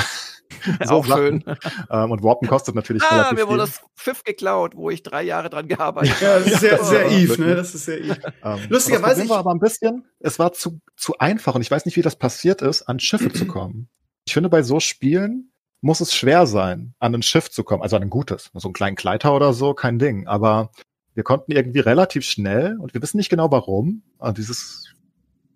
so 0.86 0.95
auch 0.95 1.05
schön. 1.05 1.43
Ähm, 1.89 2.11
und 2.11 2.24
Warpen 2.24 2.47
kostet 2.47 2.76
natürlich 2.76 3.03
ah, 3.03 3.16
relativ 3.16 3.38
mir 3.38 3.47
wurde 3.47 3.59
das 3.59 3.82
Schiff 3.95 4.24
geklaut, 4.24 4.76
wo 4.76 4.89
ich 4.89 5.03
drei 5.03 5.24
Jahre 5.24 5.49
dran 5.49 5.68
gearbeitet 5.68 6.16
habe. 6.16 6.26
Ja, 6.26 6.39
das 6.39 6.47
ist 6.47 6.59
sehr, 6.59 6.84
sehr 6.84 7.11
Eve, 7.11 7.41
ne? 7.41 7.55
Das 7.55 7.76
ist 7.76 7.86
sehr 7.86 8.01
Eve. 8.01 8.20
Ähm, 8.43 8.59
Lustigerweise. 8.70 9.22
Das 9.22 9.30
war 9.30 9.39
aber 9.39 9.51
ein 9.51 9.59
bisschen, 9.59 10.05
es 10.20 10.39
war 10.39 10.53
zu, 10.53 10.80
zu 10.95 11.18
einfach 11.18 11.55
und 11.55 11.61
ich 11.61 11.72
weiß 11.72 11.86
nicht, 11.86 11.97
wie 11.97 12.01
das 12.01 12.16
passiert 12.16 12.61
ist, 12.61 12.84
an 12.84 12.99
Schiffe 12.99 13.32
zu 13.32 13.45
kommen. 13.47 13.89
Ich 14.26 14.34
finde, 14.34 14.49
bei 14.49 14.64
so 14.64 14.80
Spielen 14.80 15.51
muss 15.82 15.99
es 15.99 16.16
schwer 16.16 16.47
sein, 16.47 16.95
an 16.99 17.14
ein 17.14 17.24
Schiff 17.24 17.51
zu 17.51 17.64
kommen, 17.64 17.84
also 17.84 17.97
an 17.97 18.03
ein 18.03 18.09
gutes. 18.09 18.51
So 18.53 18.70
einen 18.70 18.74
kleinen 18.74 18.95
Kleiter 18.95 19.36
oder 19.36 19.53
so, 19.53 19.74
kein 19.74 19.99
Ding. 19.99 20.28
Aber 20.28 20.72
wir 21.14 21.24
konnten 21.24 21.51
irgendwie 21.51 21.82
relativ 21.82 22.24
schnell, 22.24 22.78
und 22.80 22.93
wir 22.93 23.01
wissen 23.01 23.18
nicht 23.18 23.30
genau 23.30 23.51
warum, 23.51 24.03
dieses 24.38 24.93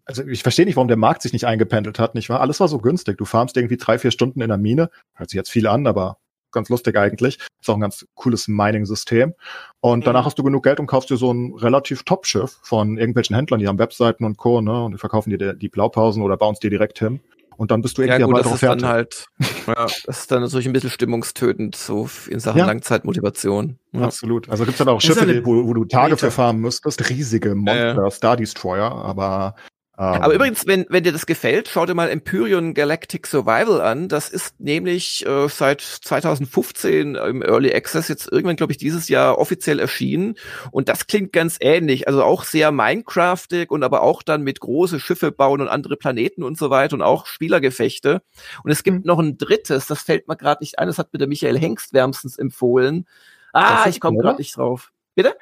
also 0.08 0.26
ich 0.26 0.42
verstehe 0.42 0.66
nicht, 0.66 0.78
warum 0.78 0.88
der 0.88 0.98
Markt 0.98 1.22
sich 1.22 1.34
nicht 1.34 1.46
eingependelt 1.46 2.00
hat, 2.00 2.16
nicht 2.16 2.30
wahr? 2.30 2.42
Alles 2.42 2.60
war 2.60 2.68
so 2.68 2.80
günstig. 2.80 3.18
Du 3.18 3.26
farmst 3.26 3.58
irgendwie 3.58 3.78
drei, 3.78 4.00
vier 4.00 4.12
Stunden 4.12 4.42
in 4.42 4.48
der 4.48 4.58
Mine. 4.58 4.90
Hört 5.16 5.30
sich 5.30 5.38
jetzt 5.38 5.52
viel 5.52 5.68
an, 5.68 5.86
aber 5.86 6.18
ganz 6.52 6.70
lustig 6.70 6.98
eigentlich. 6.98 7.38
Ist 7.62 7.70
auch 7.70 7.76
ein 7.76 7.82
ganz 7.82 8.06
cooles 8.16 8.48
Mining-System. 8.48 9.34
Und 9.82 10.00
mhm. 10.00 10.04
danach 10.04 10.26
hast 10.26 10.40
du 10.40 10.44
genug 10.44 10.64
Geld 10.64 10.80
und 10.80 10.88
kaufst 10.88 11.10
dir 11.10 11.18
so 11.18 11.32
ein 11.32 11.54
relativ 11.56 12.04
Top-Schiff 12.04 12.58
von 12.62 12.98
irgendwelchen 12.98 13.36
Händlern, 13.36 13.60
die 13.60 13.68
haben 13.68 13.80
Webseiten 13.80 14.24
und 14.24 14.38
Co., 14.38 14.62
ne? 14.62 14.86
Und 14.86 14.94
die 14.94 14.98
verkaufen 14.98 15.30
dir 15.30 15.38
die, 15.38 15.58
die 15.58 15.70
Blaupausen 15.70 16.24
oder 16.24 16.38
bauen 16.38 16.54
es 16.54 16.60
dir 16.60 16.70
direkt 16.70 17.00
hin. 17.00 17.20
Und 17.58 17.72
dann 17.72 17.82
bist 17.82 17.98
du 17.98 18.04
irgendwie 18.04 18.22
ja, 18.22 18.28
gut, 18.28 18.38
das 18.38 18.52
ist 18.54 18.60
fertig. 18.60 18.82
dann 18.84 18.90
halt, 18.92 19.26
ja, 19.68 19.74
das 19.86 20.06
ist 20.06 20.32
dann 20.32 20.44
natürlich 20.44 20.68
ein 20.68 20.74
bisschen 20.74 20.92
stimmungstötend, 20.92 21.76
so 21.76 22.08
in 22.30 22.40
Sachen 22.40 22.60
ja. 22.60 22.68
Langzeitmotivation. 22.68 23.80
Ja. 23.94 24.02
Absolut. 24.02 24.48
Also 24.48 24.64
gibt's 24.64 24.78
dann 24.78 24.90
auch 24.90 25.02
Schiffe, 25.02 25.44
wo, 25.44 25.66
wo 25.66 25.74
du 25.74 25.86
Tage 25.86 26.18
für 26.18 26.30
farmen 26.30 26.62
müsstest, 26.62 27.10
riesige 27.10 27.56
Monster, 27.56 28.12
Star 28.12 28.38
Destroyer, 28.38 28.92
aber 28.92 29.56
aber 29.98 30.28
ähm. 30.28 30.36
übrigens, 30.36 30.68
wenn, 30.68 30.86
wenn 30.90 31.04
dir 31.04 31.12
das 31.12 31.26
gefällt, 31.26 31.68
schau 31.68 31.88
dir 31.88 31.96
mal 31.96 32.10
Empyrean 32.10 32.76
Galactic 32.76 33.26
Survival 33.26 33.82
an. 33.82 34.08
Das 34.08 34.30
ist 34.30 34.60
nämlich 34.60 35.26
äh, 35.26 35.50
seit 35.50 35.82
2015 35.82 37.16
im 37.16 37.42
Early 37.42 37.74
Access 37.74 38.08
jetzt 38.08 38.32
irgendwann, 38.32 38.58
glaube 38.58 38.72
ich, 38.72 38.78
dieses 38.78 39.10
Jahr 39.10 39.40
offiziell 39.40 39.80
erschienen. 39.80 40.36
Und 40.70 40.88
das 40.88 41.08
klingt 41.08 41.34
ganz 41.34 41.58
ähnlich. 41.60 42.08
Also 42.08 42.24
auch 42.24 42.44
sehr 42.44 42.72
Minecraftig 42.72 43.72
und 43.72 43.84
aber 43.84 44.04
auch 44.04 44.22
dann 44.22 44.44
mit 44.44 44.60
große 44.60 45.00
Schiffe 45.00 45.32
bauen 45.32 45.62
und 45.62 45.68
andere 45.68 45.98
Planeten 45.98 46.44
und 46.44 46.60
so 46.60 46.70
weiter 46.70 46.94
und 46.96 47.02
auch 47.02 47.26
Spielergefechte. 47.26 48.22
Und 48.64 48.70
es 48.70 48.84
gibt 48.84 49.00
mhm. 49.00 49.04
noch 49.06 49.20
ein 49.20 49.38
drittes, 49.40 49.88
das 49.88 50.04
fällt 50.04 50.28
mir 50.28 50.38
gerade 50.38 50.62
nicht 50.62 50.78
ein, 50.78 50.88
das 50.88 51.00
hat 51.00 51.12
mir 51.12 51.20
der 51.20 51.28
Michael 51.28 51.58
Hengst 51.58 51.94
wärmstens 51.94 52.38
empfohlen. 52.38 53.08
Ah, 53.52 53.86
ich 53.90 54.00
komme 54.00 54.20
gerade 54.20 54.38
nicht 54.38 54.56
drauf. 54.56 54.92
Bitte? 55.16 55.36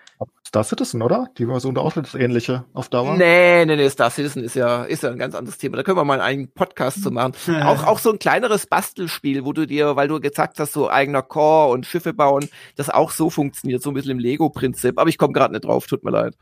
Star 0.55 0.63
Citizen, 0.63 1.01
oder? 1.01 1.27
Die 1.37 1.47
Version 1.47 1.77
auch 1.77 1.91
das 1.91 2.15
ähnliche 2.15 2.63
auf 2.71 2.87
Dauer. 2.87 3.17
Nee, 3.17 3.65
nee, 3.65 3.75
nee, 3.75 3.89
Star 3.89 4.09
Citizen 4.09 4.41
ist 4.41 4.55
ja, 4.55 4.85
ist 4.85 5.03
ja 5.03 5.11
ein 5.11 5.17
ganz 5.17 5.35
anderes 5.35 5.57
Thema. 5.57 5.75
Da 5.75 5.83
können 5.83 5.97
wir 5.97 6.05
mal 6.05 6.21
einen 6.21 6.47
Podcast 6.47 7.03
zu 7.03 7.11
machen. 7.11 7.33
Auch, 7.61 7.85
auch 7.85 7.99
so 7.99 8.13
ein 8.13 8.19
kleineres 8.19 8.65
Bastelspiel, 8.65 9.43
wo 9.43 9.51
du 9.51 9.67
dir, 9.67 9.97
weil 9.97 10.07
du 10.07 10.21
gesagt 10.21 10.57
hast, 10.61 10.71
so 10.71 10.89
eigener 10.89 11.23
Core 11.23 11.73
und 11.73 11.85
Schiffe 11.85 12.13
bauen, 12.13 12.47
das 12.77 12.89
auch 12.89 13.11
so 13.11 13.29
funktioniert, 13.29 13.83
so 13.83 13.91
ein 13.91 13.95
bisschen 13.95 14.11
im 14.11 14.19
Lego-Prinzip. 14.19 14.97
Aber 14.97 15.09
ich 15.09 15.17
komme 15.17 15.33
gerade 15.33 15.51
nicht 15.51 15.65
drauf, 15.65 15.87
tut 15.87 16.05
mir 16.05 16.11
leid. 16.11 16.37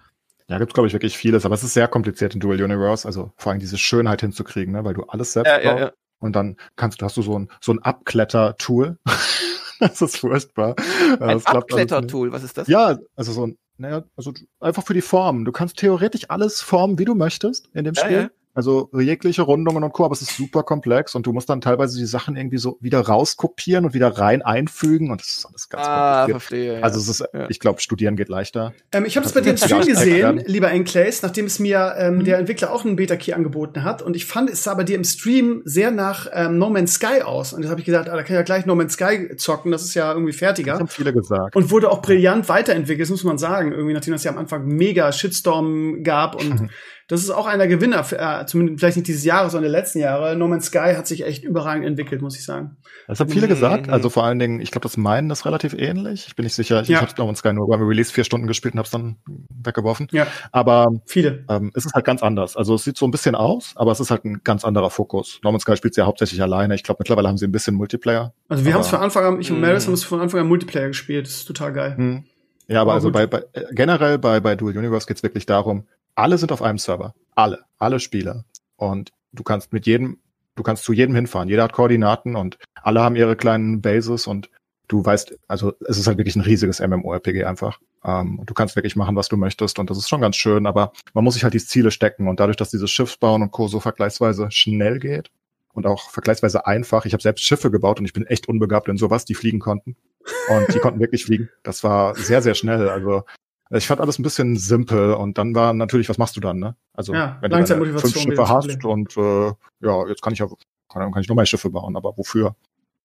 Ja, 0.48 0.60
gibt's 0.60 0.76
glaube 0.76 0.86
ich 0.86 0.94
wirklich 0.94 1.18
vieles, 1.18 1.44
aber 1.44 1.56
es 1.56 1.64
ist 1.64 1.74
sehr 1.74 1.88
kompliziert 1.88 2.36
in 2.36 2.40
Dual 2.40 2.62
Universe, 2.62 3.08
also 3.08 3.32
vor 3.38 3.52
allem 3.52 3.60
diese 3.60 3.80
Schönheit 3.80 4.22
hinzukriegen, 4.22 4.76
ne, 4.76 4.86
weil 4.86 4.94
du 4.94 5.06
alles 5.06 5.34
selbst 5.34 5.50
ja, 5.50 5.58
baust. 5.58 5.66
Ja, 5.66 5.86
ja. 5.88 5.92
Und 6.20 6.36
dann 6.36 6.58
kannst 6.76 7.02
du, 7.02 7.06
hast 7.06 7.18
du 7.18 7.24
so 7.24 7.40
ein, 7.40 7.50
so 7.62 7.74
ein 7.74 7.80
Abkletter-Tool. 7.80 9.00
das 9.80 10.04
ist 10.04 10.18
furchtbar. 10.18 10.76
Ein 11.20 11.44
Abkletter-Tool, 11.44 12.32
was 12.32 12.44
ist 12.44 12.60
das? 12.60 12.68
Ja, 12.68 13.00
also 13.16 13.32
so 13.32 13.48
ein, 13.48 13.58
naja, 13.78 14.04
also 14.16 14.34
einfach 14.60 14.86
für 14.86 14.94
die 14.94 15.02
Formen. 15.02 15.46
Du 15.46 15.52
kannst 15.52 15.78
theoretisch 15.78 16.30
alles 16.30 16.62
formen, 16.62 17.00
wie 17.00 17.06
du 17.06 17.16
möchtest 17.16 17.70
in 17.74 17.84
dem 17.84 17.96
Spiel. 17.96 18.12
Ja, 18.12 18.22
ja. 18.22 18.30
Also 18.56 18.90
jegliche 18.94 19.42
Rundungen 19.42 19.84
und 19.84 19.94
Co., 19.94 20.06
aber 20.06 20.14
es 20.14 20.22
ist 20.22 20.38
super 20.38 20.62
komplex 20.62 21.16
und 21.16 21.26
du 21.26 21.34
musst 21.34 21.50
dann 21.50 21.60
teilweise 21.60 21.98
die 21.98 22.06
Sachen 22.06 22.36
irgendwie 22.36 22.60
so 22.60 22.78
wieder 22.82 23.00
rauskopieren 23.00 23.86
und 23.86 23.94
wieder 23.96 24.10
rein 24.10 24.44
einfügen 24.44 25.12
und 25.12 25.22
das 25.22 25.38
ist 25.38 25.46
alles 25.48 25.70
ganz 25.70 25.88
ah, 25.88 26.28
verstehe, 26.28 26.80
ja. 26.80 26.80
Also 26.82 27.00
es 27.00 27.10
ist, 27.10 27.28
ja. 27.34 27.50
ich 27.50 27.60
glaube, 27.60 27.82
studieren 27.82 28.16
geht 28.16 28.30
leichter. 28.30 28.74
Ähm, 28.92 29.06
ich 29.06 29.18
habe 29.18 29.26
es 29.26 29.34
bei 29.34 29.42
dir 29.42 29.52
im 29.52 29.58
Stream 29.58 29.86
gesehen, 29.86 30.44
lieber 30.46 30.70
Enclays, 30.70 31.24
nachdem 31.24 31.46
es 31.46 31.58
mir 31.58 31.96
ähm, 31.98 32.18
mhm. 32.18 32.26
der 32.26 32.38
Entwickler 32.38 32.72
auch 32.72 32.86
einen 32.86 32.96
Beta-Key 32.96 33.34
angeboten 33.34 33.84
hat 33.84 34.04
und 34.04 34.16
ich 34.16 34.26
fand, 34.26 34.52
es 34.52 34.64
sah 34.64 34.76
bei 34.76 34.84
dir 34.84 34.98
im 34.98 35.04
Stream 35.04 35.64
sehr 35.66 35.90
nach 35.90 36.28
ähm, 36.32 36.60
No 36.60 36.70
Man's 36.70 36.94
Sky 36.94 37.24
aus 37.24 37.54
und 37.54 37.64
jetzt 37.64 37.72
habe 37.72 37.82
ich 37.82 37.86
gesagt, 37.86 38.08
ah, 38.08 38.16
da 38.16 38.22
kann 38.22 38.36
ich 38.36 38.38
ja 38.38 38.44
gleich 38.44 38.68
No 38.68 38.76
Man's 38.76 38.94
Sky 38.94 39.36
zocken, 39.36 39.72
das 39.72 39.84
ist 39.84 39.96
ja 39.96 40.12
irgendwie 40.12 40.34
fertiger. 40.34 40.74
Das 40.74 40.80
haben 40.80 40.88
viele 40.88 41.12
gesagt. 41.12 41.56
Und 41.56 41.72
wurde 41.72 41.90
auch 41.90 42.04
brillant 42.04 42.50
weiterentwickelt, 42.50 43.02
das 43.02 43.10
muss 43.10 43.24
man 43.24 43.40
sagen, 43.40 43.72
irgendwie, 43.72 43.94
nachdem 43.94 44.14
das 44.14 44.24
ja 44.24 44.32
am 44.32 44.38
Anfang 44.38 44.66
mega 44.66 45.12
Shitstorm 45.12 46.04
gab 46.04 46.36
und 46.36 46.70
das 47.08 47.22
ist 47.22 47.30
auch 47.32 47.48
einer 47.48 47.68
Gewinner, 47.68 48.04
für, 48.04 48.18
äh, 48.18 48.46
zumindest 48.46 48.80
vielleicht 48.80 48.98
nicht 48.98 49.08
dieses 49.08 49.24
Jahres, 49.24 49.52
sondern 49.52 49.72
der 49.72 49.80
letzten 49.80 50.00
Jahre. 50.00 50.36
No 50.36 50.48
Man's 50.48 50.68
Sky 50.68 50.94
hat 50.96 51.08
sich 51.08 51.26
echt 51.26 51.44
überragend 51.44 51.86
entwickelt, 51.86 52.22
muss 52.22 52.38
ich 52.38 52.46
sagen. 52.46 52.78
Das 53.08 53.20
haben 53.20 53.30
viele 53.30 53.48
gesagt, 53.48 53.90
also 53.90 54.10
vor 54.10 54.24
allen 54.24 54.40
Dingen, 54.40 54.62
ich 54.62 54.72
glaube, 54.72 54.84
das 54.84 54.96
meinen 54.96 55.30
ist 55.30 55.46
relativ 55.46 55.74
ähnlich. 55.74 56.26
Ich 56.28 56.36
bin 56.36 56.44
nicht 56.44 56.56
sicher, 56.56 56.82
ich, 56.82 56.88
ja. 56.88 56.98
ich 56.98 57.02
habe 57.02 57.14
No 57.18 57.26
Man's 57.26 57.40
Sky 57.40 57.54
nur 57.54 57.68
beim 57.68 57.82
Release 57.84 58.12
vier 58.12 58.24
Stunden 58.24 58.48
gespielt 58.48 58.74
und 58.74 58.80
habe 58.80 58.86
es 58.86 58.92
dann 58.92 59.18
weggeworfen. 59.64 60.08
Ja. 60.12 60.28
Aber 60.52 60.88
viele. 61.06 61.44
Ähm, 61.50 61.72
es 61.76 61.86
ist 61.86 61.94
halt 61.94 62.06
ganz 62.06 62.24
anders. 62.24 62.56
Also 62.56 62.76
es 62.76 62.84
sieht 62.84 62.98
so 62.98 63.06
ein 63.06 63.12
bisschen 63.12 63.36
aus, 63.36 63.74
aber 63.76 63.92
es 63.92 64.00
ist 64.00 64.10
halt 64.10 64.24
ein 64.26 64.42
ganz 64.44 64.64
anderer 64.64 64.90
Fokus. 64.90 65.40
No 65.44 65.52
Man's 65.52 65.64
Sky 65.64 65.76
spielt 65.76 65.98
ja 65.98 66.06
hauptsächlich 66.06 66.42
alleine. 66.42 66.76
Ich 66.76 66.84
glaube, 66.84 67.00
mittlerweile 67.00 67.28
haben 67.28 67.38
sie 67.38 67.46
ein 67.46 67.52
bisschen 67.52 67.76
Multiplayer. 67.76 68.34
Also 68.48 68.66
wir 68.66 68.74
haben 68.74 68.82
es 68.82 68.88
von 68.88 69.00
Anfang 69.00 69.26
an, 69.26 69.42
ich 69.42 69.52
und 69.52 69.60
Maris 69.60 69.88
haben 69.88 69.94
es 69.94 70.04
von 70.04 70.22
Anfang 70.22 70.40
an 70.40 70.48
Multiplayer 70.48 70.88
gespielt. 70.88 71.28
Das 71.28 71.34
ist 71.36 71.46
total 71.46 71.74
geil. 71.74 71.96
Mh. 71.98 72.24
Ja, 72.68 72.82
aber, 72.82 72.92
aber 72.92 72.94
also 72.94 73.12
bei, 73.12 73.28
bei 73.28 73.44
generell 73.72 74.18
bei, 74.18 74.40
bei 74.40 74.56
Dual 74.56 74.78
Universe 74.78 75.06
geht's 75.06 75.22
wirklich 75.22 75.46
darum, 75.46 75.86
alle 76.16 76.38
sind 76.38 76.52
auf 76.52 76.62
einem 76.62 76.78
Server. 76.78 77.14
Alle. 77.36 77.66
Alle 77.80 78.00
Spieler. 78.00 78.46
Und 78.76 79.12
du 79.32 79.44
kannst 79.44 79.74
mit 79.74 79.86
jedem, 79.86 80.20
du 80.56 80.64
kannst 80.64 80.84
zu 80.84 80.94
jedem 80.94 81.16
hinfahren. 81.16 81.50
Jeder 81.50 81.64
hat 81.64 81.74
Koordinaten 81.74 82.36
und 82.36 82.58
alle 82.76 83.02
haben 83.02 83.16
ihre 83.16 83.36
kleinen 83.36 83.82
Bases 83.82 84.28
und 84.28 84.50
du 84.88 85.04
weißt, 85.04 85.38
also 85.48 85.74
es 85.88 85.98
ist 85.98 86.08
halt 86.08 86.18
wirklich 86.18 86.36
ein 86.36 86.42
riesiges 86.42 86.80
MMORPG 86.80 87.46
einfach. 87.46 87.80
Ähm, 88.04 88.40
und 88.40 88.50
du 88.50 88.54
kannst 88.54 88.76
wirklich 88.76 88.96
machen, 88.96 89.16
was 89.16 89.30
du 89.30 89.38
möchtest 89.38 89.80
und 89.80 89.90
das 89.90 89.98
ist 89.98 90.10
schon 90.10 90.22
ganz 90.22 90.36
schön, 90.36 90.68
aber 90.68 90.92
man 91.14 91.24
muss 91.24 91.36
sich 91.36 91.44
halt 91.44 91.54
die 91.54 91.66
Ziele 91.66 91.92
stecken 91.92 92.28
und 92.28 92.40
dadurch, 92.40 92.58
dass 92.58 92.70
dieses 92.70 92.92
Schiffsbauen 92.92 93.42
und 93.42 93.52
Co. 93.52 93.68
so 93.68 93.80
vergleichsweise 93.80 94.52
schnell 94.52 95.00
geht 95.00 95.32
und 95.74 95.88
auch 95.88 96.10
vergleichsweise 96.10 96.68
einfach. 96.68 97.06
Ich 97.06 97.14
habe 97.14 97.24
selbst 97.24 97.44
Schiffe 97.44 97.72
gebaut 97.72 98.00
und 98.00 98.06
ich 98.06 98.14
bin 98.14 98.26
echt 98.26 98.48
unbegabt 98.48 98.88
in 98.88 98.98
sowas, 98.98 99.26
die 99.26 99.34
fliegen 99.34 99.60
konnten. 99.60 99.96
Und 100.50 100.74
die 100.74 100.80
konnten 100.80 101.00
wirklich 101.00 101.26
fliegen. 101.26 101.50
Das 101.64 101.84
war 101.84 102.16
sehr, 102.16 102.42
sehr 102.42 102.54
schnell. 102.54 102.88
Also 102.90 103.24
ich 103.78 103.88
fand 103.88 104.02
alles 104.02 104.20
ein 104.20 104.24
bisschen 104.24 104.56
simpel 104.56 105.14
und 105.14 105.38
dann 105.38 105.56
war 105.56 105.74
natürlich, 105.74 106.10
was 106.10 106.18
machst 106.18 106.36
du 106.36 106.42
dann, 106.42 106.60
ne? 106.60 106.76
Also 106.94 107.14
ja, 107.14 107.38
wenn 107.42 107.52
du 107.52 108.00
fünf 108.00 108.18
Schiffe 108.18 108.50
hast 108.50 108.86
und 108.86 109.18
äh, 109.18 109.52
ja, 109.82 110.08
jetzt 110.08 110.22
kann 110.22 110.34
ich 110.34 110.40
ja 110.40 110.48
kann, 110.94 111.12
kann 111.12 111.22
ich 111.22 111.28
nur 111.28 111.36
mehr 111.36 111.46
Schiffe 111.46 111.70
bauen, 111.70 111.96
aber 111.96 112.18
wofür? 112.18 112.56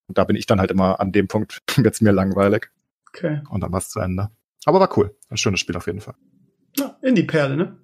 Und 0.06 0.18
da 0.18 0.24
bin 0.24 0.36
ich 0.36 0.46
dann 0.46 0.60
halt 0.60 0.70
immer 0.70 1.00
an 1.00 1.12
dem 1.12 1.28
Punkt, 1.28 1.62
wird's 1.76 2.00
mir 2.00 2.12
langweilig. 2.12 2.70
Okay. 3.08 3.40
Und 3.50 3.62
dann 3.62 3.72
war's 3.72 3.88
zu 3.88 4.00
Ende. 4.00 4.30
Aber 4.64 4.80
war 4.80 4.96
cool. 4.98 5.14
Ein 5.30 5.36
schönes 5.36 5.60
Spiel 5.60 5.76
auf 5.76 5.86
jeden 5.86 6.00
Fall. 6.00 6.14
Ja, 6.76 6.96
in 7.02 7.14
die 7.14 7.22
Perle, 7.22 7.56
ne? 7.56 7.76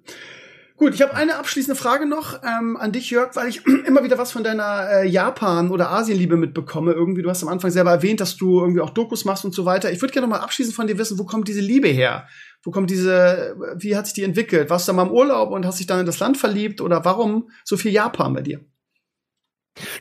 Gut, 0.77 0.93
ich 0.93 1.01
habe 1.01 1.15
eine 1.15 1.37
abschließende 1.37 1.79
Frage 1.79 2.05
noch 2.05 2.41
ähm, 2.43 2.75
an 2.75 2.91
dich, 2.91 3.09
Jörg, 3.09 3.33
weil 3.35 3.47
ich 3.47 3.65
immer 3.85 4.03
wieder 4.03 4.17
was 4.17 4.33
von 4.33 4.43
deiner 4.43 4.89
äh, 4.89 5.07
Japan- 5.07 5.71
oder 5.71 5.89
Asienliebe 5.89 6.35
mitbekomme. 6.35 6.91
Irgendwie, 6.91 7.21
du 7.21 7.29
hast 7.29 7.43
am 7.43 7.49
Anfang 7.49 7.71
selber 7.71 7.91
erwähnt, 7.91 8.19
dass 8.19 8.35
du 8.35 8.59
irgendwie 8.59 8.81
auch 8.81 8.89
Dokus 8.89 9.23
machst 9.23 9.45
und 9.45 9.55
so 9.55 9.63
weiter. 9.63 9.89
Ich 9.91 10.01
würde 10.01 10.11
gerne 10.11 10.27
noch 10.27 10.37
mal 10.37 10.43
abschließend 10.43 10.75
von 10.75 10.87
dir 10.87 10.97
wissen, 10.97 11.17
wo 11.17 11.23
kommt 11.23 11.47
diese 11.47 11.61
Liebe 11.61 11.87
her? 11.87 12.27
Wo 12.61 12.71
kommt 12.71 12.89
diese, 12.89 13.55
wie 13.77 13.95
hat 13.95 14.05
sich 14.05 14.15
die 14.15 14.23
entwickelt? 14.23 14.69
Warst 14.69 14.87
du 14.87 14.91
da 14.91 14.97
mal 14.97 15.03
im 15.03 15.13
Urlaub 15.13 15.51
und 15.51 15.65
hast 15.65 15.79
dich 15.79 15.87
dann 15.87 16.01
in 16.01 16.05
das 16.05 16.19
Land 16.19 16.37
verliebt 16.37 16.81
oder 16.81 17.05
warum 17.05 17.49
so 17.63 17.77
viel 17.77 17.91
Japan 17.91 18.33
bei 18.33 18.41
dir? 18.41 18.59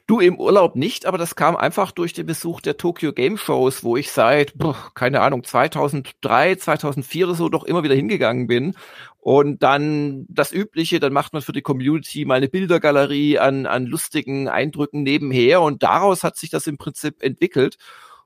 Du 0.07 0.20
im 0.20 0.39
Urlaub 0.39 0.77
nicht, 0.77 1.07
aber 1.07 1.18
das 1.18 1.35
kam 1.35 1.57
einfach 1.57 1.91
durch 1.91 2.12
den 2.12 2.27
Besuch 2.27 2.61
der 2.61 2.77
Tokyo 2.77 3.12
Game 3.12 3.37
Shows, 3.37 3.83
wo 3.83 3.97
ich 3.97 4.12
seit, 4.12 4.57
boah, 4.57 4.77
keine 4.95 5.20
Ahnung, 5.20 5.43
2003, 5.43 6.57
2004 6.57 7.27
oder 7.27 7.35
so 7.35 7.49
doch 7.49 7.64
immer 7.64 7.83
wieder 7.83 7.95
hingegangen 7.95 8.47
bin. 8.47 8.75
Und 9.18 9.62
dann 9.62 10.27
das 10.29 10.53
Übliche, 10.53 11.01
dann 11.01 11.12
macht 11.12 11.33
man 11.33 11.43
für 11.43 11.53
die 11.53 11.62
Community 11.62 12.25
mal 12.25 12.35
eine 12.35 12.49
Bildergalerie 12.49 13.39
an, 13.39 13.66
an 13.66 13.87
lustigen 13.87 14.49
Eindrücken 14.49 15.03
nebenher 15.03 15.62
und 15.62 15.83
daraus 15.83 16.22
hat 16.22 16.37
sich 16.37 16.51
das 16.51 16.66
im 16.66 16.79
Prinzip 16.79 17.22
entwickelt. 17.22 17.79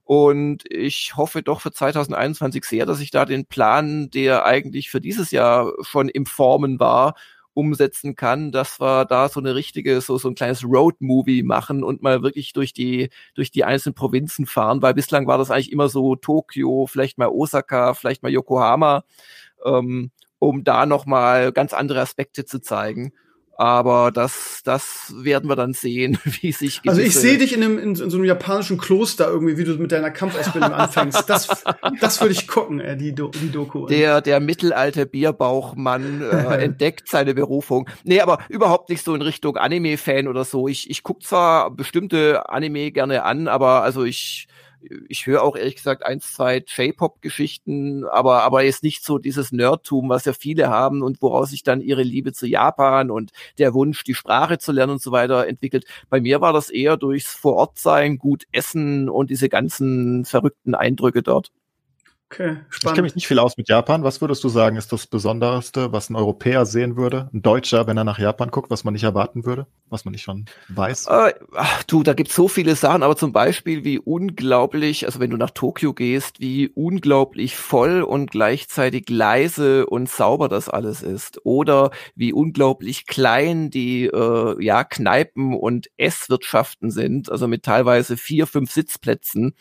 Und 0.05 0.65
ich 0.71 1.17
hoffe 1.17 1.43
doch 1.43 1.61
für 1.61 1.71
2021 1.71 2.65
sehr, 2.65 2.87
dass 2.87 3.01
ich 3.01 3.11
da 3.11 3.27
den 3.27 3.47
Plan, 3.47 4.11
der 4.11 4.47
eigentlich 4.47 4.91
für 4.91 5.01
dieses 5.01 5.31
Jahr 5.31 5.73
schon 5.83 6.09
im 6.09 6.25
Formen 6.27 6.81
war, 6.81 7.15
umsetzen 7.59 8.15
kann, 8.15 8.53
dass 8.53 8.81
wir 8.81 9.05
da 9.05 9.29
so 9.29 9.41
eine 9.41 9.57
richtige, 9.57 10.01
so, 10.01 10.17
so 10.17 10.29
ein 10.29 10.37
kleines 10.37 10.63
Road-Movie 10.63 11.43
machen 11.43 11.83
und 11.83 12.03
mal 12.03 12.23
wirklich 12.23 12.53
durch 12.53 12.73
die, 12.73 13.11
durch 13.35 13.51
die 13.51 13.65
einzelnen 13.65 13.97
Provinzen 13.97 14.47
fahren, 14.47 14.81
weil 14.81 14.95
bislang 14.95 15.27
war 15.27 15.39
das 15.39 15.51
eigentlich 15.51 15.73
immer 15.73 15.89
so 15.89 16.15
Tokio, 16.15 16.87
vielleicht 16.87 17.19
mal 17.19 17.27
Osaka, 17.27 17.95
vielleicht 17.95 18.23
mal 18.23 18.31
Yokohama, 18.31 19.03
ähm, 19.65 20.13
um 20.39 20.63
da 20.63 20.87
nochmal 20.87 21.51
ganz 21.51 21.73
andere 21.75 22.01
Aspekte 22.01 22.45
zu 22.45 22.61
zeigen. 22.61 23.13
Aber 23.61 24.13
das, 24.13 24.61
das 24.63 25.13
werden 25.17 25.51
wir 25.51 25.57
dann 25.57 25.73
sehen, 25.73 26.17
wie 26.25 26.53
sich. 26.53 26.81
Also 26.87 27.01
ich 27.01 27.17
sehe 27.17 27.39
dich 27.39 27.53
in, 27.53 27.65
einem, 27.65 27.77
in, 27.77 27.97
so 27.97 28.05
einem 28.05 28.25
japanischen 28.25 28.79
Kloster 28.79 29.27
irgendwie, 29.27 29.59
wie 29.59 29.65
du 29.65 29.75
mit 29.75 29.91
deiner 29.91 30.13
Kampfausbildung 30.13 30.73
anfängst. 30.75 31.29
Das, 31.29 31.65
das 32.01 32.21
würde 32.21 32.35
ich 32.35 32.47
gucken, 32.47 32.79
äh, 32.79 32.97
die, 32.97 33.17
Do 33.17 33.33
die 33.35 33.51
Doku. 33.51 33.87
Der, 33.89 34.21
der 34.21 34.39
mittelalte 34.39 35.07
Bierbauchmann 35.07 36.23
äh, 36.23 36.37
entdeckt 36.65 37.09
seine 37.09 37.35
Berufung. 37.35 37.91
Nee, 38.05 38.21
aber 38.21 38.39
überhaupt 38.49 38.91
nicht 38.91 39.05
so 39.05 39.13
in 39.17 39.23
Richtung 39.23 39.57
Anime-Fan 39.57 40.29
oder 40.29 40.45
so. 40.45 40.69
Ich, 40.69 40.89
ich 40.89 41.03
guck 41.03 41.25
zwar 41.25 41.73
bestimmte 41.73 42.49
Anime 42.49 42.93
gerne 42.93 43.25
an, 43.25 43.49
aber 43.49 43.83
also 43.83 44.05
ich 44.05 44.47
ich 45.09 45.27
höre 45.27 45.43
auch 45.43 45.57
ehrlich 45.57 45.77
gesagt 45.77 46.05
ein, 46.05 46.21
zwei 46.21 46.65
J-Pop-Geschichten, 46.67 48.05
aber, 48.05 48.43
aber 48.43 48.63
jetzt 48.63 48.83
nicht 48.83 49.05
so 49.05 49.19
dieses 49.19 49.53
Nerdtum, 49.53 50.09
was 50.09 50.25
ja 50.25 50.33
viele 50.33 50.69
haben 50.69 51.03
und 51.03 51.21
woraus 51.23 51.51
sich 51.51 51.63
dann 51.63 51.81
ihre 51.81 52.03
Liebe 52.03 52.33
zu 52.33 52.47
Japan 52.47 53.11
und 53.11 53.33
der 53.59 53.75
Wunsch, 53.75 54.05
die 54.05 54.15
Sprache 54.15 54.59
zu 54.59 54.73
lernen 54.73 54.93
und 54.93 55.03
so 55.03 55.13
weiter 55.13 55.47
entwickelt. 55.47 55.85
Bei 56.11 56.21
mir 56.21 56.41
war 56.41 56.53
das 56.53 56.71
eher 56.71 56.97
durchs 56.97 57.33
Vorortsein, 57.33 58.19
gut 58.19 58.45
essen 58.53 59.09
und 59.09 59.31
diese 59.31 59.49
ganzen 59.49 60.25
verrückten 60.25 60.75
Eindrücke 60.75 61.23
dort. 61.23 61.51
Okay, 62.31 62.59
spannend. 62.69 62.69
Ich 62.71 62.85
kenne 62.85 63.03
mich 63.03 63.15
nicht 63.15 63.27
viel 63.27 63.39
aus 63.39 63.57
mit 63.57 63.71
Japan. 63.71 64.05
Was 64.05 64.21
würdest 64.21 64.45
du 64.45 64.51
sagen, 64.51 64.77
ist 64.77 64.93
das 64.93 65.07
Besonderste, 65.07 65.93
was 65.93 66.11
ein 66.11 66.17
Europäer 66.17 66.67
sehen 66.67 66.99
würde? 66.99 67.31
Ein 67.33 67.41
Deutscher, 67.41 67.87
wenn 67.87 67.97
er 67.97 68.05
nach 68.05 68.19
Japan 68.19 68.51
guckt, 68.51 68.71
was 68.71 68.85
man 68.85 68.93
nicht 68.93 69.05
erwarten 69.05 69.47
würde? 69.47 69.67
Was 69.89 70.05
man 70.05 70.13
nicht 70.13 70.25
schon 70.25 70.45
weiß? 70.69 71.07
Äh, 71.07 71.33
ach, 71.55 71.83
du, 71.85 72.03
da 72.03 72.13
gibt's 72.13 72.35
so 72.35 72.47
viele 72.47 72.77
Sachen, 72.77 73.03
aber 73.03 73.17
zum 73.17 73.33
Beispiel, 73.33 73.83
wie 73.83 73.99
unglaublich, 73.99 75.07
also 75.07 75.21
wenn 75.21 75.31
du 75.31 75.39
nach 75.39 75.53
Tokio 75.53 75.95
gehst, 75.95 76.39
wie 76.39 76.69
unglaublich 76.69 77.57
voll 77.57 78.03
und 78.03 78.31
gleichzeitig 78.31 79.09
leise 79.09 79.87
und 79.87 80.11
sauber 80.11 80.51
das 80.51 80.69
alles 80.69 81.03
ist. 81.03 81.41
Oder 81.45 81.93
wie 82.15 82.35
unglaublich 82.35 83.07
klein 83.07 83.71
die 83.71 84.05
äh, 84.05 84.63
ja, 84.63 84.85
Kneipen 84.85 85.55
und 85.55 85.89
Esswirtschaften 85.97 86.91
sind, 86.91 87.33
also 87.33 87.49
mit 87.49 87.63
teilweise 87.63 88.19
vier, 88.19 88.47
fünf 88.47 88.71
Sitzplätzen. 88.71 89.55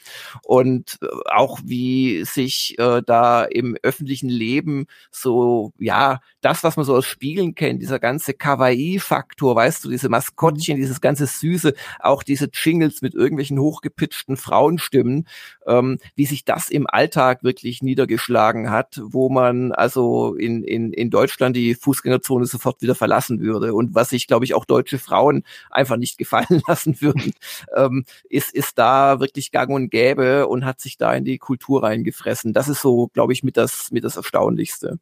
Und 0.44 1.00
äh, 1.02 1.08
auch 1.32 1.60
wie 1.64 2.26
sich 2.26 2.57
wirklich 2.58 2.80
äh, 2.80 3.02
da 3.06 3.44
im 3.44 3.78
öffentlichen 3.84 4.30
Leben 4.30 4.88
so, 5.12 5.74
ja, 5.78 6.20
das, 6.42 6.64
was 6.64 6.78
man 6.78 6.86
so 6.86 6.96
aus 6.96 7.06
Spielen 7.06 7.56
kennt, 7.56 7.82
dieser 7.82 8.00
ganze 8.00 8.34
Kawaii-Faktor, 8.34 9.56
weißt 9.56 9.86
du, 9.86 9.90
diese 9.90 10.10
Maskottchen, 10.10 10.78
mhm. 10.78 10.82
dieses 10.82 11.02
ganze 11.02 11.26
Süße, 11.26 11.74
auch 12.00 12.24
diese 12.24 12.50
Jingles 12.52 13.02
mit 13.02 13.14
irgendwelchen 13.14 13.60
hochgepitchten 13.60 14.38
Frauenstimmen, 14.38 15.28
ähm, 15.66 16.00
wie 16.16 16.26
sich 16.26 16.46
das 16.46 16.70
im 16.70 16.88
Alltag 16.88 17.44
wirklich 17.44 17.82
niedergeschlagen 17.82 18.70
hat, 18.70 19.00
wo 19.04 19.30
man 19.30 19.72
also 19.72 20.36
in, 20.36 20.64
in, 20.64 20.94
in 20.94 21.10
Deutschland 21.10 21.56
die 21.56 21.76
Fußgängerzone 21.76 22.46
sofort 22.46 22.82
wieder 22.82 22.96
verlassen 22.96 23.40
würde 23.42 23.74
und 23.74 23.96
was 23.96 24.10
sich, 24.10 24.28
glaube 24.28 24.46
ich, 24.46 24.54
auch 24.54 24.66
deutsche 24.66 25.00
Frauen 25.00 25.44
einfach 25.70 25.98
nicht 25.98 26.18
gefallen 26.18 26.62
lassen 26.68 27.02
würden, 27.02 27.34
ähm, 27.76 28.06
ist, 28.30 28.54
ist 28.54 28.78
da 28.78 29.20
wirklich 29.20 29.52
gang 29.52 29.70
und 29.72 29.90
gäbe 29.90 30.48
und 30.48 30.66
hat 30.66 30.80
sich 30.80 30.98
da 30.98 31.14
in 31.14 31.26
die 31.26 31.38
Kultur 31.38 31.84
reingefressen 31.84 32.47
lassen. 32.48 32.54
Das 32.54 32.70
ist 32.70 32.82
so, 32.82 33.08
glaube 33.14 33.34
ich, 33.34 33.44
mit 33.44 33.58
das, 33.58 33.92
mit 33.92 34.04
das 34.04 34.18
Erstaunlichste. 34.18 35.00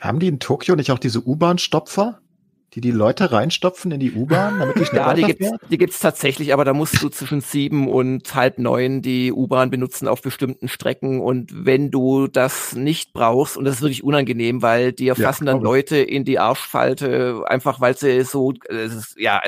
Haben 0.00 0.20
die 0.20 0.28
in 0.28 0.38
Tokio 0.38 0.76
nicht 0.76 0.90
auch 0.90 0.98
diese 0.98 1.26
U-Bahn-Stopfer? 1.26 2.20
Die 2.74 2.82
die 2.82 2.90
Leute 2.90 3.32
reinstopfen 3.32 3.92
in 3.92 4.00
die 4.00 4.12
U-Bahn, 4.12 4.58
damit 4.58 4.78
die 4.78 4.84
schnell 4.86 5.00
Ja, 5.00 5.14
die 5.14 5.22
gibt's, 5.22 5.50
die 5.70 5.78
gibt's 5.78 6.00
tatsächlich, 6.00 6.52
aber 6.52 6.64
da 6.64 6.74
musst 6.74 7.02
du 7.02 7.08
zwischen 7.08 7.40
sieben 7.40 7.88
und 7.88 8.34
halb 8.34 8.58
neun 8.58 9.00
die 9.00 9.32
U-Bahn 9.32 9.70
benutzen 9.70 10.06
auf 10.06 10.20
bestimmten 10.20 10.68
Strecken. 10.68 11.20
Und 11.20 11.50
wenn 11.64 11.90
du 11.90 12.26
das 12.26 12.74
nicht 12.74 13.14
brauchst, 13.14 13.56
und 13.56 13.64
das 13.64 13.76
ist 13.76 13.82
wirklich 13.82 14.04
unangenehm, 14.04 14.60
weil 14.60 14.92
die 14.92 15.08
erfassen 15.08 15.46
ja, 15.46 15.52
dann 15.52 15.62
Leute 15.62 15.96
in 15.96 16.24
die 16.24 16.38
Arschfalte, 16.38 17.42
einfach 17.46 17.80
weil 17.80 17.96
sie 17.96 18.22
so, 18.24 18.52
es 18.68 18.94
ist, 18.94 19.18
ja, 19.18 19.40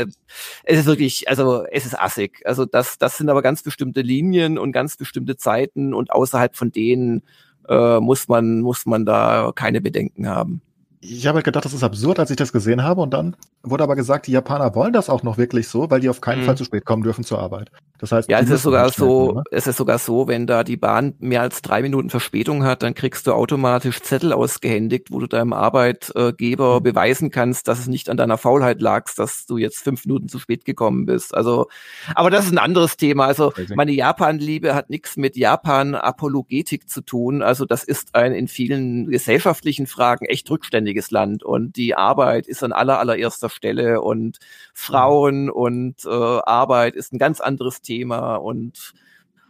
es 0.64 0.78
ist 0.78 0.86
wirklich, 0.86 1.28
also 1.28 1.64
es 1.70 1.84
ist 1.84 1.98
assig. 1.98 2.40
Also 2.46 2.64
das, 2.64 2.96
das 2.96 3.18
sind 3.18 3.28
aber 3.28 3.42
ganz 3.42 3.62
bestimmte 3.62 4.00
Linien 4.00 4.56
und 4.56 4.72
ganz 4.72 4.96
bestimmte 4.96 5.36
Zeiten 5.36 5.92
und 5.92 6.10
außerhalb 6.10 6.56
von 6.56 6.72
denen 6.72 7.22
äh, 7.68 8.00
muss 8.00 8.28
man, 8.28 8.62
muss 8.62 8.86
man 8.86 9.04
da 9.04 9.52
keine 9.54 9.82
Bedenken 9.82 10.26
haben 10.26 10.62
ich 11.02 11.26
habe 11.26 11.36
halt 11.36 11.44
gedacht, 11.44 11.64
das 11.64 11.72
ist 11.72 11.82
absurd, 11.82 12.18
als 12.18 12.30
ich 12.30 12.36
das 12.36 12.52
gesehen 12.52 12.82
habe. 12.82 13.00
Und 13.00 13.14
dann 13.14 13.34
wurde 13.62 13.84
aber 13.84 13.96
gesagt, 13.96 14.26
die 14.26 14.32
Japaner 14.32 14.74
wollen 14.74 14.92
das 14.92 15.08
auch 15.08 15.22
noch 15.22 15.38
wirklich 15.38 15.66
so, 15.68 15.90
weil 15.90 16.00
die 16.00 16.10
auf 16.10 16.20
keinen 16.20 16.42
mhm. 16.42 16.46
Fall 16.46 16.56
zu 16.56 16.64
spät 16.64 16.84
kommen 16.84 17.02
dürfen 17.02 17.24
zur 17.24 17.38
Arbeit. 17.38 17.70
Das 17.98 18.12
heißt, 18.12 18.30
ja, 18.30 18.38
es 18.40 18.48
ist 18.48 18.62
sogar 18.62 18.90
so, 18.90 19.32
ne? 19.32 19.42
es 19.50 19.66
ist 19.66 19.76
sogar 19.76 19.98
so, 19.98 20.26
wenn 20.26 20.46
da 20.46 20.64
die 20.64 20.78
Bahn 20.78 21.14
mehr 21.18 21.42
als 21.42 21.60
drei 21.60 21.82
Minuten 21.82 22.08
Verspätung 22.08 22.64
hat, 22.64 22.82
dann 22.82 22.94
kriegst 22.94 23.26
du 23.26 23.32
automatisch 23.32 24.00
Zettel 24.00 24.32
ausgehändigt, 24.32 25.10
wo 25.10 25.20
du 25.20 25.26
deinem 25.26 25.52
Arbeitgeber 25.52 26.80
Mhm. 26.80 26.82
beweisen 26.82 27.30
kannst, 27.30 27.68
dass 27.68 27.78
es 27.78 27.88
nicht 27.88 28.08
an 28.08 28.16
deiner 28.16 28.38
Faulheit 28.38 28.80
lag, 28.80 29.10
dass 29.14 29.44
du 29.46 29.58
jetzt 29.58 29.78
fünf 29.78 30.06
Minuten 30.06 30.28
zu 30.28 30.38
spät 30.38 30.64
gekommen 30.64 31.04
bist. 31.04 31.34
Also, 31.34 31.68
aber 32.14 32.30
das 32.30 32.46
ist 32.46 32.52
ein 32.52 32.58
anderes 32.58 32.96
Thema. 32.96 33.26
Also 33.26 33.52
meine 33.74 33.92
Japan-Liebe 33.92 34.74
hat 34.74 34.88
nichts 34.88 35.16
mit 35.16 35.36
Japan-Apologetik 35.36 36.88
zu 36.88 37.02
tun. 37.02 37.42
Also 37.42 37.66
das 37.66 37.84
ist 37.84 38.14
ein 38.14 38.32
in 38.32 38.48
vielen 38.48 39.10
gesellschaftlichen 39.10 39.86
Fragen 39.86 40.24
echt 40.24 40.48
rückständiges 40.90 41.10
Land 41.10 41.42
und 41.42 41.76
die 41.76 41.94
Arbeit 41.94 42.46
ist 42.46 42.62
an 42.62 42.72
aller 42.72 42.98
allererster 42.98 43.48
Stelle 43.48 44.00
und 44.02 44.38
Frauen 44.74 45.50
und 45.50 46.04
äh, 46.04 46.08
Arbeit 46.08 46.94
ist 46.94 47.12
ein 47.12 47.18
ganz 47.18 47.40
anderes 47.40 47.80
Thema 47.82 48.36
und 48.36 48.92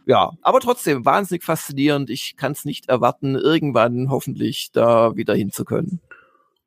ja, 0.05 0.31
aber 0.41 0.59
trotzdem 0.59 1.05
wahnsinnig 1.05 1.43
faszinierend. 1.43 2.09
Ich 2.09 2.35
kann 2.35 2.53
es 2.53 2.65
nicht 2.65 2.89
erwarten, 2.89 3.35
irgendwann 3.35 4.09
hoffentlich 4.09 4.71
da 4.71 5.15
wieder 5.15 5.35
hinzukönnen. 5.35 5.99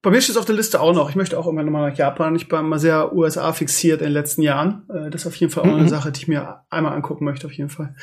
Bei 0.02 0.10
mir 0.10 0.20
steht 0.20 0.36
es 0.36 0.36
auf 0.36 0.44
der 0.44 0.54
Liste 0.54 0.80
auch 0.80 0.94
noch. 0.94 1.08
Ich 1.10 1.16
möchte 1.16 1.38
auch 1.38 1.46
irgendwann 1.46 1.66
nochmal 1.66 1.90
nach 1.90 1.96
Japan. 1.98 2.36
Ich 2.36 2.50
war 2.50 2.60
immer 2.60 2.78
sehr 2.78 3.12
USA 3.14 3.52
fixiert 3.52 4.00
in 4.02 4.08
den 4.08 4.12
letzten 4.12 4.42
Jahren. 4.42 4.82
Äh, 4.88 5.10
Das 5.10 5.22
ist 5.22 5.26
auf 5.26 5.34
jeden 5.36 5.50
Fall 5.52 5.64
auch 5.64 5.68
Mhm. 5.72 5.80
eine 5.80 5.88
Sache, 5.88 6.12
die 6.12 6.20
ich 6.22 6.28
mir 6.28 6.60
einmal 6.70 6.92
angucken 6.92 7.24
möchte, 7.24 7.46
auf 7.46 7.52
jeden 7.54 7.70
Fall. 7.70 7.94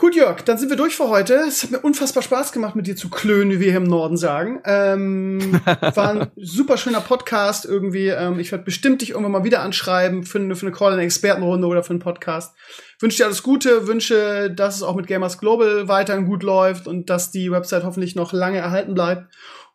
Gut, 0.00 0.16
Jörg, 0.16 0.40
dann 0.40 0.56
sind 0.56 0.70
wir 0.70 0.78
durch 0.78 0.96
für 0.96 1.10
heute. 1.10 1.34
Es 1.46 1.62
hat 1.62 1.72
mir 1.72 1.80
unfassbar 1.80 2.22
Spaß 2.22 2.52
gemacht, 2.52 2.74
mit 2.74 2.86
dir 2.86 2.96
zu 2.96 3.10
klönen, 3.10 3.50
wie 3.50 3.60
wir 3.60 3.66
hier 3.66 3.76
im 3.76 3.84
Norden 3.84 4.16
sagen. 4.16 4.58
Ähm, 4.64 5.60
war 5.66 6.10
ein 6.10 6.30
super 6.36 6.78
schöner 6.78 7.02
Podcast 7.02 7.66
irgendwie. 7.66 8.08
Ähm, 8.08 8.40
ich 8.40 8.50
werde 8.50 8.64
bestimmt 8.64 9.02
dich 9.02 9.10
irgendwann 9.10 9.32
mal 9.32 9.44
wieder 9.44 9.60
anschreiben 9.60 10.24
für 10.24 10.38
eine, 10.38 10.56
für 10.56 10.64
eine 10.64 10.74
Call-in-Expertenrunde 10.74 11.66
oder 11.66 11.82
für 11.82 11.90
einen 11.90 11.98
Podcast. 11.98 12.56
Wünsche 12.98 13.18
dir 13.18 13.26
alles 13.26 13.42
Gute, 13.42 13.88
wünsche, 13.88 14.50
dass 14.50 14.76
es 14.76 14.82
auch 14.82 14.96
mit 14.96 15.06
Gamers 15.06 15.36
Global 15.36 15.86
weiterhin 15.86 16.24
gut 16.24 16.44
läuft 16.44 16.86
und 16.86 17.10
dass 17.10 17.30
die 17.30 17.50
Website 17.50 17.84
hoffentlich 17.84 18.16
noch 18.16 18.32
lange 18.32 18.56
erhalten 18.56 18.94
bleibt. 18.94 19.30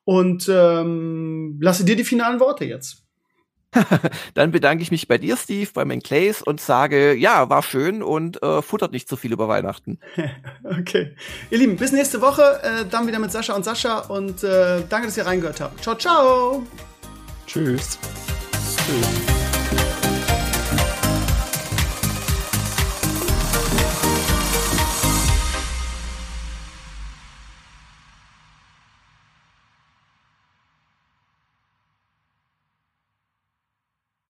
Und 0.06 0.50
ähm, 0.50 1.60
lasse 1.62 1.86
dir 1.86 1.96
die 1.96 2.04
finalen 2.04 2.40
Worte 2.40 2.66
jetzt. 2.66 3.05
Dann 4.34 4.52
bedanke 4.52 4.82
ich 4.84 4.92
mich 4.92 5.08
bei 5.08 5.18
dir, 5.18 5.38
Steve, 5.38 5.70
beim 5.74 5.92
Enclays 5.92 6.42
und 6.42 6.62
sage, 6.62 7.14
ja, 7.14 7.50
war 7.50 7.64
schön 7.64 8.04
und 8.04 8.42
äh, 8.42 8.62
futtert 8.62 8.92
nicht 8.92 9.08
zu 9.08 9.18
viel 9.18 9.34
über 9.34 9.48
Weihnachten. 9.48 10.00
Okay. 10.64 11.16
Ihr 11.52 11.60
Lieben, 11.60 11.78
bis 11.78 11.92
nächste 11.92 12.22
Woche. 12.22 12.60
Äh, 12.64 12.86
dann 12.90 13.08
wieder 13.08 13.20
mit 13.20 13.32
Sascha 13.32 13.54
und 13.54 13.64
Sascha. 13.64 14.00
Und 14.00 14.44
äh, 14.44 14.82
danke, 14.90 15.08
dass 15.08 15.16
ihr 15.16 15.26
reingehört 15.26 15.62
habt. 15.62 15.82
Ciao, 15.82 15.96
ciao. 15.96 16.64
Tschüss. 17.46 18.00
Tschüss. 18.76 19.45